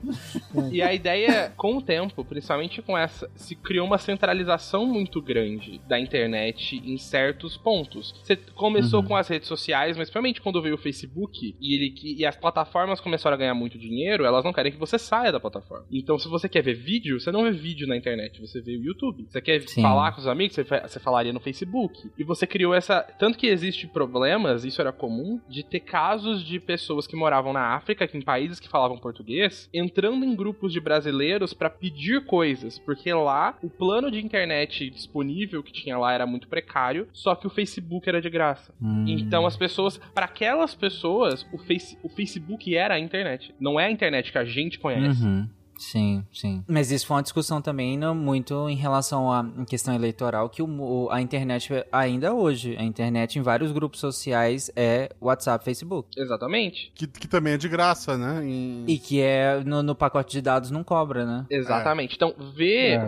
e 0.72 0.82
a 0.82 0.94
ideia, 0.94 1.54
com 1.56 1.78
o 1.78 1.82
tempo, 1.82 2.26
principalmente 2.26 2.82
com 2.82 2.98
essa, 2.98 3.30
se 3.36 3.56
criou 3.56 3.88
uma 3.88 3.98
centralização 3.98 4.86
muito 4.86 5.22
grande 5.22 5.80
da 5.88 5.98
internet 5.98 6.76
em 6.84 6.98
certos 6.98 7.56
pontos. 7.56 8.14
Você 8.24 8.36
começou 8.36 9.00
Uhum. 9.02 9.08
com 9.08 9.16
as 9.16 9.28
redes 9.30 9.48
sociais, 9.48 9.96
mas 9.96 10.08
principalmente 10.10 10.42
quando 10.42 10.62
veio 10.62 10.76
o 10.76 10.78
Facebook 10.78 11.56
e, 11.62 11.76
ele, 11.76 11.94
e 12.20 12.26
as 12.26 12.36
plataformas 12.36 13.00
começaram 13.00 13.36
a 13.36 13.38
ganhar 13.38 13.54
muito 13.54 13.78
dinheiro, 13.78 14.26
elas 14.26 14.44
não 14.44 14.52
querem 14.52 14.72
que 14.72 14.78
você 14.78 15.00
saia 15.00 15.32
da 15.32 15.40
plataforma. 15.40 15.86
Então, 15.92 16.20
se 16.20 16.28
você 16.28 16.50
quer 16.50 16.62
ver 16.62 16.74
vídeo, 16.74 17.20
você 17.22 17.32
não 17.32 17.44
vê 17.44 17.52
vídeo 17.52 17.88
na 17.88 17.96
internet, 17.96 18.42
você 18.42 18.60
vê 18.60 18.76
o 18.76 18.84
YouTube. 18.84 19.26
Você 19.30 19.40
quer 19.40 19.62
Sim. 19.68 19.82
falar 19.82 20.12
com 20.12 20.20
os 20.20 20.28
amigos, 20.28 20.56
você, 20.56 20.64
você 20.64 21.00
falaria 21.00 21.32
no 21.32 21.40
Facebook. 21.40 22.12
E 22.18 22.24
você 22.26 22.46
criou 22.46 22.74
essa. 22.74 23.02
Tanto 23.18 23.38
que 23.38 23.48
existe 23.48 23.88
problemas, 23.88 24.66
isso 24.66 24.82
era 24.82 24.92
comum, 24.92 25.40
de 25.48 25.64
ter 25.64 25.80
casos 25.82 26.44
de 26.44 26.60
pessoas 26.60 27.08
que 27.08 27.16
moravam 27.16 27.54
na 27.54 27.76
África, 27.76 28.08
que 28.08 28.18
em 28.18 28.22
países 28.22 28.60
que 28.60 28.68
falavam 28.68 28.98
português, 28.98 29.70
entrando 29.74 30.26
em 30.26 30.36
grupos 30.36 30.72
de 30.72 30.80
brasileiros 30.80 31.54
para 31.54 31.70
pedir 31.70 32.26
coisas, 32.26 32.80
porque 32.80 33.14
lá 33.14 33.58
o 33.62 33.70
plano 33.70 34.10
de 34.10 34.24
internet 34.24 34.90
disponível 34.90 35.64
que 35.64 35.72
tinha 35.72 35.98
lá 35.98 36.14
era 36.14 36.26
muito 36.26 36.48
precário, 36.48 37.08
só 37.12 37.36
que 37.36 37.48
o 37.48 37.50
Facebook 37.50 38.08
era 38.08 38.22
de 38.22 38.30
graça. 38.30 38.74
Hum. 38.82 39.06
Então 39.08 39.46
as 39.46 39.58
pessoas, 39.58 39.98
para 40.14 40.26
aquelas 40.26 40.74
pessoas, 40.74 41.46
o, 41.52 41.58
face, 41.58 41.98
o 42.04 42.10
Facebook 42.10 42.76
era 42.76 42.96
a 42.96 43.00
internet. 43.00 43.54
Não 43.60 43.80
é 43.80 43.86
a 43.86 43.92
internet 43.92 44.32
que 44.32 44.38
a 44.38 44.46
gente 44.46 44.80
conhece. 44.80 45.24
Uhum. 45.24 45.48
Sim, 45.84 46.24
sim. 46.32 46.64
Mas 46.68 46.92
isso 46.92 47.06
foi 47.06 47.18
uma 47.18 47.24
discussão 47.24 47.62
também 47.62 47.98
no, 47.98 48.16
muito 48.16 48.70
em 48.70 48.76
relação 48.76 49.32
à 49.32 49.46
questão 49.68 49.94
eleitoral, 49.94 50.50
que 50.50 50.62
o, 50.62 51.10
a 51.12 51.22
internet, 51.22 51.70
ainda 51.92 52.34
hoje, 52.34 52.76
a 52.78 52.84
internet 52.84 53.38
em 53.38 53.42
vários 53.42 53.72
grupos 53.72 54.00
sociais 54.00 54.72
é 54.76 55.10
WhatsApp, 55.20 55.64
Facebook. 55.64 56.10
Exatamente. 56.18 56.92
Que, 56.96 57.06
que 57.06 57.28
também 57.28 57.54
é 57.54 57.58
de 57.58 57.68
graça, 57.68 58.18
né? 58.18 58.46
Em... 58.46 58.86
E 58.88 58.98
que 58.98 59.22
é 59.22 59.62
no, 59.64 59.84
no, 59.84 59.94
pacote 59.94 60.32
de 60.32 60.42
dados 60.42 60.72
não 60.72 60.84
cobra, 60.84 61.26
né? 61.26 61.46
Exatamente. 61.50 62.14
É. 62.14 62.16
Então, 62.16 62.34
ver 62.56 63.00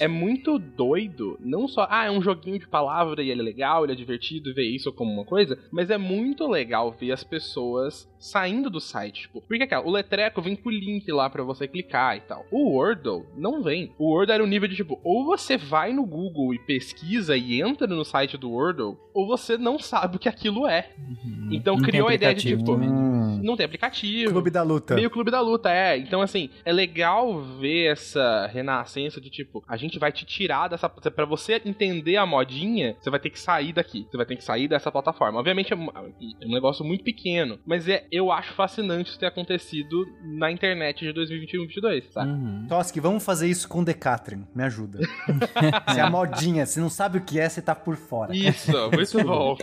é, 0.00 0.04
é, 0.04 0.08
muito 0.08 0.58
doido. 0.58 1.38
Não 1.40 1.68
só, 1.68 1.86
ah, 1.90 2.06
é 2.06 2.10
um 2.10 2.22
joguinho 2.22 2.58
de 2.58 2.66
palavra 2.66 3.22
e 3.22 3.30
ele 3.30 3.42
é 3.42 3.44
legal, 3.44 3.84
ele 3.84 3.92
é 3.92 3.96
divertido, 3.96 4.54
ver 4.54 4.64
isso 4.64 4.90
como 4.92 5.12
uma 5.12 5.24
coisa, 5.24 5.58
mas 5.70 5.90
é 5.90 5.98
muito 5.98 6.48
legal 6.48 6.90
ver 6.90 7.12
as 7.12 7.22
pessoas 7.22 8.08
saindo 8.24 8.70
do 8.70 8.80
site. 8.80 9.22
Tipo, 9.22 9.42
porque, 9.42 9.66
cara, 9.66 9.86
o 9.86 9.90
Letreco 9.90 10.40
vem 10.40 10.56
com 10.56 10.70
o 10.70 10.72
link 10.72 11.10
lá 11.12 11.28
para 11.28 11.42
você 11.42 11.68
clicar 11.68 12.16
e 12.16 12.20
tal. 12.20 12.46
O 12.50 12.70
Wordle 12.70 13.26
não 13.36 13.62
vem. 13.62 13.92
O 13.98 14.08
Wordle 14.08 14.34
era 14.34 14.42
o 14.42 14.46
nível 14.46 14.66
de 14.66 14.76
tipo, 14.76 14.98
ou 15.04 15.26
você 15.26 15.58
vai 15.58 15.92
no 15.92 16.06
Google 16.06 16.54
e 16.54 16.58
pesquisa 16.58 17.36
e 17.36 17.60
entra 17.60 17.86
no 17.86 18.04
site 18.04 18.38
do 18.38 18.50
Wordle, 18.50 18.96
ou 19.12 19.26
você 19.26 19.58
não 19.58 19.78
sabe 19.78 20.16
o 20.16 20.18
que 20.18 20.28
aquilo 20.28 20.66
é. 20.66 20.88
Uhum. 20.98 21.50
Então 21.52 21.76
não 21.76 21.82
criou 21.82 22.08
a 22.08 22.14
ideia 22.14 22.34
de 22.34 22.56
tipo, 22.56 22.72
hum. 22.72 23.40
não 23.42 23.56
tem 23.56 23.66
aplicativo. 23.66 24.32
Clube 24.32 24.50
da 24.50 24.62
luta. 24.62 24.94
Meio 24.94 25.10
clube 25.10 25.30
da 25.30 25.40
luta, 25.40 25.70
é. 25.70 25.98
Então, 25.98 26.22
assim, 26.22 26.48
é 26.64 26.72
legal 26.72 27.42
ver 27.42 27.92
essa 27.92 28.46
renascença 28.46 29.20
de 29.20 29.28
tipo, 29.28 29.62
a 29.68 29.76
gente 29.76 29.98
vai 29.98 30.10
te 30.10 30.24
tirar 30.24 30.68
dessa. 30.68 30.88
para 30.88 31.26
você 31.26 31.60
entender 31.64 32.16
a 32.16 32.24
modinha, 32.24 32.96
você 32.98 33.10
vai 33.10 33.20
ter 33.20 33.30
que 33.30 33.38
sair 33.38 33.72
daqui. 33.72 34.06
Você 34.10 34.16
vai 34.16 34.24
ter 34.24 34.36
que 34.36 34.44
sair 34.44 34.66
dessa 34.66 34.90
plataforma. 34.90 35.38
Obviamente 35.38 35.72
é 35.72 35.76
um, 35.76 35.88
é 35.90 36.46
um 36.46 36.52
negócio 36.52 36.84
muito 36.84 37.04
pequeno, 37.04 37.58
mas 37.66 37.86
é, 37.86 38.06
eu 38.14 38.30
acho 38.30 38.52
fascinante 38.54 39.10
isso 39.10 39.18
ter 39.18 39.26
acontecido 39.26 40.06
na 40.22 40.50
internet 40.50 41.04
de 41.04 41.12
2021 41.12 41.62
e 41.62 41.66
2022, 41.66 42.12
sabe? 42.12 42.30
Uhum. 42.30 42.66
Toski, 42.68 43.00
vamos 43.00 43.24
fazer 43.24 43.48
isso 43.48 43.68
com 43.68 43.82
Decathlon. 43.82 44.42
Me 44.54 44.62
ajuda. 44.62 45.00
se 45.92 45.98
é 45.98 46.02
a 46.02 46.10
modinha, 46.10 46.64
se 46.66 46.78
não 46.78 46.88
sabe 46.88 47.18
o 47.18 47.20
que 47.24 47.38
é, 47.38 47.48
você 47.48 47.60
tá 47.60 47.74
por 47.74 47.96
fora. 47.96 48.34
Isso, 48.34 48.70
muito 48.92 49.24
bom. 49.24 49.56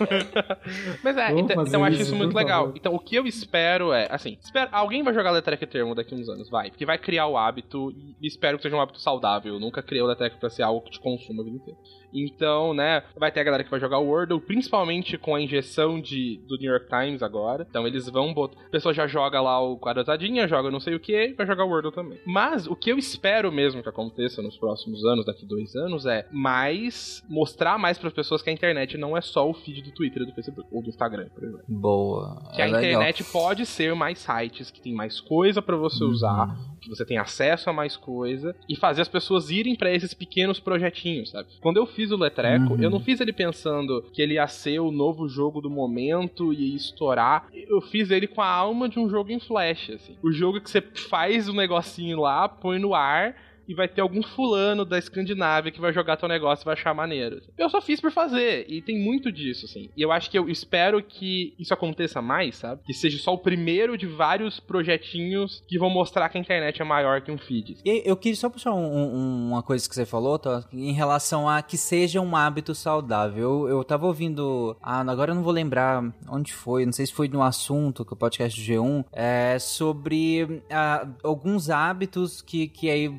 Mas 1.04 1.18
é, 1.18 1.32
então, 1.32 1.64
então 1.64 1.80
eu 1.80 1.84
acho 1.86 2.02
isso 2.02 2.16
muito 2.16 2.36
legal. 2.36 2.66
Favor. 2.66 2.78
Então 2.78 2.94
o 2.94 3.00
que 3.00 3.16
eu 3.16 3.26
espero 3.26 3.94
é, 3.94 4.08
assim, 4.12 4.38
espero, 4.42 4.70
alguém 4.72 5.04
vai 5.04 5.14
jogar 5.14 5.32
Letrek 5.32 5.66
Termo 5.68 5.96
daqui 5.96 6.14
a 6.14 6.18
uns 6.18 6.28
anos, 6.28 6.50
vai. 6.50 6.70
Porque 6.70 6.86
vai 6.86 6.98
criar 6.98 7.28
o 7.28 7.38
hábito 7.38 7.92
e 8.22 8.28
espero 8.28 8.58
que 8.58 8.64
seja 8.64 8.76
um 8.76 8.82
hábito 8.82 9.00
saudável. 9.00 9.54
Eu 9.54 9.60
nunca 9.60 9.82
criei 9.82 10.04
o 10.04 10.08
Letrek 10.08 10.38
pra 10.38 10.50
ser 10.50 10.64
algo 10.64 10.82
que 10.82 10.92
te 10.92 11.00
consuma 11.00 11.42
a 11.42 11.46
vida 11.46 11.58
inteira. 11.58 11.80
Então, 12.14 12.74
né, 12.74 13.04
vai 13.16 13.32
ter 13.32 13.40
a 13.40 13.44
galera 13.44 13.64
que 13.64 13.72
vai 13.72 13.80
jogar 13.80 14.00
o 14.00 14.08
Wordle, 14.08 14.40
principalmente 14.40 15.18
com 15.18 15.36
a 15.36 15.42
injeção 15.42 16.00
de, 16.00 16.40
do 16.48 16.58
New 16.58 16.72
York 16.72 16.88
Times 16.88 17.24
agora. 17.24 17.66
Então 17.70 17.88
eles 17.88 18.08
vão 18.10 18.34
botar. 18.34 18.60
A 18.62 18.70
pessoa 18.70 18.94
já 18.94 19.08
joga 19.08 19.42
lá 19.42 19.60
o 19.62 19.78
quadradinha, 19.78 20.48
joga 20.48 20.72
não 20.72 20.80
sei 20.80 20.96
o 20.96 21.00
que, 21.00 21.34
vai 21.38 21.46
jogar 21.46 21.66
o 21.66 21.70
Wordle 21.70 21.92
também. 21.92 22.20
Mas 22.26 22.68
o 22.68 22.76
que 22.76 22.92
eu 22.92 22.98
espero 22.98 23.52
mesmo 23.52 23.82
que 23.82 23.90
aconteça 23.90 24.42
nos 24.42 24.58
próximos 24.58 25.04
anos, 25.06 25.26
daqui 25.26 25.46
dois 25.46 25.76
anos, 25.76 26.06
é 26.06 26.28
mais 26.32 27.24
mostrar 27.30 27.78
mais 27.78 27.98
para 27.98 28.08
as 28.08 28.14
pessoas 28.14 28.42
que 28.42 28.50
a 28.50 28.54
internet 28.54 28.98
não 28.98 29.16
é 29.16 29.22
só 29.22 29.50
o 29.50 29.54
feed 29.54 29.82
do 29.82 29.92
Twitter, 29.92 30.26
do 30.26 30.34
Facebook 30.34 30.68
ou 30.72 30.82
do 30.82 30.90
Instagram, 30.90 31.28
por 31.34 31.44
exemplo. 31.44 31.66
Boa. 31.68 32.52
Que 32.56 32.62
é 32.62 32.66
a 32.66 32.70
internet 32.70 33.24
legal. 33.24 33.34
pode 33.34 33.66
ser 33.66 33.96
mais 33.96 34.20
sites, 34.20 34.70
que 34.72 34.82
tem 34.82 34.94
mais 34.94 35.20
coisa 35.20 35.62
para 35.62 35.76
você 35.76 36.04
uhum. 36.04 36.12
usar, 36.12 36.58
que 36.82 36.90
você 36.90 37.06
tem 37.06 37.18
acesso 37.18 37.70
a 37.70 37.74
mais 37.74 37.96
coisa 37.96 38.56
e 38.68 38.76
fazer 38.76 39.02
as 39.02 39.08
pessoas 39.08 39.50
irem 39.50 39.76
para 39.76 39.94
esses 39.94 40.14
pequenos 40.14 40.60
projetinhos, 40.60 41.30
sabe? 41.30 41.48
Quando 41.62 41.78
eu 41.78 41.86
fiz 41.86 42.12
o 42.12 42.18
Letreco, 42.18 42.74
uhum. 42.74 42.82
eu 42.82 42.90
não 42.90 43.00
fiz 43.00 43.22
ele 43.22 43.32
pensando 43.32 44.04
que 44.12 44.22
ele 44.22 44.34
ia 44.34 44.48
ser 44.48 44.80
o 44.80 44.92
novo 44.92 45.28
jogo 45.28 45.62
do 45.62 45.70
momento 45.70 46.52
e 46.52 46.72
ia 46.72 46.76
estourar. 46.76 47.48
Eu 47.54 47.82
fiz 47.82 48.10
ele 48.10 48.28
com 48.28 48.42
a 48.42 48.48
alma 48.48 48.90
de 48.90 49.00
um 49.00 49.10
jogo 49.10 49.32
em 49.32 49.40
flash, 49.40 49.92
assim. 49.92 50.18
O 50.24 50.32
jogo 50.32 50.60
que 50.60 50.70
você 50.70 50.82
faz 50.82 51.48
o 51.48 51.52
um 51.52 51.56
negocinho 51.56 52.20
lá, 52.20 52.50
põe 52.50 52.80
no 52.80 52.96
ar 52.96 53.36
e 53.68 53.74
vai 53.74 53.88
ter 53.88 54.02
algum 54.02 54.22
fulano 54.22 54.86
da 54.86 54.98
Escandinávia 54.98 55.72
que 55.72 55.82
vai 55.82 55.94
jogar 55.94 56.18
teu 56.18 56.28
negócio 56.28 56.64
e 56.64 56.66
vai 56.66 56.74
achar 56.74 56.94
maneiro. 56.94 57.42
Eu 57.58 57.70
só 57.70 57.82
fiz 57.82 58.00
por 58.00 58.12
fazer, 58.12 58.66
e 58.70 58.82
tem 58.82 59.00
muito 59.00 59.32
disso, 59.32 59.66
assim. 59.66 59.90
E 59.96 60.02
eu 60.02 60.12
acho 60.12 60.30
que 60.30 60.38
eu 60.38 60.50
espero 60.50 61.02
que 61.02 61.54
isso 61.60 61.74
aconteça 61.74 62.22
mais, 62.22 62.58
sabe? 62.58 62.82
Que 62.86 62.94
seja 62.94 63.18
só 63.18 63.34
o 63.34 63.38
primeiro 63.38 63.98
de 63.98 64.08
vários 64.08 64.60
projetinhos 64.60 65.64
que 65.68 65.78
vão 65.78 65.90
mostrar 65.90 66.30
que 66.30 66.38
a 66.38 66.42
internet 66.42 66.82
é 66.82 66.86
maior 66.86 67.22
que 67.22 67.32
um 67.32 67.38
feed. 67.38 67.78
E 67.86 68.04
eu 68.06 68.16
queria 68.16 68.36
só 68.36 68.50
puxar 68.50 68.74
um, 68.74 68.86
um, 68.86 69.48
uma 69.50 69.64
coisa 69.64 69.88
que 69.88 69.96
você 69.96 70.06
falou, 70.06 70.38
tá? 70.38 70.64
em 70.74 70.94
relação 70.94 71.48
a 71.48 71.62
que 71.62 71.78
seja 71.78 72.22
um 72.22 72.36
hábito 72.36 72.74
saudável. 72.74 73.42
Eu, 73.42 73.70
eu 73.70 73.84
tava 73.84 74.06
ouvindo. 74.06 74.76
Ah, 74.82 75.02
agora 75.02 75.32
eu 75.32 75.36
não 75.36 75.44
vou 75.44 75.54
lembrar 75.54 76.04
onde 76.28 76.54
foi, 76.54 76.86
não 76.86 76.94
sei 76.94 77.06
se 77.06 77.14
foi 77.14 77.28
no 77.28 77.42
assunto, 77.42 78.06
que 78.06 78.14
o 78.14 78.16
podcast 78.16 78.60
do 78.60 78.66
G1, 78.66 79.06
é 79.12 79.58
sobre 79.60 80.62
ah, 80.70 81.08
alguns 81.24 81.70
hábitos 81.70 82.42
que, 82.42 82.68
que 82.68 82.90
aí 82.90 83.10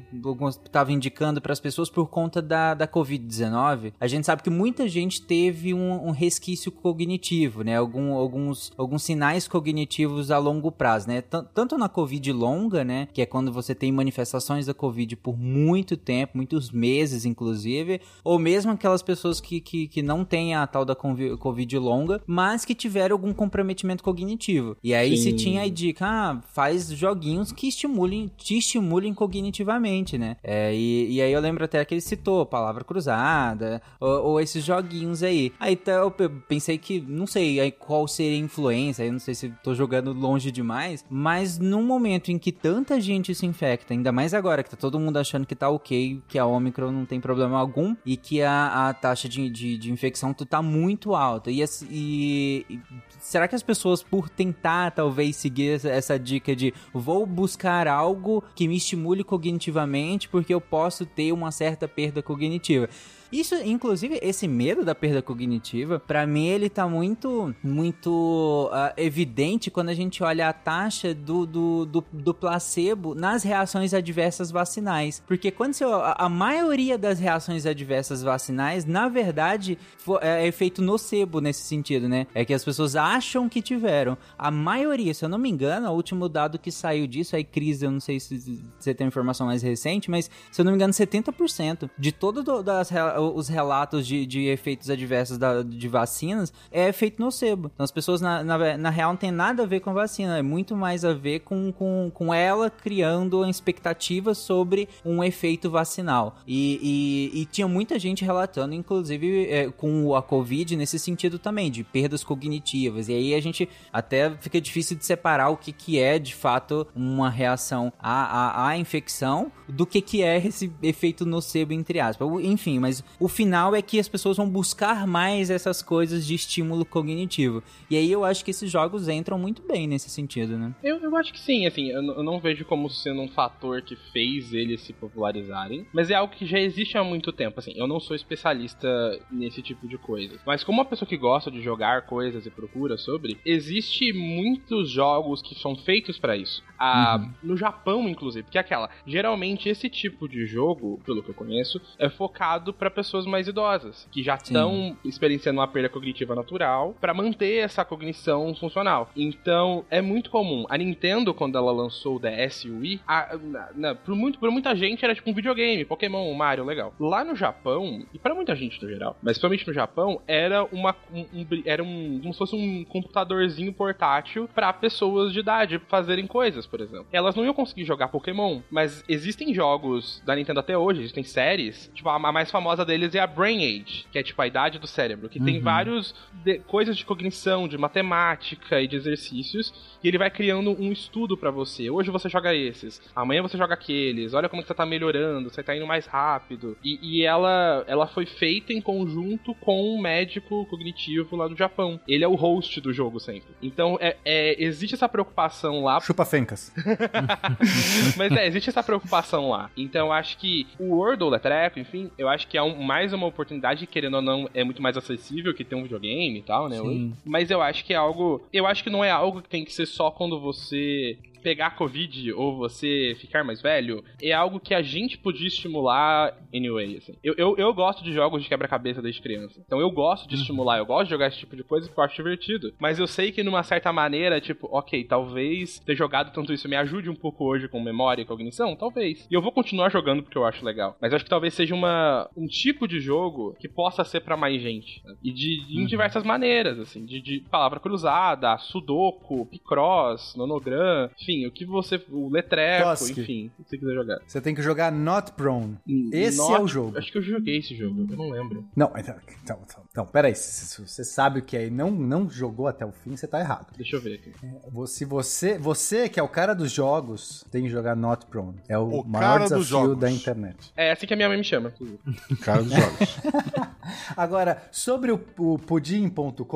estava 0.49 0.93
indicando 0.93 1.41
para 1.41 1.53
as 1.53 1.61
pessoas 1.61 1.91
por 1.91 2.09
conta 2.09 2.41
da, 2.41 2.75
da 2.75 2.87
Covid-19, 2.87 3.93
a 4.01 4.07
gente 4.07 4.27
sabe 4.27 4.43
que 4.43 4.51
muita 4.51 4.89
gente 4.89 5.23
teve 5.23 5.75
um, 5.75 6.09
um 6.09 6.11
resquício 6.11 6.71
cognitivo, 6.71 7.63
né? 7.63 7.77
Algum, 7.77 8.15
alguns, 8.15 8.73
alguns 8.77 9.03
sinais 9.03 9.47
cognitivos 9.49 10.31
a 10.31 10.39
longo 10.39 10.71
prazo, 10.71 11.09
né? 11.09 11.21
T 11.21 11.43
tanto 11.55 11.77
na 11.77 11.89
Covid 11.89 12.33
longa, 12.33 12.85
né? 12.85 13.09
Que 13.13 13.23
é 13.23 13.27
quando 13.27 13.53
você 13.53 13.75
tem 13.75 13.93
manifestações 13.93 14.67
da 14.67 14.75
Covid 14.75 15.17
por 15.17 15.37
muito 15.39 15.97
tempo, 15.97 16.37
muitos 16.37 16.71
meses, 16.71 17.25
inclusive, 17.25 18.01
ou 18.25 18.39
mesmo 18.39 18.73
aquelas 18.73 19.03
pessoas 19.03 19.41
que, 19.41 19.61
que, 19.61 19.89
que 19.89 20.03
não 20.03 20.25
têm 20.25 20.55
a 20.55 20.67
tal 20.67 20.85
da 20.85 20.95
Covid 20.95 21.79
longa, 21.79 22.23
mas 22.27 22.65
que 22.65 22.75
tiveram 22.75 23.15
algum 23.15 23.33
comprometimento 23.33 24.03
cognitivo. 24.03 24.77
E 24.83 24.95
aí 24.95 25.17
Sim. 25.17 25.23
se 25.23 25.33
tinha 25.35 25.63
a 25.63 25.69
dica, 25.69 26.07
ah, 26.07 26.41
faz 26.53 26.91
joguinhos 26.91 27.53
que 27.53 27.69
estimulem, 27.69 28.31
te 28.37 28.59
estimulem 28.59 29.15
cognitivamente, 29.15 30.17
né? 30.19 30.22
É, 30.43 30.75
e, 30.75 31.15
e 31.15 31.23
aí 31.23 31.33
eu 31.33 31.41
lembro 31.41 31.65
até 31.65 31.85
que 31.85 31.95
ele 31.95 32.01
citou 32.01 32.47
palavra 32.47 32.85
cruzada, 32.85 33.81
ou, 34.01 34.25
ou 34.25 34.41
esses 34.41 34.65
joguinhos 34.65 35.23
aí. 35.23 35.53
Aí 35.59 35.73
então, 35.75 35.95
eu 35.95 36.31
pensei 36.31 36.79
que, 36.79 37.01
não 37.01 37.27
sei 37.27 37.59
aí 37.59 37.73
qual 37.73 38.07
seria 38.07 38.37
a 38.37 38.41
influência, 38.41 39.05
eu 39.05 39.13
não 39.13 39.19
sei 39.19 39.35
se 39.35 39.49
tô 39.63 39.75
jogando 39.75 40.13
longe 40.13 40.51
demais, 40.51 41.05
mas 41.11 41.59
num 41.59 41.83
momento 41.83 42.31
em 42.31 42.39
que 42.39 42.53
tanta 42.53 43.01
gente 43.01 43.35
se 43.35 43.47
infecta, 43.47 43.95
ainda 43.95 44.13
mais 44.13 44.35
agora 44.35 44.63
que 44.63 44.71
tá 44.71 44.77
todo 44.77 45.01
mundo 45.01 45.17
achando 45.17 45.47
que 45.47 45.55
tá 45.55 45.69
ok, 45.69 46.21
que 46.29 46.39
a 46.39 46.47
Omicron 46.47 46.93
não 46.93 47.07
tem 47.07 47.21
problema 47.21 47.59
algum 47.59 47.97
e 48.05 48.17
que 48.17 48.43
a, 48.43 48.89
a 48.89 48.95
taxa 48.95 49.29
de, 49.29 49.49
de, 49.49 49.79
de 49.79 49.91
infecção 49.91 50.33
tá 50.33 50.61
muito 50.63 51.15
alta. 51.15 51.51
E, 51.51 51.65
e, 51.91 52.67
e 52.69 52.81
será 53.21 53.49
que 53.49 53.55
as 53.55 53.63
pessoas, 53.63 54.03
por 54.03 54.29
tentar 54.29 54.91
talvez 54.91 55.37
seguir 55.37 55.71
essa, 55.71 55.89
essa 55.89 56.19
dica 56.19 56.55
de 56.55 56.75
vou 56.93 57.25
buscar 57.25 57.87
algo 57.89 58.43
que 58.55 58.69
me 58.69 58.77
estimule 58.77 59.25
cognitivamente 59.25 60.12
porque 60.29 60.53
eu 60.53 60.61
posso 60.61 61.05
ter 61.07 61.33
uma 61.33 61.51
certa 61.51 61.87
perda 61.89 62.23
cognitiva? 62.23 62.89
Isso, 63.33 63.55
inclusive, 63.55 64.19
esse 64.23 64.47
medo 64.47 64.85
da 64.85 64.95
perda 64.95 65.23
cognitiva, 65.23 65.99
para 65.99 66.27
mim 66.27 66.49
ele 66.49 66.69
tá 66.69 66.87
muito, 66.87 67.55
muito 67.63 68.71
uh, 68.71 68.93
evidente 68.95 69.71
quando 69.71 69.89
a 69.89 69.95
gente 69.95 70.23
olha 70.23 70.51
a 70.51 70.53
taxa 70.53 71.15
do, 71.15 71.47
do, 71.47 71.87
do, 71.87 72.05
do, 72.13 72.35
placebo 72.35 73.15
nas 73.15 73.43
reações 73.43 73.95
adversas 73.95 74.51
vacinais. 74.51 75.23
Porque 75.27 75.51
quando 75.51 75.73
você, 75.73 75.85
a, 75.85 76.17
a 76.19 76.29
maioria 76.29 76.99
das 76.99 77.19
reações 77.19 77.65
adversas 77.65 78.23
vacinais, 78.23 78.85
na 78.85 79.09
verdade, 79.09 79.79
for, 79.97 80.23
é 80.23 80.47
efeito 80.47 80.83
nocebo 80.83 81.41
nesse 81.41 81.63
sentido, 81.63 82.09
né? 82.09 82.27
É 82.35 82.45
que 82.45 82.53
as 82.53 82.63
pessoas 82.63 82.97
acham 82.97 83.49
que 83.49 83.63
tiveram. 83.63 84.19
A 84.37 84.51
maioria, 84.51 85.15
se 85.15 85.25
eu 85.25 85.29
não 85.31 85.39
me 85.39 85.49
engano, 85.49 85.89
o 85.89 85.95
último 85.95 86.29
dado 86.29 86.59
que 86.59 86.71
saiu 86.71 87.07
disso, 87.07 87.35
aí, 87.35 87.45
Cris, 87.45 87.83
eu 87.83 87.91
não 87.91 88.01
sei 88.01 88.21
se 88.21 88.63
você 88.79 88.93
tem 88.93 89.07
informação 89.07 89.47
mais 89.47 89.63
recente, 89.63 90.11
mas 90.11 90.31
se 90.51 90.61
eu 90.61 90.65
não 90.67 90.73
me 90.73 90.77
engano, 90.77 90.93
70% 90.93 91.89
de 91.99 92.13
todas 92.13 92.69
as 92.69 92.91
os 93.31 93.49
relatos 93.49 94.07
de, 94.07 94.27
de 94.27 94.47
efeitos 94.47 94.91
adversos 94.91 95.39
da, 95.39 95.63
de 95.63 95.89
vacinas 95.89 96.53
é 96.71 96.89
efeito 96.89 97.21
nocebo. 97.21 97.71
Então 97.75 97.85
as 97.85 97.91
pessoas, 97.91 98.21
na, 98.21 98.43
na, 98.43 98.77
na, 98.77 98.91
real, 98.91 99.11
não 99.11 99.17
tem 99.17 99.31
nada 99.31 99.63
a 99.63 99.67
ver 99.67 99.81
com 99.81 99.91
a 99.91 99.95
vacina, 99.95 100.39
é 100.39 100.43
muito 100.43 100.77
mais 100.77 101.05
a 101.05 101.13
ver 101.13 101.41
com, 101.41 101.73
com, 101.73 102.11
com 102.13 102.35
ela 102.35 102.71
criando 102.71 103.39
uma 103.39 103.51
expectativa 103.51 104.35
sobre 104.35 104.89
um 105.05 105.23
efeito 105.23 105.71
vacinal. 105.71 106.37
E, 106.47 107.31
e, 107.35 107.43
e 107.43 107.47
tinha 107.47 107.69
muita 107.69 107.99
gente 107.99 108.25
relatando, 108.25 108.75
inclusive 108.75 109.47
é, 109.49 109.71
com 109.71 110.15
a 110.15 110.23
Covid, 110.23 110.77
nesse 110.77 110.99
sentido 110.99 111.39
também, 111.39 111.71
de 111.71 111.85
perdas 111.85 112.25
cognitivas. 112.25 113.09
E 113.09 113.13
aí 113.13 113.35
a 113.35 113.41
gente 113.41 113.69
até 113.93 114.31
fica 114.41 114.61
difícil 114.61 114.97
de 114.97 115.05
separar 115.05 115.49
o 115.51 115.57
que, 115.57 115.73
que 115.73 115.99
é 115.99 116.19
de 116.19 116.35
fato 116.35 116.87
uma 116.95 117.31
reação 117.31 117.93
à, 117.99 118.23
à, 118.23 118.69
à 118.69 118.79
infecção 118.79 119.51
do, 119.69 119.87
que 119.87 120.01
que 120.01 120.23
é 120.23 120.37
esse 120.39 120.73
efeito 120.83 121.25
nocebo, 121.25 121.73
entre 121.73 122.01
aspas. 122.01 122.29
Enfim, 122.43 122.79
mas 122.79 123.03
o 123.19 123.29
final 123.29 123.75
é 123.75 123.83
que 123.83 123.99
as 123.99 124.09
pessoas 124.09 124.37
vão 124.37 124.49
buscar 124.49 125.07
mais 125.07 125.51
essas 125.51 125.83
coisas 125.83 126.27
de 126.27 126.35
estímulo 126.35 126.85
cognitivo. 126.85 127.63
E 127.89 127.97
aí 127.97 128.11
eu 128.11 128.25
acho 128.25 128.45
que 128.45 128.51
esses 128.51 128.71
jogos 128.71 129.09
entram 129.09 129.39
muito 129.39 129.63
bem 129.63 129.87
nesse 129.87 130.11
sentido, 130.11 130.59
né? 130.59 130.75
Eu, 130.83 130.99
eu 130.99 131.17
acho 131.17 131.33
que 131.33 131.41
sim, 131.41 131.67
assim, 131.67 131.91
eu, 131.91 132.03
eu 132.03 132.23
não 132.23 132.41
vejo 132.41 132.65
como 132.65 132.91
sendo 132.91 133.21
um 133.21 133.29
fator 133.29 133.83
que 133.83 133.97
fez 134.13 134.53
eles 134.53 134.81
se 134.83 134.93
popularizarem, 134.93 135.87
mas 135.93 136.11
é 136.11 136.15
algo 136.15 136.35
que 136.35 136.47
já 136.47 136.59
existe 136.59 136.99
há 136.99 137.05
muito 137.05 137.33
tempo, 137.33 137.61
assim, 137.61 137.73
eu 137.77 137.87
não 137.87 138.01
sou 138.01 138.17
especialista 138.17 138.89
nesse 139.31 139.63
tipo 139.63 139.87
de 139.87 139.97
coisa, 139.97 140.39
mas 140.45 140.65
como 140.65 140.79
uma 140.79 140.85
pessoa 140.85 141.09
que 141.09 141.17
gosta 141.17 141.51
de 141.51 141.63
jogar 141.63 142.03
coisas 142.03 142.47
e 142.47 142.51
procura 142.51 142.97
sobre, 142.97 143.39
existe 143.45 144.13
muitos 144.13 144.91
jogos 144.91 145.43
que 145.43 145.55
são 145.55 145.77
feitos 145.77 146.19
para 146.19 146.37
isso. 146.37 146.63
Ah, 146.79 147.19
uhum. 147.21 147.33
No 147.43 147.57
Japão, 147.57 148.09
inclusive, 148.09 148.43
porque 148.43 148.59
é 148.59 148.61
aquela, 148.61 148.91
geralmente 149.07 149.69
esse 149.69 149.89
tipo 149.89 150.29
de 150.29 150.47
jogo, 150.47 151.01
pelo 151.05 151.23
que 151.23 151.31
eu 151.31 151.35
conheço, 151.35 151.81
é 151.99 152.09
focado 152.09 152.73
para 152.73 152.91
pessoas 152.91 153.02
mais 153.27 153.49
idosas, 153.49 154.09
que 154.11 154.23
já 154.23 154.35
estão 154.35 154.97
experienciando 155.05 155.61
uma 155.61 155.69
perda 155.69 155.89
cognitiva 155.89 156.35
natural, 156.35 156.95
para 157.01 157.15
manter 157.15 157.59
essa 157.59 157.85
cognição 157.85 158.55
funcional. 158.55 159.11
Então, 159.17 159.85
é 159.91 160.01
muito 160.01 160.31
comum. 160.31 160.65
A 160.69 160.77
Nintendo, 160.77 161.35
quando 161.35 161.57
ela 161.57 161.73
lançou 161.73 162.17
o 162.17 162.21
DS 162.21 162.65
Wii, 162.65 163.01
a, 163.07 163.37
na, 163.37 163.69
na, 163.75 163.95
por, 163.95 164.15
muito, 164.15 164.39
por 164.39 164.51
muita 164.51 164.75
gente 164.75 165.05
era 165.05 165.15
tipo 165.15 165.31
um 165.31 165.35
videogame, 165.35 165.85
Pokémon, 165.85 166.33
Mario, 166.35 166.65
legal. 166.65 166.95
Lá 166.99 167.25
no 167.25 167.35
Japão, 167.37 168.05
e 168.13 168.19
para 168.19 168.35
muita 168.35 168.55
gente 168.55 168.83
no 168.83 168.89
geral, 168.89 169.17
mas 169.23 169.39
principalmente 169.43 169.67
no 169.67 169.73
Japão, 169.73 170.21
era 170.27 170.65
uma 170.65 170.95
um, 171.13 171.21
um, 171.21 171.47
era 171.65 171.83
um 171.83 172.21
como 172.21 172.33
se 172.33 172.39
fosse 172.39 172.55
um 172.55 172.85
computadorzinho 172.85 173.73
portátil 173.73 174.49
para 174.55 174.73
pessoas 174.73 175.33
de 175.33 175.41
idade 175.41 175.81
fazerem 175.89 176.27
coisas, 176.27 176.67
por 176.67 176.81
exemplo. 176.81 177.07
Elas 177.13 177.35
não 177.35 177.45
iam 177.45 177.55
conseguir 177.55 177.85
jogar 177.85 178.09
Pokémon, 178.09 178.61
mas 178.71 179.05
existem 179.09 179.55
jogos 179.55 180.23
da 180.25 180.35
Nintendo 180.35 180.61
até 180.61 180.77
hoje, 180.77 181.01
existem 181.01 181.25
séries, 181.25 181.91
tipo 181.95 182.09
a, 182.09 182.17
a 182.17 182.33
mais 182.33 182.51
famosa 182.51 182.82
deles 182.85 183.15
é 183.15 183.21
a 183.21 183.27
Brain 183.27 183.59
Age, 183.59 184.07
que 184.11 184.19
é 184.19 184.23
tipo 184.23 184.41
a 184.41 184.47
idade 184.47 184.79
do 184.79 184.87
cérebro, 184.87 185.29
que 185.29 185.39
uhum. 185.39 185.45
tem 185.45 185.61
vários 185.61 186.15
de, 186.45 186.59
coisas 186.61 186.97
de 186.97 187.05
cognição, 187.05 187.69
de 187.69 187.79
matemática 187.79 188.81
e 188.81 188.87
de 188.87 188.97
exercícios, 188.97 189.73
e 190.03 190.09
ele 190.09 190.19
vai 190.19 190.31
criando 190.31 190.71
um 190.81 190.93
estudo 190.93 191.37
para 191.37 191.51
você. 191.51 191.91
Hoje 191.91 192.11
você 192.11 192.29
joga 192.29 192.55
esses, 192.55 193.01
amanhã 193.15 193.43
você 193.43 193.57
joga 193.57 193.75
aqueles. 193.75 194.35
Olha 194.35 194.49
como 194.49 194.63
que 194.63 194.69
você 194.69 194.75
tá 194.75 194.87
melhorando, 194.87 195.51
você 195.51 195.63
tá 195.63 195.77
indo 195.77 195.87
mais 195.87 196.07
rápido. 196.07 196.77
E, 196.85 196.99
e 197.03 197.25
ela 197.25 197.85
ela 197.87 198.07
foi 198.07 198.27
feita 198.27 198.73
em 198.73 198.81
conjunto 198.81 199.55
com 199.55 199.95
um 199.95 200.01
médico 200.01 200.67
cognitivo 200.67 201.37
lá 201.37 201.49
do 201.49 201.57
Japão. 201.57 202.01
Ele 202.07 202.25
é 202.25 202.29
o 202.29 202.35
host 202.35 202.81
do 202.81 202.93
jogo 202.93 203.21
sempre. 203.21 203.55
Então, 203.63 203.99
é, 204.01 204.17
é 204.25 204.63
existe 204.63 204.95
essa 204.95 205.09
preocupação 205.09 205.85
lá. 205.85 206.01
Chupa 206.01 206.25
fencas. 206.25 206.73
Mas 208.17 208.33
é, 208.33 208.47
existe 208.47 208.71
essa 208.71 208.83
preocupação 208.83 209.51
lá. 209.51 209.71
Então, 209.77 210.07
eu 210.07 210.13
acho 210.13 210.39
que 210.39 210.67
o 210.79 210.97
Wordle 210.97 211.31
da 211.31 211.39
Treco, 211.39 211.79
enfim, 211.79 212.11
eu 212.19 212.29
acho 212.29 212.47
que 212.49 212.57
é 212.57 212.63
um, 212.63 212.72
mais 212.77 213.13
uma 213.13 213.27
oportunidade, 213.27 213.87
querendo 213.87 214.15
ou 214.15 214.23
não, 214.23 214.49
é 214.55 214.65
muito 214.65 214.83
mais 214.83 214.97
acessível 214.97 215.55
que 215.55 215.65
ter 215.65 215.75
um 215.75 215.83
videogame 215.83 216.39
e 216.39 216.43
tal, 216.43 216.69
né? 216.69 216.79
Sim. 216.79 217.13
Mas 217.25 217.51
eu 217.51 217.61
acho 217.61 217.85
que 217.85 217.93
é 217.93 217.97
algo. 217.97 218.43
Eu 218.53 218.67
acho 218.67 218.83
que 218.83 218.91
não 218.91 219.05
é 219.05 219.11
algo 219.11 219.43
que 219.43 219.49
tem 219.49 219.65
que 219.65 219.73
ser 219.73 219.87
só 219.87 220.11
quando 220.11 220.41
você 220.41 221.17
pegar 221.43 221.77
Covid 221.77 222.33
ou 222.33 222.57
você 222.57 223.17
ficar 223.21 223.45
mais 223.45 223.61
velho 223.61 224.05
é 224.21 224.33
algo 224.33 224.61
que 224.61 224.75
a 224.75 224.83
gente 224.83 225.19
podia 225.19 225.49
estimular 225.49 226.37
anyway, 226.55 226.99
assim. 226.99 227.15
Eu, 227.23 227.35
eu, 227.37 227.57
eu 227.57 227.75
gosto 227.75 228.05
de 228.05 228.13
jogos 228.13 228.43
de 228.43 228.49
quebra-cabeça 228.49 229.03
desde 229.03 229.21
criança. 229.21 229.61
Então 229.67 229.81
eu 229.81 229.91
gosto 229.91 230.29
de 230.29 230.35
uhum. 230.35 230.41
estimular, 230.41 230.79
eu 230.79 230.87
gosto 230.87 231.05
de 231.05 231.11
jogar 231.11 231.29
esse 231.29 231.39
tipo 231.39 231.57
de 231.57 231.65
coisa 231.65 231.87
porque 231.87 232.01
eu 232.01 232.05
acho 232.05 232.17
divertido. 232.17 232.73
Mas 232.79 232.99
eu 232.99 233.07
sei 233.07 233.33
que 233.33 233.43
numa 233.43 233.63
certa 233.63 233.93
maneira, 233.93 234.41
tipo, 234.41 234.69
ok, 234.71 235.05
talvez 235.05 235.79
ter 235.81 235.97
jogado 235.97 236.33
tanto 236.33 236.53
isso 236.53 236.69
me 236.69 236.77
ajude 236.77 237.11
um 237.11 237.15
pouco 237.15 237.45
hoje 237.45 237.69
com 237.69 237.81
memória 237.81 238.23
e 238.23 238.27
cognição, 238.27 238.77
talvez. 238.77 239.27
E 239.31 239.35
eu 239.35 239.43
vou 239.43 239.53
continuar 239.53 239.91
jogando 239.91 240.23
porque 240.23 240.39
eu 240.39 240.45
acho 240.45 240.65
legal. 240.65 240.97
Mas 241.01 241.13
eu 241.13 241.17
acho 241.17 241.25
que 241.25 241.31
talvez 241.31 241.55
seja 241.55 241.75
uma, 241.75 242.29
um 242.37 242.47
tipo 242.47 242.87
de 242.87 243.01
jogo 243.01 243.57
que 243.59 243.69
possa 243.69 244.05
ser 244.05 244.21
para 244.21 244.37
mais 244.37 244.61
gente. 244.61 245.03
Né? 245.05 245.15
E 245.23 245.33
de, 245.33 245.63
em 245.71 245.81
uhum. 245.81 245.87
diversas 245.87 246.25
maneiras, 246.25 246.79
assim, 246.79 247.05
de, 247.05 247.21
de 247.21 247.41
palavra 247.51 247.81
cruzada, 247.81 248.57
sudoku, 248.59 249.47
picross, 249.47 250.35
nonogram, 250.37 251.11
enfim, 251.21 251.32
enfim, 251.33 251.47
o 251.47 251.51
que 251.51 251.65
você. 251.65 252.03
O 252.11 252.29
letreco, 252.29 252.89
Toski. 252.89 253.21
enfim, 253.21 253.51
o 253.59 253.65
que 253.65 253.71
você 253.71 253.79
quiser 253.79 253.95
jogar. 253.95 254.19
Você 254.27 254.41
tem 254.41 254.55
que 254.55 254.63
jogar 254.63 254.93
Not 254.93 255.33
Prone. 255.33 255.79
Esse 256.13 256.39
Not, 256.39 256.55
é 256.55 256.61
o 256.61 256.69
jogo. 256.69 256.99
Acho 256.99 257.11
que 257.11 257.19
eu 257.19 257.23
joguei 257.23 257.59
esse 257.59 257.75
jogo, 257.75 258.07
eu 258.09 258.17
não 258.17 258.31
lembro. 258.31 258.65
Não, 258.77 258.93
então, 258.97 259.15
então, 259.43 259.59
então, 259.65 259.85
então 259.91 260.07
peraí. 260.07 260.35
Se, 260.35 260.81
você 260.81 261.05
sabe 261.05 261.41
o 261.41 261.43
que 261.43 261.57
é 261.57 261.67
e 261.67 261.71
não, 261.71 261.91
não 261.91 262.29
jogou 262.29 262.67
até 262.67 262.85
o 262.85 262.93
fim, 262.93 263.17
você 263.17 263.27
tá 263.27 263.41
errado. 263.41 263.73
Deixa 263.77 263.97
eu 263.97 264.01
ver 264.01 264.15
aqui. 264.15 264.33
É, 264.43 264.87
se 264.87 265.05
você, 265.05 265.59
você, 265.59 266.09
que 266.09 266.19
é 266.19 266.23
o 266.23 266.29
cara 266.29 266.55
dos 266.55 266.71
jogos, 266.71 267.45
tem 267.51 267.63
que 267.65 267.69
jogar 267.69 267.97
Not 267.97 268.27
Prone. 268.27 268.61
É 268.69 268.79
o, 268.79 269.01
o 269.01 269.05
maior 269.05 269.41
desafio 269.41 269.95
da 269.95 270.11
internet. 270.11 270.73
É 270.77 270.93
assim 270.93 271.07
que 271.07 271.15
a 271.15 271.17
minha 271.17 271.29
mãe 271.29 271.39
me 271.39 271.45
chama. 271.45 271.73
cara 272.43 272.63
dos 272.63 272.73
jogos. 272.73 273.19
Agora, 274.17 274.63
sobre 274.71 275.13
o, 275.13 275.21
o 275.39 275.59
pudim.com.br 275.59 276.47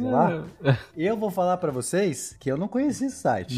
lá, 0.00 0.44
eu 0.96 1.16
vou 1.16 1.30
falar 1.30 1.56
para 1.56 1.70
vocês 1.70 2.36
que 2.38 2.50
eu 2.50 2.56
não 2.56 2.68
conheci 2.68 3.06
esse 3.06 3.16
site 3.16 3.57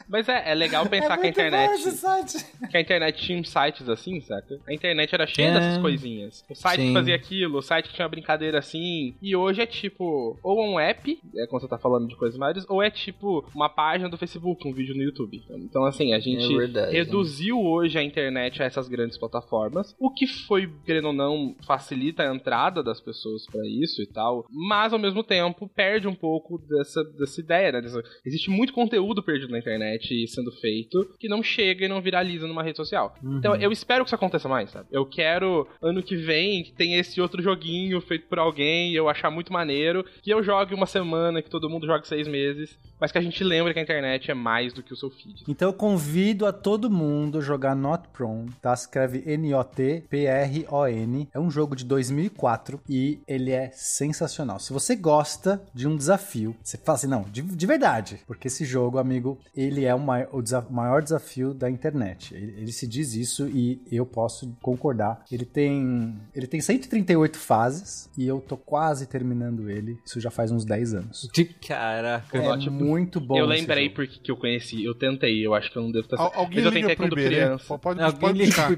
Mas 0.11 0.27
é, 0.27 0.51
é 0.51 0.53
legal 0.53 0.85
pensar 0.89 1.13
é 1.13 1.17
que 1.17 1.27
a 1.27 1.29
internet. 1.29 1.71
Que 2.69 2.77
a 2.77 2.81
internet 2.81 3.21
tinha 3.21 3.43
sites 3.43 3.89
assim, 3.89 4.21
saca? 4.21 4.59
A 4.67 4.73
internet 4.73 5.13
era 5.13 5.25
cheia 5.25 5.47
é. 5.47 5.53
dessas 5.53 5.77
coisinhas. 5.81 6.45
O 6.49 6.55
site 6.55 6.81
Sim. 6.81 6.87
que 6.87 6.93
fazia 6.93 7.15
aquilo, 7.15 7.57
o 7.57 7.61
site 7.61 7.87
que 7.89 7.93
tinha 7.93 8.05
uma 8.05 8.09
brincadeira 8.09 8.59
assim. 8.59 9.15
E 9.21 9.35
hoje 9.35 9.61
é 9.61 9.65
tipo, 9.65 10.37
ou 10.43 10.61
um 10.61 10.79
app, 10.79 11.19
é 11.35 11.47
quando 11.47 11.61
você 11.61 11.67
tá 11.67 11.77
falando 11.77 12.07
de 12.07 12.15
coisas 12.15 12.37
maiores, 12.37 12.65
ou 12.69 12.81
é 12.81 12.89
tipo 12.89 13.45
uma 13.53 13.69
página 13.69 14.09
do 14.09 14.17
Facebook, 14.17 14.67
um 14.67 14.73
vídeo 14.73 14.95
no 14.95 15.03
YouTube. 15.03 15.43
Então, 15.49 15.85
assim, 15.85 16.13
a 16.13 16.19
gente 16.19 16.53
é 16.53 16.57
verdade, 16.57 16.91
reduziu 16.91 17.57
né? 17.57 17.63
hoje 17.63 17.97
a 17.97 18.03
internet 18.03 18.61
a 18.61 18.65
essas 18.65 18.87
grandes 18.87 19.17
plataformas. 19.17 19.95
O 19.99 20.11
que 20.11 20.27
foi, 20.27 20.71
querendo 20.85 21.07
ou 21.07 21.13
não, 21.13 21.55
facilita 21.65 22.23
a 22.23 22.33
entrada 22.33 22.83
das 22.83 22.99
pessoas 23.01 23.45
para 23.45 23.65
isso 23.65 24.01
e 24.01 24.07
tal. 24.07 24.45
Mas 24.49 24.93
ao 24.93 24.99
mesmo 24.99 25.23
tempo 25.23 25.69
perde 25.69 26.07
um 26.07 26.15
pouco 26.15 26.57
dessa, 26.57 27.03
dessa 27.03 27.39
ideia, 27.39 27.71
né? 27.71 27.81
Existe 28.25 28.49
muito 28.49 28.73
conteúdo 28.73 29.23
perdido 29.23 29.51
na 29.51 29.59
internet 29.59 30.00
internet 30.01 30.27
sendo 30.27 30.51
feito 30.51 31.15
que 31.19 31.29
não 31.29 31.43
chega 31.43 31.85
e 31.85 31.87
não 31.87 32.01
viraliza 32.01 32.47
numa 32.47 32.63
rede 32.63 32.77
social. 32.77 33.15
Uhum. 33.23 33.37
Então 33.37 33.55
eu 33.55 33.71
espero 33.71 34.03
que 34.03 34.09
isso 34.09 34.15
aconteça 34.15 34.49
mais, 34.49 34.71
sabe? 34.71 34.87
Eu 34.91 35.05
quero 35.05 35.67
ano 35.81 36.03
que 36.03 36.15
vem 36.15 36.63
que 36.63 36.71
tenha 36.71 36.99
esse 36.99 37.21
outro 37.21 37.41
joguinho 37.41 38.01
feito 38.01 38.27
por 38.27 38.39
alguém 38.39 38.91
e 38.91 38.95
eu 38.95 39.07
achar 39.07 39.29
muito 39.29 39.53
maneiro, 39.53 40.05
que 40.21 40.31
eu 40.31 40.43
jogue 40.43 40.73
uma 40.73 40.85
semana, 40.85 41.41
que 41.41 41.49
todo 41.49 41.69
mundo 41.69 41.85
jogue 41.85 42.07
seis 42.07 42.27
meses, 42.27 42.77
mas 42.99 43.11
que 43.11 43.17
a 43.17 43.21
gente 43.21 43.43
lembre 43.43 43.73
que 43.73 43.79
a 43.79 43.83
internet 43.83 44.29
é 44.29 44.33
mais 44.33 44.73
do 44.73 44.83
que 44.83 44.93
o 44.93 44.95
seu 44.95 45.09
feed. 45.09 45.43
Então 45.47 45.69
eu 45.69 45.73
convido 45.73 46.45
a 46.45 46.53
todo 46.53 46.89
mundo 46.89 47.39
a 47.39 47.41
jogar 47.41 47.75
Not 47.75 48.09
Prone, 48.09 48.51
tá? 48.61 48.73
Escreve 48.73 49.23
N-O-T-P-R-O-N. 49.25 51.29
É 51.33 51.39
um 51.39 51.51
jogo 51.51 51.75
de 51.75 51.85
2004 51.85 52.81
e 52.89 53.19
ele 53.27 53.51
é 53.51 53.71
sensacional. 53.73 54.59
Se 54.59 54.73
você 54.73 54.95
gosta 54.95 55.61
de 55.73 55.87
um 55.87 55.95
desafio, 55.95 56.55
você 56.63 56.77
fala 56.77 56.97
assim, 56.97 57.07
não, 57.07 57.23
de, 57.23 57.41
de 57.41 57.65
verdade, 57.65 58.19
porque 58.27 58.47
esse 58.47 58.65
jogo, 58.65 58.97
amigo, 58.97 59.39
ele 59.55 59.85
é 59.85 59.90
é 59.91 59.95
o 59.95 59.99
maior, 59.99 60.29
o 60.31 60.41
desaf 60.41 60.71
maior 60.71 61.03
desafio 61.03 61.53
da 61.53 61.69
internet. 61.69 62.33
Ele, 62.33 62.55
ele, 62.57 62.71
se 62.71 62.87
diz 62.87 63.13
isso 63.13 63.47
e 63.47 63.81
eu 63.91 64.05
posso 64.05 64.55
concordar. 64.61 65.23
Ele 65.31 65.45
tem, 65.45 66.15
ele 66.33 66.47
tem 66.47 66.61
138 66.61 67.37
fases 67.37 68.09
e 68.17 68.27
eu 68.27 68.41
tô 68.41 68.57
quase 68.57 69.07
terminando 69.07 69.69
ele. 69.69 69.99
Isso 70.05 70.19
já 70.19 70.31
faz 70.31 70.51
uns 70.51 70.65
10 70.65 70.93
anos. 70.93 71.29
De 71.33 71.45
caraca. 71.45 72.37
É 72.37 72.57
tipo, 72.57 72.71
muito 72.71 73.19
bom. 73.19 73.37
Eu 73.37 73.45
lembrei 73.45 73.89
porque 73.89 74.19
que 74.19 74.31
eu 74.31 74.37
conheci. 74.37 74.83
Eu 74.83 74.95
tentei, 74.95 75.45
eu 75.45 75.53
acho 75.53 75.71
que 75.71 75.77
eu 75.77 75.83
não 75.83 75.91
devo 75.91 76.05
estar. 76.05 76.17
Al 76.19 76.31
alguém 76.33 76.63
Mas 76.63 76.65
eu 76.65 76.71
tentei 76.71 76.95
quando 76.95 77.15
criança. 77.15 77.77
Pode, 77.77 78.01
alguém 78.01 78.19
pode 78.19 78.45
buscar. 78.45 78.69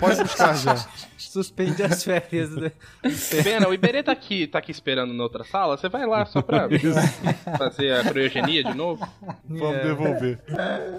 pode 0.00 0.22
buscar 0.22 0.54
já. 0.54 0.76
Suspende 1.16 1.82
as 1.82 2.04
férias. 2.04 2.50
Né? 2.56 2.72
Pena, 3.42 3.68
o 3.68 3.74
Iberê 3.74 4.02
tá 4.02 4.12
aqui, 4.12 4.46
tá 4.46 4.58
aqui 4.58 4.70
esperando 4.70 5.12
na 5.12 5.22
outra 5.22 5.44
sala. 5.44 5.76
Você 5.76 5.88
vai 5.88 6.06
lá 6.06 6.24
só 6.24 6.40
pra 6.40 6.68
fazer 7.58 7.92
a 7.92 8.04
criogenia 8.04 8.64
de 8.64 8.74
novo? 8.74 9.06
Vamos 9.48 9.77
é. 9.78 9.82
devolver. 9.82 10.38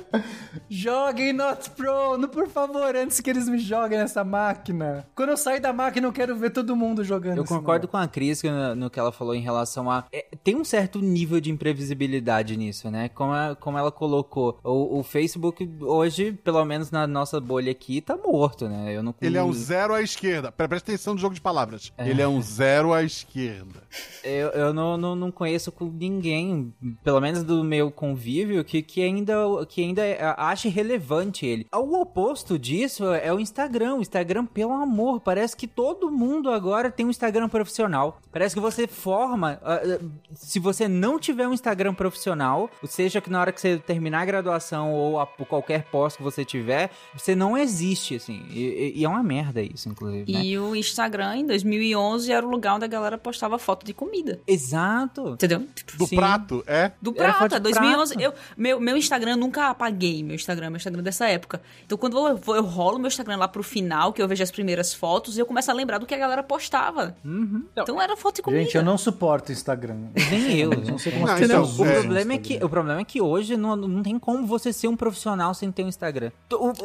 Joguem 0.69 1.34
Not 1.34 1.69
Pro, 1.72 2.27
por 2.30 2.47
favor, 2.47 2.95
antes 2.95 3.19
que 3.19 3.30
eles 3.30 3.47
me 3.47 3.60
joguem 3.60 3.97
nessa 3.97 4.23
máquina. 4.23 5.06
Quando 5.15 5.30
eu 5.30 5.38
sair 5.38 5.60
da 5.60 5.73
máquina, 5.73 6.07
eu 6.07 6.14
quero 6.14 6.35
ver 6.35 6.51
todo 6.51 6.76
mundo 6.76 7.03
jogando. 7.03 7.38
Eu 7.38 7.45
concordo 7.45 7.88
com 7.88 7.97
a 7.97 8.07
Cris 8.07 8.41
no, 8.43 8.76
no, 8.76 8.89
que 8.89 8.99
ela 8.99 9.11
falou 9.11 9.35
em 9.35 9.41
relação 9.41 9.89
a. 9.89 10.06
É, 10.11 10.26
tem 10.43 10.56
um 10.56 10.64
certo 10.64 10.99
nível 10.99 11.39
de 11.39 11.51
imprevisibilidade 11.51 12.56
nisso, 12.56 12.89
né? 12.89 13.10
Como, 13.10 13.31
a, 13.31 13.56
como 13.56 13.77
ela 13.77 13.91
colocou. 13.91 14.60
O, 14.64 14.99
o, 14.99 15.03
Facebook, 15.03 15.69
hoje, 15.81 16.31
pelo 16.31 16.64
menos 16.65 16.91
na 16.91 17.07
nossa 17.07 17.39
bolha 17.39 17.72
aqui, 17.72 18.01
tá 18.01 18.18
morto, 18.18 18.68
né? 18.68 18.95
Eu 18.95 19.03
não 19.03 19.14
Ele 19.22 19.38
é 19.38 19.43
um 19.43 19.53
zero 19.53 19.93
à 19.93 20.01
esquerda. 20.01 20.51
Presta 20.51 20.91
atenção 20.91 21.14
no 21.14 21.19
jogo 21.19 21.35
de 21.35 21.41
palavras. 21.41 21.91
É. 21.97 22.10
Ele 22.10 22.22
é 22.22 22.27
um 22.27 22.41
zero 22.41 22.93
à 22.93 23.03
esquerda. 23.03 23.84
Eu, 24.23 24.49
eu 24.49 24.73
não, 24.73 24.97
não, 24.97 25.15
não 25.15 25.31
conheço 25.31 25.73
ninguém, 25.93 26.73
pelo 27.03 27.19
menos 27.19 27.43
do 27.43 27.64
meu 27.64 27.91
convívio, 27.91 28.59
que, 28.64 28.81
que, 28.81 29.02
ainda, 29.02 29.34
que 29.68 29.81
ainda 29.81 30.02
ache 30.38 30.69
relevante 30.69 31.45
ele. 31.45 31.68
O 31.73 31.99
oposto 32.02 32.57
disso 32.57 33.11
é 33.14 33.34
o 33.34 33.40
Instagram. 33.40 33.95
O 33.95 34.02
Instagram, 34.02 34.45
pelo 34.45 34.73
amor, 34.73 35.19
parece 35.19 35.56
que 35.56 35.68
todo 35.68 36.11
mundo 36.11 36.49
agora 36.49 36.91
tem 36.91 37.06
um 37.06 37.10
Instagram 37.10 37.49
profissional. 37.49 38.19
Parece 38.31 38.56
que 38.56 38.61
você 38.61 38.88
forma. 38.88 39.60
Uh, 39.64 40.11
se 40.34 40.60
você 40.60 40.88
não 40.88 41.19
tiver 41.19 41.48
um 41.48 41.53
Instagram 41.53 41.94
profissional, 41.94 42.69
seja 42.86 43.22
que 43.22 43.30
na 43.30 43.41
hora 43.41 43.52
que 43.52 43.60
você 43.60 43.77
terminar 43.77 44.22
a 44.22 44.26
graduação 44.26 44.94
ou 44.94 45.19
a, 45.19 45.26
qualquer 45.26 45.84
pós 45.86 46.15
que 46.15 46.23
você 46.23 46.45
tiver, 46.45 46.91
você 47.14 47.36
não 47.36 47.57
existe, 47.57 48.15
assim. 48.15 48.45
E, 48.49 48.94
e 48.95 49.06
é 49.06 49.10
uma 49.10 49.23
merda 49.23 49.61
isso, 49.61 49.90
inclusive. 49.90 50.31
Né? 50.31 50.44
E 50.44 50.57
o 50.57 50.76
Instagram, 50.76 51.38
em 51.38 51.45
2011, 51.45 52.31
era 52.31 52.45
o 52.45 52.49
lugar 52.49 52.76
onde 52.76 52.86
a 52.86 52.88
galera 52.88 53.18
postava 53.18 53.57
foto 53.57 53.86
de 53.86 53.94
comida. 53.94 54.40
Exato. 54.45 55.30
Entendeu? 55.30 55.65
Do 55.98 56.07
Sim. 56.07 56.15
prato, 56.15 56.64
é? 56.68 56.91
Do 57.02 57.14
prato, 57.14 57.56
é 57.56 57.60
2011. 57.60 58.14
Prato. 58.15 58.23
Eu, 58.23 58.34
meu, 58.57 58.80
meu 58.80 58.97
Instagram, 58.97 59.31
eu 59.31 59.38
nunca 59.38 59.69
apaguei 59.69 60.23
meu 60.23 60.35
Instagram, 60.35 60.69
meu 60.69 60.77
Instagram 60.77 61.03
dessa 61.03 61.27
época. 61.27 61.61
Então, 61.85 61.97
quando 61.97 62.17
eu, 62.17 62.39
eu 62.55 62.63
rolo 62.63 62.99
meu 62.99 63.07
Instagram 63.07 63.38
lá 63.38 63.47
pro 63.47 63.63
final, 63.63 64.13
que 64.13 64.21
eu 64.21 64.27
vejo 64.27 64.43
as 64.43 64.51
primeiras 64.51 64.93
fotos, 64.93 65.38
eu 65.38 65.45
começo 65.45 65.69
a 65.69 65.73
lembrar 65.73 65.97
do 65.97 66.05
que 66.05 66.13
a 66.13 66.17
galera 66.17 66.43
postava. 66.43 67.15
Uhum. 67.23 67.65
Então, 67.71 68.01
era 68.01 68.15
foto 68.15 68.38
de 68.38 68.41
comida. 68.41 68.63
Gente, 68.63 68.77
eu 68.77 68.84
não 68.84 68.97
suporto 68.97 69.51
Instagram. 69.51 69.97
Nem 70.30 70.57
eu. 70.57 70.69
não 70.71 70.97
sei 70.97 71.11
como 71.11 71.26
não, 71.26 71.39
então, 71.39 71.63
o, 71.63 71.85
é, 71.85 71.99
problema 72.01 72.34
é 72.34 72.38
que, 72.38 72.63
o 72.63 72.69
problema 72.69 73.01
é 73.01 73.03
que 73.03 73.21
hoje 73.21 73.55
não, 73.55 73.76
não 73.76 74.03
tem 74.03 74.17
como 74.17 74.45
você 74.45 74.71
ser 74.73 74.88
um 74.88 74.95
profissional 74.95 75.53
sem 75.53 75.71
ter 75.71 75.84
um 75.84 75.88
Instagram. 75.88 76.31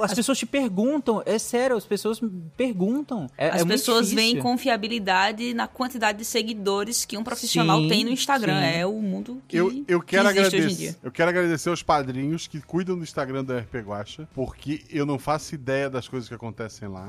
As, 0.02 0.10
as 0.10 0.14
pessoas 0.14 0.38
te 0.38 0.46
perguntam, 0.46 1.22
é 1.24 1.38
sério, 1.38 1.76
as 1.76 1.84
pessoas 1.84 2.20
perguntam. 2.56 3.28
É, 3.36 3.48
as 3.48 3.62
é 3.62 3.64
pessoas 3.64 4.12
veem 4.12 4.38
confiabilidade 4.38 5.54
na 5.54 5.66
quantidade 5.66 6.18
de 6.18 6.24
seguidores 6.24 7.04
que 7.04 7.16
um 7.16 7.24
profissional 7.24 7.80
sim, 7.80 7.88
tem 7.88 8.04
no 8.04 8.10
Instagram. 8.10 8.60
Sim. 8.60 8.78
É 8.78 8.86
o 8.86 9.00
mundo 9.00 9.42
que, 9.48 9.56
eu, 9.56 9.84
eu 9.88 10.00
quero 10.00 10.24
que 10.24 10.28
agradecer, 10.28 10.56
hoje 10.56 10.74
em 10.74 10.76
dia. 10.76 10.96
Eu 11.02 11.10
quero 11.10 11.30
agradecer 11.30 11.53
aos 11.70 11.82
padrinhos 11.82 12.47
que 12.47 12.60
cuidam 12.60 12.97
do 12.97 13.02
Instagram 13.02 13.44
do 13.44 13.56
RP 13.56 13.76
Guacha, 13.76 14.28
porque 14.35 14.82
eu 14.90 15.06
não 15.06 15.18
faço 15.18 15.55
ideia 15.55 15.89
das 15.89 16.09
coisas 16.09 16.28
que 16.28 16.35
acontecem 16.35 16.89
lá. 16.89 17.09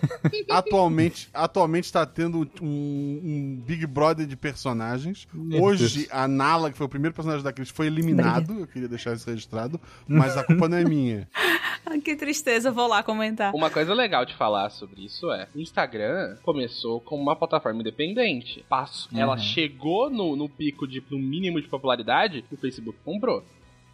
atualmente, 0.50 1.28
atualmente 1.32 1.84
está 1.84 2.04
tendo 2.04 2.48
um, 2.60 2.66
um, 2.66 3.62
Big 3.64 3.86
Brother 3.86 4.26
de 4.26 4.36
personagens. 4.36 5.26
Meu 5.32 5.62
Hoje, 5.62 6.00
Deus. 6.00 6.08
a 6.12 6.28
Nala, 6.28 6.70
que 6.70 6.76
foi 6.76 6.86
o 6.86 6.90
primeiro 6.90 7.14
personagem 7.14 7.44
da 7.44 7.52
Cris, 7.52 7.70
foi 7.70 7.86
eliminado. 7.86 8.60
Eu 8.60 8.66
queria 8.66 8.88
deixar 8.88 9.14
isso 9.14 9.28
registrado, 9.28 9.80
mas 10.06 10.36
a 10.36 10.44
culpa 10.44 10.68
não 10.68 10.78
é 10.78 10.84
minha. 10.84 11.28
que 12.02 12.16
tristeza, 12.16 12.70
vou 12.70 12.88
lá 12.88 13.02
comentar. 13.02 13.54
Uma 13.54 13.70
coisa 13.70 13.94
legal 13.94 14.24
de 14.24 14.34
falar 14.34 14.70
sobre 14.70 15.04
isso 15.04 15.30
é: 15.32 15.48
o 15.54 15.60
Instagram 15.60 16.36
começou 16.42 17.00
como 17.00 17.22
uma 17.22 17.36
plataforma 17.36 17.80
independente. 17.80 18.64
Passo. 18.68 19.08
Uhum. 19.12 19.20
Ela 19.20 19.38
chegou 19.38 20.10
no, 20.10 20.36
no 20.36 20.48
pico 20.48 20.86
de 20.86 21.02
no 21.10 21.18
mínimo 21.18 21.60
de 21.60 21.68
popularidade, 21.68 22.44
o 22.50 22.56
Facebook 22.56 22.98
comprou. 23.04 23.44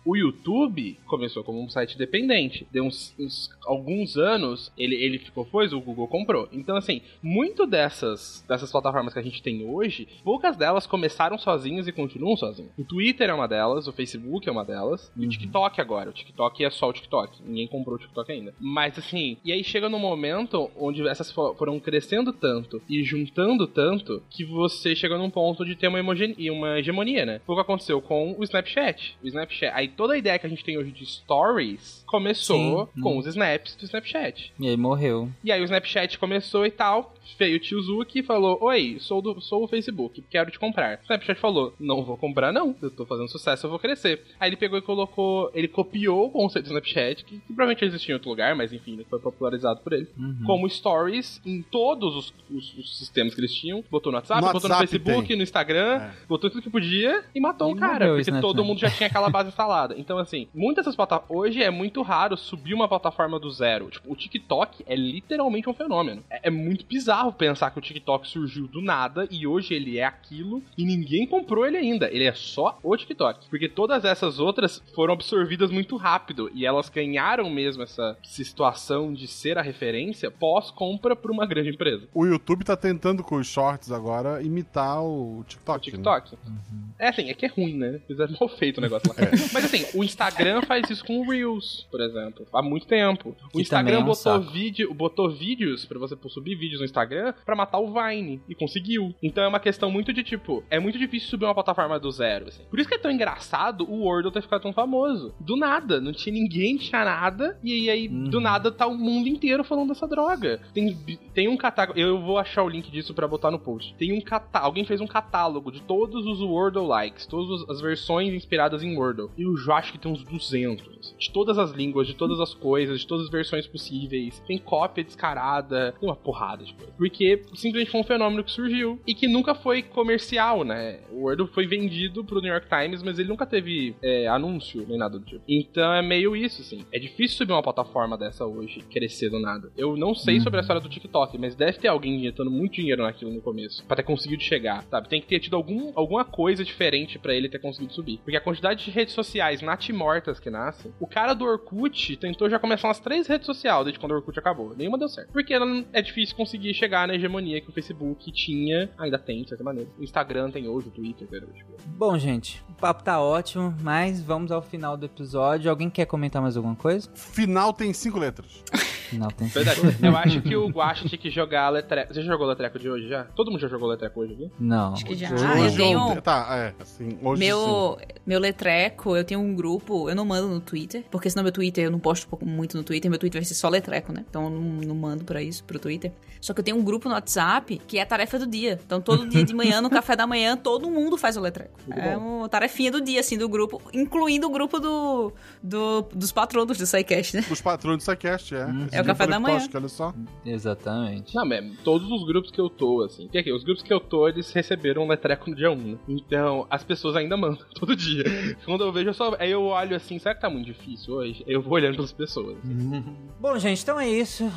O 0.04 0.16
YouTube 0.16 0.98
começou 1.06 1.44
como 1.44 1.62
um 1.62 1.68
site 1.68 1.94
independente. 1.94 2.66
Deu 2.72 2.84
uns, 2.84 3.14
uns, 3.18 3.50
alguns 3.64 4.16
anos, 4.16 4.72
ele, 4.76 4.96
ele 4.96 5.18
ficou, 5.18 5.44
pois 5.44 5.72
o 5.72 5.80
Google 5.80 6.08
comprou. 6.08 6.48
Então, 6.52 6.76
assim, 6.76 7.02
muito 7.22 7.66
dessas, 7.66 8.44
dessas 8.48 8.70
plataformas 8.72 9.12
que 9.12 9.20
a 9.20 9.22
gente 9.22 9.42
tem 9.42 9.64
hoje, 9.64 10.08
poucas 10.24 10.56
delas 10.56 10.86
começaram 10.86 11.38
sozinhas 11.38 11.86
e 11.86 11.92
continuam 11.92 12.36
sozinhas. 12.36 12.72
O 12.76 12.84
Twitter 12.84 13.30
é 13.30 13.34
uma 13.34 13.46
delas, 13.46 13.86
o 13.86 13.92
Facebook 13.92 14.48
é 14.48 14.52
uma 14.52 14.64
delas, 14.64 15.12
e 15.16 15.20
o 15.20 15.22
uhum. 15.22 15.28
TikTok 15.28 15.80
agora. 15.80 16.10
O 16.10 16.12
TikTok 16.12 16.64
é 16.64 16.70
só 16.70 16.88
o 16.88 16.92
TikTok. 16.92 17.42
Ninguém 17.44 17.68
comprou 17.68 17.96
o 17.96 17.98
TikTok 17.98 18.32
ainda. 18.32 18.54
Mas, 18.58 18.98
assim, 18.98 19.36
e 19.44 19.52
aí 19.52 19.62
chega 19.62 19.88
num 19.88 19.98
momento 19.98 20.70
onde 20.76 21.06
essas 21.06 21.30
foram 21.30 21.78
crescendo 21.78 22.32
tanto 22.32 22.82
e 22.88 23.02
juntando 23.04 23.66
tanto 23.66 24.22
que 24.30 24.44
você 24.44 24.96
chega 24.96 25.16
num 25.16 25.30
ponto 25.30 25.64
de 25.64 25.76
ter 25.76 25.88
uma, 25.88 26.00
uma 26.00 26.78
hegemonia, 26.78 27.24
né? 27.24 27.40
Foi 27.46 27.54
o 27.54 27.58
que 27.58 27.62
aconteceu 27.62 28.00
com 28.00 28.34
o 28.38 28.42
Snapchat. 28.42 29.16
O 29.22 29.26
Snapchat. 29.26 29.72
Aí 29.74 29.91
toda 29.92 30.14
a 30.14 30.18
ideia 30.18 30.38
que 30.38 30.46
a 30.46 30.48
gente 30.48 30.64
tem 30.64 30.76
hoje 30.76 30.90
de 30.90 31.06
stories 31.06 32.02
começou 32.06 32.90
Sim. 32.94 33.02
com 33.02 33.14
hum. 33.14 33.18
os 33.18 33.26
snaps 33.26 33.76
do 33.76 33.84
Snapchat. 33.84 34.52
E 34.58 34.68
aí 34.68 34.76
morreu. 34.76 35.28
E 35.42 35.52
aí 35.52 35.60
o 35.60 35.64
Snapchat 35.64 36.18
começou 36.18 36.66
e 36.66 36.70
tal. 36.70 37.14
Veio 37.38 37.56
o 37.56 37.60
tio 37.60 37.80
Zuki 37.80 38.20
e 38.20 38.22
falou: 38.22 38.58
Oi, 38.60 38.98
sou, 39.00 39.20
do, 39.20 39.40
sou 39.40 39.64
o 39.64 39.68
Facebook, 39.68 40.22
quero 40.30 40.50
te 40.50 40.58
comprar. 40.58 40.98
O 40.98 41.02
Snapchat 41.02 41.40
falou: 41.40 41.74
Não 41.78 42.04
vou 42.04 42.16
comprar, 42.16 42.52
não. 42.52 42.74
Eu 42.80 42.90
tô 42.90 43.04
fazendo 43.04 43.28
sucesso, 43.28 43.66
eu 43.66 43.70
vou 43.70 43.78
crescer. 43.78 44.22
Aí 44.38 44.48
ele 44.50 44.56
pegou 44.56 44.78
e 44.78 44.82
colocou. 44.82 45.50
Ele 45.54 45.68
copiou 45.68 46.26
o 46.26 46.30
conceito 46.30 46.66
do 46.66 46.68
Snapchat, 46.68 47.24
que, 47.24 47.36
que 47.38 47.46
provavelmente 47.46 47.84
existia 47.84 48.12
em 48.12 48.16
outro 48.16 48.30
lugar, 48.30 48.54
mas 48.54 48.72
enfim, 48.72 49.04
foi 49.08 49.18
popularizado 49.18 49.80
por 49.80 49.92
ele. 49.92 50.08
Uhum. 50.16 50.42
Como 50.46 50.68
stories 50.68 51.40
em 51.44 51.62
todos 51.62 52.14
os, 52.14 52.34
os, 52.50 52.78
os, 52.78 52.98
sistemas 52.98 53.34
que 53.34 53.40
eles 53.40 53.54
tinham. 53.54 53.82
Botou 53.90 54.12
no 54.12 54.18
WhatsApp, 54.18 54.40
no 54.40 54.46
botou 54.46 54.60
WhatsApp 54.60 54.82
no 54.82 54.88
Facebook, 54.88 55.28
tem. 55.28 55.36
no 55.36 55.42
Instagram, 55.42 56.02
é. 56.02 56.12
botou 56.28 56.50
tudo 56.50 56.62
que 56.62 56.70
podia 56.70 57.24
e 57.34 57.40
matou 57.40 57.70
e 57.70 57.72
o 57.72 57.76
cara. 57.76 58.14
Porque 58.14 58.40
todo 58.40 58.64
mundo 58.64 58.78
já 58.78 58.90
tinha 58.90 59.06
aquela 59.08 59.30
base 59.30 59.48
instalada. 59.50 59.94
Então, 59.98 60.18
assim, 60.18 60.48
muitas 60.54 60.82
dessas 60.82 60.96
plataformas. 60.96 61.22
Hoje 61.30 61.62
é 61.62 61.70
muito 61.70 62.02
raro 62.02 62.36
subir 62.36 62.74
uma 62.74 62.88
plataforma 62.88 63.38
do 63.38 63.50
zero. 63.50 63.90
Tipo, 63.90 64.12
o 64.12 64.16
TikTok 64.16 64.84
é 64.86 64.94
literalmente 64.94 65.68
um 65.68 65.74
fenômeno. 65.74 66.22
É, 66.30 66.48
é, 66.48 66.50
muito 66.50 66.84
bizarro 66.84 67.11
pensar 67.32 67.70
que 67.70 67.78
o 67.78 67.82
TikTok 67.82 68.28
surgiu 68.28 68.66
do 68.66 68.80
nada 68.80 69.26
e 69.30 69.46
hoje 69.46 69.74
ele 69.74 69.98
é 69.98 70.04
aquilo 70.04 70.62
e 70.76 70.84
ninguém 70.84 71.26
comprou 71.26 71.66
ele 71.66 71.76
ainda. 71.76 72.10
Ele 72.10 72.24
é 72.24 72.32
só 72.32 72.78
o 72.82 72.96
TikTok. 72.96 73.48
Porque 73.48 73.68
todas 73.68 74.04
essas 74.04 74.38
outras 74.38 74.82
foram 74.94 75.14
absorvidas 75.14 75.70
muito 75.70 75.96
rápido 75.96 76.50
e 76.54 76.66
elas 76.66 76.88
ganharam 76.88 77.48
mesmo 77.50 77.82
essa 77.82 78.16
situação 78.22 79.12
de 79.12 79.26
ser 79.26 79.58
a 79.58 79.62
referência 79.62 80.30
pós-compra 80.30 81.14
por 81.14 81.30
uma 81.30 81.46
grande 81.46 81.70
empresa. 81.70 82.08
O 82.14 82.26
YouTube 82.26 82.64
tá 82.64 82.76
tentando 82.76 83.22
com 83.22 83.36
os 83.36 83.46
shorts 83.46 83.90
agora 83.92 84.42
imitar 84.42 85.02
o 85.02 85.44
TikTok. 85.46 85.78
O 85.78 85.80
TikTok. 85.80 86.32
Né? 86.32 86.38
Uhum. 86.46 86.82
É 86.98 87.08
assim, 87.08 87.30
é 87.30 87.34
que 87.34 87.46
é 87.46 87.48
ruim, 87.48 87.76
né? 87.76 88.00
Fizeram 88.06 88.34
mal 88.38 88.48
feito 88.48 88.78
o 88.78 88.80
negócio 88.80 89.08
lá. 89.08 89.14
É. 89.22 89.30
Mas 89.52 89.64
assim, 89.64 89.86
o 89.94 90.02
Instagram 90.02 90.62
faz 90.62 90.90
isso 90.90 91.04
com 91.04 91.20
o 91.20 91.30
Reels, 91.30 91.86
por 91.90 92.00
exemplo, 92.00 92.46
há 92.52 92.60
muito 92.60 92.86
tempo. 92.86 93.36
O 93.46 93.50
que 93.50 93.62
Instagram 93.62 93.96
é 93.96 93.98
um 93.98 94.04
botou, 94.04 94.40
vídeo, 94.40 94.92
botou 94.92 95.30
vídeos 95.30 95.84
para 95.84 95.98
você 95.98 96.16
subir 96.28 96.56
vídeos 96.56 96.80
no 96.80 96.84
Instagram 96.84 97.01
para 97.44 97.56
matar 97.56 97.78
o 97.78 97.92
Vine 97.92 98.40
e 98.48 98.54
conseguiu. 98.54 99.14
Então 99.22 99.44
é 99.44 99.48
uma 99.48 99.60
questão 99.60 99.90
muito 99.90 100.12
de 100.12 100.22
tipo, 100.22 100.64
é 100.70 100.78
muito 100.78 100.98
difícil 100.98 101.28
subir 101.28 101.44
uma 101.44 101.54
plataforma 101.54 101.98
do 101.98 102.10
zero, 102.10 102.48
assim. 102.48 102.62
Por 102.68 102.78
isso 102.78 102.88
que 102.88 102.94
é 102.94 102.98
tão 102.98 103.10
engraçado 103.10 103.84
o 103.88 104.04
Wordle 104.04 104.32
ter 104.32 104.42
ficado 104.42 104.62
tão 104.62 104.72
famoso. 104.72 105.34
Do 105.40 105.56
nada, 105.56 106.00
não 106.00 106.12
tinha 106.12 106.32
ninguém, 106.32 106.76
tinha 106.76 107.04
nada, 107.04 107.58
e 107.62 107.88
aí 107.90 108.08
uhum. 108.08 108.24
do 108.24 108.40
nada 108.40 108.70
tá 108.70 108.86
o 108.86 108.96
mundo 108.96 109.28
inteiro 109.28 109.64
falando 109.64 109.88
dessa 109.88 110.06
droga. 110.06 110.60
Tem, 110.72 110.96
tem 111.34 111.48
um 111.48 111.56
catálogo, 111.56 111.98
eu 111.98 112.20
vou 112.20 112.38
achar 112.38 112.62
o 112.62 112.68
link 112.68 112.90
disso 112.90 113.14
para 113.14 113.28
botar 113.28 113.50
no 113.50 113.58
post. 113.58 113.94
Tem 113.94 114.12
um 114.12 114.20
catálogo, 114.20 114.66
alguém 114.66 114.84
fez 114.84 115.00
um 115.00 115.06
catálogo 115.06 115.70
de 115.70 115.80
todos 115.82 116.26
os 116.26 116.40
Wordle 116.40 116.86
likes, 116.86 117.26
todas 117.26 117.68
as 117.68 117.80
versões 117.80 118.32
inspiradas 118.34 118.82
em 118.82 118.96
Wordle. 118.96 119.30
E 119.36 119.42
eu 119.42 119.56
já 119.56 119.76
acho 119.76 119.92
que 119.92 119.98
tem 119.98 120.10
uns 120.10 120.24
200. 120.24 121.14
De 121.18 121.30
todas 121.30 121.58
as 121.58 121.70
línguas, 121.72 122.06
de 122.06 122.14
todas 122.14 122.40
as 122.40 122.54
coisas, 122.54 123.00
de 123.00 123.06
todas 123.06 123.26
as 123.26 123.30
versões 123.30 123.66
possíveis. 123.66 124.40
Tem 124.46 124.58
cópia 124.58 125.04
descarada, 125.04 125.94
tem 125.98 126.08
uma 126.08 126.16
porrada 126.16 126.64
de 126.64 126.72
coisa. 126.74 126.91
Porque 126.96 127.42
simplesmente 127.54 127.90
foi 127.90 128.00
um 128.00 128.04
fenômeno 128.04 128.44
que 128.44 128.50
surgiu 128.50 129.00
e 129.06 129.14
que 129.14 129.26
nunca 129.26 129.54
foi 129.54 129.82
comercial, 129.82 130.64
né? 130.64 131.00
O 131.10 131.22
Wordle 131.24 131.48
foi 131.48 131.66
vendido 131.66 132.24
pro 132.24 132.40
New 132.40 132.52
York 132.52 132.66
Times, 132.68 133.02
mas 133.02 133.18
ele 133.18 133.28
nunca 133.28 133.46
teve 133.46 133.94
é, 134.02 134.26
anúncio 134.28 134.84
nem 134.88 134.98
nada 134.98 135.18
do 135.18 135.24
tipo. 135.24 135.42
Então 135.48 135.92
é 135.92 136.02
meio 136.02 136.36
isso, 136.36 136.60
assim. 136.62 136.84
É 136.92 136.98
difícil 136.98 137.36
subir 137.36 137.52
uma 137.52 137.62
plataforma 137.62 138.16
dessa 138.16 138.46
hoje, 138.46 138.80
crescer 138.90 139.30
do 139.30 139.40
nada. 139.40 139.72
Eu 139.76 139.96
não 139.96 140.14
sei 140.14 140.40
sobre 140.40 140.56
a 140.56 140.58
uhum. 140.58 140.60
história 140.60 140.82
do 140.82 140.88
TikTok, 140.88 141.38
mas 141.38 141.54
deve 141.54 141.78
ter 141.78 141.88
alguém 141.88 142.16
injetando 142.16 142.50
muito 142.50 142.74
dinheiro 142.74 143.02
naquilo 143.02 143.32
no 143.32 143.40
começo, 143.40 143.84
pra 143.86 143.96
ter 143.96 144.02
conseguido 144.02 144.42
chegar, 144.42 144.84
sabe? 144.84 145.08
Tem 145.08 145.20
que 145.20 145.26
ter 145.26 145.40
tido 145.40 145.56
algum, 145.56 145.92
alguma 145.94 146.24
coisa 146.24 146.64
diferente 146.64 147.18
para 147.18 147.34
ele 147.34 147.48
ter 147.48 147.58
conseguido 147.58 147.92
subir. 147.92 148.18
Porque 148.18 148.36
a 148.36 148.40
quantidade 148.40 148.84
de 148.84 148.90
redes 148.90 149.14
sociais 149.14 149.62
natimortas 149.62 150.38
que 150.38 150.50
nascem, 150.50 150.92
o 151.00 151.06
cara 151.06 151.34
do 151.34 151.44
Orkut 151.44 152.16
tentou 152.16 152.48
já 152.48 152.58
começar 152.58 152.88
umas 152.88 153.00
três 153.00 153.26
redes 153.26 153.46
sociais 153.46 153.84
desde 153.84 153.98
quando 153.98 154.12
o 154.12 154.16
Orkut 154.16 154.38
acabou. 154.38 154.74
Nenhuma 154.76 154.98
deu 154.98 155.08
certo. 155.08 155.32
Porque 155.32 155.54
é 155.92 156.02
difícil 156.02 156.36
conseguir 156.36 156.74
chegar 156.82 157.06
na 157.06 157.14
hegemonia 157.14 157.60
que 157.60 157.70
o 157.70 157.72
Facebook 157.72 158.32
tinha, 158.32 158.90
ainda 158.98 159.16
tem, 159.16 159.42
de 159.42 159.50
certa 159.50 159.62
maneira. 159.62 159.88
O 159.96 160.02
Instagram 160.02 160.50
tem 160.50 160.66
hoje, 160.66 160.88
o 160.88 160.90
Twitter 160.90 161.28
tem 161.28 161.38
hoje. 161.38 161.64
Bom, 161.86 162.18
gente, 162.18 162.60
o 162.68 162.74
papo 162.74 163.04
tá 163.04 163.20
ótimo, 163.20 163.72
mas 163.80 164.20
vamos 164.20 164.50
ao 164.50 164.60
final 164.60 164.96
do 164.96 165.06
episódio. 165.06 165.70
Alguém 165.70 165.88
quer 165.88 166.06
comentar 166.06 166.42
mais 166.42 166.56
alguma 166.56 166.74
coisa? 166.74 167.08
Final 167.14 167.72
tem 167.72 167.92
cinco 167.92 168.18
letras. 168.18 168.64
Final 169.12 169.30
tem 169.30 169.48
Verdade. 169.48 169.80
Eu 170.02 170.16
acho 170.16 170.40
que 170.40 170.56
o 170.56 170.68
Guacha 170.68 171.06
tinha 171.06 171.18
que 171.18 171.30
jogar 171.30 171.68
letreco. 171.68 172.14
Você 172.14 172.22
já 172.22 172.32
jogou 172.32 172.46
letreco 172.46 172.78
de 172.78 172.88
hoje 172.88 173.08
já? 173.08 173.24
Todo 173.24 173.50
mundo 173.50 173.60
já 173.60 173.68
jogou 173.68 173.88
letreco 173.88 174.20
hoje, 174.20 174.34
viu? 174.34 174.50
Não. 174.58 174.94
Acho 174.94 175.04
que 175.04 175.14
já. 175.14 175.28
Ah, 175.28 175.60
eu 175.60 175.76
tenho... 175.76 176.22
Tá, 176.22 176.46
é, 176.50 176.74
assim, 176.80 177.18
hoje 177.22 177.40
meu, 177.40 177.98
sim. 177.98 178.06
meu 178.26 178.40
letreco, 178.40 179.16
eu 179.16 179.24
tenho 179.24 179.40
um 179.40 179.54
grupo, 179.54 180.08
eu 180.08 180.14
não 180.14 180.24
mando 180.24 180.48
no 180.48 180.60
Twitter, 180.60 181.04
porque 181.10 181.28
senão 181.28 181.42
meu 181.42 181.52
Twitter, 181.52 181.84
eu 181.84 181.90
não 181.90 181.98
posto 181.98 182.26
muito 182.42 182.76
no 182.76 182.82
Twitter, 182.82 183.10
meu 183.10 183.18
Twitter 183.18 183.40
vai 183.40 183.44
ser 183.44 183.54
só 183.54 183.68
letreco, 183.68 184.12
né? 184.12 184.24
Então 184.28 184.44
eu 184.44 184.50
não, 184.50 184.60
não 184.60 184.94
mando 184.94 185.24
para 185.24 185.42
isso, 185.42 185.62
pro 185.64 185.78
Twitter. 185.78 186.12
Só 186.40 186.54
que 186.54 186.60
eu 186.60 186.64
tenho 186.64 186.76
um 186.76 186.82
grupo 186.82 187.08
no 187.08 187.14
WhatsApp 187.14 187.80
que 187.86 187.98
é 187.98 188.02
a 188.02 188.06
tarefa 188.06 188.38
do 188.38 188.46
dia. 188.46 188.78
Então 188.84 189.00
todo 189.00 189.28
dia 189.28 189.44
de 189.44 189.54
manhã, 189.54 189.80
no 189.80 189.90
café 189.90 190.16
da 190.16 190.26
manhã, 190.26 190.56
todo 190.56 190.90
mundo 190.90 191.16
faz 191.16 191.36
o 191.36 191.40
letreco. 191.40 191.78
Muito 191.86 192.00
é 192.00 192.16
bom. 192.16 192.38
uma 192.38 192.48
tarefinha 192.48 192.90
do 192.90 193.00
dia, 193.00 193.20
assim, 193.20 193.36
do 193.36 193.48
grupo, 193.48 193.80
incluindo 193.92 194.46
o 194.46 194.50
grupo 194.50 194.80
do, 194.80 195.32
do 195.62 196.02
dos 196.14 196.32
patronos 196.32 196.78
do 196.78 196.86
SciCast, 196.86 197.36
né? 197.36 197.44
Os 197.50 197.60
patronos 197.60 197.98
do 197.98 198.10
SciCast, 198.10 198.54
é. 198.54 198.66
Hum. 198.66 198.86
É 198.90 199.01
o 199.02 199.06
café 199.06 199.26
da 199.26 199.40
manhã. 199.40 199.68
Olha 199.74 199.88
só. 199.88 200.14
Exatamente. 200.44 201.34
Não, 201.34 201.44
mas 201.44 201.64
todos 201.84 202.10
os 202.10 202.26
grupos 202.26 202.50
que 202.50 202.60
eu 202.60 202.70
tô, 202.70 203.02
assim. 203.02 203.24
Porque 203.24 203.38
aqui, 203.38 203.52
os 203.52 203.64
grupos 203.64 203.82
que 203.82 203.92
eu 203.92 204.00
tô, 204.00 204.28
eles 204.28 204.50
receberam 204.52 205.02
um 205.02 205.08
letreco 205.08 205.50
no 205.50 205.56
dia 205.56 205.70
1, 205.70 205.76
né? 205.76 205.98
Então, 206.08 206.66
as 206.70 206.82
pessoas 206.82 207.16
ainda 207.16 207.36
mandam 207.36 207.58
todo 207.74 207.94
dia. 207.94 208.24
Quando 208.64 208.84
eu 208.84 208.92
vejo, 208.92 209.10
eu 209.10 209.14
só. 209.14 209.36
Aí 209.38 209.50
eu 209.50 209.64
olho 209.64 209.96
assim, 209.96 210.18
será 210.18 210.34
que 210.34 210.40
tá 210.40 210.50
muito 210.50 210.66
difícil 210.66 211.14
hoje? 211.14 211.42
Eu 211.46 211.62
vou 211.62 211.74
olhando 211.74 211.96
pelas 211.96 212.12
pessoas. 212.12 212.56
Bom, 213.40 213.58
gente, 213.58 213.82
então 213.82 213.98
é 213.98 214.08
isso. 214.08 214.50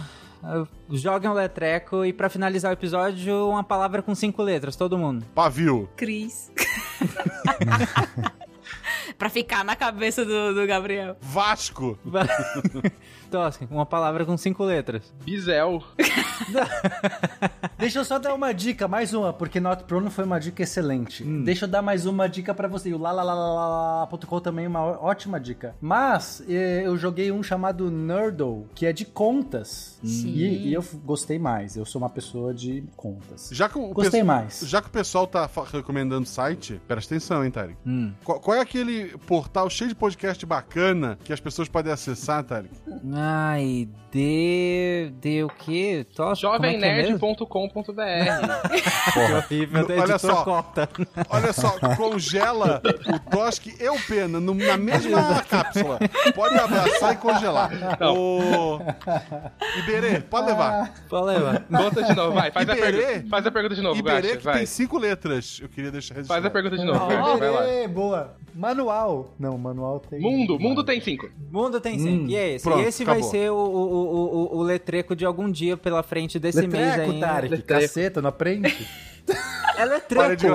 Joguem 0.92 1.30
o 1.30 1.34
letreco 1.34 2.06
e 2.06 2.14
pra 2.14 2.30
finalizar 2.30 2.70
o 2.70 2.74
episódio, 2.74 3.50
uma 3.50 3.64
palavra 3.64 4.02
com 4.02 4.14
cinco 4.14 4.44
letras, 4.44 4.76
todo 4.76 4.98
mundo. 4.98 5.26
Pavio. 5.34 5.90
Cris. 5.96 6.52
pra 9.18 9.30
ficar 9.30 9.64
na 9.64 9.76
cabeça 9.76 10.24
do, 10.24 10.54
do 10.54 10.68
Gabriel. 10.68 11.18
Vasco. 11.20 11.98
Tosca, 13.36 13.68
uma 13.70 13.86
palavra 13.86 14.26
com 14.26 14.38
cinco 14.38 14.64
letras. 14.64 15.14
Bisel. 15.26 15.84
Deixa 17.78 18.00
eu 18.00 18.06
só 18.06 18.18
dar 18.18 18.34
uma 18.34 18.54
dica, 18.54 18.88
mais 18.88 19.14
uma, 19.14 19.34
porque 19.34 19.60
Not 19.60 19.84
Prono 19.84 20.10
foi 20.10 20.24
uma 20.24 20.40
dica 20.40 20.64
excelente. 20.64 21.22
Deixa 21.22 21.66
eu 21.66 21.70
dar 21.70 21.82
mais 21.82 22.06
uma 22.06 22.30
dica 22.30 22.54
pra 22.54 22.70
você. 22.70 22.94
O 22.94 22.98
lalalalalala.com 22.98 24.40
também 24.40 24.66
é 24.66 24.68
uma 24.70 24.84
ótima 25.02 25.38
dica. 25.38 25.76
Mas 25.82 26.42
eh, 26.48 26.84
eu 26.86 26.96
joguei 26.96 27.30
um 27.30 27.44
chamado 27.44 27.92
Nerdle, 27.92 28.68
que 28.74 28.86
é 28.86 28.94
de 28.94 29.04
contas. 29.04 30.00
Sim. 30.02 30.30
E, 30.30 30.70
e 30.70 30.74
eu 30.74 30.84
gostei 31.04 31.38
mais. 31.38 31.76
Eu 31.76 31.86
sou 31.86 32.02
uma 32.02 32.10
pessoa 32.10 32.54
de 32.54 32.86
contas. 32.96 33.50
Já 33.52 33.68
que 33.68 33.78
o 33.78 33.90
Gostei 33.90 34.24
mais. 34.24 34.62
Já 34.66 34.82
que 34.82 34.88
o 34.88 34.92
pessoal 34.92 35.28
tá 35.28 35.50
recomendando 35.74 36.26
site, 36.26 36.82
presta 36.88 37.16
atenção, 37.16 37.44
hein, 37.44 37.52
Tarek. 37.52 37.78
Hum. 37.86 38.14
Qual, 38.24 38.40
qual 38.40 38.56
é 38.56 38.62
aquele 38.62 39.18
portal 39.28 39.70
cheio 39.70 39.90
de 39.90 39.96
podcast 39.96 40.46
bacana 40.46 41.20
que 41.22 41.34
as 41.34 41.42
pessoas 41.42 41.68
podem 41.68 41.92
acessar, 41.92 42.42
Tarek? 42.42 42.74
Ai, 43.28 43.88
de. 44.12 45.12
De 45.20 45.44
o 45.44 45.48
quê? 45.50 46.06
Tosca, 46.16 46.48
como 46.48 46.64
é 46.66 46.74
que 46.76 46.86
é 46.86 47.04
jovemnerd.com.br. 47.06 47.98
Olha 50.02 50.18
só. 50.20 50.44
corta. 50.44 50.88
Olha 51.30 51.52
só, 51.52 51.72
congela 51.98 52.82
o 53.08 53.20
Tosk 53.32 53.66
e 53.68 53.90
o 53.90 54.00
Pena 54.08 54.40
no- 54.40 54.54
na 54.54 54.78
mesma 54.78 55.42
cápsula. 55.42 55.98
Pode 56.36 56.56
abraçar 56.56 57.14
e 57.14 57.18
congelar. 57.18 57.72
O... 58.16 58.80
Iberê, 59.80 60.22
pode 60.22 60.46
levar. 60.48 60.94
Pode 61.10 61.26
levar. 61.26 61.64
Conta 61.64 62.04
de 62.04 62.16
novo, 62.16 62.34
vai. 62.36 62.52
Faz 62.52 62.70
a, 62.70 62.78
Iberê? 62.78 62.98
pergunta, 63.06 63.30
faz 63.30 63.48
a 63.48 63.52
pergunta 63.52 63.76
de 63.76 63.82
novo, 63.82 64.00
Iberê 64.00 64.22
Guaxa, 64.22 64.38
que 64.38 64.44
vai. 64.44 64.58
tem 64.58 64.66
cinco 64.68 65.00
letras. 65.00 65.60
Eu 65.62 65.68
queria 65.70 65.92
deixar 65.92 66.14
registrado. 66.14 66.44
Faz 66.44 66.46
a 66.46 66.50
pergunta 66.54 66.78
de 66.78 66.86
novo, 66.86 67.00
Ah, 67.12 67.16
Guaxa, 67.16 67.38
vai 67.38 67.50
lá. 67.82 67.88
Boa. 67.88 68.36
Manual. 68.54 69.34
Não, 69.38 69.58
manual 69.58 70.00
tem. 70.00 70.20
Mundo, 70.22 70.58
mundo 70.58 70.82
tem 70.84 71.02
cinco. 71.02 71.30
Mundo 71.52 71.82
tem 71.82 72.00
cinco. 72.00 72.24
Hum, 72.24 72.28
e 72.30 72.36
é 72.38 72.54
esse. 72.54 72.64
pronto, 72.64 72.80
e 72.82 72.86
esse 72.86 73.04
vai 73.20 73.30
ser 73.30 73.52
o, 73.52 73.56
o, 73.56 73.60
o, 73.60 74.56
o, 74.56 74.58
o 74.58 74.64
letreco 74.64 75.16
de 75.16 75.26
algum 75.26 75.50
dia 75.50 75.76
pela 75.76 76.04
frente 76.04 76.40
desse 76.40 76.68
mês 76.68 76.72
Letreco, 76.74 77.12
ainda. 77.12 77.28
Tarek. 77.28 77.56
Letreco. 77.56 77.82
Caceta, 77.82 78.22
não 78.22 78.30
aprende? 78.30 78.88
É 79.78 79.86
letreco. 79.86 80.46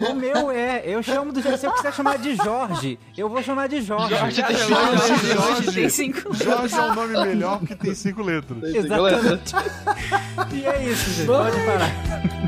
O 0.00 0.14
meu 0.14 0.50
é. 0.50 0.82
Eu 0.84 1.02
chamo 1.02 1.32
do 1.32 1.40
jeito. 1.42 1.58
Se 1.58 1.66
eu 1.66 1.72
quiser 1.72 1.92
chamar 1.92 2.18
de 2.18 2.36
Jorge, 2.36 2.98
eu 3.16 3.28
vou 3.28 3.42
chamar 3.42 3.68
de 3.68 3.80
Jorge. 3.80 4.14
Jorge 4.14 4.42
tem 4.42 4.56
Jorge, 4.56 5.02
cinco. 5.02 5.26
Jorge. 5.26 5.72
Tem 5.72 5.88
cinco. 5.88 6.34
Jorge 6.34 6.74
é 6.74 6.80
um 6.80 6.94
nome 6.94 7.24
melhor 7.24 7.58
porque 7.58 7.74
tem 7.74 7.94
cinco 7.94 8.22
letras. 8.22 8.62
Exatamente. 8.62 9.54
e 10.52 10.66
é 10.66 10.84
isso, 10.84 11.10
gente. 11.10 11.26
Pode 11.26 11.56
parar. 11.64 12.47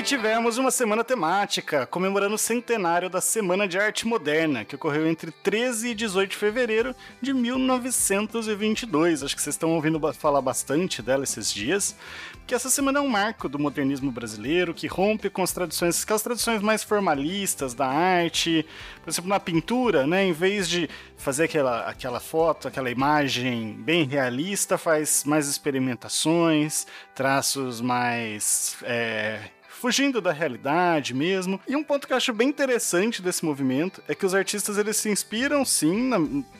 E 0.00 0.02
tivemos 0.02 0.56
uma 0.56 0.70
semana 0.70 1.04
temática, 1.04 1.84
comemorando 1.84 2.34
o 2.34 2.38
centenário 2.38 3.10
da 3.10 3.20
Semana 3.20 3.68
de 3.68 3.78
Arte 3.78 4.06
Moderna, 4.06 4.64
que 4.64 4.74
ocorreu 4.74 5.06
entre 5.06 5.30
13 5.30 5.88
e 5.88 5.94
18 5.94 6.30
de 6.30 6.36
fevereiro 6.38 6.96
de 7.20 7.34
1922. 7.34 9.22
Acho 9.22 9.36
que 9.36 9.42
vocês 9.42 9.56
estão 9.56 9.74
ouvindo 9.74 10.00
falar 10.14 10.40
bastante 10.40 11.02
dela 11.02 11.24
esses 11.24 11.52
dias, 11.52 11.94
porque 12.32 12.54
essa 12.54 12.70
semana 12.70 12.98
é 12.98 13.02
um 13.02 13.08
marco 13.08 13.46
do 13.46 13.58
modernismo 13.58 14.10
brasileiro, 14.10 14.72
que 14.72 14.86
rompe 14.86 15.28
com 15.28 15.42
as 15.42 15.52
tradições, 15.52 16.02
aquelas 16.02 16.22
tradições 16.22 16.62
mais 16.62 16.82
formalistas 16.82 17.74
da 17.74 17.86
arte. 17.86 18.64
Por 19.04 19.10
exemplo, 19.10 19.28
na 19.28 19.38
pintura, 19.38 20.06
né, 20.06 20.24
em 20.24 20.32
vez 20.32 20.66
de 20.66 20.88
fazer 21.18 21.44
aquela, 21.44 21.82
aquela 21.82 22.20
foto, 22.20 22.66
aquela 22.68 22.90
imagem 22.90 23.74
bem 23.74 24.04
realista, 24.04 24.78
faz 24.78 25.24
mais 25.24 25.46
experimentações, 25.46 26.86
traços 27.14 27.82
mais. 27.82 28.78
é, 28.84 29.59
fugindo 29.80 30.20
da 30.20 30.30
realidade 30.30 31.14
mesmo. 31.14 31.58
E 31.66 31.74
um 31.74 31.82
ponto 31.82 32.06
que 32.06 32.12
eu 32.12 32.16
acho 32.18 32.34
bem 32.34 32.50
interessante 32.50 33.22
desse 33.22 33.42
movimento 33.42 34.02
é 34.06 34.14
que 34.14 34.26
os 34.26 34.34
artistas 34.34 34.76
eles 34.76 34.98
se 34.98 35.08
inspiram 35.08 35.64
sim 35.64 36.02
na, 36.02 36.18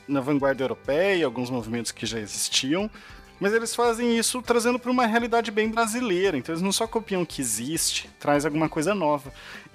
na 0.09 0.21
vanguarda 0.23 0.65
europeia, 0.65 1.27
alguns 1.27 1.51
movimentos 1.51 1.93
que 1.93 2.07
já 2.07 2.19
existiam, 2.19 2.91
mas 3.39 3.53
eles 3.53 3.75
fazem 3.75 4.19
isso 4.19 4.41
trazendo 4.41 4.79
para 4.79 4.91
uma 4.91 5.05
realidade 5.05 5.51
bem 5.51 5.69
brasileira. 5.69 6.39
Então 6.39 6.55
eles 6.55 6.63
não 6.63 6.73
só 6.73 6.87
copiam 6.87 7.21
o 7.21 7.27
que 7.27 7.43
existe, 7.43 8.09
traz 8.19 8.47
alguma 8.47 8.71
coisa 8.71 8.95
nova. 8.95 9.31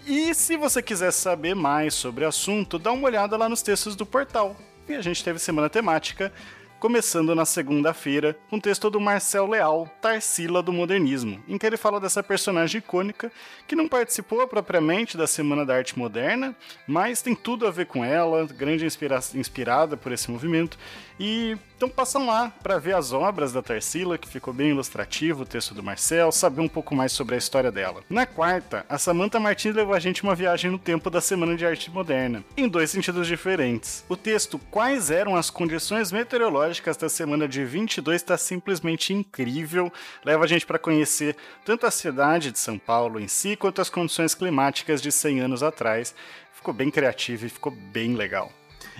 E 0.07 0.33
se 0.33 0.57
você 0.57 0.81
quiser 0.81 1.11
saber 1.11 1.53
mais 1.53 1.93
sobre 1.93 2.25
o 2.25 2.27
assunto, 2.27 2.79
dá 2.79 2.91
uma 2.91 3.05
olhada 3.05 3.37
lá 3.37 3.47
nos 3.47 3.61
textos 3.61 3.95
do 3.95 4.07
portal. 4.07 4.55
E 4.89 4.95
a 4.95 5.01
gente 5.01 5.23
teve 5.23 5.37
semana 5.37 5.69
temática 5.69 6.33
começando 6.79 7.33
na 7.33 7.45
segunda-feira, 7.45 8.37
com 8.49 8.59
texto 8.59 8.89
do 8.89 8.99
Marcel 8.99 9.47
Leal, 9.47 9.89
Tarsila 10.01 10.61
do 10.61 10.73
Modernismo, 10.73 11.43
em 11.47 11.57
que 11.57 11.65
ele 11.65 11.77
fala 11.77 11.99
dessa 11.99 12.21
personagem 12.21 12.79
icônica 12.79 13.31
que 13.67 13.75
não 13.75 13.87
participou 13.87 14.47
propriamente 14.47 15.17
da 15.17 15.27
Semana 15.27 15.65
da 15.65 15.75
Arte 15.75 15.97
Moderna, 15.97 16.55
mas 16.87 17.21
tem 17.21 17.33
tudo 17.33 17.65
a 17.65 17.71
ver 17.71 17.85
com 17.85 18.03
ela, 18.03 18.45
grande 18.45 18.85
inspira 18.85 19.19
inspirada 19.33 19.97
por 19.97 20.11
esse 20.11 20.29
movimento. 20.29 20.77
E 21.19 21.57
então 21.75 21.89
passam 21.89 22.25
lá 22.25 22.51
para 22.63 22.77
ver 22.77 22.95
as 22.95 23.11
obras 23.11 23.51
da 23.51 23.61
Tarsila, 23.61 24.17
que 24.17 24.27
ficou 24.27 24.53
bem 24.53 24.69
ilustrativo 24.69 25.43
o 25.43 25.45
texto 25.45 25.73
do 25.73 25.83
Marcel, 25.83 26.31
saber 26.31 26.61
um 26.61 26.67
pouco 26.67 26.95
mais 26.95 27.11
sobre 27.11 27.35
a 27.35 27.37
história 27.37 27.71
dela. 27.71 28.01
Na 28.09 28.25
quarta, 28.25 28.85
a 28.87 28.97
Samantha 28.97 29.39
Martins 29.39 29.75
levou 29.75 29.93
a 29.93 29.99
gente 29.99 30.23
uma 30.23 30.35
viagem 30.35 30.71
no 30.71 30.79
tempo 30.79 31.09
da 31.09 31.19
Semana 31.19 31.55
de 31.55 31.65
Arte 31.65 31.91
Moderna, 31.91 32.43
em 32.55 32.67
dois 32.67 32.91
sentidos 32.91 33.27
diferentes. 33.27 34.05
O 34.07 34.15
texto 34.15 34.57
Quais 34.71 35.11
eram 35.11 35.35
as 35.35 35.49
condições 35.49 36.11
meteorológicas 36.11 36.97
da 36.97 37.09
semana 37.09 37.47
de 37.47 37.63
22 37.65 38.21
está 38.21 38.37
simplesmente 38.37 39.13
incrível, 39.13 39.91
leva 40.23 40.43
a 40.45 40.47
gente 40.47 40.65
para 40.65 40.79
conhecer 40.79 41.35
tanto 41.63 41.85
a 41.85 41.91
cidade 41.91 42.51
de 42.51 42.59
São 42.59 42.79
Paulo 42.79 43.19
em 43.19 43.27
si, 43.27 43.55
quanto 43.55 43.81
as 43.81 43.89
condições 43.89 44.33
climáticas 44.33 45.01
de 45.01 45.11
100 45.11 45.41
anos 45.41 45.63
atrás. 45.63 46.15
Ficou 46.53 46.73
bem 46.73 46.89
criativo 46.89 47.45
e 47.45 47.49
ficou 47.49 47.71
bem 47.71 48.15
legal. 48.15 48.51